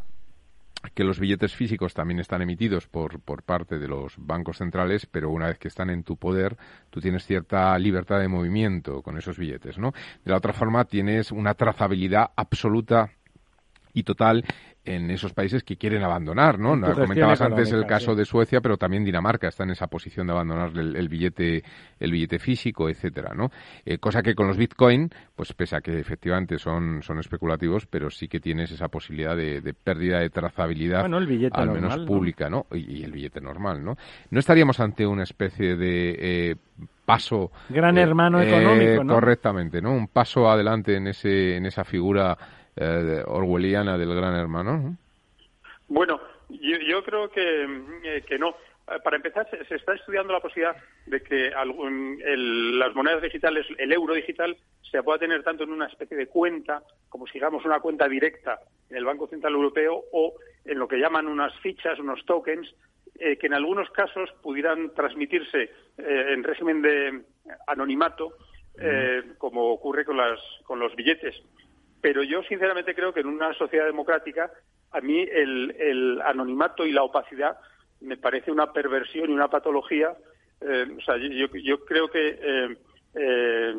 que 0.92 1.04
los 1.04 1.18
billetes 1.18 1.54
físicos 1.54 1.94
también 1.94 2.20
están 2.20 2.42
emitidos 2.42 2.86
por, 2.86 3.20
por 3.20 3.42
parte 3.42 3.78
de 3.78 3.88
los 3.88 4.14
bancos 4.18 4.58
centrales, 4.58 5.06
pero 5.06 5.30
una 5.30 5.46
vez 5.48 5.58
que 5.58 5.68
están 5.68 5.90
en 5.90 6.02
tu 6.02 6.16
poder, 6.16 6.56
tú 6.90 7.00
tienes 7.00 7.24
cierta 7.24 7.78
libertad 7.78 8.20
de 8.20 8.28
movimiento 8.28 9.02
con 9.02 9.16
esos 9.16 9.38
billetes, 9.38 9.78
¿no? 9.78 9.92
De 10.24 10.30
la 10.30 10.38
otra 10.38 10.52
forma, 10.52 10.84
tienes 10.84 11.32
una 11.32 11.54
trazabilidad 11.54 12.30
absoluta 12.36 13.10
y 13.92 14.02
total 14.02 14.44
en 14.84 15.10
esos 15.10 15.32
países 15.32 15.64
que 15.64 15.76
quieren 15.76 16.02
abandonar, 16.02 16.58
¿no? 16.58 16.78
Comentabas 16.94 17.40
antes 17.40 17.72
el 17.72 17.86
caso 17.86 18.14
de 18.14 18.24
Suecia, 18.24 18.60
pero 18.60 18.76
también 18.76 19.04
Dinamarca 19.04 19.48
está 19.48 19.64
en 19.64 19.70
esa 19.70 19.86
posición 19.86 20.26
de 20.26 20.32
abandonar 20.32 20.70
el, 20.76 21.08
billete 21.08 21.64
el 21.98 22.10
billete 22.10 22.38
físico, 22.38 22.88
etcétera, 22.88 23.32
¿no? 23.34 23.50
Eh, 23.84 23.98
cosa 23.98 24.22
que 24.22 24.34
con 24.34 24.46
los 24.46 24.56
Bitcoin, 24.56 25.10
pues 25.34 25.52
pese 25.54 25.76
a 25.76 25.80
que 25.80 25.98
efectivamente 25.98 26.58
son 26.58 27.02
son 27.02 27.18
especulativos, 27.18 27.86
pero 27.86 28.10
sí 28.10 28.28
que 28.28 28.40
tienes 28.40 28.70
esa 28.70 28.88
posibilidad 28.88 29.36
de, 29.36 29.74
pérdida 29.74 30.20
de 30.20 30.30
trazabilidad, 30.30 31.04
al 31.04 31.70
menos 31.70 31.98
pública, 32.06 32.50
¿no? 32.50 32.66
Y, 32.72 33.02
el 33.04 33.12
billete 33.12 33.40
normal, 33.40 33.84
¿no? 33.84 33.96
No 34.30 34.40
estaríamos 34.40 34.80
ante 34.80 35.06
una 35.06 35.22
especie 35.22 35.76
de 35.76 36.16
eh, 36.18 36.56
paso 37.04 37.50
gran 37.68 37.98
hermano 37.98 38.40
eh, 38.40 38.48
económico, 38.48 39.04
¿no? 39.04 39.14
Correctamente, 39.14 39.80
¿no? 39.80 39.92
Un 39.92 40.08
paso 40.08 40.48
adelante 40.48 40.96
en 40.96 41.08
ese 41.08 41.56
en 41.56 41.66
esa 41.66 41.84
figura 41.84 42.36
eh, 42.76 43.22
orwelliana 43.26 43.96
del 43.96 44.14
gran 44.14 44.34
hermano? 44.34 44.96
Bueno, 45.88 46.20
yo, 46.48 47.04
creo 47.04 47.30
que, 47.30 47.64
eh, 48.02 48.22
que 48.26 48.38
no. 48.38 48.50
Eh, 48.90 48.98
para 49.02 49.16
empezar, 49.16 49.48
se, 49.48 49.74
está 49.74 49.94
estudiando 49.94 50.32
la 50.32 50.40
posibilidad 50.40 50.76
de 51.06 51.22
que 51.22 51.50
las 51.50 52.94
monedas 52.94 53.22
digitales, 53.22 53.66
el 53.78 53.92
euro 53.92 54.14
digital, 54.14 54.56
se 54.90 55.02
pueda 55.02 55.18
tener 55.18 55.42
tanto 55.42 55.64
en 55.64 55.70
una 55.70 55.86
especie 55.86 56.16
de 56.16 56.26
cuenta, 56.26 56.82
como 57.08 57.26
si 57.26 57.34
digamos 57.34 57.64
una 57.64 57.80
cuenta 57.80 58.08
directa 58.08 58.58
en 58.90 58.96
el 58.96 59.04
Banco 59.04 59.28
Central 59.28 59.54
Europeo, 59.54 60.02
o 60.12 60.34
en 60.64 60.78
lo 60.78 60.88
que 60.88 60.98
llaman 60.98 61.28
unas 61.28 61.54
fichas, 61.60 61.98
unos 61.98 62.24
tokens, 62.26 62.74
que 63.16 63.46
en 63.46 63.54
algunos 63.54 63.88
casos 63.90 64.28
pudieran 64.42 64.92
transmitirse 64.92 65.70
en 65.98 66.42
régimen 66.42 66.82
de 66.82 67.22
anonimato, 67.68 68.36
como 69.38 69.70
ocurre 69.70 70.04
con, 70.04 70.16
las, 70.16 70.40
con 70.64 70.80
los 70.80 70.94
billetes. 70.96 71.40
Pero 72.04 72.22
yo 72.22 72.42
sinceramente 72.42 72.94
creo 72.94 73.14
que 73.14 73.20
en 73.20 73.28
una 73.28 73.54
sociedad 73.54 73.86
democrática 73.86 74.50
a 74.90 75.00
mí 75.00 75.22
el, 75.22 76.20
anonimato 76.22 76.84
y 76.84 76.92
la 76.92 77.02
opacidad 77.02 77.56
me 78.02 78.18
parece 78.18 78.52
una 78.52 78.74
perversión 78.74 79.30
y 79.30 79.32
una 79.32 79.48
patología. 79.48 80.14
Eh, 80.60 80.86
o 80.98 81.00
sea, 81.00 81.16
yo, 81.16 81.82
creo 81.86 82.08
que, 82.08 82.38
eh, 82.42 82.76
eh, 83.14 83.72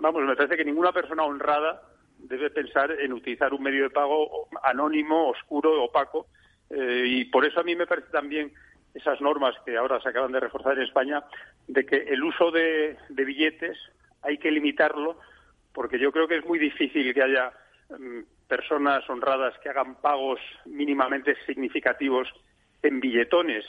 vamos, 0.00 0.22
me 0.22 0.34
parece 0.34 0.56
que 0.56 0.64
ninguna 0.64 0.92
persona 0.92 1.24
honrada 1.24 1.82
debe 2.16 2.48
pensar 2.48 2.90
en 2.90 3.12
utilizar 3.12 3.52
un 3.52 3.62
medio 3.62 3.82
de 3.82 3.90
pago 3.90 4.48
anónimo, 4.62 5.28
oscuro, 5.28 5.84
opaco. 5.84 6.26
y 6.70 7.26
por 7.26 7.44
eso 7.44 7.60
a 7.60 7.64
mí 7.64 7.76
me 7.76 7.86
parece 7.86 8.08
también 8.10 8.50
esas 8.94 9.20
normas 9.20 9.54
que 9.66 9.76
ahora 9.76 10.00
se 10.00 10.08
acaban 10.08 10.32
de 10.32 10.40
reforzar 10.40 10.72
en 10.78 10.84
España, 10.84 11.22
de 11.66 11.84
que 11.84 11.96
el 11.96 12.24
uso 12.24 12.50
de, 12.50 12.96
billetes 13.10 13.76
hay 14.22 14.38
que 14.38 14.50
limitarlo, 14.50 15.18
porque 15.78 16.00
yo 16.00 16.10
creo 16.10 16.26
que 16.26 16.38
es 16.38 16.44
muy 16.44 16.58
difícil 16.58 17.14
que 17.14 17.22
haya 17.22 17.52
mm, 17.88 18.48
personas 18.48 19.08
honradas 19.08 19.54
que 19.62 19.68
hagan 19.68 19.94
pagos 20.00 20.40
mínimamente 20.66 21.36
significativos 21.46 22.26
en 22.82 22.98
billetones. 22.98 23.64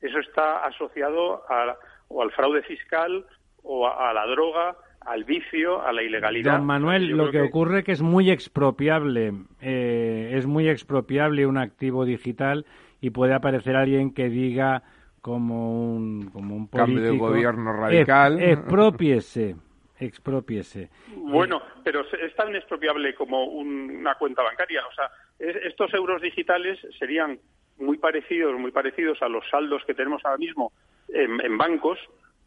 Eso 0.00 0.18
está 0.18 0.66
asociado 0.66 1.44
a, 1.48 1.76
o 2.08 2.22
al 2.22 2.32
fraude 2.32 2.62
fiscal 2.62 3.24
o 3.62 3.86
a, 3.86 4.12
la 4.12 4.26
droga, 4.26 4.76
al 5.02 5.22
vicio, 5.22 5.80
a 5.80 5.92
la 5.92 6.02
ilegalidad. 6.02 6.56
Don 6.56 6.66
Manuel, 6.66 7.10
lo 7.10 7.30
que, 7.30 7.42
ocurre 7.42 7.78
es 7.78 7.84
que 7.84 7.92
es 7.92 8.02
muy 8.02 8.32
expropiable, 8.32 9.32
eh, 9.60 10.32
es 10.32 10.46
muy 10.46 10.68
expropiable 10.68 11.46
un 11.46 11.58
activo 11.58 12.04
digital 12.04 12.66
y 13.00 13.10
puede 13.10 13.32
aparecer 13.32 13.76
alguien 13.76 14.12
que 14.12 14.28
diga 14.28 14.82
como 15.20 15.94
un, 15.94 16.30
como 16.32 16.56
un 16.56 16.66
político... 16.66 16.96
Cambio 16.96 17.12
de 17.12 17.16
gobierno 17.16 17.72
radical. 17.74 18.42
expropiese, 18.42 19.54
expropiese. 19.98 20.90
Bueno, 21.16 21.62
pero 21.82 22.00
es 22.00 22.34
tan 22.34 22.54
expropiable 22.54 23.14
como 23.14 23.44
una 23.44 24.14
cuenta 24.16 24.42
bancaria. 24.42 24.82
O 24.86 24.94
sea, 24.94 25.10
estos 25.38 25.92
euros 25.94 26.20
digitales 26.22 26.78
serían 26.98 27.38
muy 27.78 27.98
parecidos, 27.98 28.58
muy 28.58 28.70
parecidos 28.70 29.20
a 29.22 29.28
los 29.28 29.48
saldos 29.48 29.82
que 29.84 29.94
tenemos 29.94 30.24
ahora 30.24 30.38
mismo 30.38 30.72
en, 31.08 31.58
bancos, 31.58 31.98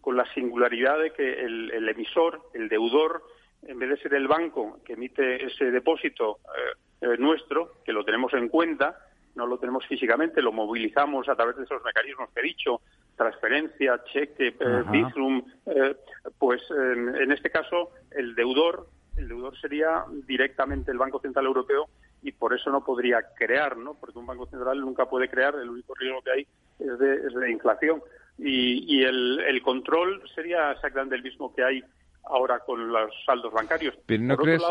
con 0.02 0.16
la 0.16 0.26
singularidad 0.34 1.00
de 1.00 1.12
que 1.12 1.42
el, 1.42 1.90
emisor, 1.90 2.42
el 2.54 2.70
deudor, 2.70 3.24
en 3.64 3.78
vez 3.80 3.90
de 3.90 3.98
ser 3.98 4.14
el 4.14 4.28
banco 4.28 4.80
que 4.86 4.94
emite 4.94 5.46
ese 5.46 5.72
depósito 5.72 6.40
eh, 6.46 7.08
eh, 7.08 7.18
nuestro, 7.18 7.74
que 7.84 7.92
lo 7.92 8.06
tenemos 8.06 8.34
en 8.34 8.48
cuenta, 8.48 8.98
no 9.36 9.46
lo 9.46 9.58
tenemos 9.58 9.86
físicamente, 9.86 10.42
lo 10.42 10.52
movilizamos 10.52 11.28
a 11.30 11.36
través 11.36 11.58
de 11.58 11.64
esos 11.64 11.84
mecanismos 11.84 12.30
que 12.34 12.40
he 12.40 12.44
dicho, 12.44 12.82
transferencia, 13.18 14.02
cheque, 14.06 14.56
eh, 14.60 14.84
Bizum, 14.90 15.44
eh, 15.66 15.96
pues 16.38 16.62
en 16.72 17.32
este 17.32 17.50
caso 17.50 17.92
el 18.12 18.36
deudor, 18.36 18.88
el 19.18 19.28
deudor 19.28 19.60
sería 19.60 20.06
directamente 20.28 20.92
el 20.92 20.98
Banco 20.98 21.20
Central 21.20 21.46
Europeo 21.48 21.90
y 22.22 22.32
por 22.32 22.54
eso 22.54 22.70
no 22.72 22.84
podría 22.84 23.20
crear, 23.36 23.76
¿no? 23.76 23.96
Porque 23.96 24.20
un 24.20 24.26
Banco 24.26 24.46
Central 24.48 24.80
nunca 24.80 25.06
puede 25.06 25.30
crear, 25.30 25.56
el 25.56 25.70
único 25.70 25.94
riesgo 25.96 26.22
que 26.22 26.32
hay 26.32 26.48
es 26.80 27.34
de, 27.34 27.52
inflación. 27.52 28.02
Y, 28.38 29.04
el, 29.04 29.62
control 29.64 30.22
sería 30.36 30.72
exactamente 30.72 31.16
el 31.16 31.24
mismo 31.24 31.54
que 31.54 31.64
hay 31.64 31.84
ahora 32.26 32.60
con 32.60 32.92
los 32.92 33.12
saldos 33.26 33.52
bancarios. 33.52 33.96
Pero 34.06 34.24
no 34.24 34.38
crees... 34.38 34.64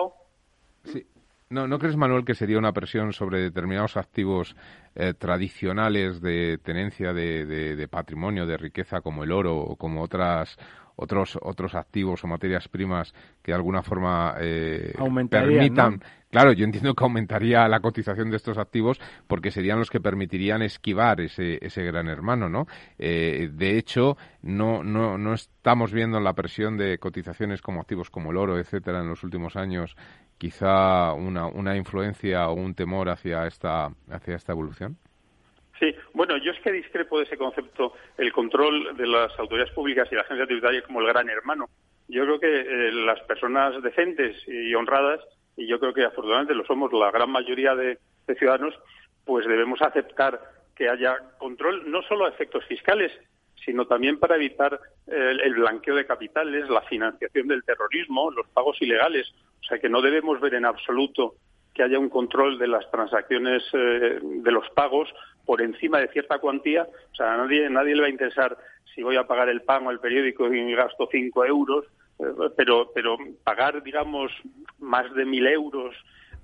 No, 1.48 1.68
¿No 1.68 1.78
crees, 1.78 1.96
Manuel, 1.96 2.24
que 2.24 2.34
sería 2.34 2.58
una 2.58 2.72
presión 2.72 3.12
sobre 3.12 3.40
determinados 3.40 3.96
activos 3.96 4.56
eh, 4.96 5.14
tradicionales 5.14 6.20
de 6.20 6.58
tenencia 6.58 7.12
de, 7.12 7.88
patrimonio, 7.88 8.46
de 8.46 8.56
riqueza, 8.56 9.00
como 9.00 9.22
el 9.22 9.30
oro 9.30 9.56
o 9.56 9.76
como 9.76 10.02
otras 10.02 10.58
otros 10.96 11.38
otros 11.42 11.74
activos 11.74 12.24
o 12.24 12.26
materias 12.26 12.68
primas 12.68 13.12
que 13.42 13.52
de 13.52 13.56
alguna 13.56 13.82
forma 13.82 14.34
eh, 14.40 14.94
permitan 15.28 16.00
claro 16.30 16.52
yo 16.54 16.64
entiendo 16.64 16.94
que 16.94 17.04
aumentaría 17.04 17.68
la 17.68 17.80
cotización 17.80 18.30
de 18.30 18.38
estos 18.38 18.56
activos 18.56 18.98
porque 19.26 19.50
serían 19.50 19.78
los 19.78 19.90
que 19.90 20.00
permitirían 20.00 20.62
esquivar 20.62 21.20
ese, 21.20 21.58
ese 21.60 21.82
gran 21.82 22.08
hermano 22.08 22.48
no 22.48 22.66
eh, 22.98 23.50
de 23.52 23.76
hecho 23.76 24.16
no 24.40 24.82
no 24.82 25.18
no 25.18 25.34
estamos 25.34 25.92
viendo 25.92 26.18
la 26.18 26.32
presión 26.32 26.78
de 26.78 26.96
cotizaciones 26.96 27.60
como 27.60 27.82
activos 27.82 28.08
como 28.08 28.30
el 28.30 28.38
oro 28.38 28.58
etcétera 28.58 29.00
en 29.00 29.08
los 29.10 29.22
últimos 29.22 29.54
años 29.54 29.96
quizá 30.38 31.12
una, 31.12 31.46
una 31.46 31.76
influencia 31.76 32.48
o 32.48 32.54
un 32.54 32.74
temor 32.74 33.08
hacia 33.08 33.46
esta, 33.46 33.90
hacia 34.10 34.36
esta 34.36 34.52
evolución? 34.52 34.96
Sí, 35.78 35.94
bueno, 36.14 36.36
yo 36.38 36.52
es 36.52 36.60
que 36.60 36.72
discrepo 36.72 37.18
de 37.18 37.24
ese 37.24 37.36
concepto, 37.36 37.94
el 38.16 38.32
control 38.32 38.96
de 38.96 39.06
las 39.06 39.38
autoridades 39.38 39.72
públicas 39.74 40.08
y 40.10 40.14
la 40.14 40.22
agencia 40.22 40.46
tributaria 40.46 40.82
como 40.82 41.00
el 41.00 41.06
gran 41.06 41.28
hermano. 41.28 41.68
Yo 42.08 42.24
creo 42.24 42.40
que 42.40 42.60
eh, 42.60 42.92
las 42.92 43.20
personas 43.22 43.82
decentes 43.82 44.36
y 44.46 44.74
honradas, 44.74 45.20
y 45.56 45.66
yo 45.66 45.78
creo 45.78 45.92
que 45.92 46.04
afortunadamente 46.04 46.54
lo 46.54 46.64
somos 46.64 46.92
la 46.92 47.10
gran 47.10 47.30
mayoría 47.30 47.74
de, 47.74 47.98
ciudadanos, 48.38 48.74
pues 49.24 49.46
debemos 49.46 49.80
aceptar 49.82 50.40
que 50.74 50.88
haya 50.88 51.16
control 51.38 51.90
no 51.90 52.02
solo 52.02 52.26
a 52.26 52.30
efectos 52.30 52.64
fiscales, 52.66 53.12
sino 53.64 53.86
también 53.86 54.18
para 54.18 54.36
evitar 54.36 54.78
el, 55.06 55.54
blanqueo 55.54 55.94
de 55.94 56.06
capitales, 56.06 56.68
la 56.68 56.82
financiación 56.82 57.48
del 57.48 57.64
terrorismo, 57.64 58.30
los 58.30 58.46
pagos 58.48 58.80
ilegales. 58.80 59.32
O 59.60 59.64
sea 59.64 59.78
que 59.78 59.88
no 59.88 60.00
debemos 60.00 60.40
ver 60.40 60.54
en 60.54 60.64
absoluto 60.64 61.34
que 61.74 61.82
haya 61.82 61.98
un 61.98 62.08
control 62.08 62.58
de 62.58 62.68
las 62.68 62.90
transacciones 62.90 63.62
eh, 63.74 64.18
de 64.22 64.50
los 64.50 64.68
pagos 64.70 65.12
por 65.44 65.60
encima 65.60 65.98
de 66.00 66.08
cierta 66.08 66.38
cuantía. 66.38 66.86
O 67.12 67.14
sea, 67.14 67.34
a 67.34 67.36
nadie, 67.36 67.68
nadie 67.68 67.94
le 67.94 68.00
va 68.00 68.06
a 68.06 68.10
interesar 68.10 68.56
si 68.94 69.02
voy 69.02 69.16
a 69.16 69.26
pagar 69.26 69.48
el 69.50 69.62
pan 69.62 69.86
o 69.86 69.90
el 69.90 70.00
periódico 70.00 70.52
y 70.52 70.74
gasto 70.74 71.08
cinco 71.10 71.44
euros, 71.44 71.84
eh, 72.18 72.24
pero, 72.56 72.90
pero 72.94 73.18
pagar, 73.44 73.82
digamos, 73.82 74.32
más 74.78 75.12
de 75.14 75.26
mil 75.26 75.46
euros 75.46 75.94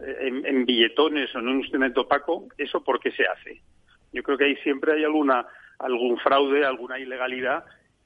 eh, 0.00 0.16
en, 0.20 0.44
en, 0.44 0.66
billetones 0.66 1.34
o 1.34 1.38
en 1.38 1.48
un 1.48 1.60
instrumento 1.60 2.02
opaco, 2.02 2.48
¿eso 2.58 2.84
por 2.84 3.00
qué 3.00 3.10
se 3.12 3.24
hace? 3.24 3.62
Yo 4.12 4.22
creo 4.22 4.36
que 4.36 4.44
ahí 4.44 4.56
siempre 4.56 4.92
hay 4.92 5.04
alguna 5.04 5.46
algún 5.78 6.18
fraude, 6.18 6.64
alguna 6.64 6.98
ilegalidad 6.98 7.64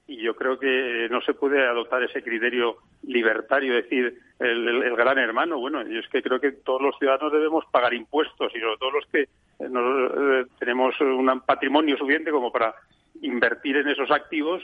y 0.09 0.23
yo 0.23 0.37
creo 0.37 0.59
que 0.59 1.09
no 1.11 1.21
se 1.21 1.35
puede 1.35 1.67
adoptar 1.67 2.03
ese 2.03 2.23
criterio 2.23 2.77
libertario, 3.03 3.75
decir, 3.75 4.19
el, 4.39 4.97
gran 4.97 5.19
hermano. 5.19 5.59
Bueno, 5.59 5.83
yo 5.83 5.99
es 5.99 6.09
que 6.09 6.23
creo 6.23 6.41
que 6.41 6.53
todos 6.53 6.81
los 6.81 6.97
ciudadanos 6.99 7.33
debemos 7.33 7.65
pagar 7.73 7.93
impuestos 7.93 8.53
y 8.55 8.61
sobre 8.61 8.77
todo 8.79 8.91
los 8.93 9.07
que 9.07 9.23
eh, 9.23 9.69
no, 9.69 10.41
eh, 10.41 10.47
tenemos 10.59 10.95
un 11.01 11.41
patrimonio 11.41 11.97
suficiente 11.97 12.31
como 12.31 12.53
para 12.53 12.75
invertir 13.21 13.79
en 13.79 13.89
esos 13.89 14.11
activos. 14.13 14.63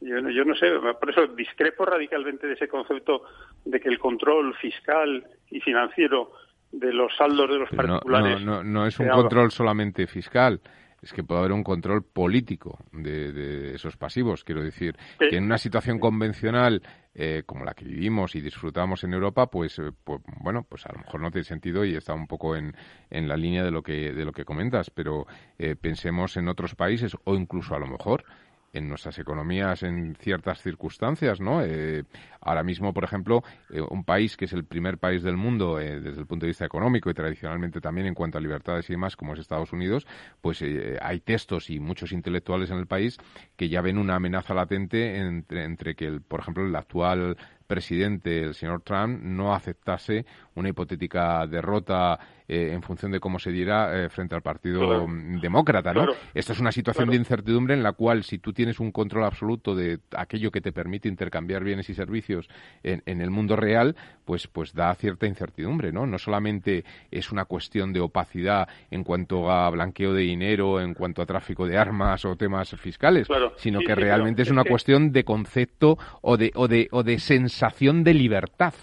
Yo, 0.00 0.18
yo, 0.30 0.44
no 0.44 0.54
sé, 0.54 0.70
por 1.00 1.10
eso 1.10 1.26
discrepo 1.28 1.84
radicalmente 1.84 2.46
de 2.46 2.52
ese 2.52 2.68
concepto 2.68 3.22
de 3.64 3.80
que 3.80 3.88
el 3.88 3.98
control 3.98 4.54
fiscal 4.54 5.26
y 5.50 5.60
financiero 5.60 6.32
de 6.70 6.92
los 6.92 7.16
saldos 7.16 7.50
de 7.50 7.56
los 7.56 7.70
particulares. 7.70 8.40
No, 8.42 8.62
no, 8.62 8.86
es 8.86 8.98
un 9.00 9.08
control 9.08 9.50
solamente 9.50 10.06
fiscal 10.06 10.60
es 11.06 11.12
que 11.12 11.22
puede 11.22 11.38
haber 11.38 11.52
un 11.52 11.62
control 11.62 12.02
político 12.02 12.80
de, 12.92 13.74
esos 13.74 13.96
pasivos. 13.96 14.42
Quiero 14.42 14.62
decir, 14.62 14.96
que 15.18 15.36
en 15.36 15.44
una 15.44 15.56
situación 15.56 16.00
convencional 16.00 16.82
eh, 17.14 17.44
como 17.46 17.64
la 17.64 17.74
que 17.74 17.84
vivimos 17.84 18.34
y 18.34 18.40
disfrutamos 18.40 19.04
en 19.04 19.14
Europa, 19.14 19.46
pues, 19.46 19.78
eh, 19.78 19.92
pues, 20.02 20.20
bueno, 20.42 20.66
pues 20.68 20.84
a 20.84 20.92
lo 20.92 20.98
mejor 20.98 21.20
no 21.20 21.30
tiene 21.30 21.44
sentido 21.44 21.84
y 21.84 21.94
está 21.94 22.12
un 22.12 22.26
poco 22.26 22.56
en, 22.56 22.74
en 23.08 23.28
la 23.28 23.36
línea 23.36 23.62
de 23.62 23.70
lo 23.70 23.82
que, 23.82 24.12
de 24.12 24.24
lo 24.24 24.32
que 24.32 24.44
comentas, 24.44 24.90
pero 24.90 25.26
eh, 25.58 25.76
pensemos 25.76 26.36
en 26.36 26.48
otros 26.48 26.74
países 26.74 27.16
o 27.22 27.36
incluso 27.36 27.76
a 27.76 27.78
lo 27.78 27.86
mejor 27.86 28.24
en 28.72 28.88
nuestras 28.88 29.18
economías 29.18 29.82
en 29.82 30.14
ciertas 30.16 30.62
circunstancias, 30.62 31.40
¿no? 31.40 31.62
Eh, 31.62 32.04
ahora 32.40 32.62
mismo, 32.62 32.92
por 32.92 33.04
ejemplo, 33.04 33.42
eh, 33.70 33.80
un 33.80 34.04
país 34.04 34.36
que 34.36 34.44
es 34.44 34.52
el 34.52 34.64
primer 34.64 34.98
país 34.98 35.22
del 35.22 35.36
mundo 35.36 35.80
eh, 35.80 36.00
desde 36.00 36.20
el 36.20 36.26
punto 36.26 36.46
de 36.46 36.50
vista 36.50 36.64
económico 36.64 37.10
y 37.10 37.14
tradicionalmente 37.14 37.80
también 37.80 38.06
en 38.06 38.14
cuanto 38.14 38.38
a 38.38 38.40
libertades 38.40 38.88
y 38.90 38.92
demás, 38.92 39.16
como 39.16 39.32
es 39.32 39.40
Estados 39.40 39.72
Unidos, 39.72 40.06
pues 40.40 40.62
hay 41.00 41.20
textos 41.20 41.70
y 41.70 41.80
muchos 41.80 42.12
intelectuales 42.12 42.70
en 42.70 42.78
el 42.78 42.86
país 42.86 43.18
que 43.56 43.68
ya 43.68 43.80
ven 43.80 43.98
una 43.98 44.16
amenaza 44.16 44.54
latente 44.54 45.16
entre, 45.16 45.64
entre 45.64 45.94
que, 45.94 46.06
el, 46.06 46.20
por 46.20 46.40
ejemplo, 46.40 46.66
el 46.66 46.74
actual 46.76 47.36
presidente, 47.66 48.42
el 48.42 48.54
señor 48.54 48.82
Trump, 48.82 49.20
no 49.22 49.54
aceptase 49.54 50.24
una 50.54 50.68
hipotética 50.68 51.46
derrota 51.46 52.18
eh, 52.48 52.70
en 52.72 52.82
función 52.82 53.12
de 53.12 53.20
cómo 53.20 53.38
se 53.38 53.50
diera 53.50 54.04
eh, 54.04 54.08
frente 54.08 54.34
al 54.34 54.42
Partido 54.42 55.06
Demócrata, 55.40 55.92
¿no? 55.92 56.06
Esta 56.34 56.52
es 56.52 56.60
una 56.60 56.72
situación 56.72 57.10
de 57.10 57.16
incertidumbre 57.16 57.74
en 57.74 57.82
la 57.82 57.92
cual 57.92 58.24
si 58.24 58.38
tú 58.38 58.52
tienes 58.52 58.80
un 58.80 58.92
control 58.92 59.24
absoluto 59.24 59.74
de 59.74 59.98
aquello 60.16 60.50
que 60.50 60.60
te 60.60 60.72
permite 60.72 61.08
intercambiar 61.08 61.64
bienes 61.64 61.90
y 61.90 61.94
servicios 61.94 62.48
en, 62.82 63.02
en, 63.06 63.20
el 63.20 63.30
mundo 63.30 63.56
real, 63.56 63.96
pues, 64.24 64.46
pues 64.46 64.74
da 64.74 64.94
cierta 64.94 65.26
incertidumbre, 65.26 65.92
¿no? 65.92 66.06
No 66.06 66.18
solamente 66.18 66.84
es 67.10 67.32
una 67.32 67.44
cuestión 67.44 67.92
de 67.92 68.00
opacidad 68.00 68.68
en 68.90 69.04
cuanto 69.04 69.50
a 69.50 69.68
blanqueo 69.70 70.12
de 70.12 70.22
dinero, 70.22 70.80
en 70.80 70.94
cuanto 70.94 71.22
a 71.22 71.26
tráfico 71.26 71.66
de 71.66 71.76
armas 71.76 72.24
o 72.24 72.36
temas 72.36 72.70
fiscales, 72.76 73.26
sino 73.56 73.80
que 73.80 73.94
realmente 73.94 74.42
es 74.42 74.50
una 74.50 74.64
cuestión 74.64 75.12
de 75.12 75.24
concepto 75.24 75.98
o 76.22 76.36
de, 76.36 76.52
o 76.54 76.68
de, 76.68 76.88
o 76.90 77.02
de 77.02 77.18
sensación 77.18 78.04
de 78.04 78.14
libertad 78.14 78.74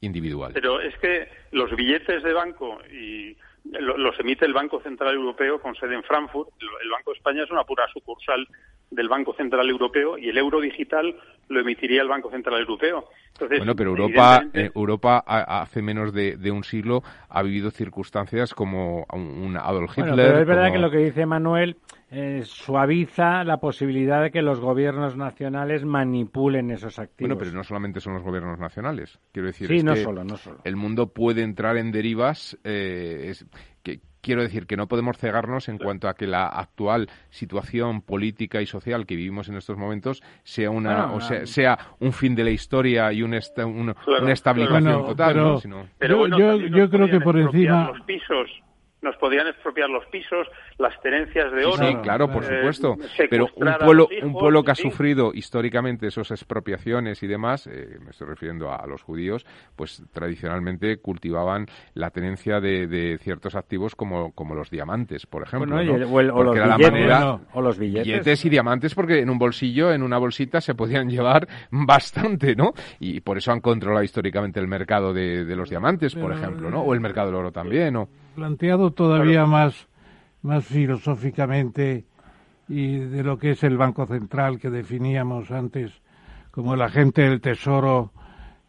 individual. 0.00 0.52
Pero 0.54 0.80
es 0.80 0.96
que 0.98 1.28
los 1.52 1.70
billetes 1.74 2.22
de 2.22 2.32
banco 2.32 2.78
y 2.90 3.36
los 3.72 4.18
emite 4.20 4.44
el 4.44 4.52
Banco 4.52 4.80
Central 4.80 5.14
Europeo 5.14 5.60
con 5.60 5.74
sede 5.74 5.94
en 5.94 6.04
Frankfurt. 6.04 6.50
El 6.82 6.90
Banco 6.90 7.10
de 7.10 7.16
España 7.16 7.44
es 7.44 7.50
una 7.50 7.64
pura 7.64 7.86
sucursal 7.92 8.46
del 8.90 9.08
Banco 9.08 9.34
Central 9.34 9.68
Europeo 9.68 10.18
y 10.18 10.28
el 10.28 10.38
euro 10.38 10.60
digital 10.60 11.14
lo 11.48 11.60
emitiría 11.60 12.02
el 12.02 12.08
Banco 12.08 12.30
Central 12.30 12.60
Europeo. 12.60 13.04
bueno, 13.38 13.74
pero 13.76 13.90
Europa, 13.90 14.42
eh, 14.52 14.70
Europa 14.74 15.22
hace 15.26 15.82
menos 15.82 16.12
de, 16.12 16.50
un 16.50 16.64
siglo 16.64 17.02
ha 17.28 17.42
vivido 17.42 17.70
circunstancias 17.70 18.54
como 18.54 19.06
un 19.12 19.56
Adolf 19.56 19.96
Hitler. 19.96 20.14
pero 20.14 20.40
es 20.40 20.46
verdad 20.46 20.72
que 20.72 20.78
lo 20.78 20.90
que 20.90 20.98
dice 20.98 21.26
Manuel 21.26 21.76
eh, 22.08 22.42
suaviza 22.44 23.42
la 23.42 23.58
posibilidad 23.58 24.22
de 24.22 24.30
que 24.30 24.40
los 24.40 24.60
gobiernos 24.60 25.16
nacionales 25.16 25.84
manipulen 25.84 26.70
esos 26.70 26.98
activos. 27.00 27.30
Bueno, 27.30 27.36
pero 27.36 27.50
no 27.50 27.64
solamente 27.64 28.00
son 28.00 28.14
los 28.14 28.22
gobiernos 28.22 28.60
nacionales. 28.60 29.18
Quiero 29.32 29.48
decir, 29.48 29.66
sí, 29.66 29.82
no 29.82 29.96
solo, 29.96 30.22
no 30.22 30.36
solo. 30.36 30.58
El 30.62 30.76
mundo 30.76 31.08
puede 31.08 31.42
entrar 31.42 31.76
en 31.76 31.90
derivas 31.90 32.56
eh, 32.62 33.34
que 33.86 34.00
quiero 34.20 34.42
decir 34.42 34.66
que 34.66 34.76
no 34.76 34.88
podemos 34.88 35.16
cegarnos 35.16 35.68
en 35.68 35.78
cuanto 35.78 36.08
a 36.08 36.14
que 36.14 36.26
la 36.26 36.48
actual 36.48 37.08
situación 37.30 38.02
política 38.02 38.60
y 38.60 38.66
social 38.66 39.06
que 39.06 39.14
vivimos 39.14 39.48
en 39.48 39.56
estos 39.56 39.78
momentos 39.78 40.24
sea 40.42 40.70
una 40.70 41.12
o 41.12 41.20
sea, 41.20 41.78
un 42.00 42.12
fin 42.12 42.34
de 42.34 42.42
la 42.42 42.50
historia 42.50 43.12
y 43.12 43.22
un 43.22 43.38
una 43.64 44.32
estabilización 44.32 45.06
total 45.06 45.60
pero, 45.98 46.26
yo, 46.26 46.56
yo 46.58 46.90
creo 46.90 47.08
que 47.08 47.20
por 47.20 47.38
encima 47.38 47.92
los 47.92 48.00
pisos 48.00 48.50
nos 49.06 49.16
podían 49.16 49.46
expropiar 49.46 49.88
los 49.88 50.04
pisos, 50.06 50.46
las 50.78 51.00
tenencias 51.00 51.50
de 51.52 51.64
oro. 51.64 51.76
Sí, 51.76 51.96
claro, 52.02 52.28
por 52.28 52.44
eh, 52.44 52.58
supuesto. 52.58 52.96
Pero 53.30 53.46
un 53.54 53.74
pueblo, 53.78 54.08
un 54.22 54.32
pueblo 54.32 54.62
que 54.62 54.72
ha 54.72 54.74
sufrido 54.74 55.32
históricamente 55.32 56.08
esas 56.08 56.30
expropiaciones 56.32 57.22
y 57.22 57.26
demás, 57.26 57.66
eh, 57.66 57.98
me 58.02 58.10
estoy 58.10 58.26
refiriendo 58.26 58.72
a, 58.72 58.86
los 58.86 59.02
judíos, 59.02 59.46
pues 59.74 60.02
tradicionalmente 60.12 60.98
cultivaban 60.98 61.66
la 61.94 62.10
tenencia 62.10 62.60
de, 62.60 63.18
ciertos 63.22 63.54
activos 63.54 63.94
como, 63.94 64.32
como 64.32 64.54
los 64.54 64.70
diamantes, 64.70 65.26
por 65.26 65.42
ejemplo. 65.44 65.76
o, 65.76 66.42
los 66.42 66.58
billetes, 66.58 67.12
o 67.52 67.62
los 67.62 67.78
billetes. 67.78 68.44
y 68.44 68.48
diamantes, 68.50 68.94
porque 68.94 69.20
en 69.20 69.30
un 69.30 69.38
bolsillo, 69.38 69.92
en 69.92 70.02
una 70.02 70.18
bolsita, 70.18 70.60
se 70.60 70.74
podían 70.74 71.08
llevar 71.08 71.46
bastante, 71.70 72.56
¿no? 72.56 72.72
Y 72.98 73.20
por 73.20 73.38
eso 73.38 73.52
han 73.52 73.60
controlado 73.60 74.02
históricamente 74.02 74.58
el 74.58 74.66
mercado 74.66 75.12
de, 75.12 75.44
los 75.56 75.70
diamantes, 75.70 76.14
por 76.14 76.32
ejemplo, 76.32 76.70
¿no? 76.70 76.82
O 76.82 76.92
el 76.92 77.00
mercado 77.00 77.28
del 77.28 77.36
oro 77.36 77.52
también, 77.52 77.94
¿no? 77.94 78.08
Planteado 78.36 78.92
todavía 78.92 79.46
más, 79.46 79.88
más 80.42 80.64
filosóficamente 80.66 82.04
y 82.68 82.98
de 82.98 83.24
lo 83.24 83.38
que 83.38 83.52
es 83.52 83.64
el 83.64 83.78
Banco 83.78 84.06
Central 84.06 84.60
que 84.60 84.70
definíamos 84.70 85.50
antes 85.50 85.90
como 86.50 86.74
el 86.74 86.82
agente 86.82 87.22
del 87.22 87.40
Tesoro, 87.40 88.12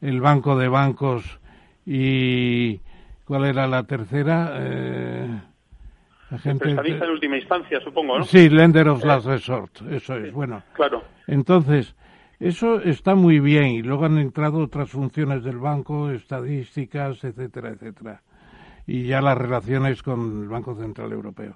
el 0.01 0.21
Banco 0.21 0.57
de 0.57 0.69
Bancos 0.69 1.39
y 1.85 2.79
¿cuál 3.25 3.45
era 3.45 3.67
la 3.67 3.83
tercera? 3.83 4.53
Eh, 4.55 5.41
agente 6.31 6.71
en 6.71 7.09
última 7.09 7.37
instancia, 7.37 7.79
supongo, 7.81 8.19
¿no? 8.19 8.23
Sí, 8.23 8.49
Lender 8.49 8.87
of 8.87 9.03
Last 9.03 9.27
Resort, 9.27 9.81
eso 9.91 10.15
es. 10.15 10.33
Bueno, 10.33 10.63
claro. 10.73 11.03
Entonces, 11.27 11.93
eso 12.39 12.81
está 12.81 13.15
muy 13.15 13.39
bien 13.39 13.67
y 13.67 13.81
luego 13.81 14.05
han 14.05 14.17
entrado 14.17 14.59
otras 14.59 14.89
funciones 14.89 15.43
del 15.43 15.57
banco, 15.57 16.09
estadísticas, 16.09 17.21
etcétera, 17.23 17.69
etcétera 17.69 18.21
y 18.87 19.03
ya 19.03 19.21
las 19.21 19.37
relaciones 19.37 20.01
con 20.01 20.43
el 20.43 20.47
Banco 20.47 20.75
Central 20.75 21.11
Europeo. 21.11 21.55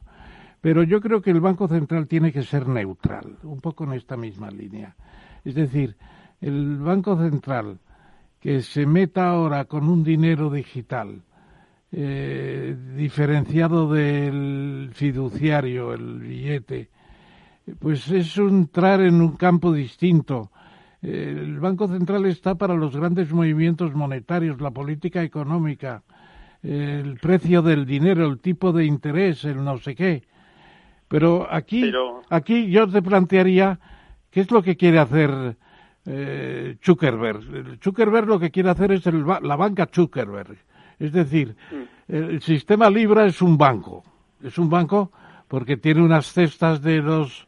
Pero 0.59 0.83
yo 0.83 1.01
creo 1.01 1.21
que 1.21 1.31
el 1.31 1.39
Banco 1.39 1.67
Central 1.67 2.07
tiene 2.07 2.31
que 2.31 2.43
ser 2.43 2.67
neutral, 2.67 3.37
un 3.43 3.61
poco 3.61 3.85
en 3.85 3.93
esta 3.93 4.15
misma 4.15 4.51
línea. 4.51 4.95
Es 5.43 5.55
decir, 5.55 5.95
el 6.41 6.77
Banco 6.77 7.17
Central 7.17 7.79
que 8.39 8.61
se 8.61 8.85
meta 8.85 9.29
ahora 9.29 9.65
con 9.65 9.87
un 9.87 10.03
dinero 10.03 10.49
digital 10.49 11.21
eh, 11.91 12.75
diferenciado 12.95 13.91
del 13.91 14.89
fiduciario, 14.93 15.93
el 15.93 16.19
billete, 16.19 16.89
pues 17.79 18.09
es 18.09 18.37
entrar 18.37 19.01
en 19.01 19.21
un 19.21 19.35
campo 19.35 19.71
distinto. 19.71 20.51
El 21.01 21.59
Banco 21.59 21.87
Central 21.87 22.25
está 22.25 22.55
para 22.55 22.75
los 22.75 22.95
grandes 22.95 23.31
movimientos 23.31 23.93
monetarios, 23.93 24.61
la 24.61 24.71
política 24.71 25.23
económica, 25.23 26.03
el 26.63 27.17
precio 27.19 27.61
del 27.61 27.85
dinero, 27.85 28.25
el 28.27 28.39
tipo 28.39 28.71
de 28.71 28.85
interés, 28.85 29.45
el 29.45 29.63
no 29.63 29.77
sé 29.77 29.95
qué. 29.95 30.23
Pero 31.07 31.47
aquí, 31.49 31.91
aquí 32.29 32.69
yo 32.69 32.87
te 32.87 33.01
plantearía 33.01 33.79
qué 34.29 34.41
es 34.41 34.51
lo 34.51 34.61
que 34.61 34.77
quiere 34.77 34.99
hacer 34.99 35.57
eh, 36.05 36.77
Zuckerberg. 36.81 37.79
Zuckerberg 37.83 38.27
lo 38.27 38.39
que 38.39 38.51
quiere 38.51 38.69
hacer 38.69 38.91
es 38.93 39.05
la 39.05 39.55
banca 39.55 39.89
Zuckerberg. 39.91 40.57
Es 40.99 41.11
decir, 41.11 41.55
mm. 41.71 42.13
el 42.13 42.41
sistema 42.41 42.89
Libra 42.89 43.25
es 43.25 43.41
un 43.41 43.57
banco. 43.57 44.03
Es 44.41 44.57
un 44.57 44.69
banco 44.69 45.11
porque 45.47 45.75
tiene 45.75 46.01
unas 46.01 46.31
cestas 46.31 46.81
de 46.81 46.99
los 46.99 47.47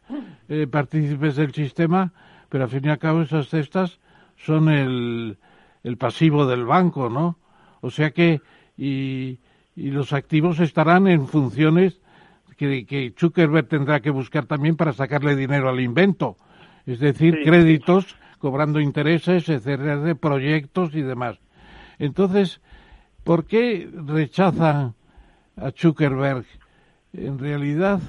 eh, 0.49 0.67
partícipes 0.67 1.37
del 1.37 1.53
sistema, 1.53 2.11
pero 2.49 2.65
al 2.65 2.69
fin 2.69 2.85
y 2.85 2.89
al 2.89 2.99
cabo 2.99 3.21
esas 3.21 3.47
cestas 3.47 3.99
son 4.35 4.67
el, 4.69 5.37
el 5.83 5.97
pasivo 5.97 6.45
del 6.45 6.65
banco, 6.65 7.09
¿no? 7.09 7.37
O 7.79 7.89
sea 7.89 8.11
que 8.11 8.41
y, 8.77 9.39
los 9.75 10.13
activos 10.13 10.59
estarán 10.59 11.07
en 11.07 11.27
funciones 11.27 11.99
que, 12.57 12.85
que, 12.85 13.13
Zuckerberg 13.17 13.67
tendrá 13.67 14.01
que 14.01 14.11
buscar 14.11 14.45
también 14.45 14.75
para 14.75 14.93
sacarle 14.93 15.35
dinero 15.35 15.67
al 15.67 15.79
invento, 15.79 16.37
es 16.85 16.99
decir, 16.99 17.39
créditos 17.43 18.15
cobrando 18.37 18.79
intereses, 18.79 19.49
etcétera, 19.49 19.97
de 19.97 20.15
proyectos 20.15 20.93
y 20.93 21.01
demás. 21.01 21.39
Entonces, 21.97 22.61
¿por 23.23 23.45
qué 23.45 23.89
rechazan 23.91 24.93
a 25.55 25.71
Zuckerberg? 25.71 26.45
En 27.13 27.39
realidad 27.39 27.99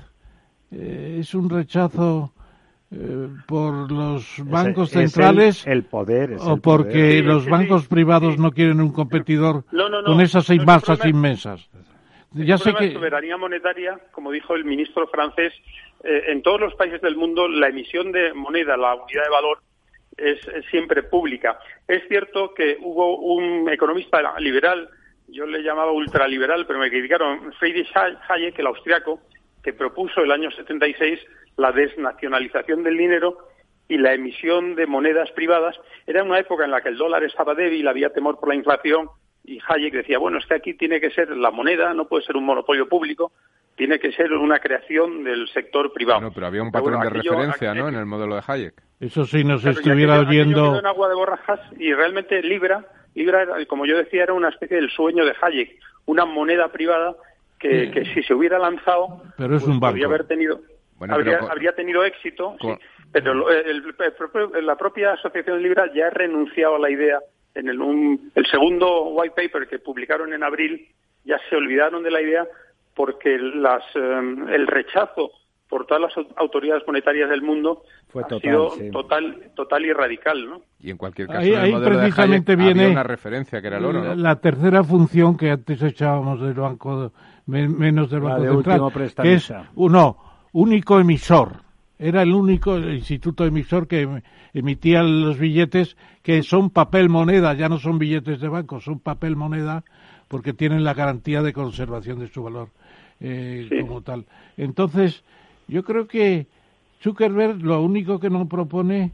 eh, 0.71 1.19
es 1.21 1.35
un 1.35 1.49
rechazo 1.49 2.34
eh, 2.91 3.29
por 3.47 3.91
los 3.91 4.37
bancos 4.45 4.91
centrales 4.91 5.67
el, 5.67 5.85
poder 5.85 6.37
o 6.41 6.59
porque 6.59 7.23
los 7.23 7.49
bancos 7.49 7.89
privados 7.89 8.39
no 8.39 8.53
quieren 8.53 8.81
un 8.81 8.93
competidor 8.93 9.65
con 10.05 10.21
esas 10.21 10.47
seis 10.47 10.65
masas 10.65 11.05
inmensas. 11.05 11.69
Ya 12.33 12.59
sé 12.59 12.75
que 12.75 12.93
soberanía 12.93 13.37
monetaria, 13.37 13.99
como 14.11 14.33
dijo 14.33 14.55
el 14.55 14.65
ministro 14.65 15.07
francés, 15.07 15.53
eh, 16.03 16.25
en 16.29 16.43
todos 16.43 16.61
los 16.61 16.75
países 16.75 17.01
del 17.01 17.17
mundo 17.17 17.49
la 17.49 17.69
emisión 17.69 18.13
de 18.13 18.35
moneda, 18.35 18.77
la 18.77 18.95
unidad 18.95 19.23
de 19.23 19.31
valor 19.31 19.59
es, 20.17 20.39
siempre 20.71 21.03
pública. 21.03 21.59
Es 21.87 22.07
cierto 22.09 22.53
que 22.55 22.77
hubo 22.81 23.19
un 23.19 23.69
economista 23.71 24.21
liberal, 24.39 24.89
yo 25.29 25.47
le 25.47 25.63
llamaba 25.63 25.93
ultraliberal, 25.93 26.67
pero 26.67 26.79
me 26.79 26.91
criticaron, 26.91 27.53
Friedrich 27.55 27.91
Hayek, 28.29 28.59
el 28.59 28.67
austriaco, 28.67 29.21
que 29.63 29.73
propuso 29.73 30.21
el 30.21 30.33
año 30.33 30.51
76 30.51 31.21
la 31.57 31.73
desnacionalización 31.73 32.83
del 32.83 32.97
dinero 32.97 33.39
y 33.89 33.99
la 33.99 34.15
emisión 34.15 34.75
de 34.75 34.87
monedas 34.87 35.31
privadas. 35.33 35.77
Era 36.07 36.23
una 36.23 36.39
época 36.39 36.65
en 36.65 36.71
la 36.71 36.81
que 36.81 36.89
el 36.89 36.97
dólar 36.97 37.25
estaba 37.25 37.55
débil, 37.55 37.87
había 37.89 38.11
temor 38.11 38.39
por 38.39 38.49
la 38.49 38.55
inflación 38.55 39.09
y 39.45 39.59
Hayek 39.67 39.93
decía, 39.93 40.19
bueno, 40.19 40.39
es 40.39 40.47
que 40.47 40.55
aquí 40.55 40.75
tiene 40.75 41.01
que 41.01 41.11
ser 41.11 41.29
la 41.37 41.51
moneda, 41.51 41.93
no 41.93 42.07
puede 42.07 42.25
ser 42.25 42.37
un 42.37 42.47
monopolio 42.47 42.89
público, 42.89 43.33
tiene 43.77 43.99
que 43.99 44.13
ser 44.13 44.33
una 44.33 44.59
creación 44.59 45.23
del 45.23 45.49
sector 45.49 45.93
privado. 45.93 46.23
No, 46.23 46.33
pero 46.33 46.47
había 46.47 46.63
un 46.63 46.73
patrón 46.73 47.01
de 47.01 47.11
referencia, 47.11 47.75
¿no?, 47.75 47.89
en 47.89 47.97
el 47.97 48.07
modelo 48.07 48.37
de 48.37 48.43
Hayek. 48.47 48.75
Eso 49.01 49.25
sí 49.27 49.45
nos 49.45 49.65
estuviera 49.67 50.21
oyendo... 50.21 50.79
en 50.79 50.87
agua 50.87 51.09
de 51.09 51.15
borrajas 51.15 51.61
y 51.79 51.93
realmente 51.93 52.41
Libra, 52.43 52.87
Libra, 53.15 53.47
como 53.69 53.85
yo 53.85 53.99
decía, 53.99 54.23
era 54.23 54.33
una 54.33 54.49
especie 54.49 54.77
del 54.77 54.91
sueño 54.91 55.25
de 55.27 55.35
Hayek, 55.41 55.79
una 56.07 56.25
moneda 56.25 56.69
privada 56.69 57.15
que, 57.59 57.91
que 57.91 58.05
si 58.15 58.23
se 58.23 58.35
hubiera 58.35 58.59
lanzado, 58.59 59.23
pero 59.37 59.57
es 59.57 59.63
pues 59.63 59.75
un 59.75 59.81
banco. 59.81 59.93
podría 59.93 60.07
haber 60.07 60.27
tenido 60.27 60.61
habría, 61.11 61.73
tenido 61.75 62.05
éxito, 62.05 62.57
pero 63.13 63.35
la 64.61 64.77
propia 64.77 65.13
Asociación 65.13 65.63
Libra 65.63 65.91
ya 65.95 66.09
ha 66.09 66.11
renunciado 66.11 66.77
a 66.77 66.79
la 66.79 66.91
idea. 66.91 67.21
En 67.55 67.69
el, 67.69 67.79
el 68.35 68.47
segundo 68.47 69.11
white 69.11 69.35
paper 69.37 69.69
que 69.69 69.79
publicaron 69.79 70.33
en 70.33 70.43
abril 70.43 70.89
ya 71.25 71.39
se 71.49 71.57
olvidaron 71.57 72.03
de 72.03 72.11
la 72.11 72.21
idea 72.21 72.47
porque 72.95 73.39
las, 73.39 73.83
em, 73.95 74.49
el 74.49 74.67
rechazo 74.67 75.31
por 75.69 75.87
todas 75.87 76.03
las 76.03 76.27
autoridades 76.37 76.85
monetarias 76.87 77.29
del 77.31 77.43
mundo 77.43 77.83
Fue 78.09 78.23
ha 78.23 78.39
sido 78.39 78.73
total, 78.93 79.51
total 79.57 79.85
y 79.85 79.93
radical, 79.93 80.49
¿no? 80.49 80.63
Y 80.79 80.91
en 80.91 80.97
cualquier 80.97 81.27
caso, 81.27 81.41
ahí, 81.41 81.75
precisamente 81.83 82.55
viene 82.55 82.89
una 82.89 83.03
referencia 83.03 83.61
que 83.61 83.67
era 83.67 83.79
el 83.79 83.85
oro, 83.85 84.15
La 84.15 84.37
tercera 84.37 84.85
función 84.85 85.37
que 85.37 85.51
antes 85.51 85.83
echábamos 85.83 86.41
del 86.41 86.55
banco, 86.55 87.13
menos 87.47 88.11
del 88.11 88.21
banco 88.21 88.63
central, 88.63 89.13
que 89.23 89.33
es 89.35 89.53
uno 89.75 90.34
único 90.55 90.99
emisor. 90.99 91.65
Era 91.99 92.23
el 92.23 92.33
único 92.33 92.79
instituto 92.79 93.45
emisor 93.45 93.87
que 93.87 94.23
emitía 94.55 95.03
los 95.03 95.39
billetes 95.39 95.97
que 96.23 96.43
son 96.43 96.71
papel 96.71 97.09
moneda, 97.09 97.55
ya 97.55 97.69
no 97.69 97.79
son 97.79 97.99
billetes 97.99 98.41
de 98.41 98.49
banco, 98.49 98.81
son 98.81 98.99
papel 98.99 99.37
moneda 99.37 99.85
porque 100.29 100.53
tienen 100.53 100.83
la 100.85 100.95
garantía 100.95 101.43
de 101.43 101.53
conservación 101.53 102.19
de 102.19 102.29
su 102.29 102.43
valor 102.43 102.69
eh, 103.21 103.69
como 103.81 104.03
tal. 104.03 104.25
Entonces, 104.57 105.23
yo 105.69 105.85
creo 105.85 106.07
que 106.09 106.47
Zuckerberg 107.03 107.63
lo 107.63 107.83
único 107.83 108.19
que 108.19 108.31
no 108.31 108.49
propone 108.49 109.13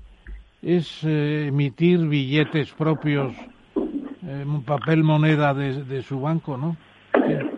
es 0.62 1.02
eh, 1.04 1.46
emitir 1.48 2.06
billetes 2.06 2.72
propios, 2.72 3.34
eh, 3.76 4.44
un 4.46 4.62
papel 4.64 5.02
moneda 5.02 5.54
de, 5.54 5.84
de, 5.84 6.02
su 6.02 6.20
banco, 6.20 6.56
¿no? 6.56 6.76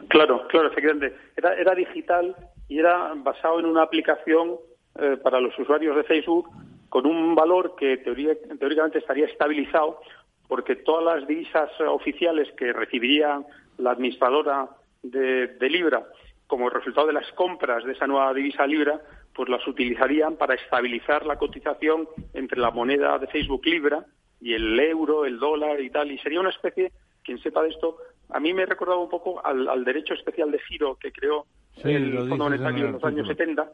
Claro, 0.09 0.47
claro, 0.49 0.69
efectivamente. 0.69 1.17
Era, 1.37 1.55
era 1.55 1.75
digital 1.75 2.37
y 2.73 2.79
era 2.79 3.13
basado 3.17 3.61
en 3.61 3.67
una 3.67 3.83
aplicación 3.83 4.57
eh, 4.99 5.19
para 5.23 5.41
los 5.41 5.59
usuarios 5.59 5.95
de 5.95 6.05
Facebook 6.05 6.49
con 6.89 7.05
un 7.05 7.35
valor 7.35 7.77
que 7.77 7.99
teóricamente 7.99 8.99
estaría 8.99 9.27
estabilizado 9.27 10.01
porque 10.49 10.77
todas 10.77 11.05
las 11.17 11.29
divisas 11.29 11.71
oficiales 11.87 12.51
que 12.57 12.73
recibiría 12.73 13.43
la 13.77 13.91
administradora 13.91 14.71
de, 15.03 15.55
Libra 15.61 16.07
como 16.47 16.71
resultado 16.71 17.09
de 17.09 17.13
las 17.13 17.31
compras 17.33 17.85
de 17.85 17.93
esa 17.93 18.07
nueva 18.07 18.33
divisa 18.33 18.67
Libra, 18.67 18.99
pues 19.35 19.51
las 19.51 19.67
utilizarían 19.67 20.37
para 20.37 20.55
estabilizar 20.55 21.27
la 21.27 21.37
cotización 21.37 22.09
entre 22.33 22.59
la 22.59 22.71
moneda 22.71 23.19
de 23.19 23.27
Facebook 23.27 23.67
Libra 23.67 24.07
y 24.41 24.55
el 24.55 24.81
euro, 24.81 25.27
el 25.27 25.39
dólar 25.39 25.79
y 25.79 25.91
tal. 25.91 26.11
Y 26.11 26.19
sería 26.21 26.41
una 26.41 26.51
especie, 26.51 26.91
quien 27.23 27.39
sepa 27.39 27.63
de 27.63 27.69
esto, 27.69 27.99
a 28.31 28.41
mí 28.41 28.55
me 28.55 28.63
he 28.63 28.67
recordado 28.67 29.01
un 29.01 29.11
poco 29.11 29.45
al, 29.45 29.85
derecho 29.85 30.15
especial 30.15 30.51
de 30.51 30.59
giro 30.61 30.97
que 30.97 31.13
creó 31.13 31.47
el 31.85 32.17
Fondo 32.29 32.45
Monetario 32.45 32.87
en 32.87 32.93
los 32.93 33.05
años 33.05 33.27
70 33.27 33.71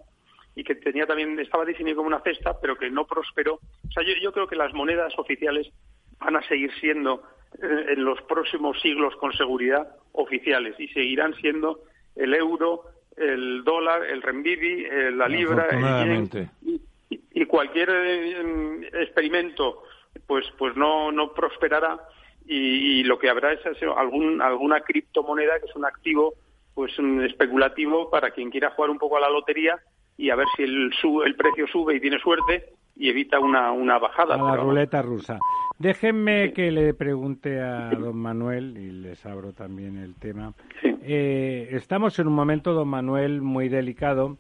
y 0.59 0.65
que 0.65 0.75
tenía 0.75 1.07
también 1.07 1.39
estaba 1.39 1.65
definido 1.65 1.99
como 1.99 2.09
una 2.09 2.21
cesta, 2.21 2.59
pero 2.61 2.77
que 2.77 2.91
no 2.91 3.07
prosperó. 3.07 3.55
O 3.55 3.93
sea, 3.93 4.03
yo, 4.21 4.33
creo 4.33 4.49
que 4.49 4.57
las 4.57 4.75
monedas 4.75 5.17
oficiales 5.17 5.69
van 6.19 6.35
a 6.35 6.43
seguir 6.49 6.73
siendo 6.81 7.23
eh, 7.63 7.93
en 7.93 8.05
los 8.05 8.21
próximos 8.23 8.81
siglos 8.81 9.15
con 9.17 9.33
seguridad 9.35 9.89
oficiales 10.13 10.75
y 10.81 10.89
seguirán 10.89 11.35
siendo 11.35 11.85
el 12.17 12.35
euro, 12.35 12.87
el 13.17 13.63
dólar, 13.63 14.05
el 14.05 14.21
renminbi, 14.21 14.85
eh, 14.85 15.13
la 15.13 15.29
libra, 15.29 15.69
el 15.71 16.29
yen, 16.29 16.51
y, 17.11 17.47
cualquier 17.47 17.89
eh, 17.91 18.91
experimento 19.01 19.85
pues 20.27 20.45
pues 20.59 20.77
no 20.77 21.13
no 21.13 21.33
prosperará 21.33 21.99
y, 22.45 23.05
lo 23.05 23.19
que 23.19 23.31
habrá 23.31 23.53
es 23.53 23.61
algún, 23.97 24.43
alguna 24.43 24.81
criptomoneda 24.81 25.61
que 25.61 25.67
es 25.67 25.77
un 25.77 25.85
activo 25.85 26.35
pues 26.79 26.93
especulativo 27.25 28.09
para 28.09 28.31
quien 28.31 28.51
quiera 28.51 28.71
jugar 28.71 28.91
un 28.91 28.99
poco 28.99 29.17
a 29.17 29.21
la 29.21 29.29
lotería 29.29 29.81
y 30.17 30.31
a 30.31 30.37
ver 30.37 30.47
si 30.57 30.63
el, 30.63 30.93
el 31.27 31.35
precio 31.35 31.67
sube 31.67 31.97
y 31.97 32.01
tiene 32.01 32.21
suerte 32.21 32.67
y 32.95 33.09
evita 33.09 33.41
una, 33.41 33.73
una 33.73 33.99
bajada. 33.99 34.37
A 34.37 34.39
la 34.39 34.55
ruleta 34.55 35.03
rusa. 35.03 35.41
Déjenme 35.77 36.53
que 36.53 36.71
le 36.71 36.95
pregunte 36.95 37.61
a 37.61 37.91
don 37.91 38.17
Manuel, 38.17 38.79
y 38.79 38.93
les 38.93 39.27
abro 39.27 39.53
también 39.53 39.97
el 39.97 40.15
tema. 40.15 40.55
Eh, 40.85 41.69
estamos 41.73 42.17
en 42.21 42.29
un 42.29 42.35
momento, 42.35 42.73
don 42.73 42.87
Manuel, 42.87 43.43
muy 43.43 43.69
delicado. 43.69 44.39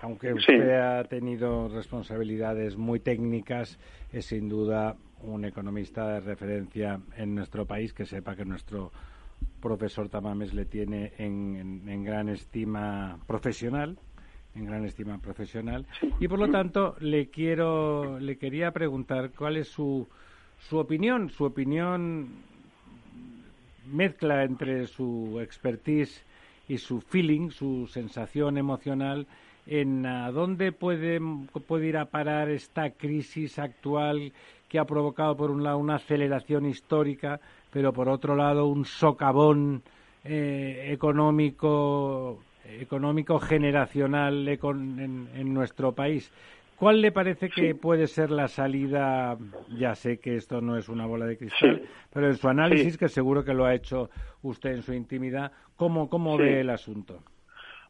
Aunque 0.00 0.32
usted 0.32 0.70
ha 0.70 1.04
tenido 1.04 1.68
responsabilidades 1.68 2.78
muy 2.78 2.98
técnicas, 2.98 3.78
es 4.10 4.24
sin 4.24 4.48
duda 4.48 4.96
un 5.22 5.44
economista 5.44 6.08
de 6.14 6.20
referencia 6.20 6.98
en 7.18 7.34
nuestro 7.34 7.66
país, 7.66 7.92
que 7.92 8.06
sepa 8.06 8.36
que 8.36 8.46
nuestro 8.46 8.90
profesor 9.60 10.08
Tamames 10.08 10.54
le 10.54 10.64
tiene 10.64 11.12
en, 11.18 12.04
gran 12.04 12.28
estima 12.28 13.18
profesional 13.26 13.98
en 14.54 14.64
gran 14.64 14.84
estima 14.84 15.18
profesional. 15.18 15.86
Y 16.18 16.26
por 16.26 16.38
lo 16.38 16.50
tanto 16.50 16.96
le 17.00 17.28
quiero 17.28 18.18
le 18.18 18.38
quería 18.38 18.72
preguntar 18.72 19.30
cuál 19.30 19.56
es 19.56 19.68
su 19.68 20.08
su 20.58 20.78
opinión 20.78 21.30
su 21.30 21.44
opinión 21.44 22.28
mezcla 23.92 24.42
entre 24.44 24.86
su 24.86 25.38
expertise 25.40 26.24
y 26.66 26.78
su 26.78 27.00
feeling 27.00 27.50
su 27.50 27.86
sensación 27.86 28.58
emocional 28.58 29.26
en 29.68 30.06
a 30.06 30.30
dónde 30.32 30.72
puede, 30.72 31.20
puede 31.66 31.86
ir 31.88 31.98
a 31.98 32.06
parar 32.06 32.48
esta 32.48 32.90
crisis 32.90 33.58
actual 33.58 34.32
que 34.68 34.78
ha 34.78 34.86
provocado 34.86 35.36
por 35.36 35.50
un 35.50 35.62
lado 35.62 35.78
una 35.78 35.96
aceleración 35.96 36.66
histórica, 36.66 37.40
pero 37.72 37.92
por 37.92 38.08
otro 38.08 38.34
lado 38.36 38.66
un 38.66 38.84
socavón 38.84 39.82
eh, 40.24 40.88
económico 40.92 42.40
económico 42.80 43.38
generacional 43.38 44.46
en, 44.46 45.54
nuestro 45.54 45.92
país. 45.92 46.30
¿Cuál 46.76 47.00
le 47.00 47.12
parece 47.12 47.48
que 47.48 47.74
puede 47.74 48.06
ser 48.06 48.30
la 48.30 48.46
salida? 48.46 49.36
Ya 49.70 49.94
sé 49.94 50.20
que 50.20 50.36
esto 50.36 50.60
no 50.60 50.76
es 50.76 50.88
una 50.88 51.06
bola 51.06 51.24
de 51.24 51.38
cristal, 51.38 51.82
pero 52.12 52.26
en 52.26 52.36
su 52.36 52.46
análisis, 52.46 52.98
que 52.98 53.08
seguro 53.08 53.42
que 53.42 53.54
lo 53.54 53.64
ha 53.64 53.74
hecho 53.74 54.10
usted 54.42 54.70
en 54.70 54.82
su 54.82 54.92
intimidad, 54.92 55.50
¿cómo, 55.76 56.10
cómo 56.10 56.36
ve 56.36 56.60
el 56.60 56.70
asunto? 56.70 57.20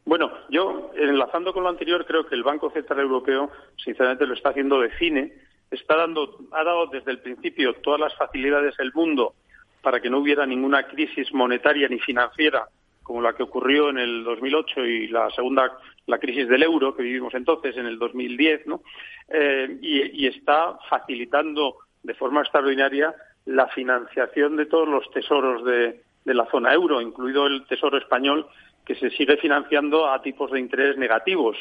Bueno, 0.05 0.31
yo, 0.49 0.91
enlazando 0.95 1.53
con 1.53 1.63
lo 1.63 1.69
anterior, 1.69 2.05
creo 2.05 2.25
que 2.25 2.35
el 2.35 2.43
Banco 2.43 2.71
Central 2.71 3.01
Europeo, 3.01 3.51
sinceramente, 3.83 4.25
lo 4.25 4.33
está 4.33 4.49
haciendo 4.49 4.79
de 4.79 4.97
cine 4.97 5.33
está 5.71 5.95
dando, 5.97 6.37
ha 6.51 6.63
dado 6.63 6.87
desde 6.87 7.11
el 7.11 7.19
principio 7.19 7.73
todas 7.75 7.99
las 7.99 8.15
facilidades 8.15 8.75
del 8.77 8.91
mundo 8.93 9.35
para 9.81 9.99
que 9.99 10.09
no 10.09 10.19
hubiera 10.19 10.45
ninguna 10.45 10.83
crisis 10.83 11.33
monetaria 11.33 11.87
ni 11.87 11.99
financiera 11.99 12.67
como 13.09 13.23
la 13.23 13.33
que 13.33 13.41
ocurrió 13.41 13.89
en 13.89 13.97
el 13.97 14.23
2008 14.23 14.85
y 14.85 15.07
la 15.07 15.31
segunda, 15.31 15.79
la 16.05 16.19
crisis 16.19 16.47
del 16.47 16.61
euro 16.61 16.95
que 16.95 17.01
vivimos 17.01 17.33
entonces 17.33 17.75
en 17.75 17.87
el 17.87 17.97
2010, 17.97 18.67
¿no? 18.67 18.83
Eh, 19.27 19.79
y, 19.81 20.27
está 20.27 20.77
facilitando 20.87 21.77
de 22.03 22.13
forma 22.13 22.41
extraordinaria 22.41 23.15
la 23.47 23.67
financiación 23.69 24.57
de 24.57 24.67
todos 24.67 24.87
los 24.87 25.09
tesoros 25.09 25.65
de, 25.65 26.03
la 26.23 26.45
zona 26.51 26.71
euro, 26.71 27.01
incluido 27.01 27.47
el 27.47 27.65
tesoro 27.65 27.97
español, 27.97 28.45
que 28.85 28.93
se 28.93 29.09
sigue 29.09 29.37
financiando 29.37 30.07
a 30.07 30.21
tipos 30.21 30.51
de 30.51 30.59
interés 30.59 30.95
negativos, 30.95 31.57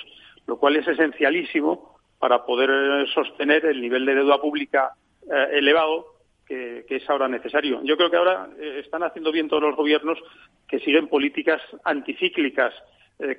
lo 0.47 0.59
cual 0.59 0.77
es 0.77 0.86
esencialísimo 0.86 1.97
para 2.19 2.45
poder 2.45 3.09
sostener 3.09 3.65
el 3.65 3.81
nivel 3.81 4.05
de 4.05 4.16
deuda 4.16 4.39
pública 4.39 4.90
eh, 5.23 5.47
elevado 5.53 6.18
que, 6.48 6.84
es 6.88 7.10
ahora 7.10 7.28
necesario. 7.28 7.80
Yo 7.84 7.96
creo 7.96 8.10
que 8.10 8.16
ahora 8.16 8.48
eh, 8.58 8.80
están 8.84 9.02
haciendo 9.02 9.30
bien 9.30 9.48
todos 9.48 9.62
los 9.62 9.76
gobiernos 9.76 10.18
que 10.66 10.80
siguen 10.80 11.08
políticas 11.08 11.60
anticíclicas 11.84 12.74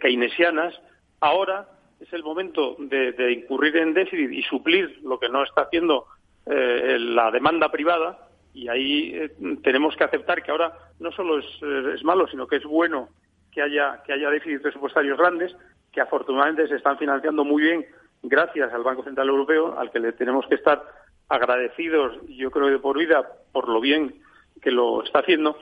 keynesianas. 0.01 0.77
Ahora 1.21 1.65
es 2.01 2.11
el 2.11 2.21
momento 2.21 2.75
de, 2.79 3.31
incurrir 3.31 3.77
en 3.77 3.93
déficit 3.93 4.31
y 4.31 4.43
suplir 4.43 4.99
lo 5.03 5.17
que 5.19 5.29
no 5.29 5.43
está 5.43 5.61
haciendo 5.63 6.05
la 6.45 7.31
demanda 7.31 7.71
privada 7.71 8.27
y 8.53 8.67
ahí 8.67 9.29
tenemos 9.63 9.95
que 9.95 10.03
aceptar 10.03 10.41
que 10.41 10.51
ahora 10.51 10.73
no 10.99 11.11
solo 11.11 11.37
es, 11.39 11.45
es, 11.93 12.03
malo, 12.03 12.27
sino 12.27 12.47
que 12.47 12.57
es 12.57 12.63
bueno 12.63 13.09
que 13.51 13.61
haya, 13.61 14.01
que 14.05 14.13
haya 14.13 14.29
déficits 14.29 14.61
presupuestarios 14.61 15.17
grandes, 15.17 15.55
que 15.91 16.01
afortunadamente 16.01 16.67
se 16.67 16.75
están 16.75 16.97
financiando 16.97 17.43
muy 17.43 17.63
bien 17.63 17.85
gracias 18.23 18.71
al 18.73 18.83
Banco 18.83 19.03
Central 19.03 19.29
Europeo, 19.29 19.77
al 19.77 19.91
que 19.91 19.99
le 19.99 20.11
tenemos 20.13 20.45
que 20.47 20.55
estar 20.55 20.83
agradecidos, 21.29 22.17
yo 22.27 22.51
creo, 22.51 22.67
de 22.67 22.79
por 22.79 22.97
vida, 22.97 23.27
por 23.51 23.69
lo 23.69 23.79
bien 23.79 24.15
que 24.61 24.71
lo 24.71 25.03
está 25.03 25.19
haciendo. 25.19 25.57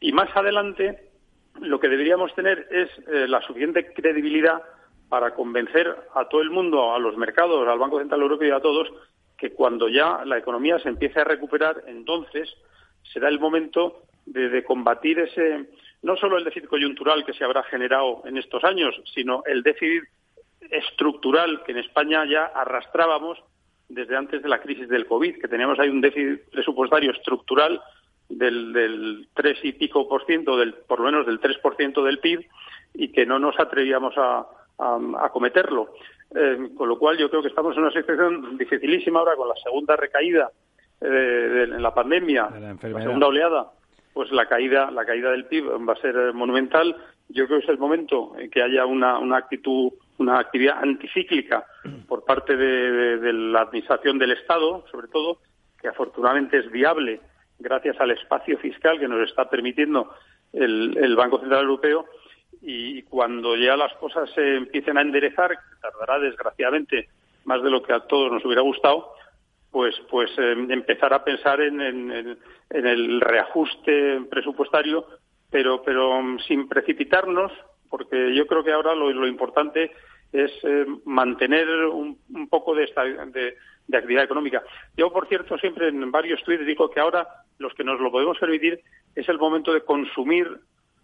Y 0.00 0.12
más 0.12 0.34
adelante, 0.36 1.10
lo 1.60 1.80
que 1.80 1.88
deberíamos 1.88 2.34
tener 2.34 2.68
es 2.70 2.88
eh, 3.08 3.26
la 3.28 3.42
suficiente 3.42 3.92
credibilidad 3.92 4.62
para 5.08 5.34
convencer 5.34 5.94
a 6.14 6.28
todo 6.28 6.40
el 6.40 6.50
mundo, 6.50 6.94
a 6.94 6.98
los 6.98 7.16
mercados, 7.16 7.66
al 7.66 7.78
Banco 7.78 7.98
Central 7.98 8.22
Europeo 8.22 8.48
y 8.48 8.52
a 8.52 8.60
todos, 8.60 8.88
que 9.36 9.52
cuando 9.52 9.88
ya 9.88 10.24
la 10.24 10.38
economía 10.38 10.78
se 10.78 10.88
empiece 10.88 11.20
a 11.20 11.24
recuperar, 11.24 11.82
entonces 11.86 12.48
será 13.12 13.28
el 13.28 13.40
momento 13.40 14.02
de, 14.26 14.48
de 14.48 14.64
combatir 14.64 15.18
ese, 15.20 15.68
no 16.02 16.16
solo 16.16 16.36
el 16.36 16.44
déficit 16.44 16.68
coyuntural 16.68 17.24
que 17.24 17.32
se 17.32 17.44
habrá 17.44 17.62
generado 17.64 18.22
en 18.26 18.36
estos 18.36 18.62
años, 18.64 18.94
sino 19.14 19.42
el 19.46 19.62
déficit 19.62 20.04
estructural 20.70 21.62
que 21.64 21.72
en 21.72 21.78
España 21.78 22.24
ya 22.26 22.44
arrastrábamos 22.46 23.38
desde 23.88 24.16
antes 24.16 24.42
de 24.42 24.48
la 24.48 24.60
crisis 24.60 24.88
del 24.88 25.06
COVID, 25.06 25.40
que 25.40 25.48
teníamos 25.48 25.78
ahí 25.78 25.88
un 25.88 26.00
déficit 26.00 26.42
presupuestario 26.50 27.10
estructural 27.12 27.80
del, 28.28 28.72
del 28.72 29.28
3 29.34 29.58
y 29.62 29.72
pico 29.72 30.08
por 30.08 30.26
ciento, 30.26 30.56
del, 30.56 30.74
por 30.74 31.00
lo 31.00 31.06
menos 31.06 31.26
del 31.26 31.40
3 31.40 31.58
por 31.58 31.76
ciento 31.76 32.04
del 32.04 32.18
PIB, 32.18 32.46
y 32.94 33.08
que 33.12 33.24
no 33.24 33.38
nos 33.38 33.58
atrevíamos 33.58 34.14
a, 34.18 34.46
a, 34.78 35.30
cometerlo. 35.30 35.94
Eh, 36.34 36.70
con 36.76 36.88
lo 36.88 36.98
cual 36.98 37.16
yo 37.16 37.30
creo 37.30 37.42
que 37.42 37.48
estamos 37.48 37.74
en 37.76 37.84
una 37.84 37.92
situación 37.92 38.58
dificilísima 38.58 39.20
ahora 39.20 39.36
con 39.36 39.48
la 39.48 39.54
segunda 39.56 39.96
recaída 39.96 40.50
eh, 41.00 41.06
de, 41.06 41.66
la 41.66 41.94
pandemia, 41.94 42.50
la, 42.50 42.76
la, 42.88 43.02
segunda 43.02 43.28
oleada, 43.28 43.72
pues 44.12 44.30
la 44.32 44.46
caída, 44.46 44.90
la 44.90 45.06
caída 45.06 45.30
del 45.30 45.46
PIB 45.46 45.88
va 45.88 45.94
a 45.94 46.00
ser 46.00 46.34
monumental. 46.34 46.94
Yo 47.28 47.46
creo 47.46 47.58
que 47.58 47.64
es 47.64 47.70
el 47.70 47.78
momento 47.78 48.34
en 48.38 48.50
que 48.50 48.62
haya 48.62 48.84
una, 48.84 49.18
una 49.18 49.38
actitud 49.38 49.92
una 50.18 50.38
actividad 50.38 50.78
anticíclica 50.82 51.64
por 52.06 52.24
parte 52.24 52.56
de, 52.56 53.32
la 53.32 53.62
Administración 53.62 54.18
del 54.18 54.32
Estado, 54.32 54.84
sobre 54.90 55.08
todo, 55.08 55.38
que 55.80 55.88
afortunadamente 55.88 56.58
es 56.58 56.70
viable 56.70 57.20
gracias 57.58 58.00
al 58.00 58.10
espacio 58.10 58.58
fiscal 58.58 58.98
que 58.98 59.08
nos 59.08 59.28
está 59.28 59.48
permitiendo 59.48 60.12
el, 60.52 61.16
Banco 61.16 61.40
Central 61.40 61.62
Europeo. 61.62 62.06
Y 62.60 63.02
cuando 63.02 63.56
ya 63.56 63.76
las 63.76 63.92
cosas 63.94 64.28
se 64.34 64.56
empiecen 64.56 64.98
a 64.98 65.02
enderezar, 65.02 65.56
tardará 65.80 66.18
desgraciadamente 66.18 67.08
más 67.44 67.62
de 67.62 67.70
lo 67.70 67.82
que 67.82 67.92
a 67.92 68.00
todos 68.00 68.32
nos 68.32 68.44
hubiera 68.44 68.62
gustado, 68.62 69.12
pues, 69.70 69.94
pues 70.10 70.30
eh, 70.38 70.52
empezar 70.70 71.12
a 71.12 71.22
pensar 71.22 71.60
en, 71.60 71.80
en, 71.80 72.36
el 72.70 73.20
reajuste 73.20 74.22
presupuestario, 74.30 75.06
pero, 75.50 75.82
pero 75.82 76.20
mm, 76.20 76.40
sin 76.40 76.68
precipitarnos, 76.68 77.52
porque 77.88 78.34
yo 78.34 78.46
creo 78.46 78.64
que 78.64 78.72
ahora 78.72 78.94
lo, 78.94 79.26
importante 79.26 79.92
es 80.32 80.52
eh, 80.62 80.86
mantener 81.04 81.68
un, 81.86 82.18
poco 82.50 82.74
de, 82.74 82.86
de, 83.86 83.96
actividad 83.96 84.24
económica. 84.24 84.62
Yo, 84.96 85.12
por 85.12 85.26
cierto, 85.28 85.56
siempre 85.58 85.88
en 85.88 86.10
varios 86.10 86.42
tweets 86.44 86.66
digo 86.66 86.90
que 86.90 87.00
ahora 87.00 87.26
los 87.58 87.74
que 87.74 87.84
nos 87.84 88.00
lo 88.00 88.10
podemos 88.10 88.38
permitir 88.38 88.80
es 89.14 89.28
el 89.28 89.38
momento 89.38 89.72
de 89.72 89.82
consumir 89.82 90.60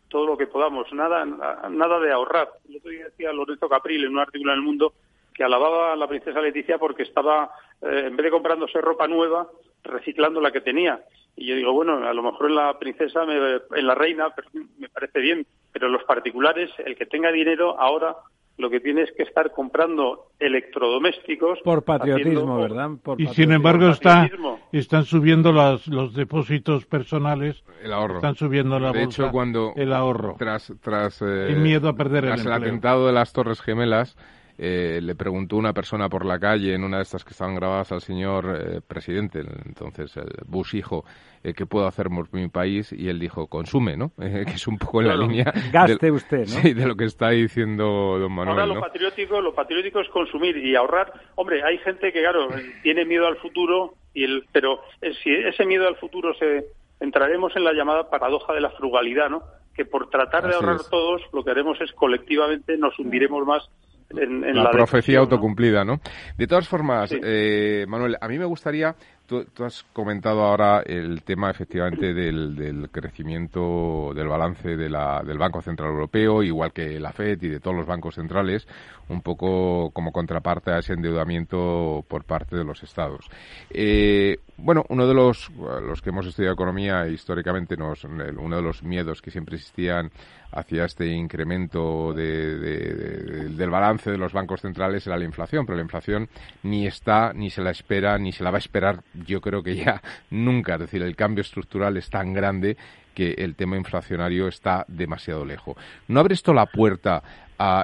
todo 0.08 0.26
lo 0.26 0.36
que 0.36 0.46
podamos, 0.46 0.92
nada, 0.92 1.24
nada 1.24 1.98
de 1.98 2.12
ahorrar. 2.12 2.48
El 2.68 2.76
otro 2.76 2.90
día 2.90 3.06
decía 3.06 3.32
Lorenzo 3.32 3.68
Capril 3.68 4.04
en 4.04 4.12
un 4.12 4.20
artículo 4.20 4.52
en 4.52 4.58
El 4.58 4.64
Mundo 4.64 4.92
que 5.34 5.42
alababa 5.42 5.92
a 5.92 5.96
la 5.96 6.06
princesa 6.06 6.40
Leticia 6.40 6.78
porque 6.78 7.02
estaba, 7.02 7.50
eh, 7.82 8.04
en 8.06 8.16
vez 8.16 8.24
de 8.24 8.30
comprándose 8.30 8.80
ropa 8.80 9.08
nueva, 9.08 9.48
reciclando 9.82 10.40
la 10.40 10.52
que 10.52 10.60
tenía. 10.60 11.02
Y 11.36 11.46
yo 11.46 11.56
digo, 11.56 11.72
bueno, 11.72 12.06
a 12.06 12.14
lo 12.14 12.22
mejor 12.22 12.48
en 12.48 12.54
la 12.54 12.78
princesa, 12.78 13.24
en 13.24 13.86
la 13.86 13.94
reina, 13.94 14.32
me 14.78 14.88
parece 14.88 15.18
bien, 15.18 15.44
pero 15.74 15.88
los 15.88 16.04
particulares, 16.04 16.70
el 16.86 16.96
que 16.96 17.04
tenga 17.04 17.32
dinero 17.32 17.78
ahora 17.78 18.16
lo 18.56 18.70
que 18.70 18.78
tiene 18.78 19.02
es 19.02 19.10
que 19.16 19.24
estar 19.24 19.50
comprando 19.50 20.28
electrodomésticos. 20.38 21.58
Por 21.64 21.82
patriotismo, 21.82 22.58
¿verdad? 22.60 22.90
y 23.18 23.26
sin 23.26 23.50
embargo 23.50 23.88
está, 23.88 24.30
están 24.70 25.04
subiendo 25.04 25.50
los, 25.50 25.88
los 25.88 26.14
depósitos 26.14 26.86
personales. 26.86 27.64
El 27.82 27.92
ahorro. 27.92 28.16
Están 28.16 28.36
subiendo 28.36 28.78
la 28.78 28.92
de 28.92 29.02
hecho, 29.02 29.32
cuando, 29.32 29.72
el 29.74 29.92
ahorro. 29.92 30.36
Tras, 30.38 30.72
tras, 30.80 31.20
eh, 31.22 31.56
miedo 31.56 31.88
a 31.88 31.94
perder 31.94 32.26
el, 32.26 32.52
atentado 32.52 33.08
de 33.08 33.12
las 33.12 33.32
Torres 33.32 33.60
Gemelas, 33.60 34.16
eh, 34.56 35.00
le 35.02 35.16
preguntó 35.16 35.56
una 35.56 35.72
persona 35.72 36.08
por 36.08 36.24
la 36.24 36.38
calle 36.38 36.74
en 36.74 36.84
una 36.84 36.98
de 36.98 37.02
estas 37.02 37.24
que 37.24 37.30
estaban 37.30 37.56
grabadas 37.56 37.90
al 37.90 38.00
señor 38.00 38.56
eh, 38.56 38.80
presidente, 38.86 39.40
entonces 39.64 40.16
el 40.16 40.28
Bush 40.46 40.76
hijo, 40.76 41.04
eh, 41.42 41.54
¿qué 41.54 41.66
puedo 41.66 41.88
hacer 41.88 42.08
por 42.08 42.32
mi 42.32 42.46
país? 42.48 42.92
Y 42.92 43.08
él 43.08 43.18
dijo, 43.18 43.48
consume, 43.48 43.96
¿no? 43.96 44.12
que 44.16 44.42
es 44.42 44.66
un 44.68 44.78
poco 44.78 45.00
en 45.00 45.08
la 45.08 45.16
línea... 45.16 45.52
Gaste 45.72 46.10
usted, 46.10 46.40
¿no? 46.40 46.46
Sí, 46.46 46.72
de 46.72 46.86
lo 46.86 46.94
que 46.94 47.06
está 47.06 47.30
diciendo 47.30 48.16
don 48.20 48.32
Manuel, 48.32 48.60
Ahora 48.60 48.74
lo, 48.74 48.80
patriótico, 48.80 49.40
lo 49.40 49.54
patriótico 49.54 50.00
es 50.00 50.08
consumir 50.10 50.56
y 50.56 50.76
ahorrar. 50.76 51.12
Hombre, 51.34 51.64
hay 51.64 51.78
gente 51.78 52.12
que, 52.12 52.20
claro, 52.20 52.48
tiene 52.84 53.04
miedo 53.04 53.26
al 53.26 53.36
futuro, 53.38 53.94
y 54.14 54.22
el, 54.22 54.44
pero 54.52 54.82
si 55.22 55.34
ese 55.34 55.66
miedo 55.66 55.88
al 55.88 55.96
futuro 55.96 56.32
se... 56.34 56.64
Entraremos 57.00 57.54
en 57.56 57.64
la 57.64 57.72
llamada 57.72 58.08
paradoja 58.08 58.54
de 58.54 58.60
la 58.60 58.70
frugalidad, 58.70 59.28
¿no? 59.28 59.42
Que 59.74 59.84
por 59.84 60.08
tratar 60.08 60.46
de 60.46 60.54
ahorrar 60.54 60.78
todos, 60.88 61.20
lo 61.32 61.42
que 61.42 61.50
haremos 61.50 61.78
es 61.80 61.92
colectivamente 61.92 62.78
nos 62.78 62.96
hundiremos 62.98 63.44
más 63.44 63.68
la, 64.10 64.70
profecía 64.70 65.18
autocumplida, 65.18 65.84
¿no? 65.84 66.00
De 66.36 66.46
todas 66.46 66.68
formas, 66.68 67.10
eh, 67.12 67.84
Manuel, 67.88 68.16
a 68.20 68.28
mí 68.28 68.38
me 68.38 68.44
gustaría 68.44 68.94
Tú, 69.26 69.42
has 69.64 69.84
comentado 69.94 70.42
ahora 70.42 70.82
el 70.84 71.22
tema 71.22 71.50
efectivamente 71.50 72.12
del, 72.12 72.90
crecimiento 72.92 74.12
del 74.14 74.28
balance 74.28 74.76
de 74.76 74.90
la, 74.90 75.22
del 75.24 75.38
Banco 75.38 75.62
Central 75.62 75.92
Europeo, 75.92 76.42
igual 76.42 76.74
que 76.74 77.00
la 77.00 77.10
FED 77.10 77.42
y 77.42 77.48
de 77.48 77.60
todos 77.60 77.74
los 77.74 77.86
bancos 77.86 78.16
centrales, 78.16 78.68
un 79.08 79.22
poco 79.22 79.90
como 79.92 80.12
contraparte 80.12 80.72
a 80.72 80.78
ese 80.80 80.92
endeudamiento 80.92 82.04
por 82.06 82.24
parte 82.24 82.54
de 82.54 82.64
los 82.64 82.82
estados. 82.82 83.30
Eh, 83.70 84.40
bueno, 84.58 84.84
uno 84.90 85.06
de 85.06 85.14
los, 85.14 85.50
los 85.82 86.02
que 86.02 86.10
hemos 86.10 86.26
estudiado 86.26 86.52
economía 86.52 87.08
históricamente, 87.08 87.78
nos, 87.78 88.04
uno 88.04 88.56
de 88.56 88.62
los 88.62 88.82
miedos 88.82 89.22
que 89.22 89.30
siempre 89.30 89.56
existían 89.56 90.10
hacia 90.54 90.84
este 90.84 91.06
incremento 91.08 92.12
del 92.14 93.70
balance 93.70 94.10
de 94.10 94.18
los 94.18 94.32
bancos 94.32 94.60
centrales 94.60 95.06
era 95.06 95.16
la 95.16 95.24
inflación, 95.24 95.66
pero 95.66 95.76
la 95.76 95.82
inflación 95.82 96.28
ni 96.62 96.86
está, 96.86 97.32
ni 97.32 97.50
se 97.50 97.62
la 97.62 97.70
espera, 97.70 98.18
ni 98.18 98.32
se 98.32 98.44
la 98.44 98.50
va 98.50 98.58
a 98.58 98.58
esperar 98.58 99.02
yo 99.26 99.40
creo 99.40 99.62
que 99.62 99.76
ya 99.76 100.02
nunca. 100.30 100.74
Es 100.74 100.80
decir, 100.80 101.02
el 101.02 101.16
cambio 101.16 101.42
estructural 101.42 101.96
es 101.96 102.08
tan 102.08 102.32
grande 102.32 102.76
que 103.14 103.32
el 103.38 103.54
tema 103.54 103.76
inflacionario 103.76 104.48
está 104.48 104.84
demasiado 104.88 105.44
lejos. 105.44 105.76
¿No 106.08 106.20
abre 106.20 106.34
esto 106.34 106.52
la 106.52 106.66
puerta 106.66 107.22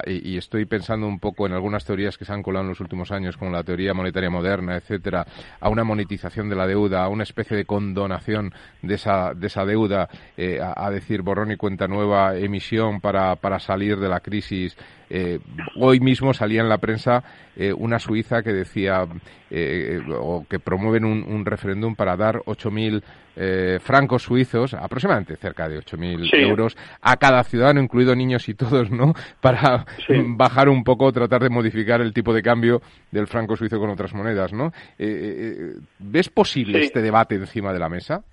y, 0.05 0.37
estoy 0.37 0.65
pensando 0.65 1.07
un 1.07 1.19
poco 1.19 1.45
en 1.45 1.53
algunas 1.53 1.85
teorías 1.85 2.17
que 2.17 2.25
se 2.25 2.33
han 2.33 2.43
colado 2.43 2.63
en 2.63 2.69
los 2.69 2.79
últimos 2.79 3.11
años, 3.11 3.37
como 3.37 3.51
la 3.51 3.63
teoría 3.63 3.93
monetaria 3.93 4.29
moderna, 4.29 4.75
etcétera, 4.75 5.25
a 5.59 5.69
una 5.69 5.83
monetización 5.83 6.49
de 6.49 6.55
la 6.55 6.67
deuda, 6.67 7.03
a 7.03 7.09
una 7.09 7.23
especie 7.23 7.55
de 7.55 7.65
condonación 7.65 8.53
de 8.81 8.95
esa, 8.95 9.33
de 9.33 9.47
esa 9.47 9.65
deuda, 9.65 10.09
eh, 10.37 10.59
a, 10.61 10.89
decir 10.89 11.21
borrón 11.21 11.51
y 11.51 11.57
cuenta 11.57 11.87
nueva, 11.87 12.35
emisión 12.35 12.99
para, 12.99 13.35
para 13.35 13.59
salir 13.59 13.97
de 13.97 14.09
la 14.09 14.19
crisis. 14.19 14.75
Eh, 15.09 15.39
hoy 15.75 15.99
mismo 15.99 16.33
salía 16.33 16.61
en 16.61 16.69
la 16.69 16.77
prensa 16.77 17.23
eh, 17.55 17.73
una 17.73 17.99
suiza 17.99 18.43
que 18.43 18.53
decía 18.53 19.05
o 20.19 20.45
que 20.49 20.59
promueven 20.59 21.03
un, 21.03 21.23
un 21.23 21.45
referéndum 21.45 21.95
para 21.95 22.15
dar 22.15 22.37
8.000 22.45 23.03
eh, 23.35 23.79
francos 23.81 24.23
suizos, 24.23 24.73
aproximadamente 24.73 25.35
cerca 25.35 25.67
de 25.69 25.79
8.000 25.79 26.29
euros, 26.35 26.77
a 27.01 27.17
cada 27.17 27.43
ciudadano, 27.43 27.81
incluido 27.81 28.15
niños 28.15 28.47
y 28.49 28.53
todos, 28.53 28.91
¿no? 28.91 29.13
Para 29.41 29.85
bajar 30.37 30.69
un 30.69 30.83
poco, 30.83 31.11
tratar 31.11 31.41
de 31.41 31.49
modificar 31.49 32.01
el 32.01 32.13
tipo 32.13 32.33
de 32.33 32.41
cambio 32.41 32.81
del 33.11 33.27
franco 33.27 33.55
suizo 33.55 33.79
con 33.79 33.89
otras 33.89 34.13
monedas, 34.13 34.53
¿no? 34.53 34.67
Eh, 34.97 34.99
eh, 34.99 35.73
¿Ves 35.99 36.29
posible 36.29 36.79
este 36.79 37.01
debate 37.01 37.35
encima 37.35 37.73
de 37.73 37.79
la 37.79 37.89
mesa? 37.89 38.23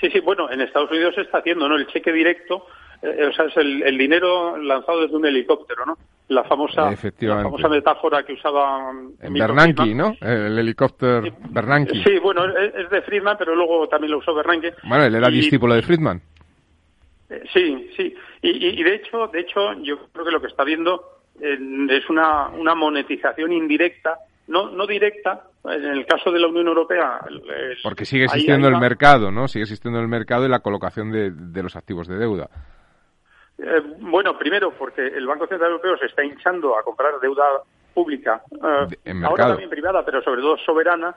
Sí, 0.00 0.08
sí, 0.10 0.20
bueno, 0.20 0.50
en 0.50 0.60
Estados 0.60 0.90
Unidos 0.90 1.14
se 1.14 1.22
está 1.22 1.38
haciendo, 1.38 1.68
¿no? 1.68 1.76
El 1.76 1.86
cheque 1.88 2.12
directo, 2.12 2.66
o 3.02 3.32
sea, 3.32 3.46
es 3.46 3.56
el 3.56 3.98
dinero 3.98 4.56
lanzado 4.56 5.02
desde 5.02 5.16
un 5.16 5.26
helicóptero, 5.26 5.84
¿no? 5.84 5.96
La 6.30 6.44
famosa, 6.44 6.90
la 6.92 7.42
famosa 7.42 7.68
metáfora 7.68 8.22
que 8.22 8.34
usaba 8.34 8.92
en 9.20 9.34
Bernanke, 9.34 9.94
¿no? 9.94 10.14
El 10.20 10.56
helicóptero 10.60 11.22
Bernanke. 11.50 12.04
Sí, 12.04 12.18
bueno, 12.20 12.44
es 12.46 12.88
de 12.88 13.02
Friedman, 13.02 13.36
pero 13.36 13.56
luego 13.56 13.88
también 13.88 14.12
lo 14.12 14.18
usó 14.18 14.32
Bernanke. 14.32 14.74
Bueno, 14.84 15.04
él 15.04 15.14
era 15.16 15.28
discípulo 15.28 15.74
de 15.74 15.82
Friedman. 15.82 16.22
Eh, 17.30 17.42
sí, 17.52 17.90
sí. 17.96 18.14
Y, 18.42 18.80
de 18.82 18.94
hecho, 18.94 19.26
de 19.26 19.40
hecho, 19.40 19.72
yo 19.82 20.06
creo 20.12 20.24
que 20.24 20.30
lo 20.30 20.40
que 20.40 20.46
está 20.46 20.62
viendo 20.62 21.02
es 21.40 22.08
una, 22.08 22.48
una 22.50 22.76
monetización 22.76 23.52
indirecta, 23.52 24.18
no, 24.46 24.70
no 24.70 24.86
directa, 24.86 25.46
en 25.64 25.84
el 25.84 26.06
caso 26.06 26.30
de 26.30 26.38
la 26.38 26.46
Unión 26.46 26.68
Europea. 26.68 27.22
Porque 27.82 28.04
sigue 28.04 28.26
existiendo 28.26 28.68
el 28.68 28.78
mercado, 28.78 29.32
¿no? 29.32 29.48
Sigue 29.48 29.64
existiendo 29.64 29.98
el 29.98 30.06
mercado 30.06 30.46
y 30.46 30.48
la 30.48 30.60
colocación 30.60 31.10
de, 31.10 31.32
de 31.32 31.62
los 31.62 31.74
activos 31.74 32.06
de 32.06 32.18
deuda. 32.18 32.48
Eh, 33.62 33.82
bueno, 34.00 34.38
primero 34.38 34.72
porque 34.72 35.06
el 35.06 35.26
Banco 35.26 35.46
Central 35.46 35.72
Europeo 35.72 35.98
se 35.98 36.06
está 36.06 36.24
hinchando 36.24 36.78
a 36.78 36.82
comprar 36.82 37.20
deuda 37.20 37.44
pública, 37.92 38.42
eh, 39.04 39.12
ahora 39.24 39.48
también 39.48 39.68
privada, 39.68 40.04
pero 40.04 40.22
sobre 40.22 40.40
todo 40.40 40.56
soberana, 40.58 41.14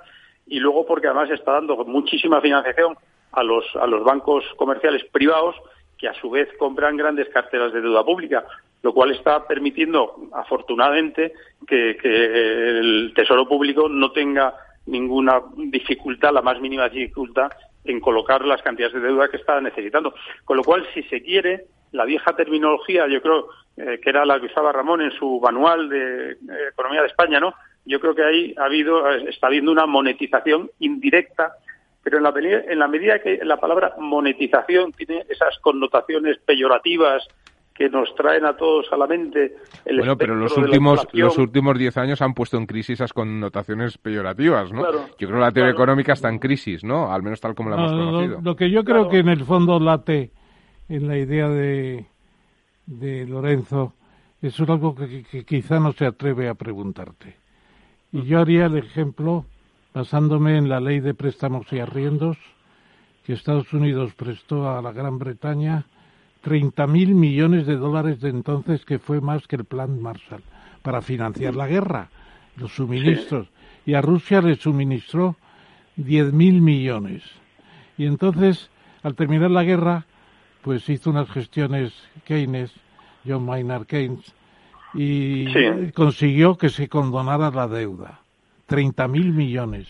y 0.48 0.60
luego 0.60 0.86
porque 0.86 1.08
además 1.08 1.30
está 1.30 1.54
dando 1.54 1.78
muchísima 1.86 2.42
financiación 2.42 2.98
a 3.32 3.44
los, 3.44 3.66
a 3.76 3.88
los 3.88 4.04
bancos 4.04 4.44
comerciales 4.58 5.04
privados 5.12 5.56
que 5.98 6.08
a 6.08 6.14
su 6.16 6.30
vez 6.30 6.50
compran 6.58 6.98
grandes 6.98 7.30
carteras 7.30 7.72
de 7.72 7.82
deuda 7.82 8.04
pública, 8.04 8.44
lo 8.82 8.94
cual 8.94 9.12
está 9.12 9.48
permitiendo, 9.48 10.16
afortunadamente, 10.34 11.34
que, 11.66 11.96
que 11.96 12.80
el 12.80 13.14
Tesoro 13.16 13.48
Público 13.48 13.88
no 13.88 14.12
tenga 14.12 14.54
ninguna 14.86 15.42
dificultad, 15.56 16.34
la 16.34 16.42
más 16.42 16.60
mínima 16.60 16.90
dificultad, 16.90 17.52
en 17.86 18.00
colocar 18.00 18.46
las 18.46 18.62
cantidades 18.62 18.94
de 18.94 19.08
deuda 19.08 19.30
que 19.30 19.38
está 19.38 19.60
necesitando. 19.62 20.14
Con 20.46 20.58
lo 20.58 20.64
cual, 20.64 20.88
si 20.94 21.04
se 21.04 21.22
quiere, 21.22 21.66
la 21.92 22.06
vieja 22.06 22.36
terminología, 22.36 23.08
yo 23.08 23.22
creo 23.22 23.50
eh, 23.78 24.00
que 24.02 24.10
era 24.10 24.26
la 24.26 24.40
que 24.40 24.48
usaba 24.48 24.72
Ramón 24.72 25.02
en 25.02 25.12
su 25.12 25.40
manual 25.40 25.90
de 25.90 26.32
eh, 26.32 26.38
Economía 26.72 27.02
de 27.02 27.08
España, 27.08 27.40
¿no? 27.40 27.54
Yo 27.86 28.00
creo 28.00 28.16
que 28.16 28.24
ahí 28.24 28.56
ha 28.58 28.66
habido, 28.66 29.10
eh, 29.12 29.26
está 29.30 29.48
habiendo 29.48 29.72
una 29.72 29.86
monetización 29.86 30.72
indirecta, 30.80 31.54
pero 32.04 32.18
en 32.18 32.24
la, 32.24 32.34
en 32.36 32.80
la 32.80 32.88
medida 32.88 33.20
que 33.20 33.40
la 33.44 33.58
palabra 33.58 33.94
monetización 33.98 34.92
tiene 34.92 35.26
esas 35.30 35.58
connotaciones 35.60 36.38
peyorativas 36.40 37.28
que 37.74 37.90
nos 37.90 38.14
traen 38.16 38.46
a 38.46 38.56
todos 38.56 38.86
a 38.92 38.98
la 38.98 39.08
mente 39.08 39.56
el 39.86 39.98
bueno 39.98 40.18
pero 40.18 40.36
los 40.36 40.56
últimos 40.58 41.08
los 41.12 41.38
últimos 41.38 41.78
diez 41.78 41.98
años 41.98 42.22
han 42.22 42.34
puesto 42.34 42.58
en 42.58 42.66
crisis 42.68 43.00
esas 43.00 43.14
connotaciones 43.14 43.98
peyorativas 43.98 44.72
no 44.72 44.84
yo 44.92 45.28
creo 45.28 45.30
que 45.30 45.38
la 45.38 45.52
teoría 45.52 45.72
económica 45.72 46.14
está 46.14 46.30
en 46.30 46.40
crisis 46.40 46.84
no 46.84 47.12
al 47.12 47.24
menos 47.24 47.42
tal 47.42 47.56
como 47.56 47.72
la 47.72 47.78
hemos 47.78 47.92
conocido. 47.92 48.42
lo, 48.44 48.56
que 48.56 48.70
yo 48.70 48.84
creo 48.84 49.10
que 49.10 49.20
en 49.20 49.30
el 49.30 49.44
fondo 49.44 49.80
late 49.80 50.32
en 50.90 51.08
la 51.08 51.18
idea 51.18 51.50
de, 51.50 52.06
de 52.86 53.26
Lorenzo 53.26 53.94
es 54.44 54.60
algo 54.60 54.94
que, 54.94 55.46
quizá 55.46 55.80
no 55.80 55.94
se 55.94 56.06
atreve 56.06 56.50
a 56.50 56.54
preguntarte. 56.54 57.38
Y 58.12 58.24
yo 58.24 58.42
haría 58.42 58.66
el 58.66 58.78
ejemplo 58.78 59.46
basándome 59.94 60.58
en 60.58 60.68
la 60.68 60.82
ley 60.82 61.00
de 61.00 61.14
préstamos 61.14 61.72
y 61.72 61.80
arriendos 61.80 62.38
que 63.26 63.34
Estados 63.34 63.72
Unidos 63.72 64.14
prestó 64.16 64.70
a 64.70 64.82
la 64.82 64.92
Gran 64.92 65.18
Bretaña 65.18 65.86
30.000 66.44 66.88
mil 66.88 67.16
millones 67.16 67.66
de 67.66 67.78
dólares 67.78 68.20
de 68.20 68.30
entonces, 68.30 68.86
que 68.86 69.00
fue 69.00 69.22
más 69.22 69.48
que 69.48 69.56
el 69.56 69.66
plan 69.66 70.02
Marshall, 70.02 70.44
para 70.82 71.02
financiar 71.02 71.56
la 71.56 71.68
guerra, 71.68 72.10
los 72.58 72.74
suministros. 72.74 73.48
Y 73.86 73.94
a 73.94 74.02
Rusia 74.02 74.42
le 74.42 74.56
suministró 74.56 75.36
10.000 75.98 76.32
mil 76.32 76.62
millones. 76.62 77.24
Y 77.98 78.06
entonces, 78.06 78.70
al 79.04 79.16
terminar 79.16 79.52
la 79.52 79.64
guerra, 79.64 80.06
pues 80.62 80.88
hizo 80.90 81.10
unas 81.10 81.30
gestiones 81.30 81.94
Keynes, 82.26 82.72
John 83.26 83.46
Maynard 83.46 83.86
Keynes, 83.86 84.34
y 84.94 85.92
consiguió 85.92 86.58
que 86.58 86.70
se 86.70 86.88
condonara 86.88 87.52
la 87.52 87.68
deuda, 87.68 88.20
30 88.68 89.08
mil 89.08 89.34
millones. 89.34 89.88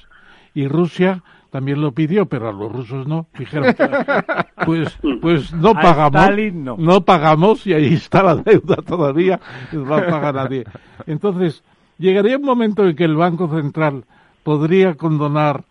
Y 0.54 0.68
Rusia 0.68 1.24
también 1.50 1.82
lo 1.82 1.92
pidió, 1.92 2.26
pero 2.26 2.50
a 2.50 2.52
los 2.52 2.72
rusos 2.72 3.08
no. 3.08 3.28
Dijeron, 3.38 3.76
pues, 4.66 4.98
pues 5.22 5.54
no 5.54 5.74
pagamos, 5.74 6.32
no. 6.80 7.02
pagamos 7.02 7.68
y 7.68 7.74
ahí 7.74 7.94
está 7.94 8.24
la 8.24 8.36
deuda 8.38 8.78
todavía, 8.78 9.40
no 9.72 9.86
va 9.86 10.00
a 10.00 10.08
pagar 10.08 10.36
nadie. 10.36 10.64
Entonces, 11.06 11.64
llegaría 12.00 12.38
un 12.38 12.44
momento 12.44 12.88
en 12.88 12.96
que 12.96 13.04
el 13.04 13.16
Banco 13.16 13.48
Central 13.50 14.06
podría 14.42 14.96
condonar 14.96 15.64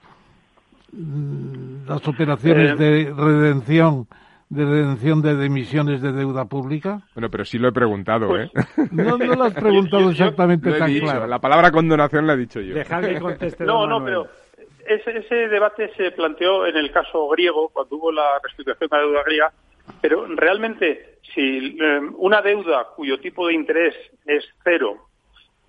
mm, 0.92 1.88
las 1.88 2.06
operaciones 2.06 2.70
eh. 2.72 2.74
de 2.76 3.12
redención 3.12 4.06
de 4.52 4.66
redención 4.66 5.22
de 5.22 5.46
emisiones 5.46 6.02
de 6.02 6.12
deuda 6.12 6.44
pública? 6.44 7.00
Bueno, 7.14 7.30
pero 7.30 7.42
sí 7.42 7.56
lo 7.58 7.68
he 7.68 7.72
preguntado, 7.72 8.28
Pues, 8.28 8.50
¿eh? 8.54 8.88
No, 8.90 9.16
no 9.16 9.34
lo 9.34 9.44
has 9.44 9.54
preguntado 9.54 10.10
exactamente 10.10 10.72
tan 10.72 10.88
dicho, 10.88 11.06
claro. 11.06 11.26
La 11.26 11.38
palabra 11.38 11.70
condonación 11.70 12.26
la 12.26 12.34
he 12.34 12.36
dicho 12.36 12.60
yo. 12.60 12.74
Dejad 12.74 13.00
que 13.00 13.18
conteste 13.18 13.64
No, 13.66 13.86
no, 13.86 13.98
Manuel. 13.98 14.04
pero 14.04 14.41
ese, 14.86 15.18
ese 15.18 15.48
debate 15.48 15.90
se 15.96 16.10
planteó 16.12 16.66
en 16.66 16.76
el 16.76 16.90
caso 16.90 17.28
griego, 17.28 17.68
cuando 17.70 17.96
hubo 17.96 18.12
la 18.12 18.38
reestructuración 18.42 18.88
de 18.90 18.96
la 18.96 19.02
deuda 19.02 19.22
griega, 19.24 19.52
pero 20.00 20.26
realmente, 20.26 21.18
si 21.34 21.76
eh, 21.80 22.00
una 22.16 22.40
deuda 22.42 22.86
cuyo 22.94 23.18
tipo 23.20 23.46
de 23.48 23.54
interés 23.54 23.94
es 24.26 24.44
cero 24.64 25.08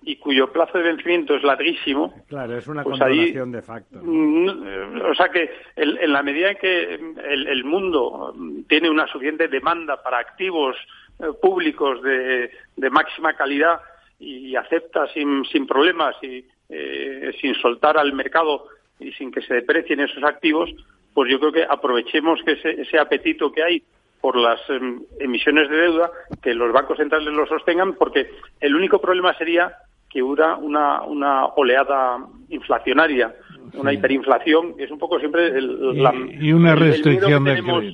y 0.02 0.16
cuyo 0.16 0.52
plazo 0.52 0.76
de 0.78 0.84
vencimiento 0.84 1.34
es 1.34 1.42
larguísimo, 1.42 2.14
Claro, 2.28 2.56
es 2.58 2.66
una 2.68 2.82
Pues 2.84 3.00
ahí- 3.00 3.32
de 3.32 3.62
facto. 3.62 4.00
¿no? 4.02 5.08
O 5.10 5.14
sea 5.14 5.30
que 5.30 5.50
el- 5.76 5.96
en 5.98 6.12
la 6.12 6.22
medida 6.22 6.50
en 6.50 6.56
que 6.58 6.94
el, 6.94 7.46
el 7.48 7.64
mundo 7.64 8.32
mm, 8.36 8.62
tiene 8.68 8.90
una 8.90 9.06
suficiente 9.06 9.48
demanda 9.48 10.02
para 10.02 10.18
activos 10.18 10.76
eh, 11.20 11.24
públicos 11.40 12.02
de, 12.02 12.50
de 12.76 12.90
máxima 12.90 13.32
calidad 13.34 13.80
y 14.20 14.54
acepta 14.56 15.06
sin, 15.08 15.44
sin 15.46 15.66
problemas 15.66 16.14
y 16.22 16.44
eh, 16.68 17.30
sin 17.40 17.54
soltar 17.56 17.96
al 17.98 18.12
mercado 18.12 18.66
y 19.04 19.12
sin 19.12 19.30
que 19.30 19.42
se 19.42 19.54
deprecien 19.54 20.00
esos 20.00 20.22
activos, 20.24 20.70
pues 21.12 21.30
yo 21.30 21.38
creo 21.38 21.52
que 21.52 21.64
aprovechemos 21.68 22.40
que 22.44 22.52
ese, 22.52 22.80
ese 22.80 22.98
apetito 22.98 23.52
que 23.52 23.62
hay 23.62 23.82
por 24.20 24.36
las 24.36 24.58
em, 24.70 25.02
emisiones 25.20 25.68
de 25.68 25.76
deuda, 25.76 26.10
que 26.42 26.54
los 26.54 26.72
bancos 26.72 26.96
centrales 26.96 27.32
lo 27.32 27.46
sostengan, 27.46 27.94
porque 27.94 28.30
el 28.60 28.74
único 28.74 28.98
problema 29.00 29.34
sería 29.36 29.74
que 30.08 30.22
hubiera 30.22 30.56
una, 30.56 31.02
una 31.02 31.46
oleada 31.46 32.18
inflacionaria, 32.48 33.34
una 33.74 33.92
hiperinflación, 33.92 34.76
que 34.76 34.84
es 34.84 34.90
un 34.90 34.98
poco 34.98 35.18
siempre 35.18 35.48
el, 35.48 35.78
Y- 35.94 36.00
la, 36.00 36.14
y 36.14 36.52
una 36.52 36.72
el- 36.72 36.78
el 36.78 36.80
miedo 36.80 36.92
restricción 36.92 37.44
que 37.44 37.50
tenemos. 37.50 37.84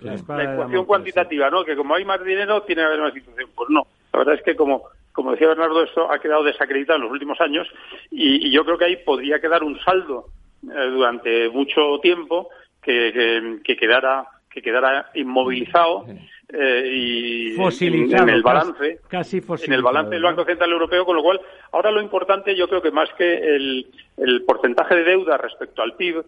La 0.00 0.16
la 0.28 0.36
de 0.36 0.52
ecuación 0.54 0.84
cuantitativa, 0.84 1.48
¿no? 1.50 1.64
Que 1.64 1.74
como 1.76 1.94
hay 1.94 2.04
más 2.04 2.22
dinero, 2.22 2.62
tiene 2.62 2.82
que 2.82 2.86
haber 2.86 3.00
más 3.00 3.14
situación. 3.14 3.48
Pues 3.54 3.70
no. 3.70 3.86
La 4.12 4.18
verdad 4.18 4.34
es 4.34 4.42
que, 4.42 4.54
como, 4.54 4.82
como 5.12 5.32
decía 5.32 5.48
Bernardo, 5.48 5.82
esto 5.82 6.12
ha 6.12 6.18
quedado 6.18 6.44
desacreditado 6.44 6.98
en 6.98 7.04
los 7.04 7.12
últimos 7.12 7.40
años 7.40 7.66
y, 8.10 8.46
y 8.46 8.52
yo 8.52 8.64
creo 8.66 8.76
que 8.76 8.84
ahí 8.84 8.96
podría 8.96 9.40
quedar 9.40 9.64
un 9.64 9.78
saldo 9.80 10.26
durante 10.66 11.48
mucho 11.50 11.98
tiempo 12.00 12.48
que, 12.82 13.12
que, 13.12 13.58
que 13.64 13.76
quedara 13.76 14.26
que 14.50 14.62
quedara 14.62 15.10
inmovilizado 15.14 16.06
eh, 16.52 16.88
y 16.92 17.50
en- 17.50 17.56
Fosilizado, 17.56 18.22
en, 18.22 18.28
el 18.30 18.42
balance 18.42 19.00
casi 19.08 19.42
en 19.64 19.72
el 19.72 19.82
balance 19.82 20.10
del. 20.10 20.22
Banco 20.22 20.44
Central 20.44 20.70
Europeo, 20.70 21.04
con 21.04 21.16
lo 21.16 21.22
cual 21.24 21.40
ahora 21.72 21.90
lo 21.90 22.00
importante 22.00 22.54
yo 22.54 22.68
creo 22.68 22.80
que 22.80 22.92
más 22.92 23.08
que 23.18 23.34
el, 23.56 23.86
el 24.16 24.44
porcentaje 24.44 24.94
de 24.94 25.02
deuda 25.04 25.38
respecto 25.38 25.82
al 25.82 25.94
PIB, 25.96 26.22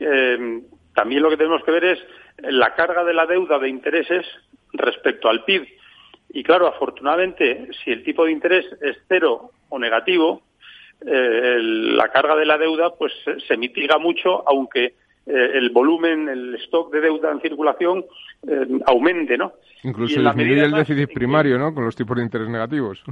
eh, 0.00 0.60
también 0.94 1.22
lo 1.22 1.30
que 1.30 1.38
tenemos 1.38 1.64
que 1.64 1.70
ver 1.70 1.84
es 1.84 1.98
la 2.42 2.74
carga 2.74 3.02
de 3.04 3.14
la 3.14 3.24
deuda 3.24 3.58
de 3.58 3.68
intereses 3.70 4.26
respecto 4.74 5.30
al 5.30 5.44
PIB. 5.44 5.66
Y 6.32 6.42
claro, 6.42 6.66
afortunadamente, 6.66 7.68
si 7.82 7.90
el 7.92 8.04
tipo 8.04 8.24
de 8.26 8.32
interés 8.32 8.66
es 8.82 8.96
cero 9.08 9.52
o 9.70 9.78
negativo, 9.78 10.42
eh, 11.06 11.58
la 11.60 12.08
carga 12.08 12.36
de 12.36 12.46
la 12.46 12.58
deuda 12.58 12.94
pues 12.94 13.12
se- 13.24 13.40
se 13.40 13.56
mitiga 13.56 13.98
mucho, 13.98 14.46
aunque 14.48 14.84
eh, 15.26 15.50
el 15.54 15.70
volumen, 15.70 16.28
el 16.28 16.54
stock 16.56 16.92
de 16.92 17.00
deuda 17.00 17.30
en 17.30 17.40
circulación 17.40 18.04
eh, 18.48 18.66
aumente, 18.86 19.36
¿no? 19.38 19.52
Incluso 19.82 20.20
disminuye 20.20 20.64
el 20.64 20.72
déficit 20.72 21.12
primario, 21.14 21.58
¿no? 21.58 21.72
Con 21.74 21.84
los 21.84 21.96
tipos 21.96 22.16
de 22.16 22.22
interés 22.24 22.48
negativos. 22.48 23.02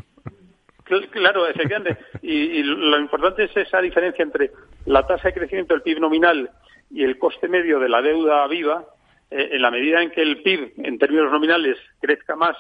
Cl- 0.87 1.09
Claro, 1.11 1.47
efectivamente. 1.47 1.99
Y, 2.23 2.33
y 2.33 2.63
lo 2.63 2.99
importante 2.99 3.45
es 3.45 3.57
esa 3.57 3.81
diferencia 3.81 4.23
entre 4.23 4.51
la 4.87 5.07
tasa 5.07 5.29
de 5.29 5.35
crecimiento 5.35 5.75
del 5.75 5.83
PIB 5.83 6.01
nominal 6.01 6.51
y 6.91 7.05
el 7.05 7.19
coste 7.19 7.49
medio 7.49 7.79
de 7.79 7.89
la 7.89 8.01
deuda 8.03 8.47
viva. 8.49 8.85
eh, 9.31 9.51
en 9.53 9.61
la 9.63 9.71
medida 9.71 10.03
en 10.03 10.11
que 10.11 10.23
el 10.23 10.43
PIB, 10.43 10.73
en 10.79 10.99
términos 10.99 11.31
nominales, 11.31 11.77
crezca 12.01 12.35
más 12.37 12.57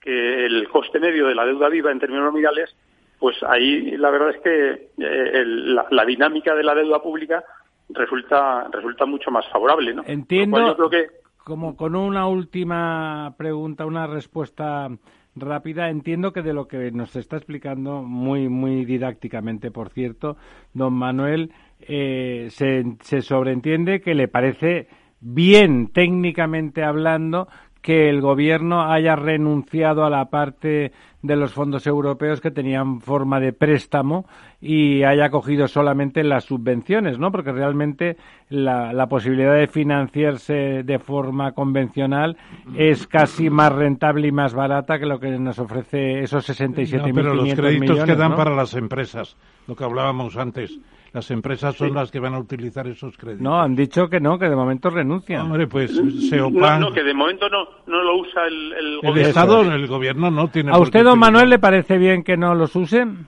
que 0.00 0.46
el 0.46 0.68
coste 0.68 0.98
medio 0.98 1.26
de 1.28 1.34
la 1.36 1.44
deuda 1.46 1.68
viva 1.68 1.92
en 1.92 2.00
términos 2.00 2.24
nominales, 2.24 2.74
pues 3.20 3.36
ahí 3.44 3.92
la 3.96 4.10
verdad 4.10 4.30
es 4.30 4.40
que 4.42 4.70
eh, 4.98 5.30
el- 5.34 5.74
la, 5.76 5.86
la 5.90 6.04
dinámica 6.04 6.54
de 6.54 6.64
la 6.64 6.74
deuda 6.74 7.00
pública 7.00 7.44
resulta 7.90 8.66
resulta 8.72 9.06
mucho 9.06 9.30
más 9.30 9.46
favorable, 9.50 9.94
¿no? 9.94 10.02
Entiendo, 10.06 10.58
yo 10.66 10.76
creo 10.76 10.90
que 10.90 11.06
como 11.44 11.76
con 11.76 11.94
una 11.96 12.26
última 12.26 13.34
pregunta, 13.36 13.86
una 13.86 14.06
respuesta 14.06 14.88
rápida, 15.36 15.88
entiendo 15.88 16.32
que 16.32 16.42
de 16.42 16.52
lo 16.52 16.66
que 16.68 16.90
nos 16.92 17.14
está 17.16 17.36
explicando 17.36 18.02
muy, 18.02 18.48
muy 18.48 18.84
didácticamente, 18.84 19.70
por 19.70 19.90
cierto, 19.90 20.36
don 20.74 20.92
Manuel, 20.94 21.50
eh, 21.80 22.48
se, 22.50 22.84
se 23.00 23.22
sobreentiende 23.22 24.00
que 24.00 24.14
le 24.14 24.28
parece 24.28 24.88
bien, 25.20 25.88
técnicamente 25.92 26.82
hablando, 26.84 27.48
que 27.80 28.10
el 28.10 28.20
gobierno 28.20 28.82
haya 28.82 29.16
renunciado 29.16 30.04
a 30.04 30.10
la 30.10 30.26
parte 30.26 30.92
de 31.22 31.36
los 31.36 31.52
fondos 31.52 31.86
europeos 31.86 32.40
que 32.40 32.50
tenían 32.50 33.00
forma 33.00 33.40
de 33.40 33.52
préstamo 33.52 34.26
y 34.60 35.02
haya 35.02 35.30
cogido 35.30 35.68
solamente 35.68 36.24
las 36.24 36.44
subvenciones, 36.44 37.18
¿no? 37.18 37.30
Porque 37.30 37.52
realmente 37.52 38.16
la, 38.48 38.92
la 38.92 39.06
posibilidad 39.06 39.54
de 39.54 39.66
financiarse 39.66 40.82
de 40.82 40.98
forma 40.98 41.52
convencional 41.52 42.36
es 42.76 43.06
casi 43.06 43.50
más 43.50 43.72
rentable 43.72 44.28
y 44.28 44.32
más 44.32 44.54
barata 44.54 44.98
que 44.98 45.06
lo 45.06 45.20
que 45.20 45.30
nos 45.38 45.58
ofrece 45.58 46.20
esos 46.20 46.48
67.500 46.48 47.08
No, 47.08 47.14
pero 47.14 47.34
los 47.34 47.54
créditos 47.54 47.80
millones, 47.80 48.04
que 48.04 48.16
dan 48.16 48.30
¿no? 48.30 48.36
para 48.36 48.54
las 48.54 48.74
empresas, 48.74 49.36
lo 49.66 49.76
que 49.76 49.84
hablábamos 49.84 50.36
antes. 50.36 50.78
Las 51.12 51.28
empresas 51.32 51.74
son 51.76 51.94
las 51.94 52.10
que 52.10 52.20
van 52.20 52.34
a 52.34 52.38
utilizar 52.38 52.86
esos 52.86 53.16
créditos. 53.16 53.42
No, 53.42 53.60
han 53.60 53.74
dicho 53.74 54.08
que 54.08 54.20
no, 54.20 54.38
que 54.38 54.48
de 54.48 54.54
momento 54.54 54.90
renuncian. 54.90 55.42
Hombre, 55.42 55.66
pues 55.66 55.92
no, 55.92 56.08
Seopan, 56.28 56.80
no, 56.80 56.92
que 56.92 57.02
de 57.02 57.14
momento 57.14 57.48
no, 57.48 57.68
no 57.86 58.02
lo 58.02 58.18
usa 58.18 58.46
el, 58.46 58.72
el 58.74 58.86
el 58.94 59.00
gobierno. 59.00 59.28
Estado, 59.28 59.60
el 59.62 59.86
gobierno 59.88 60.30
no 60.30 60.48
tiene 60.48 60.70
¿A 60.70 60.78
usted, 60.78 61.02
don. 61.02 61.18
Manuel, 61.18 61.50
le 61.50 61.58
parece 61.58 61.98
bien 61.98 62.22
que 62.22 62.36
no 62.36 62.54
los 62.54 62.76
usen? 62.76 63.26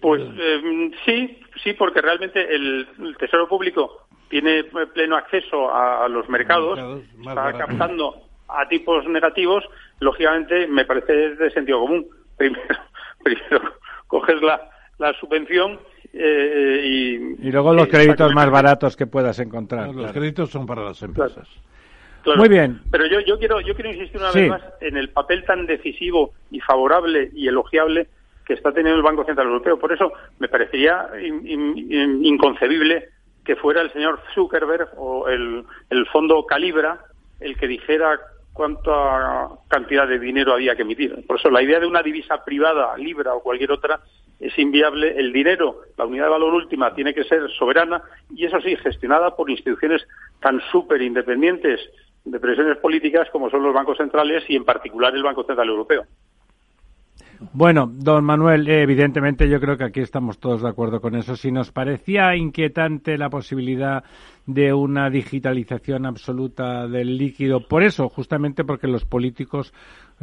Pues 0.00 0.22
eh, 0.22 0.90
sí, 1.04 1.40
sí, 1.62 1.72
porque 1.74 2.00
realmente 2.00 2.40
el, 2.54 2.88
el 2.98 3.16
Tesoro 3.16 3.48
Público 3.48 4.06
tiene 4.28 4.64
pleno 4.94 5.16
acceso 5.16 5.70
a, 5.70 6.04
a 6.04 6.08
los 6.08 6.28
mercados, 6.28 6.78
está 7.20 7.52
captando 7.52 8.14
a 8.48 8.66
tipos 8.68 9.06
negativos, 9.06 9.64
lógicamente 10.00 10.66
me 10.66 10.84
parece 10.84 11.36
de 11.36 11.50
sentido 11.50 11.80
común. 11.80 12.06
Primero, 12.36 12.74
primero 13.24 13.60
coges 14.06 14.40
la, 14.42 14.60
la 14.98 15.12
subvención 15.14 15.78
eh, 16.18 16.80
y... 16.84 17.48
Y 17.48 17.52
luego 17.52 17.72
los 17.72 17.86
créditos 17.88 18.32
más 18.34 18.50
baratos 18.50 18.96
que 18.96 19.06
puedas 19.06 19.38
encontrar. 19.38 19.86
Los 19.86 19.96
claro. 19.96 20.12
créditos 20.12 20.50
son 20.50 20.66
para 20.66 20.82
las 20.82 21.00
empresas. 21.02 21.46
Claro. 22.22 22.40
Muy 22.40 22.48
bien. 22.48 22.80
Pero 22.90 23.06
yo, 23.06 23.20
yo 23.20 23.38
quiero 23.38 23.60
yo 23.60 23.74
quiero 23.74 23.90
insistir 23.90 24.20
una 24.20 24.32
Sí. 24.32 24.40
vez 24.40 24.50
más 24.50 24.62
en 24.80 24.96
el 24.96 25.08
papel 25.10 25.44
tan 25.44 25.66
decisivo 25.66 26.32
y 26.50 26.60
favorable 26.60 27.30
y 27.32 27.46
elogiable 27.48 28.08
que 28.44 28.54
está 28.54 28.72
teniendo 28.72 28.96
el 28.98 29.04
Banco 29.04 29.24
Central 29.24 29.46
Europeo. 29.46 29.78
Por 29.78 29.92
eso 29.92 30.12
me 30.38 30.48
parecería 30.48 31.06
in- 31.22 31.46
in- 31.46 31.78
in- 31.92 32.24
inconcebible 32.26 33.08
que 33.44 33.56
fuera 33.56 33.80
el 33.80 33.92
señor 33.92 34.20
Zuckerberg 34.34 34.88
o 34.96 35.28
el, 35.28 35.64
el 35.90 36.06
fondo 36.06 36.44
Calibra 36.44 36.98
el 37.40 37.56
que 37.56 37.68
dijera 37.68 38.18
cuánta 38.52 39.48
cantidad 39.68 40.06
de 40.08 40.18
dinero 40.18 40.52
había 40.52 40.74
que 40.74 40.82
emitir. 40.82 41.24
Por 41.26 41.38
eso 41.38 41.48
la 41.50 41.62
idea 41.62 41.78
de 41.78 41.86
una 41.86 42.02
divisa 42.02 42.44
privada, 42.44 42.96
Libra 42.98 43.32
o 43.34 43.40
cualquier 43.42 43.70
otra, 43.70 44.00
es 44.40 44.58
inviable. 44.58 45.18
El 45.18 45.32
dinero, 45.32 45.82
la 45.96 46.06
unidad 46.06 46.24
de 46.24 46.30
valor 46.30 46.54
última, 46.54 46.94
tiene 46.94 47.14
que 47.14 47.24
ser 47.24 47.50
soberana 47.58 48.02
y 48.34 48.44
eso 48.44 48.60
sí, 48.60 48.76
gestionada 48.76 49.34
por 49.34 49.50
instituciones 49.50 50.06
tan 50.40 50.60
súper 50.70 51.02
independientes 51.02 51.80
de 52.24 52.40
presiones 52.40 52.76
políticas 52.78 53.28
como 53.30 53.50
son 53.50 53.62
los 53.62 53.74
bancos 53.74 53.98
centrales 53.98 54.44
y 54.48 54.56
en 54.56 54.64
particular 54.64 55.14
el 55.14 55.22
Banco 55.22 55.44
Central 55.44 55.68
Europeo. 55.68 56.04
Bueno, 57.52 57.88
don 57.88 58.24
Manuel, 58.24 58.68
eh, 58.68 58.82
evidentemente 58.82 59.48
yo 59.48 59.60
creo 59.60 59.76
que 59.76 59.84
aquí 59.84 60.00
estamos 60.00 60.38
todos 60.38 60.62
de 60.62 60.68
acuerdo 60.68 61.00
con 61.00 61.14
eso. 61.14 61.36
Si 61.36 61.52
nos 61.52 61.70
parecía 61.70 62.34
inquietante 62.34 63.16
la 63.16 63.30
posibilidad 63.30 64.02
de 64.46 64.72
una 64.72 65.08
digitalización 65.08 66.04
absoluta 66.04 66.88
del 66.88 67.16
líquido, 67.16 67.60
por 67.68 67.84
eso, 67.84 68.08
justamente 68.08 68.64
porque 68.64 68.88
los 68.88 69.04
políticos, 69.04 69.72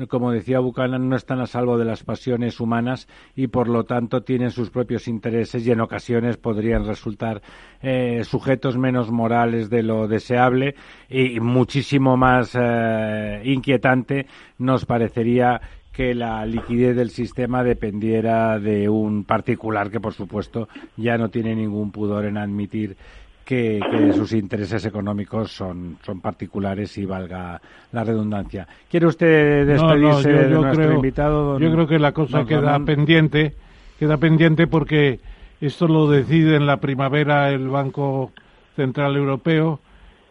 como 0.09 0.31
decía 0.31 0.59
Buchanan, 0.59 1.07
no 1.07 1.15
están 1.15 1.39
a 1.39 1.45
salvo 1.45 1.77
de 1.77 1.85
las 1.85 2.03
pasiones 2.03 2.59
humanas 2.59 3.07
y 3.35 3.47
por 3.47 3.69
lo 3.69 3.85
tanto 3.85 4.23
tienen 4.23 4.51
sus 4.51 4.69
propios 4.69 5.07
intereses 5.07 5.65
y 5.65 5.72
en 5.72 5.80
ocasiones 5.80 6.38
podrían 6.38 6.85
resultar 6.85 7.41
eh, 7.81 8.23
sujetos 8.23 8.77
menos 8.77 9.09
morales 9.11 9.69
de 9.69 9.84
lo 9.84 10.07
deseable 10.07 10.76
y 11.09 11.39
muchísimo 11.39 12.17
más 12.17 12.57
eh, 12.59 13.41
inquietante 13.45 14.27
nos 14.57 14.85
parecería 14.85 15.61
que 15.95 16.13
la 16.13 16.45
liquidez 16.45 16.93
del 16.95 17.09
sistema 17.09 17.63
dependiera 17.63 18.59
de 18.59 18.89
un 18.89 19.23
particular 19.23 19.89
que, 19.89 20.01
por 20.01 20.13
supuesto, 20.13 20.67
ya 20.97 21.17
no 21.17 21.30
tiene 21.30 21.55
ningún 21.55 21.91
pudor 21.91 22.26
en 22.26 22.38
admitir 22.38 22.97
que, 23.45 23.80
que 23.91 24.11
sus 24.13 24.34
intereses 24.34 24.84
económicos 24.85 25.51
son, 25.51 25.97
son 26.03 26.19
particulares 26.19 26.97
y 26.97 27.05
valga 27.05 27.61
la 27.91 28.03
redundancia. 28.03 28.67
¿Quiere 28.89 29.05
usted 29.05 29.65
No, 29.67 29.76
no, 29.76 29.88
despedirse 29.93 30.31
yo- 30.31 30.38
de 30.43 30.49
yo 30.49 30.61
nuestro 30.61 30.84
creo- 30.84 30.95
invitado? 30.95 31.43
don- 31.53 31.61
Yo 31.61 31.72
creo 31.72 31.88
que 31.88 31.99
la 31.99 32.11
cosa 32.11 32.39
don 32.39 32.47
queda 32.47 32.61
Ramón? 32.61 32.85
pendiente, 32.85 33.53
queda 33.99 34.17
pendiente 34.17 34.65
porque 34.67 35.19
esto 35.61 35.88
lo 35.88 36.09
decide 36.09 36.55
en 36.55 36.65
la 36.65 36.77
primavera 36.77 37.49
el 37.51 37.67
Banco 37.69 38.31
Central 38.76 39.15
Europeo 39.15 39.80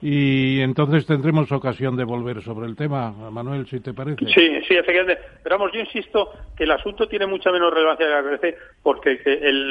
y 0.03 0.61
entonces 0.61 1.07
tendremos 1.07 1.51
ocasión 1.53 1.97
de 1.97 2.05
volver 2.05 2.43
sobre 2.43 2.66
el 2.66 2.77
tema, 2.77 3.11
Manuel, 3.31 3.66
si 3.66 3.81
te 3.81 3.95
parece. 3.95 4.27
Sí, 4.27 4.51
sí, 4.69 4.74
efectivamente. 4.74 5.19
Pero 5.43 5.57
vamos, 5.59 5.73
yo 5.73 5.81
insisto 5.81 6.28
que 6.57 6.65
el 6.65 6.73
asunto 6.73 7.09
tiene 7.09 7.27
mucha 7.27 7.51
menos 7.51 7.73
relevancia 7.73 8.07
la 8.09 8.19
que 8.19 8.24
parece, 8.39 8.57
porque 8.82 9.19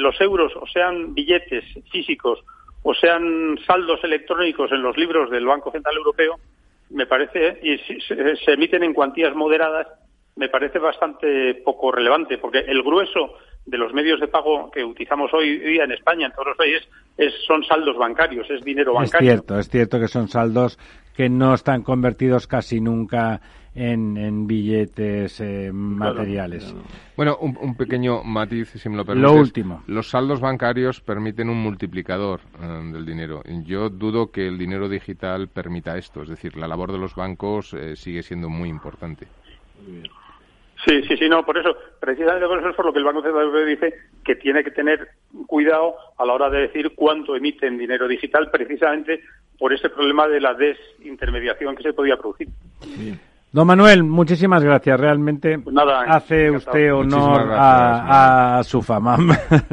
los 0.00 0.20
euros, 0.20 0.50
o 0.60 0.66
sean 0.66 1.14
billetes 1.14 1.62
físicos, 1.92 2.40
o 2.84 2.94
sean 2.94 3.58
saldos 3.66 3.98
electrónicos 4.04 4.70
en 4.70 4.82
los 4.82 4.96
libros 4.96 5.30
del 5.30 5.46
Banco 5.46 5.72
Central 5.72 5.96
Europeo, 5.96 6.36
me 6.90 7.06
parece, 7.06 7.58
y 7.62 7.78
se 7.78 8.52
emiten 8.52 8.84
en 8.84 8.92
cuantías 8.92 9.34
moderadas, 9.34 9.88
me 10.36 10.48
parece 10.48 10.78
bastante 10.78 11.54
poco 11.64 11.90
relevante, 11.90 12.38
porque 12.38 12.58
el 12.58 12.82
grueso 12.82 13.36
de 13.64 13.78
los 13.78 13.94
medios 13.94 14.20
de 14.20 14.28
pago 14.28 14.70
que 14.70 14.84
utilizamos 14.84 15.32
hoy 15.32 15.58
día 15.58 15.84
en 15.84 15.92
España, 15.92 16.26
en 16.26 16.32
todos 16.32 16.48
los 16.48 16.56
países, 16.58 16.86
son 17.46 17.64
saldos 17.64 17.96
bancarios, 17.96 18.48
es 18.50 18.62
dinero 18.62 18.92
bancario. 18.92 19.30
Es 19.30 19.34
cierto, 19.34 19.58
es 19.58 19.68
cierto 19.70 19.98
que 19.98 20.08
son 20.08 20.28
saldos 20.28 20.78
que 21.16 21.30
no 21.30 21.54
están 21.54 21.82
convertidos 21.82 22.46
casi 22.46 22.80
nunca 22.80 23.40
en, 23.74 24.46
billetes 24.46 25.40
eh, 25.40 25.70
materiales. 25.72 26.74
Bueno, 27.16 27.36
un, 27.38 27.76
pequeño 27.76 28.22
matiz, 28.22 28.70
si 28.70 28.88
me 28.88 28.96
lo 28.96 29.04
permites. 29.04 29.30
Lo 29.30 29.38
último. 29.38 29.82
Los 29.86 30.10
saldos 30.10 30.40
bancarios 30.40 31.00
permiten 31.00 31.48
un 31.48 31.62
multiplicador 31.62 32.40
eh, 32.62 32.66
del 32.92 33.04
dinero. 33.04 33.42
Yo 33.64 33.90
dudo 33.90 34.30
que 34.30 34.46
el 34.46 34.58
dinero 34.58 34.88
digital 34.88 35.48
permita 35.48 35.98
esto. 35.98 36.22
Es 36.22 36.28
decir, 36.28 36.56
la 36.56 36.68
labor 36.68 36.92
de 36.92 36.98
los 36.98 37.14
bancos 37.14 37.74
eh, 37.74 37.96
sigue 37.96 38.22
siendo 38.22 38.48
muy 38.48 38.68
importante. 38.68 39.26
Sí, 40.84 41.02
sí, 41.08 41.16
sí, 41.16 41.28
no, 41.28 41.44
por 41.44 41.56
eso, 41.56 41.76
precisamente 41.98 42.46
por 42.46 42.58
eso 42.58 42.68
es 42.68 42.76
por 42.76 42.84
lo 42.84 42.92
que 42.92 42.98
el 42.98 43.04
Banco 43.04 43.22
Central 43.22 43.44
Europeo 43.44 43.66
dice 43.66 43.94
que 44.22 44.36
tiene 44.36 44.62
que 44.62 44.70
tener 44.70 45.08
cuidado 45.46 45.96
a 46.18 46.26
la 46.26 46.34
hora 46.34 46.50
de 46.50 46.62
decir 46.62 46.92
cuánto 46.94 47.34
emiten 47.34 47.78
dinero 47.78 48.06
digital, 48.06 48.50
precisamente 48.50 49.22
por 49.58 49.72
ese 49.72 49.88
problema 49.88 50.28
de 50.28 50.40
la 50.40 50.54
desintermediación 50.54 51.76
que 51.76 51.84
se 51.84 51.92
podía 51.92 52.16
producir. 52.16 52.48
Don 53.54 53.68
Manuel, 53.68 54.02
muchísimas 54.02 54.64
gracias. 54.64 54.98
Realmente 54.98 55.60
pues 55.60 55.72
nada, 55.72 56.02
hace 56.08 56.50
usted 56.50 56.92
honor 56.92 57.52
a, 57.52 58.60
su 58.64 58.82
fama. 58.82 59.16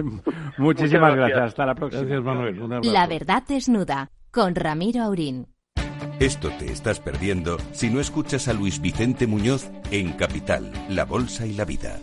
muchísimas 0.60 1.16
gracias. 1.16 1.40
Hasta 1.40 1.66
la 1.66 1.74
próxima. 1.74 2.03
Gracias, 2.03 2.24
Manuel. 2.24 2.94
La 2.94 3.08
verdad 3.08 3.41
desnuda 3.48 4.12
con 4.30 4.53
Ramiro 4.53 5.02
Aurín. 5.02 5.48
Esto 6.20 6.52
te 6.60 6.72
estás 6.72 6.99
perdiendo 6.99 7.58
si 7.72 7.90
no 7.90 7.99
escuchas 7.99 8.48
a 8.48 8.53
Luis 8.53 8.80
Vicente 8.82 9.26
Muñoz 9.26 9.72
en 9.90 10.14
Capital, 10.14 10.72
La 10.88 11.06
Bolsa 11.06 11.48
y 11.48 11.53
la 11.53 11.66
Vida. 11.66 11.98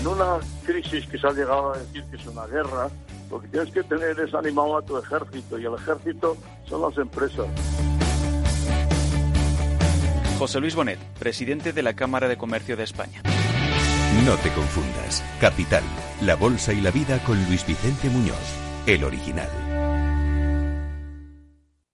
En 0.00 0.06
una 0.06 0.38
crisis 0.64 1.06
que 1.06 1.18
se 1.18 1.26
ha 1.26 1.32
llegado 1.32 1.74
a 1.74 1.76
decir 1.76 2.02
que 2.10 2.16
es 2.16 2.26
una 2.28 2.46
guerra, 2.46 2.88
lo 3.30 3.42
que 3.42 3.48
tienes 3.48 3.70
que 3.74 3.82
tener 3.82 4.18
es 4.18 4.34
animado 4.34 4.78
a 4.78 4.82
tu 4.82 4.96
ejército 4.96 5.58
y 5.58 5.66
el 5.66 5.74
ejército 5.74 6.38
son 6.64 6.80
las 6.80 6.96
empresas. 6.96 7.46
José 10.40 10.58
Luis 10.58 10.74
Bonet, 10.74 10.98
presidente 11.18 11.74
de 11.74 11.82
la 11.82 11.92
Cámara 11.92 12.26
de 12.26 12.38
Comercio 12.38 12.74
de 12.74 12.84
España. 12.84 13.20
No 14.24 14.36
te 14.36 14.48
confundas. 14.54 15.22
Capital, 15.38 15.82
La 16.22 16.34
Bolsa 16.34 16.72
y 16.72 16.80
la 16.80 16.90
Vida 16.90 17.18
con 17.24 17.36
Luis 17.44 17.66
Vicente 17.66 18.08
Muñoz, 18.08 18.56
el 18.86 19.04
original. 19.04 19.50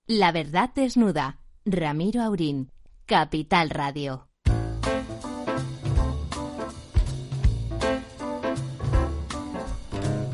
La 0.07 0.31
verdad 0.31 0.71
desnuda 0.73 1.39
Ramiro 1.65 2.23
Aurín, 2.23 2.71
Capital 3.05 3.69
Radio. 3.69 4.29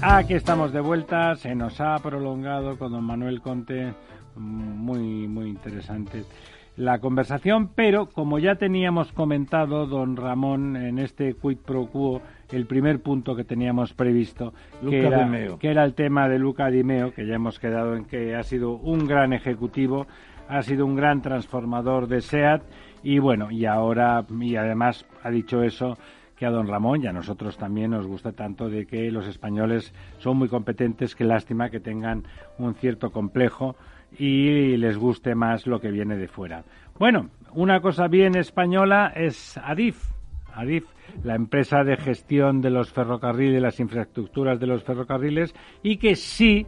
Aquí 0.02 0.34
estamos 0.34 0.74
de 0.74 0.82
vuelta, 0.82 1.34
se 1.36 1.54
nos 1.54 1.80
ha 1.80 1.98
prolongado 2.00 2.76
con 2.76 2.92
don 2.92 3.04
Manuel 3.04 3.40
Conte, 3.40 3.94
muy, 4.36 5.26
muy 5.28 5.48
interesante 5.48 6.26
la 6.76 6.98
conversación, 7.00 7.68
pero 7.74 8.06
como 8.06 8.38
ya 8.38 8.54
teníamos 8.54 9.12
comentado, 9.12 9.86
don 9.86 10.16
Ramón, 10.16 10.76
en 10.76 10.98
este 10.98 11.34
quid 11.34 11.58
pro 11.58 11.86
quo, 11.86 12.22
el 12.50 12.66
primer 12.66 13.00
punto 13.00 13.36
que 13.36 13.44
teníamos 13.44 13.92
previsto, 13.92 14.54
que 14.80 15.06
era, 15.06 15.30
que 15.58 15.70
era, 15.70 15.84
el 15.84 15.94
tema 15.94 16.28
de 16.28 16.38
Luca 16.38 16.68
Dimeo, 16.68 17.12
que 17.12 17.26
ya 17.26 17.34
hemos 17.34 17.58
quedado 17.58 17.94
en 17.96 18.04
que 18.04 18.34
ha 18.34 18.42
sido 18.42 18.72
un 18.72 19.06
gran 19.06 19.32
ejecutivo, 19.32 20.06
ha 20.48 20.62
sido 20.62 20.86
un 20.86 20.96
gran 20.96 21.22
transformador 21.22 22.08
de 22.08 22.20
SEAT 22.20 22.62
y 23.02 23.18
bueno, 23.18 23.50
y 23.50 23.66
ahora, 23.66 24.24
y 24.40 24.56
además 24.56 25.06
ha 25.22 25.30
dicho 25.30 25.62
eso, 25.62 25.98
que 26.36 26.46
a 26.46 26.50
don 26.50 26.68
Ramón 26.68 27.02
y 27.02 27.06
a 27.06 27.12
nosotros 27.12 27.56
también 27.56 27.90
nos 27.90 28.06
gusta 28.06 28.32
tanto 28.32 28.68
de 28.68 28.86
que 28.86 29.10
los 29.10 29.26
españoles 29.26 29.92
son 30.18 30.38
muy 30.38 30.48
competentes, 30.48 31.14
que 31.14 31.24
lástima 31.24 31.70
que 31.70 31.80
tengan 31.80 32.24
un 32.58 32.74
cierto 32.74 33.10
complejo 33.10 33.76
y 34.18 34.76
les 34.76 34.96
guste 34.96 35.34
más 35.34 35.66
lo 35.66 35.80
que 35.80 35.90
viene 35.90 36.16
de 36.16 36.28
fuera. 36.28 36.64
Bueno, 36.98 37.30
una 37.52 37.80
cosa 37.80 38.08
bien 38.08 38.36
española 38.36 39.12
es 39.14 39.58
Adif. 39.58 40.10
Adif, 40.54 40.84
la 41.24 41.34
empresa 41.34 41.82
de 41.84 41.96
gestión 41.96 42.60
de 42.60 42.70
los 42.70 42.92
ferrocarriles, 42.92 43.62
las 43.62 43.80
infraestructuras 43.80 44.60
de 44.60 44.66
los 44.66 44.84
ferrocarriles, 44.84 45.54
y 45.82 45.96
que 45.96 46.14
sí 46.14 46.66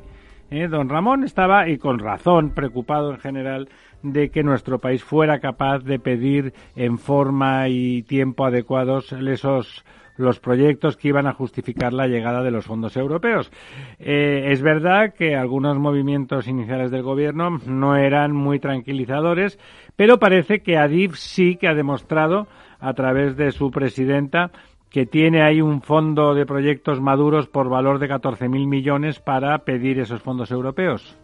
¿eh? 0.51 0.69
don 0.69 0.89
Ramón 0.89 1.25
estaba, 1.25 1.69
y 1.69 1.79
con 1.79 1.99
razón, 1.99 2.51
preocupado 2.51 3.12
en 3.12 3.19
general 3.19 3.69
de 4.03 4.31
que 4.31 4.43
nuestro 4.43 4.79
país 4.79 5.03
fuera 5.03 5.41
capaz 5.41 5.81
de 5.81 5.99
pedir 5.99 6.53
en 6.77 6.99
forma 6.99 7.69
y 7.69 8.03
tiempo 8.03 8.45
adecuados 8.45 9.12
esos 9.12 9.85
los 10.16 10.41
proyectos 10.41 10.97
que 10.97 11.09
iban 11.09 11.27
a 11.27 11.32
justificar 11.32 11.93
la 11.93 12.07
llegada 12.07 12.43
de 12.43 12.51
los 12.51 12.66
fondos 12.66 12.97
europeos. 12.97 13.51
Eh, 13.99 14.53
es 14.53 14.62
verdad 14.62 15.15
que 15.15 15.36
algunos 15.36 15.78
movimientos 15.78 16.47
iniciales 16.47 16.91
del 16.91 17.03
gobierno 17.03 17.59
no 17.66 17.97
eran 17.97 18.32
muy 18.32 18.59
tranquilizadores, 18.59 19.59
pero 19.97 20.19
parece 20.19 20.61
que 20.61 20.77
Adif 20.77 21.16
sí 21.16 21.57
que 21.57 21.69
ha 21.69 21.74
demostrado 21.74 22.47
a 22.81 22.93
través 22.95 23.36
de 23.36 23.51
su 23.51 23.70
presidenta 23.70 24.51
que 24.91 25.07
tiene 25.07 25.43
ahí 25.43 25.61
un 25.61 25.82
fondo 25.82 26.35
de 26.35 26.47
proyectos 26.47 27.01
maduros 27.01 27.49
por 27.49 27.69
valor 27.69 27.99
de 27.99 28.09
14.000 28.09 28.69
millones 28.69 29.19
para 29.19 29.59
pedir 29.59 29.99
esos 29.99 30.23
fondos 30.23 30.53
europeos. 30.53 31.19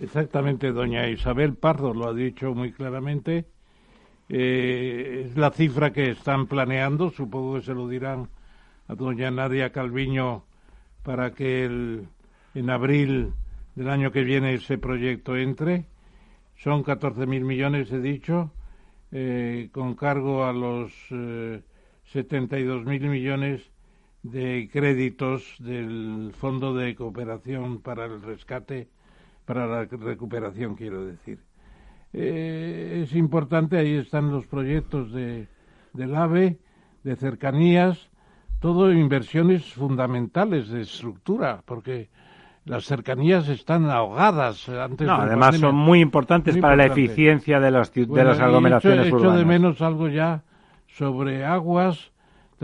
Exactamente, 0.00 0.72
doña 0.72 1.08
Isabel 1.08 1.54
Pardo 1.54 1.94
lo 1.94 2.08
ha 2.08 2.12
dicho 2.12 2.52
muy 2.54 2.72
claramente. 2.72 3.44
Eh, 4.28 5.26
es 5.26 5.36
la 5.36 5.50
cifra 5.50 5.92
que 5.92 6.10
están 6.10 6.46
planeando, 6.46 7.10
supongo 7.10 7.56
que 7.56 7.62
se 7.62 7.74
lo 7.74 7.88
dirán 7.88 8.28
a 8.88 8.94
doña 8.94 9.30
Nadia 9.30 9.70
Calviño 9.70 10.44
para 11.02 11.32
que 11.32 11.64
el, 11.64 12.08
en 12.54 12.70
abril 12.70 13.32
del 13.74 13.88
año 13.90 14.12
que 14.12 14.24
viene 14.24 14.54
ese 14.54 14.78
proyecto 14.78 15.36
entre. 15.36 15.86
Son 16.56 16.84
14.000 16.84 17.26
millones, 17.44 17.92
he 17.92 18.00
dicho, 18.00 18.52
eh, 19.12 19.68
con 19.72 19.94
cargo 19.94 20.44
a 20.44 20.52
los 20.52 20.92
eh, 21.10 21.62
72 22.06 22.84
mil 22.84 23.08
millones 23.08 23.62
de 24.22 24.68
créditos 24.72 25.56
del 25.58 26.32
Fondo 26.38 26.74
de 26.74 26.94
Cooperación 26.94 27.80
para 27.80 28.06
el 28.06 28.22
Rescate, 28.22 28.88
para 29.44 29.66
la 29.66 29.84
recuperación, 29.84 30.76
quiero 30.76 31.04
decir. 31.04 31.38
Eh, 32.14 33.02
es 33.04 33.14
importante, 33.14 33.76
ahí 33.76 33.94
están 33.94 34.30
los 34.30 34.46
proyectos 34.46 35.12
de, 35.12 35.48
del 35.92 36.14
AVE, 36.14 36.58
de 37.02 37.16
cercanías, 37.16 38.08
todo 38.60 38.92
inversiones 38.92 39.64
fundamentales 39.74 40.68
de 40.68 40.82
estructura, 40.82 41.62
porque 41.66 42.08
las 42.64 42.84
cercanías 42.84 43.48
están 43.48 43.90
ahogadas 43.90 44.68
antes 44.68 45.06
no, 45.06 45.14
además 45.14 45.58
son 45.58 45.74
muy 45.74 46.00
importantes 46.00 46.56
para 46.56 46.76
la 46.76 46.86
eficiencia 46.86 47.60
de, 47.60 47.70
los, 47.70 47.92
de 47.92 48.24
las 48.24 48.40
aglomeraciones 48.40 49.08
hecho, 49.08 49.32
de 49.32 49.44
menos 49.44 49.82
algo 49.82 50.08
ya 50.08 50.42
sobre 50.86 51.44
aguas, 51.44 52.12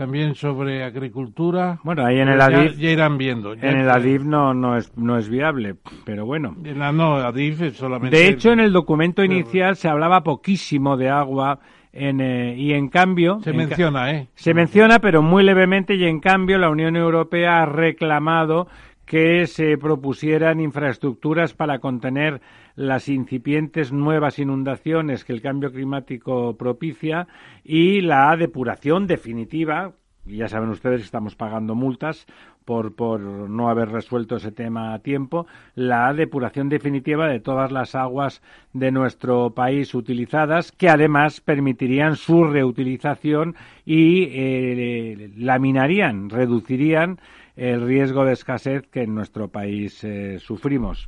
también 0.01 0.33
sobre 0.33 0.83
agricultura. 0.83 1.79
Bueno, 1.83 2.03
ahí 2.03 2.19
en 2.19 2.27
el 2.27 2.41
ADIF 2.41 2.75
ya, 2.75 2.89
irán 2.89 3.19
viendo. 3.19 3.53
en 3.53 3.63
el 3.63 3.87
ADIF 3.87 4.23
no, 4.23 4.51
no, 4.51 4.75
es, 4.75 4.97
no 4.97 5.15
es 5.15 5.29
viable, 5.29 5.75
pero 6.03 6.25
bueno. 6.25 6.55
En 6.63 6.79
la 6.79 6.91
no, 6.91 7.17
ADIF 7.17 7.61
es 7.61 7.77
solamente... 7.77 8.17
De 8.17 8.27
hecho, 8.27 8.51
en 8.51 8.61
el 8.61 8.73
documento 8.73 9.23
inicial 9.23 9.75
se 9.75 9.89
hablaba 9.89 10.23
poquísimo 10.23 10.97
de 10.97 11.09
agua 11.09 11.59
en, 11.93 12.19
eh, 12.19 12.55
y 12.57 12.73
en 12.73 12.89
cambio... 12.89 13.41
Se 13.43 13.53
menciona, 13.53 14.09
¿eh? 14.09 14.27
Se 14.33 14.55
menciona, 14.55 14.97
pero 14.97 15.21
muy 15.21 15.43
levemente, 15.43 15.93
y 15.93 16.05
en 16.05 16.19
cambio 16.19 16.57
la 16.57 16.71
Unión 16.71 16.95
Europea 16.95 17.61
ha 17.61 17.65
reclamado 17.67 18.67
que 19.05 19.45
se 19.45 19.77
propusieran 19.77 20.59
infraestructuras 20.59 21.53
para 21.53 21.77
contener 21.77 22.41
las 22.75 23.09
incipientes 23.09 23.91
nuevas 23.91 24.39
inundaciones 24.39 25.25
que 25.25 25.33
el 25.33 25.41
cambio 25.41 25.71
climático 25.71 26.55
propicia 26.57 27.27
y 27.63 28.01
la 28.01 28.35
depuración 28.37 29.07
definitiva, 29.07 29.93
ya 30.25 30.47
saben 30.47 30.69
ustedes 30.69 31.01
que 31.01 31.05
estamos 31.05 31.35
pagando 31.35 31.75
multas 31.75 32.27
por, 32.65 32.95
por 32.95 33.21
no 33.21 33.69
haber 33.69 33.89
resuelto 33.89 34.35
ese 34.35 34.51
tema 34.51 34.93
a 34.93 34.99
tiempo, 34.99 35.47
la 35.75 36.13
depuración 36.13 36.69
definitiva 36.69 37.27
de 37.27 37.39
todas 37.39 37.71
las 37.71 37.95
aguas 37.95 38.41
de 38.73 38.91
nuestro 38.91 39.51
país 39.51 39.93
utilizadas, 39.95 40.71
que 40.71 40.89
además 40.89 41.41
permitirían 41.41 42.15
su 42.15 42.43
reutilización 42.43 43.55
y 43.85 44.27
eh, 44.31 45.31
laminarían, 45.37 46.29
reducirían 46.29 47.19
el 47.55 47.85
riesgo 47.85 48.25
de 48.25 48.33
escasez 48.33 48.87
que 48.87 49.03
en 49.03 49.15
nuestro 49.15 49.49
país 49.49 50.03
eh, 50.03 50.39
sufrimos. 50.39 51.07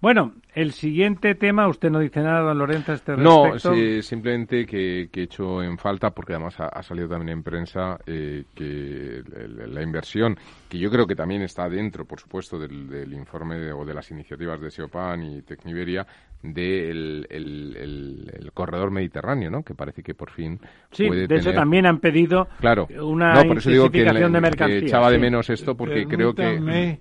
Bueno, 0.00 0.32
el 0.54 0.72
siguiente 0.72 1.34
tema, 1.34 1.68
usted 1.68 1.90
no 1.90 1.98
dice 1.98 2.22
nada, 2.22 2.40
don 2.40 2.56
Lorenzo, 2.58 2.92
a 2.92 2.94
este 2.94 3.14
No, 3.18 3.42
respecto. 3.52 3.74
sí, 3.74 4.00
simplemente 4.02 4.64
que, 4.64 5.10
que 5.12 5.20
he 5.20 5.24
hecho 5.24 5.62
en 5.62 5.76
falta, 5.76 6.10
porque 6.12 6.32
además 6.32 6.58
ha, 6.58 6.68
ha 6.68 6.82
salido 6.82 7.06
también 7.06 7.36
en 7.36 7.42
prensa, 7.42 7.98
eh, 8.06 8.44
que 8.54 9.22
la, 9.28 9.66
la 9.66 9.82
inversión, 9.82 10.38
que 10.70 10.78
yo 10.78 10.90
creo 10.90 11.06
que 11.06 11.14
también 11.14 11.42
está 11.42 11.68
dentro, 11.68 12.06
por 12.06 12.18
supuesto, 12.18 12.58
del, 12.58 12.88
del 12.88 13.12
informe 13.12 13.56
de- 13.58 13.72
o 13.74 13.84
de 13.84 13.92
las 13.92 14.10
iniciativas 14.10 14.58
de 14.62 14.70
Seopan 14.70 15.22
y 15.22 15.42
Tecniberia, 15.42 16.06
del 16.42 17.26
el, 17.28 17.76
el- 17.78 18.30
el 18.40 18.52
corredor 18.52 18.90
mediterráneo, 18.90 19.50
¿no? 19.50 19.62
Que 19.62 19.74
parece 19.74 20.02
que 20.02 20.14
por 20.14 20.30
fin 20.30 20.58
Sí, 20.92 21.08
puede 21.08 21.26
de 21.26 21.34
hecho 21.34 21.44
tener- 21.50 21.60
también 21.60 21.84
han 21.84 21.98
pedido 22.00 22.48
Claro. 22.58 22.88
una 23.02 23.34
No, 23.34 23.44
por 23.46 23.58
eso 23.58 23.68
digo 23.68 23.90
que, 23.90 24.02
de 24.02 24.10
que 24.14 24.40
mercancías. 24.40 24.82
echaba 24.84 25.10
de 25.10 25.18
menos 25.18 25.50
esto, 25.50 25.76
porque 25.76 26.06
creo 26.06 26.34
que... 26.34 27.00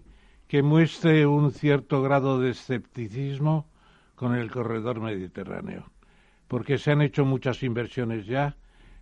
Que 0.50 0.64
muestre 0.64 1.28
un 1.28 1.52
cierto 1.52 2.02
grado 2.02 2.40
de 2.40 2.50
escepticismo 2.50 3.68
con 4.16 4.36
el 4.36 4.50
corredor 4.50 5.00
mediterráneo, 5.00 5.92
porque 6.48 6.80
se 6.80 6.92
han 6.92 7.04
hecho 7.04 7.24
muchas 7.24 7.62
inversiones 7.62 8.26
ya. 8.26 8.56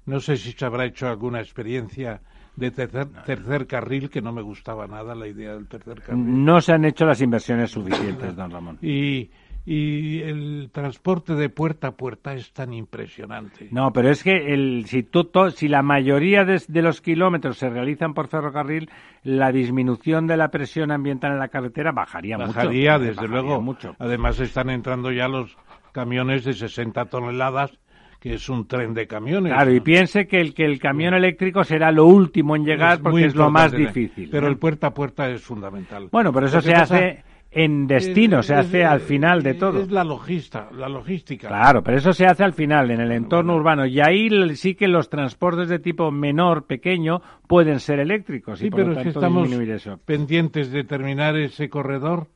No 0.05 0.19
sé 0.19 0.35
si 0.35 0.51
se 0.51 0.65
habrá 0.65 0.83
hecho 0.83 1.07
alguna 1.07 1.39
experiencia 1.39 2.21
de 2.57 2.71
tercer, 2.71 3.07
tercer 3.25 3.65
carril, 3.65 4.09
que 4.09 4.21
no 4.21 4.33
me 4.33 4.41
gustaba 4.41 4.87
nada 4.87 5.15
la 5.15 5.25
idea 5.25 5.53
del 5.53 5.67
tercer 5.67 6.01
carril. 6.01 6.43
No 6.43 6.59
se 6.59 6.73
han 6.73 6.83
hecho 6.83 7.05
las 7.05 7.21
inversiones 7.21 7.71
suficientes, 7.71 8.35
don 8.35 8.51
Ramón. 8.51 8.77
Y, 8.81 9.29
y 9.69 10.21
el 10.21 10.69
transporte 10.71 11.35
de 11.35 11.49
puerta 11.49 11.89
a 11.89 11.91
puerta 11.91 12.33
es 12.33 12.53
tan 12.53 12.71
impresionante. 12.71 13.67
No, 13.69 13.91
pero 13.91 14.09
es 14.09 14.23
que 14.23 14.53
el, 14.53 14.85
si, 14.85 15.03
tú 15.03 15.29
si 15.53 15.67
la 15.67 15.81
mayoría 15.81 16.45
de, 16.45 16.63
de 16.69 16.81
los 16.81 17.01
kilómetros 17.01 17.57
se 17.57 17.69
realizan 17.69 18.13
por 18.13 18.29
ferrocarril, 18.29 18.89
la 19.23 19.51
disminución 19.51 20.25
de 20.25 20.37
la 20.37 20.51
presión 20.51 20.89
ambiental 20.89 21.33
en 21.33 21.39
la 21.39 21.49
carretera 21.49 21.91
bajaría, 21.91 22.37
Bajaría, 22.37 22.93
mucho. 22.93 23.03
desde 23.03 23.15
Bajaría 23.27 23.41
luego. 23.41 23.61
mucho. 23.61 23.93
Además 23.99 24.39
están 24.39 24.69
entrando 24.69 25.11
ya 25.11 25.27
los 25.27 25.57
camiones 25.91 26.45
de 26.45 26.53
60 26.53 27.03
toneladas, 27.05 27.77
que 28.21 28.35
es 28.35 28.47
un 28.47 28.69
tren 28.69 28.93
de 28.93 29.05
camiones. 29.05 29.51
Claro, 29.51 29.73
y 29.73 29.81
piense 29.81 30.27
que 30.27 30.39
el, 30.39 30.53
que 30.53 30.63
el 30.63 30.79
camión 30.79 31.13
eléctrico 31.13 31.65
será 31.65 31.91
lo 31.91 32.05
último 32.05 32.55
en 32.55 32.63
llegar 32.63 32.93
Es 32.93 32.99
porque 32.99 33.25
es 33.25 33.35
lo 33.35 33.51
más 33.51 33.73
difícil. 33.73 34.29
Pero 34.31 34.43
¿no? 34.43 34.47
el 34.53 34.57
puerta 34.57 34.87
a 34.87 34.93
puerta 34.93 35.29
es 35.29 35.41
fundamental. 35.41 36.07
Bueno, 36.09 36.31
pero 36.31 36.45
eso 36.45 36.61
se 36.61 36.73
hace 36.73 37.23
en 37.51 37.87
destino, 37.87 38.39
es- 38.39 38.47
se 38.47 38.53
es- 38.53 38.59
hace 38.59 38.85
al 38.85 38.99
final 38.99 39.41
de 39.41 39.53
todo. 39.55 39.81
Es 39.81 39.91
la 39.91 40.03
logista, 40.03 40.69
la 40.71 40.89
logística. 40.89 41.47
Claro, 41.47 41.81
pero 41.83 41.97
eso 41.97 42.13
se 42.13 42.25
hace 42.25 42.43
al 42.43 42.53
final, 42.53 42.91
en 42.91 42.99
el 43.01 43.11
entorno 43.11 43.55
urbano. 43.55 43.85
Y 43.85 43.99
ahí 43.99 44.29
sí 44.55 44.75
que 44.75 44.87
los 44.87 45.09
transportes 45.09 45.69
de 45.69 45.79
tipo 45.79 46.11
menor, 46.11 46.65
pequeño, 46.65 47.21
pueden 47.47 47.79
ser 47.79 47.99
eléctricos. 47.99 48.59
y 48.61 48.65
Sí, 48.65 48.69
por 48.69 48.77
pero 48.79 48.87
lo 48.89 48.93
es 48.93 48.97
que 48.99 49.03
tanto 49.13 49.19
estamos 49.19 49.51
eso. 49.69 49.99
pendientes 50.05 50.71
de 50.71 50.83
terminar 50.83 51.35
ese 51.37 51.69
corredor 51.69 52.27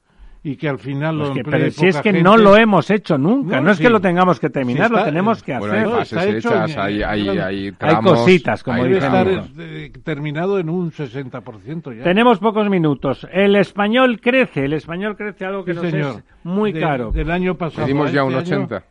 y 0.43 0.55
que 0.55 0.68
al 0.69 0.80
final 0.80 1.18
Pues 1.18 1.27
lo 1.30 1.34
que- 1.35 1.39
emplee 1.41 1.59
pero 1.59 1.72
si 1.72 1.88
es 1.88 1.97
que 1.97 2.03
gente. 2.11 2.23
no 2.23 2.35
lo 2.35 2.57
hemos 2.57 2.89
hecho 2.89 3.18
nunca. 3.18 3.57
No, 3.57 3.61
No, 3.63 3.72
es 3.72 3.77
sí. 3.77 3.84
que 3.84 3.89
lo 3.91 3.99
tengamos 4.01 4.39
que 4.39 4.49
terminar, 4.49 4.88
Sí 4.88 4.93
está- 4.93 4.99
lo 4.99 5.05
tenemos 5.05 5.43
que 5.43 5.57
Bueno, 5.59 5.73
hacer. 5.73 5.85
hay 5.85 5.91
fases 5.93 6.11
está 6.13 6.26
hecho 6.30 6.49
hechas, 6.49 6.72
en- 6.72 6.80
hay, 6.80 7.03
hay, 7.03 7.30
hay 7.30 7.39
Hay 7.68 7.72
tramos... 7.73 8.13
cositas, 8.19 8.63
como 8.63 8.77
hay 8.84 8.84
Debe 8.91 8.97
estar 9.05 9.27
eh, 9.59 9.91
terminado 10.03 10.57
en 10.59 10.69
un 10.69 10.91
60% 10.91 11.93
ya. 11.95 12.03
Tenemos 12.03 12.39
pocos 12.39 12.68
minutos. 12.69 13.27
El 13.31 13.55
español 13.55 14.19
crece, 14.19 14.65
el 14.65 14.73
español 14.73 15.15
crece 15.15 15.45
algo 15.45 15.63
que 15.63 15.73
Sí, 15.73 15.80
nos 15.80 15.91
señor. 15.91 16.15
es 16.18 16.23
muy 16.43 16.72
De- 16.72 16.80
caro. 16.80 17.11
Del 17.11 17.30
año 17.30 17.55
pasado. 17.55 17.85
Pedimos 17.85 18.11
ya 18.11 18.23
un 18.23 18.34
este 18.34 18.55
año, 18.55 18.65
80. 18.65 18.85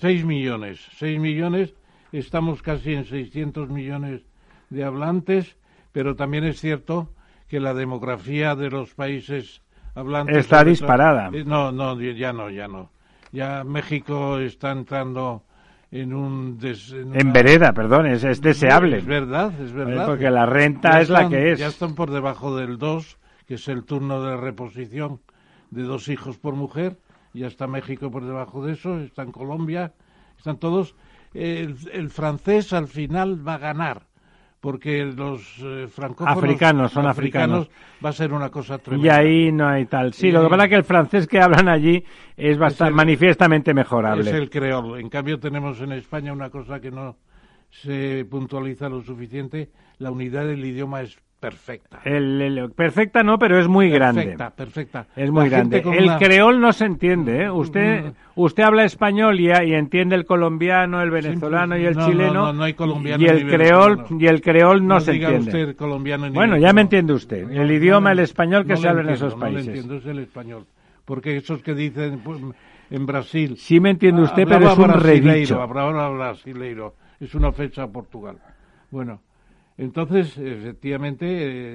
6 0.00 0.24
millones. 0.24 0.80
6 0.96 1.20
millones. 1.20 1.74
Estamos 2.12 2.62
casi 2.62 2.94
en 2.94 3.04
600 3.04 3.68
millones 3.70 4.22
de 4.70 4.84
hablantes, 4.84 5.56
pero 5.92 6.14
también 6.16 6.44
es 6.44 6.60
cierto 6.60 7.10
que 7.48 7.60
la 7.60 7.74
demografía 7.74 8.54
de 8.54 8.70
los 8.70 8.94
países 8.94 9.60
Está 10.28 10.64
disparada. 10.64 11.30
Eh, 11.32 11.44
No, 11.44 11.70
no, 11.72 12.00
ya 12.00 12.32
no, 12.32 12.50
ya 12.50 12.68
no. 12.68 12.90
Ya 13.32 13.64
México 13.64 14.38
está 14.38 14.72
entrando 14.72 15.44
en 15.90 16.12
un... 16.14 16.58
des- 16.58 16.92
en 16.92 17.14
En 17.14 17.26
una- 17.28 17.32
vereda, 17.32 17.72
perdón, 17.72 18.06
es, 18.06 18.24
es 18.24 18.40
deseable. 18.40 18.98
Es 18.98 19.06
verdad, 19.06 19.52
es 19.60 19.72
verdad. 19.72 20.06
Porque 20.06 20.30
la 20.30 20.46
renta 20.46 20.92
Ya 20.92 21.00
es 21.00 21.10
la 21.10 21.28
que 21.28 21.52
es. 21.52 21.58
Ya 21.58 21.66
están 21.68 21.94
por 21.94 22.10
debajo 22.10 22.56
del 22.56 22.78
2, 22.78 23.18
que 23.46 23.54
es 23.54 23.68
el 23.68 23.84
turno 23.84 24.22
de 24.22 24.36
reposición 24.36 25.20
de 25.70 25.82
dos 25.82 26.08
hijos 26.08 26.38
por 26.38 26.54
mujer. 26.54 26.98
Ya 27.34 27.46
está 27.46 27.66
México 27.66 28.10
por 28.10 28.24
debajo 28.24 28.64
de 28.64 28.72
eso, 28.74 28.98
está 29.00 29.22
en 29.22 29.32
Colombia, 29.32 29.94
están 30.36 30.58
todos. 30.58 30.94
El, 31.32 31.76
el 31.92 32.10
francés 32.10 32.74
al 32.74 32.88
final 32.88 33.46
va 33.46 33.54
a 33.54 33.58
ganar, 33.58 34.02
porque 34.62 35.04
los 35.04 35.42
eh, 35.60 35.88
francófonos 35.88 36.38
Africanos, 36.38 36.92
son 36.92 37.04
africanos. 37.08 37.68
va 38.02 38.10
a 38.10 38.12
ser 38.12 38.32
una 38.32 38.48
cosa 38.48 38.76
Y 38.76 38.78
tremenda. 38.78 39.16
ahí 39.16 39.50
no 39.50 39.66
hay 39.66 39.86
tal. 39.86 40.12
Sí, 40.14 40.28
Y 40.28 40.30
lo 40.30 40.40
que 40.44 40.48
pasa 40.50 40.62
es 40.64 40.68
que 40.70 40.76
el 40.76 40.84
francés 40.84 41.26
que 41.26 41.40
hablan 41.40 41.68
allí 41.68 42.04
es 42.36 42.56
bastante 42.58 42.90
el- 42.90 42.94
manifiestamente 42.94 43.74
mejorable. 43.74 44.22
Es 44.30 44.36
el 44.36 44.48
creol. 44.48 45.00
En 45.00 45.08
cambio 45.08 45.40
tenemos 45.40 45.80
en 45.80 45.90
España 45.90 46.32
una 46.32 46.48
cosa 46.48 46.78
que 46.78 46.92
no 46.92 47.16
se 47.70 48.24
puntualiza 48.30 48.88
lo 48.88 49.02
suficiente, 49.02 49.70
la 49.98 50.12
unidad 50.12 50.46
del 50.46 50.64
idioma 50.64 51.00
es 51.02 51.18
perfecta. 51.42 52.00
El- 52.04 52.40
el- 52.40 52.70
perfecta 52.70 53.22
no, 53.22 53.38
pero 53.38 53.58
es 53.58 53.66
muy 53.68 53.90
grande. 53.90 54.22
Perfecta, 54.22 54.50
perfecta. 54.50 55.06
Es 55.16 55.30
muy 55.30 55.44
La 55.44 55.48
grande. 55.50 55.78
El 55.84 56.04
una- 56.04 56.18
creol 56.18 56.60
no 56.60 56.72
se 56.72 56.84
entiende, 56.86 57.42
¿eh? 57.42 57.50
Usted, 57.50 58.12
usted 58.36 58.62
habla 58.62 58.84
español 58.84 59.40
y, 59.40 59.48
y 59.48 59.74
entiende 59.74 60.14
el 60.14 60.24
colombiano, 60.24 61.02
el 61.02 61.10
venezolano 61.10 61.76
y 61.76 61.84
el 61.84 61.94
no, 61.94 62.00
no, 62.00 62.06
chileno. 62.08 62.32
no, 62.34 62.52
no 62.52 62.62
hay 62.62 62.74
colombiano 62.74 63.22
y 63.22 63.26
el 63.26 63.48
creol 63.48 64.04
y 64.18 64.26
el 64.26 64.40
creol 64.40 64.86
no, 64.86 64.94
No 64.94 65.00
se 65.00 65.12
diga 65.12 65.30
entiende. 65.30 65.62
usted 65.64 65.76
colombiano 65.76 66.28
ni 66.28 66.34
bueno, 66.34 66.56
ya 66.56 66.72
me 66.72 66.82
entiende 66.82 67.12
usted. 67.12 67.44
No, 67.48 67.60
el 67.60 67.66
no 67.68 67.72
idioma, 67.74 68.12
el 68.12 68.20
español 68.20 68.62
que 68.64 68.74
no 68.74 68.76
se 68.76 68.88
habla 68.88 69.02
en 69.02 69.08
esos 69.10 69.34
No 69.34 69.40
países. 69.40 69.66
entiendo, 69.66 69.96
es 69.96 70.06
el 70.06 70.18
español. 70.20 70.64
Porque 71.04 71.36
esos 71.36 71.60
que 71.62 71.74
dicen 71.74 72.20
pues, 72.24 72.40
en 72.90 73.06
Brasil. 73.06 73.56
Sí 73.58 73.80
me 73.80 73.90
entiende 73.90 74.22
usted, 74.22 74.44
pero 74.46 74.70
es 74.70 74.78
un 74.78 74.84
brasileiro, 74.86 75.32
redicho. 75.32 75.66
Brasileiro. 75.66 76.94
Es 77.18 77.34
una 77.34 77.48
ofensa 77.48 77.82
a 77.82 77.86
Portugal. 77.88 78.36
Bueno, 78.90 79.20
entonces, 79.78 80.36
efectivamente, 80.38 81.26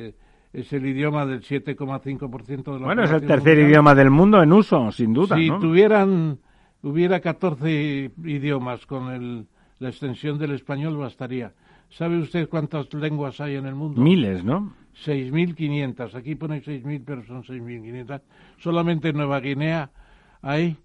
eh, 0.08 0.16
es 0.54 0.72
el 0.74 0.86
idioma 0.86 1.26
del 1.26 1.42
7,5% 1.42 2.74
de 2.74 2.80
la 2.80 2.86
Bueno, 2.86 3.04
es 3.04 3.12
el 3.12 3.22
tercer 3.22 3.54
mundial. 3.56 3.70
idioma 3.70 3.96
del 3.96 4.10
mundo 4.10 4.42
en 4.42 4.54
uso, 4.54 4.92
sin 4.92 5.14
duda. 5.14 5.36
Si 5.36 5.50
¿no? 5.50 5.60
tuvieran, 5.60 6.40
hubiera 6.82 7.20
14 7.20 8.12
idiomas 8.24 8.86
con 8.86 9.12
el, 9.12 9.48
la 9.80 9.90
extensión 9.90 10.38
del 10.38 10.52
español, 10.52 10.98
bastaría. 10.98 11.54
¿Sabe 11.90 12.18
usted 12.18 12.50
cuántas 12.50 12.94
lenguas 12.94 13.40
hay 13.40 13.56
en 13.56 13.66
el 13.66 13.76
mundo? 13.76 14.02
Miles, 14.02 14.44
¿no? 14.44 14.74
6.500. 15.06 16.16
Aquí 16.16 16.36
pone 16.36 16.62
6.000, 16.62 17.04
pero 17.06 17.24
son 17.24 17.44
6.500. 17.44 18.22
Solamente 18.58 19.10
en 19.10 19.18
Nueva 19.18 19.40
Guinea 19.40 19.92
hay, 20.42 20.78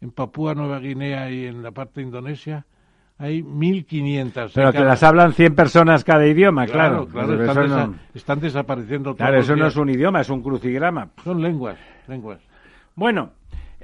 en 0.00 0.10
Papúa 0.10 0.54
Nueva 0.54 0.78
Guinea 0.80 1.30
y 1.30 1.46
en 1.46 1.62
la 1.62 1.70
parte 1.70 2.00
de 2.00 2.06
Indonesia, 2.06 2.66
hay 3.22 3.42
1.500. 3.42 4.52
Pero 4.54 4.72
que 4.72 4.78
cada- 4.78 4.88
las 4.90 5.02
hablan 5.02 5.32
100 5.32 5.54
personas 5.54 6.02
cada 6.04 6.26
idioma, 6.26 6.66
claro. 6.66 7.06
Claro, 7.06 7.28
Pero 7.28 7.44
están, 7.44 7.64
desa- 7.66 7.86
no- 7.88 7.94
están 8.14 8.40
desapareciendo 8.40 9.14
claro, 9.14 9.38
eso 9.38 9.54
no 9.56 9.66
es 9.68 9.76
un 9.76 9.88
idioma, 9.90 10.20
es 10.20 10.30
un 10.30 10.42
crucigrama. 10.42 11.08
Son 11.22 11.40
lenguas, 11.40 11.78
lenguas. 12.08 12.40
Bueno, 12.96 13.30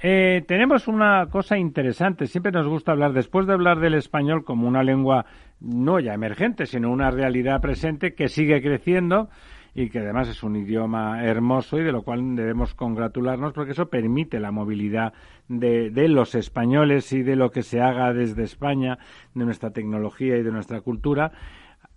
eh, 0.02 0.44
tenemos 0.46 0.88
una 0.88 1.26
cosa 1.30 1.56
interesante. 1.56 2.26
Siempre 2.26 2.52
nos 2.52 2.66
gusta 2.66 2.92
hablar, 2.92 3.12
después 3.12 3.46
de 3.46 3.52
hablar 3.52 3.78
del 3.80 3.94
español 3.94 4.44
como 4.44 4.66
una 4.66 4.82
lengua 4.82 5.24
no 5.60 5.98
ya 6.00 6.14
emergente, 6.14 6.66
sino 6.66 6.90
una 6.90 7.10
realidad 7.10 7.60
presente 7.60 8.14
que 8.14 8.28
sigue 8.28 8.60
creciendo 8.60 9.28
y 9.74 9.88
que 9.90 10.00
además 10.00 10.28
es 10.28 10.42
un 10.42 10.56
idioma 10.56 11.24
hermoso 11.24 11.78
y 11.78 11.84
de 11.84 11.92
lo 11.92 12.02
cual 12.02 12.36
debemos 12.36 12.74
congratularnos 12.74 13.52
porque 13.52 13.72
eso 13.72 13.88
permite 13.88 14.40
la 14.40 14.50
movilidad 14.50 15.12
de, 15.48 15.90
de 15.90 16.08
los 16.08 16.34
españoles 16.34 17.12
y 17.12 17.22
de 17.22 17.36
lo 17.36 17.50
que 17.50 17.62
se 17.62 17.80
haga 17.80 18.12
desde 18.12 18.42
España, 18.42 18.98
de 19.34 19.44
nuestra 19.44 19.70
tecnología 19.70 20.36
y 20.36 20.42
de 20.42 20.52
nuestra 20.52 20.80
cultura. 20.80 21.32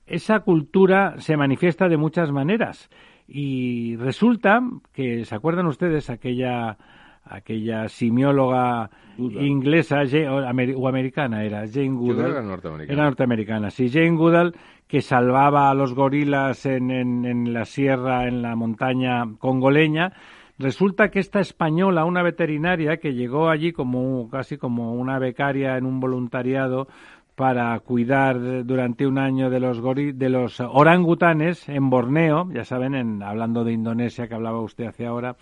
Esa 0.06 0.42
cultura 0.42 1.16
se 1.20 1.38
manifiesta 1.38 1.88
de 1.88 1.98
muchas 1.98 2.32
maneras 2.32 2.90
y 3.28 3.96
resulta 3.96 4.62
que, 4.92 5.24
¿se 5.24 5.36
acuerdan 5.36 5.68
ustedes 5.68 6.10
aquella 6.10 6.78
aquella 7.24 7.88
simióloga 7.90 8.90
inglesa 9.18 10.02
o, 10.02 10.38
amer- 10.40 10.76
o 10.76 10.88
americana 10.88 11.44
era 11.44 11.68
Jane 11.68 11.90
Goodall. 11.96 12.32
era 12.32 12.42
norteamericana. 12.42 12.94
era 12.94 13.04
norteamericana 13.06 13.70
sí. 13.70 13.90
Jane 13.90 14.12
Goodall 14.18 14.56
que 14.88 15.02
salvaba 15.02 15.70
a 15.70 15.74
los 15.74 15.94
gorilas 15.94 16.66
en, 16.66 16.92
en, 16.92 17.26
en 17.26 17.54
la 17.54 17.66
sierra 17.66 18.28
en 18.28 18.42
la 18.42 18.56
montaña 18.56 19.24
congoleña. 19.40 20.12
Resulta 20.60 21.10
que 21.10 21.20
esta 21.20 21.40
española, 21.40 22.06
una 22.06 22.22
veterinaria 22.24 22.98
que 22.98 23.14
llegó 23.14 23.50
allí 23.50 23.72
como 23.72 24.30
casi 24.30 24.58
como 24.58 24.94
una 24.94 25.18
becaria 25.18 25.78
en 25.78 25.86
un 25.86 26.00
voluntariado 26.00 26.88
para 27.36 27.80
cuidar 27.80 28.66
durante 28.66 29.08
un 29.08 29.18
año 29.18 29.50
de 29.50 29.60
los 29.60 29.82
gori- 29.82 30.12
de 30.14 30.30
los 30.30 30.60
orangutanes 30.60 31.68
en 31.70 31.90
Borneo, 31.90 32.50
ya 32.54 32.66
saben, 32.66 32.94
en, 32.94 33.24
hablando 33.24 33.64
de 33.64 33.72
Indonesia 33.72 34.28
que 34.28 34.36
hablaba 34.36 34.60
usted 34.62 34.86
hace 34.88 35.06
ahora, 35.08 35.36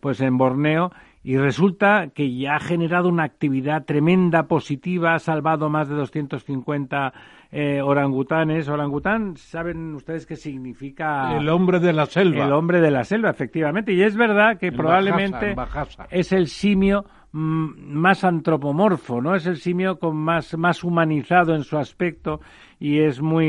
pues 0.00 0.20
en 0.22 0.36
Borneo 0.38 0.90
y 1.24 1.38
resulta 1.38 2.08
que 2.14 2.36
ya 2.36 2.56
ha 2.56 2.60
generado 2.60 3.08
una 3.08 3.24
actividad 3.24 3.86
tremenda, 3.86 4.42
positiva, 4.42 5.14
ha 5.14 5.18
salvado 5.18 5.70
más 5.70 5.88
de 5.88 5.94
250 5.94 7.14
eh, 7.50 7.80
orangutanes. 7.80 8.68
Orangután, 8.68 9.34
¿saben 9.38 9.94
ustedes 9.94 10.26
qué 10.26 10.36
significa? 10.36 11.34
El 11.34 11.48
hombre 11.48 11.80
de 11.80 11.94
la 11.94 12.04
selva. 12.04 12.44
El 12.44 12.52
hombre 12.52 12.82
de 12.82 12.90
la 12.90 13.04
selva, 13.04 13.30
efectivamente. 13.30 13.94
Y 13.94 14.02
es 14.02 14.14
verdad 14.16 14.58
que 14.58 14.66
En 14.66 14.76
probablemente 14.76 15.54
Bajasa, 15.54 16.02
en 16.02 16.06
Bajasa. 16.06 16.06
es 16.10 16.32
el 16.32 16.46
simio 16.46 17.06
mm, 17.32 17.94
más 17.94 18.22
antropomorfo, 18.22 19.22
¿no? 19.22 19.34
Es 19.34 19.46
el 19.46 19.56
simio 19.56 19.98
con 19.98 20.18
más, 20.18 20.58
más 20.58 20.84
humanizado 20.84 21.54
en 21.54 21.62
su 21.62 21.78
aspecto 21.78 22.40
y 22.84 22.98
es 22.98 23.22
muy, 23.22 23.46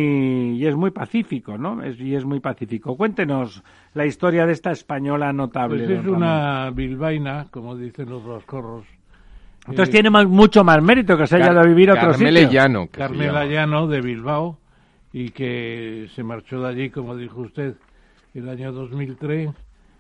y 0.57 0.66
es 0.66 0.76
muy 0.78 0.91
pacífico, 0.91 1.57
¿no? 1.57 1.84
Es, 1.84 1.99
y 1.99 2.16
es 2.16 2.24
muy 2.24 2.40
pacífico. 2.40 2.95
Cuéntenos 2.95 3.64
la 3.94 4.06
historia 4.06 4.45
de 4.45 4.53
esta 4.53 4.72
española 4.72 5.34
notable. 5.34 5.80
Pues 5.80 5.90
don 5.90 5.98
es 5.98 6.03
Ramón. 6.06 6.18
una 6.18 6.70
bilbaína, 6.72 7.48
como 7.52 7.76
dicen 7.76 8.10
los 8.10 8.26
vascorros. 8.26 8.86
Entonces 9.68 9.90
Eh, 9.90 9.91
tiene 9.91 10.10
más- 10.10 10.26
mucho 10.28 10.64
más 10.64 10.82
mérito 10.82 11.18
que 11.18 11.28
se 11.28 11.36
haya 11.36 11.52
ido 11.52 11.60
a 11.60 11.66
vivir 11.66 11.90
a 11.90 11.95
otro 11.95 12.12
Carmele 12.12 12.44
sitio. 12.44 12.53
Llano, 12.62 12.88
Carmela. 12.90 13.45
Llano 13.45 13.88
de 13.88 13.99
Bilbao 13.99 14.57
y 15.12 15.32
que 15.32 16.07
se 16.16 16.24
marchó 16.24 16.62
de 16.62 16.70
allí, 16.70 16.90
como 16.90 17.18
dijo 17.18 17.41
usted, 17.41 17.76
el 18.34 18.48
año 18.48 18.72
2003. 18.72 19.49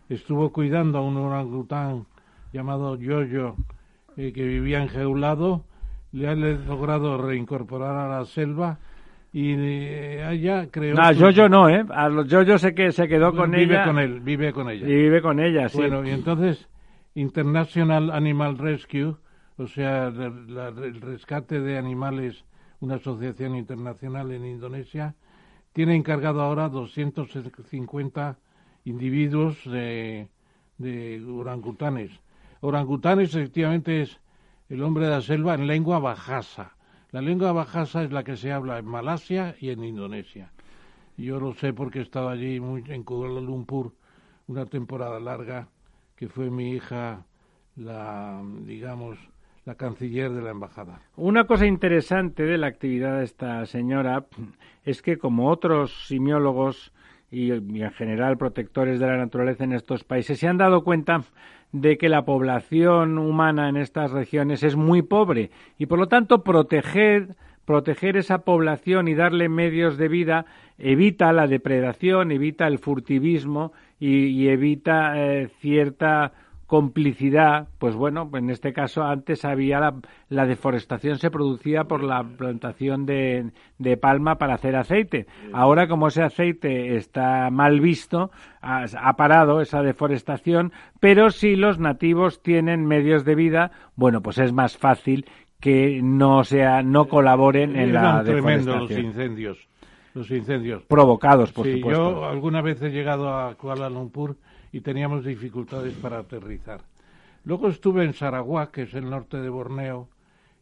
Estuvo 0.07 0.53
cuidando 0.53 0.99
a 0.99 1.01
un 1.01 1.17
orangután 1.17 2.05
llamado 2.53 2.95
Yoyo 2.95 3.55
eh, 4.15 4.31
que 4.33 4.45
vivía 4.45 4.81
enjaulado. 4.81 5.65
Le 6.13 6.29
ha 6.29 6.35
logrado 6.35 7.17
reincorporar 7.17 7.97
a 7.97 8.07
la 8.19 8.23
selva 8.25 8.77
y 9.37 9.51
eh, 9.57 10.23
allá 10.23 10.67
creó. 10.71 10.95
No, 10.95 11.07
su- 11.13 11.19
yo 11.19 11.29
yo 11.31 11.49
no, 11.49 11.67
¿eh? 11.67 11.83
A 11.89 12.07
los 12.07 12.25
yo 12.29 12.41
yo 12.43 12.57
sé 12.57 12.73
que 12.73 12.93
se 12.93 13.07
quedó 13.09 13.35
con 13.35 13.51
vive 13.51 13.73
ella. 13.75 13.83
con 13.85 13.99
él, 13.99 14.21
vive 14.21 14.53
con 14.53 14.69
ella. 14.69 14.87
Y 14.87 14.93
vive 14.95 15.21
con 15.21 15.39
ella, 15.41 15.67
sí. 15.67 15.77
Bueno, 15.77 16.07
y 16.07 16.11
entonces 16.11 16.69
International 17.15 18.11
Animal 18.11 18.57
Rescue, 18.57 19.15
o 19.57 19.67
sea, 19.67 20.09
la- 20.09 20.29
la- 20.69 20.85
el 20.85 21.01
rescate 21.01 21.59
de 21.59 21.77
animales, 21.77 22.45
una 22.79 22.95
asociación 22.95 23.55
internacional 23.55 24.31
en 24.31 24.45
Indonesia, 24.45 25.15
tiene 25.73 25.95
encargado 25.95 26.41
ahora 26.41 26.69
250 26.69 28.37
individuos 28.85 29.57
de, 29.65 30.29
de 30.77 31.23
orangutanes. 31.27 32.11
Orangutanes 32.61 33.35
efectivamente 33.35 34.01
es 34.01 34.19
el 34.69 34.81
hombre 34.83 35.05
de 35.05 35.11
la 35.11 35.21
selva 35.21 35.55
en 35.55 35.67
lengua 35.67 35.99
bajasa. 35.99 36.74
La 37.11 37.21
lengua 37.21 37.51
bajasa 37.53 38.03
es 38.03 38.11
la 38.11 38.23
que 38.23 38.35
se 38.37 38.51
habla 38.51 38.77
en 38.79 38.85
Malasia 38.85 39.55
y 39.59 39.69
en 39.69 39.83
Indonesia. 39.83 40.51
Yo 41.17 41.39
lo 41.39 41.53
sé 41.53 41.73
porque 41.73 41.99
he 41.99 42.01
estado 42.01 42.29
allí 42.29 42.59
muy- 42.59 42.83
en 42.87 43.03
Kuala 43.03 43.39
Lumpur 43.39 43.93
una 44.47 44.65
temporada 44.65 45.19
larga, 45.19 45.69
que 46.15 46.27
fue 46.27 46.49
mi 46.49 46.71
hija 46.71 47.25
la, 47.75 48.41
digamos, 48.65 49.17
la 49.65 49.75
canciller 49.75 50.31
de 50.31 50.41
la 50.41 50.51
embajada. 50.51 51.01
Una 51.15 51.45
cosa 51.45 51.65
interesante 51.65 52.43
de 52.43 52.57
la 52.57 52.67
actividad 52.67 53.17
de 53.19 53.23
esta 53.23 53.65
señora 53.65 54.25
es 54.83 55.01
que, 55.01 55.17
como 55.17 55.49
otros 55.49 56.07
simiólogos 56.07 56.93
y 57.31 57.51
en 57.51 57.91
general 57.91 58.37
protectores 58.37 58.99
de 58.99 59.07
la 59.07 59.17
naturaleza 59.17 59.63
en 59.63 59.73
estos 59.73 60.03
países, 60.03 60.39
se 60.39 60.47
han 60.47 60.57
dado 60.57 60.83
cuenta 60.83 61.23
de 61.81 61.97
que 61.97 62.07
la 62.07 62.23
población 62.23 63.17
humana 63.17 63.67
en 63.67 63.75
estas 63.75 64.11
regiones 64.11 64.63
es 64.63 64.77
muy 64.77 65.01
pobre 65.01 65.51
y, 65.77 65.87
por 65.87 65.99
lo 65.99 66.07
tanto, 66.07 66.43
proteger 66.43 67.35
proteger 67.65 68.15
esa 68.15 68.39
población 68.39 69.07
y 69.07 69.15
darle 69.15 69.49
medios 69.49 69.97
de 69.97 70.07
vida 70.07 70.45
evita 70.77 71.33
la 71.33 71.47
depredación, 71.47 72.31
evita 72.31 72.67
el 72.67 72.77
furtivismo 72.77 73.73
y, 73.99 74.47
evita 74.49 75.13
eh, 75.15 75.49
cierta 75.59 76.31
complicidad, 76.67 77.67
pues 77.77 77.95
bueno, 77.95 78.29
en 78.33 78.49
este 78.49 78.73
caso 78.73 79.03
antes 79.03 79.45
había 79.45 79.79
la, 79.79 79.95
la 80.29 80.45
deforestación 80.45 81.17
se 81.19 81.29
producía 81.29 81.83
por 81.83 82.03
la 82.03 82.23
plantación 82.23 83.05
de, 83.05 83.51
de 83.77 83.97
palma 83.97 84.35
para 84.35 84.55
hacer 84.55 84.75
aceite. 84.75 85.27
Ahora 85.53 85.87
como 85.87 86.07
ese 86.07 86.23
aceite 86.23 86.95
está 86.95 87.49
mal 87.51 87.79
visto, 87.81 88.31
ha, 88.61 88.85
ha 88.99 89.13
parado 89.15 89.61
esa 89.61 89.81
deforestación, 89.83 90.71
pero 90.99 91.29
si 91.29 91.55
los 91.55 91.79
nativos 91.79 92.41
tienen 92.41 92.85
medios 92.85 93.25
de 93.25 93.35
vida, 93.35 93.71
bueno, 93.95 94.21
pues 94.21 94.37
es 94.39 94.51
más 94.51 94.77
fácil 94.77 95.25
que 95.59 96.01
no 96.03 96.43
sea 96.43 96.83
no 96.83 97.05
colaboren 97.07 97.75
en 97.75 97.93
la 97.93 98.23
tremendos 98.23 98.65
los 98.81 98.89
deforestación. 98.89 99.05
incendios. 99.05 99.67
Los 100.13 100.31
incendios. 100.31 100.83
Provocados, 100.83 101.51
por 101.51 101.65
sí, 101.65 101.73
supuesto. 101.75 102.11
Yo 102.11 102.25
alguna 102.25 102.61
vez 102.61 102.81
he 102.81 102.89
llegado 102.89 103.29
a 103.29 103.55
Kuala 103.55 103.89
Lumpur 103.89 104.37
y 104.75 104.81
teníamos 104.81 105.23
dificultades 105.23 105.93
para 105.93 106.19
aterrizar. 106.19 106.81
Luego 107.45 107.69
estuve 107.69 108.03
en 108.03 108.11
Sarawak, 108.11 108.71
que 108.71 108.81
es 108.81 108.93
el 108.93 109.09
norte 109.09 109.37
de 109.37 109.47
Borneo, 109.47 110.09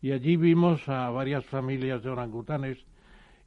y 0.04 0.12
allí 0.12 0.38
vimos 0.38 0.88
a 0.88 1.10
varias 1.10 1.44
familias 1.48 2.04
de 2.04 2.12
orangutanes 2.12 2.78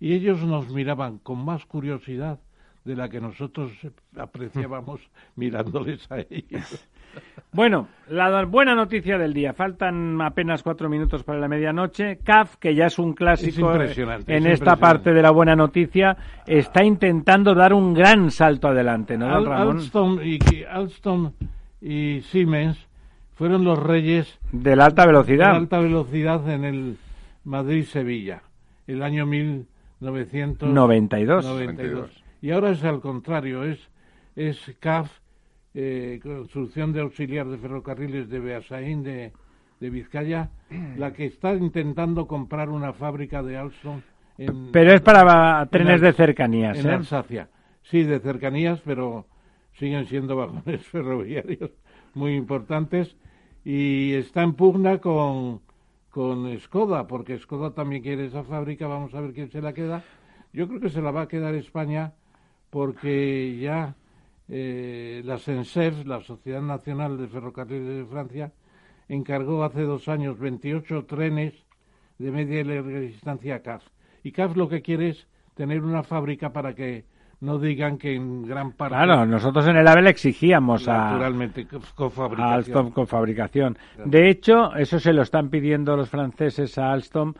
y 0.00 0.14
ellos 0.14 0.42
nos 0.42 0.68
miraban 0.70 1.18
con 1.18 1.44
más 1.44 1.64
curiosidad 1.66 2.40
de 2.84 2.96
la 2.96 3.08
que 3.08 3.20
nosotros 3.20 3.70
apreciábamos 4.16 5.00
mirándoles 5.36 6.10
a 6.10 6.18
ellos. 6.18 6.88
Bueno, 7.52 7.88
la 8.10 8.44
buena 8.44 8.74
noticia 8.74 9.16
del 9.16 9.32
día. 9.32 9.54
Faltan 9.54 10.20
apenas 10.20 10.62
cuatro 10.62 10.88
minutos 10.90 11.22
para 11.24 11.38
la 11.38 11.48
medianoche. 11.48 12.18
CAF, 12.22 12.56
que 12.56 12.74
ya 12.74 12.86
es 12.86 12.98
un 12.98 13.14
clásico 13.14 13.74
Es 13.80 13.96
en 13.98 14.46
es 14.46 14.52
esta 14.54 14.76
parte 14.76 15.14
de 15.14 15.22
la 15.22 15.30
buena 15.30 15.56
noticia, 15.56 16.16
está 16.46 16.84
intentando 16.84 17.54
dar 17.54 17.72
un 17.72 17.94
gran 17.94 18.30
salto 18.30 18.68
adelante, 18.68 19.16
¿no, 19.16 19.26
don 19.26 19.34
Al- 19.36 19.46
Ramón? 19.46 19.76
Alstom 19.78 20.18
y, 20.22 20.38
Alstom 20.70 21.32
y 21.80 22.20
Siemens 22.22 22.86
fueron 23.34 23.64
los 23.64 23.78
reyes 23.82 24.38
De 24.52 24.76
la 24.76 24.84
alta 24.86 25.06
velocidad. 25.06 25.52
de 25.52 25.56
alta 25.56 25.78
velocidad 25.80 26.48
en 26.50 26.64
el 26.64 26.96
Madrid-Sevilla, 27.44 28.42
el 28.86 29.02
año 29.02 29.24
1992. 30.00 31.44
92. 31.44 32.22
Y 32.42 32.50
ahora 32.50 32.70
es 32.70 32.84
al 32.84 33.00
contrario, 33.00 33.64
es, 33.64 33.78
es 34.36 34.76
CAF, 34.80 35.10
eh, 35.78 36.18
Construcción 36.22 36.94
de 36.94 37.00
Auxiliar 37.02 37.46
de 37.46 37.58
Ferrocarriles 37.58 38.30
de 38.30 38.40
Beasaín 38.40 39.02
de, 39.02 39.32
de 39.78 39.90
Vizcaya, 39.90 40.48
la 40.96 41.12
que 41.12 41.26
está 41.26 41.52
intentando 41.52 42.26
comprar 42.26 42.70
una 42.70 42.94
fábrica 42.94 43.42
de 43.42 43.58
Alstom 43.58 44.00
en, 44.38 44.72
Pero 44.72 44.92
es 44.92 45.02
para 45.02 45.62
en 45.62 45.68
trenes 45.68 46.00
de 46.00 46.14
cercanías, 46.14 46.78
en 46.78 46.86
¿eh? 46.86 46.94
Alsacia. 46.94 47.50
Sí, 47.82 48.04
de 48.04 48.20
cercanías, 48.20 48.80
pero 48.86 49.26
siguen 49.74 50.06
siendo 50.06 50.34
vagones 50.34 50.84
ferroviarios 50.90 51.70
muy 52.14 52.34
importantes 52.34 53.14
y 53.62 54.14
está 54.14 54.42
en 54.42 54.54
pugna 54.54 54.98
con, 54.98 55.60
con 56.08 56.58
Skoda, 56.58 57.06
porque 57.06 57.38
Skoda 57.38 57.74
también 57.74 58.02
quiere 58.02 58.24
esa 58.24 58.44
fábrica, 58.44 58.86
vamos 58.86 59.14
a 59.14 59.20
ver 59.20 59.34
quién 59.34 59.50
se 59.50 59.60
la 59.60 59.74
queda. 59.74 60.02
Yo 60.54 60.68
creo 60.68 60.80
que 60.80 60.88
se 60.88 61.02
la 61.02 61.10
va 61.10 61.22
a 61.22 61.28
quedar 61.28 61.54
España 61.54 62.14
porque 62.70 63.58
ya 63.60 63.94
eh, 64.48 65.22
la 65.24 65.38
SENSEF, 65.38 66.06
la 66.06 66.20
Sociedad 66.20 66.62
Nacional 66.62 67.18
de 67.18 67.28
Ferrocarriles 67.28 67.96
de 67.98 68.06
Francia, 68.06 68.52
encargó 69.08 69.64
hace 69.64 69.82
dos 69.82 70.08
años 70.08 70.38
28 70.38 71.04
trenes 71.06 71.54
de 72.18 72.30
media 72.30 72.60
y 72.60 72.64
larga 72.64 73.00
distancia 73.00 73.56
a 73.56 73.60
CAF. 73.60 73.84
Y 74.22 74.32
CAF 74.32 74.56
lo 74.56 74.68
que 74.68 74.82
quiere 74.82 75.10
es 75.10 75.26
tener 75.54 75.82
una 75.82 76.02
fábrica 76.02 76.52
para 76.52 76.74
que 76.74 77.04
no 77.40 77.58
digan 77.58 77.98
que 77.98 78.14
en 78.14 78.46
gran 78.46 78.72
parte... 78.72 78.94
Claro, 78.94 79.26
nosotros 79.26 79.66
en 79.68 79.76
el 79.76 79.86
AVE 79.86 80.02
le 80.02 80.10
exigíamos 80.10 80.88
a, 80.88 81.10
Naturalmente, 81.10 81.66
a. 81.70 82.54
Alstom 82.54 82.90
con 82.90 83.06
fabricación. 83.06 83.76
De 84.04 84.30
hecho, 84.30 84.74
eso 84.74 84.98
se 84.98 85.12
lo 85.12 85.22
están 85.22 85.50
pidiendo 85.50 85.96
los 85.96 86.08
franceses 86.08 86.78
a 86.78 86.92
Alstom 86.92 87.34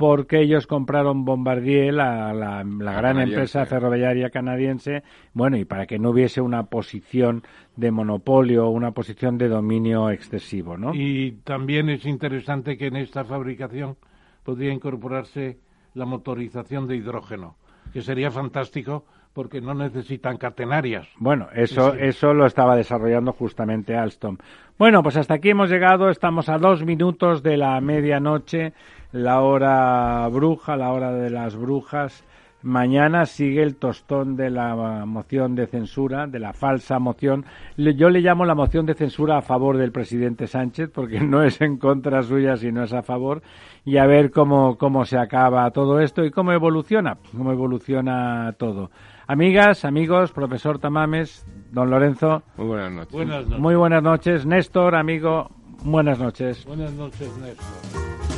porque 0.00 0.40
ellos 0.40 0.66
compraron 0.66 1.26
Bombardier, 1.26 1.92
la, 1.92 2.32
la- 2.32 2.64
la 2.64 2.92
gran 2.92 3.02
canadiense. 3.16 3.34
empresa 3.34 3.66
ferroviaria 3.66 4.30
canadiense, 4.30 5.02
bueno, 5.34 5.58
y 5.58 5.66
para 5.66 5.84
que 5.84 5.98
no 5.98 6.08
hubiese 6.08 6.40
una 6.40 6.62
posición 6.62 7.42
de 7.76 7.90
monopolio 7.90 8.66
o 8.66 8.70
una 8.70 8.92
posición 8.92 9.36
de 9.36 9.48
dominio 9.48 10.08
excesivo, 10.08 10.78
¿no? 10.78 10.94
Y 10.94 11.32
también 11.44 11.90
es 11.90 12.06
interesante 12.06 12.78
que 12.78 12.86
en 12.86 12.96
esta 12.96 13.24
fabricación 13.26 13.98
podría 14.42 14.72
incorporarse 14.72 15.58
la 15.92 16.06
motorización 16.06 16.86
de 16.88 16.96
hidrógeno, 16.96 17.56
que 17.92 18.00
sería 18.00 18.30
fantástico 18.30 19.04
porque 19.32 19.60
no 19.60 19.74
necesitan 19.74 20.36
catenarias. 20.36 21.08
Bueno, 21.18 21.48
eso, 21.54 21.92
Sí. 21.92 21.98
eso 22.02 22.34
lo 22.34 22.46
estaba 22.46 22.76
desarrollando 22.76 23.32
justamente 23.32 23.96
Alstom. 23.96 24.36
Bueno, 24.78 25.02
pues 25.02 25.16
hasta 25.16 25.34
aquí 25.34 25.50
hemos 25.50 25.70
llegado. 25.70 26.08
Estamos 26.10 26.48
a 26.48 26.58
dos 26.58 26.84
minutos 26.84 27.42
de 27.42 27.56
la 27.56 27.80
medianoche, 27.80 28.72
la 29.12 29.40
hora 29.40 30.26
bruja, 30.28 30.76
la 30.76 30.92
hora 30.92 31.12
de 31.12 31.30
las 31.30 31.54
brujas. 31.56 32.24
Mañana 32.62 33.24
sigue 33.24 33.62
el 33.62 33.76
tostón 33.76 34.36
de 34.36 34.50
la 34.50 34.74
moción 35.06 35.54
de 35.54 35.66
censura, 35.66 36.26
de 36.26 36.38
la 36.38 36.52
falsa 36.52 36.98
moción. 36.98 37.46
Yo 37.78 38.10
le 38.10 38.20
llamo 38.20 38.44
la 38.44 38.54
moción 38.54 38.84
de 38.84 38.92
censura 38.92 39.38
a 39.38 39.42
favor 39.42 39.78
del 39.78 39.92
presidente 39.92 40.46
Sánchez, 40.46 40.90
porque 40.92 41.20
no 41.20 41.42
es 41.42 41.58
en 41.62 41.78
contra 41.78 42.22
suya, 42.22 42.56
sino 42.58 42.82
es 42.84 42.92
a 42.92 43.02
favor. 43.02 43.40
Y 43.86 43.96
a 43.96 44.04
ver 44.06 44.30
cómo, 44.30 44.76
cómo 44.76 45.06
se 45.06 45.16
acaba 45.16 45.70
todo 45.70 46.00
esto 46.00 46.22
y 46.22 46.30
cómo 46.30 46.52
evoluciona, 46.52 47.16
cómo 47.34 47.50
evoluciona 47.50 48.52
todo. 48.58 48.90
Amigas, 49.30 49.84
amigos, 49.84 50.32
profesor 50.32 50.80
Tamames, 50.80 51.46
don 51.70 51.88
Lorenzo, 51.88 52.42
Muy 52.56 52.66
buenas 52.66 52.90
noches. 52.90 53.12
Buenas 53.12 53.44
noches. 53.44 53.60
muy 53.60 53.74
buenas 53.76 54.02
noches. 54.02 54.44
Néstor, 54.44 54.96
amigo, 54.96 55.52
Buenas 55.84 56.18
noches. 56.18 56.64
Buenas 56.64 56.92
noches, 56.94 57.30
Néstor. 57.38 58.29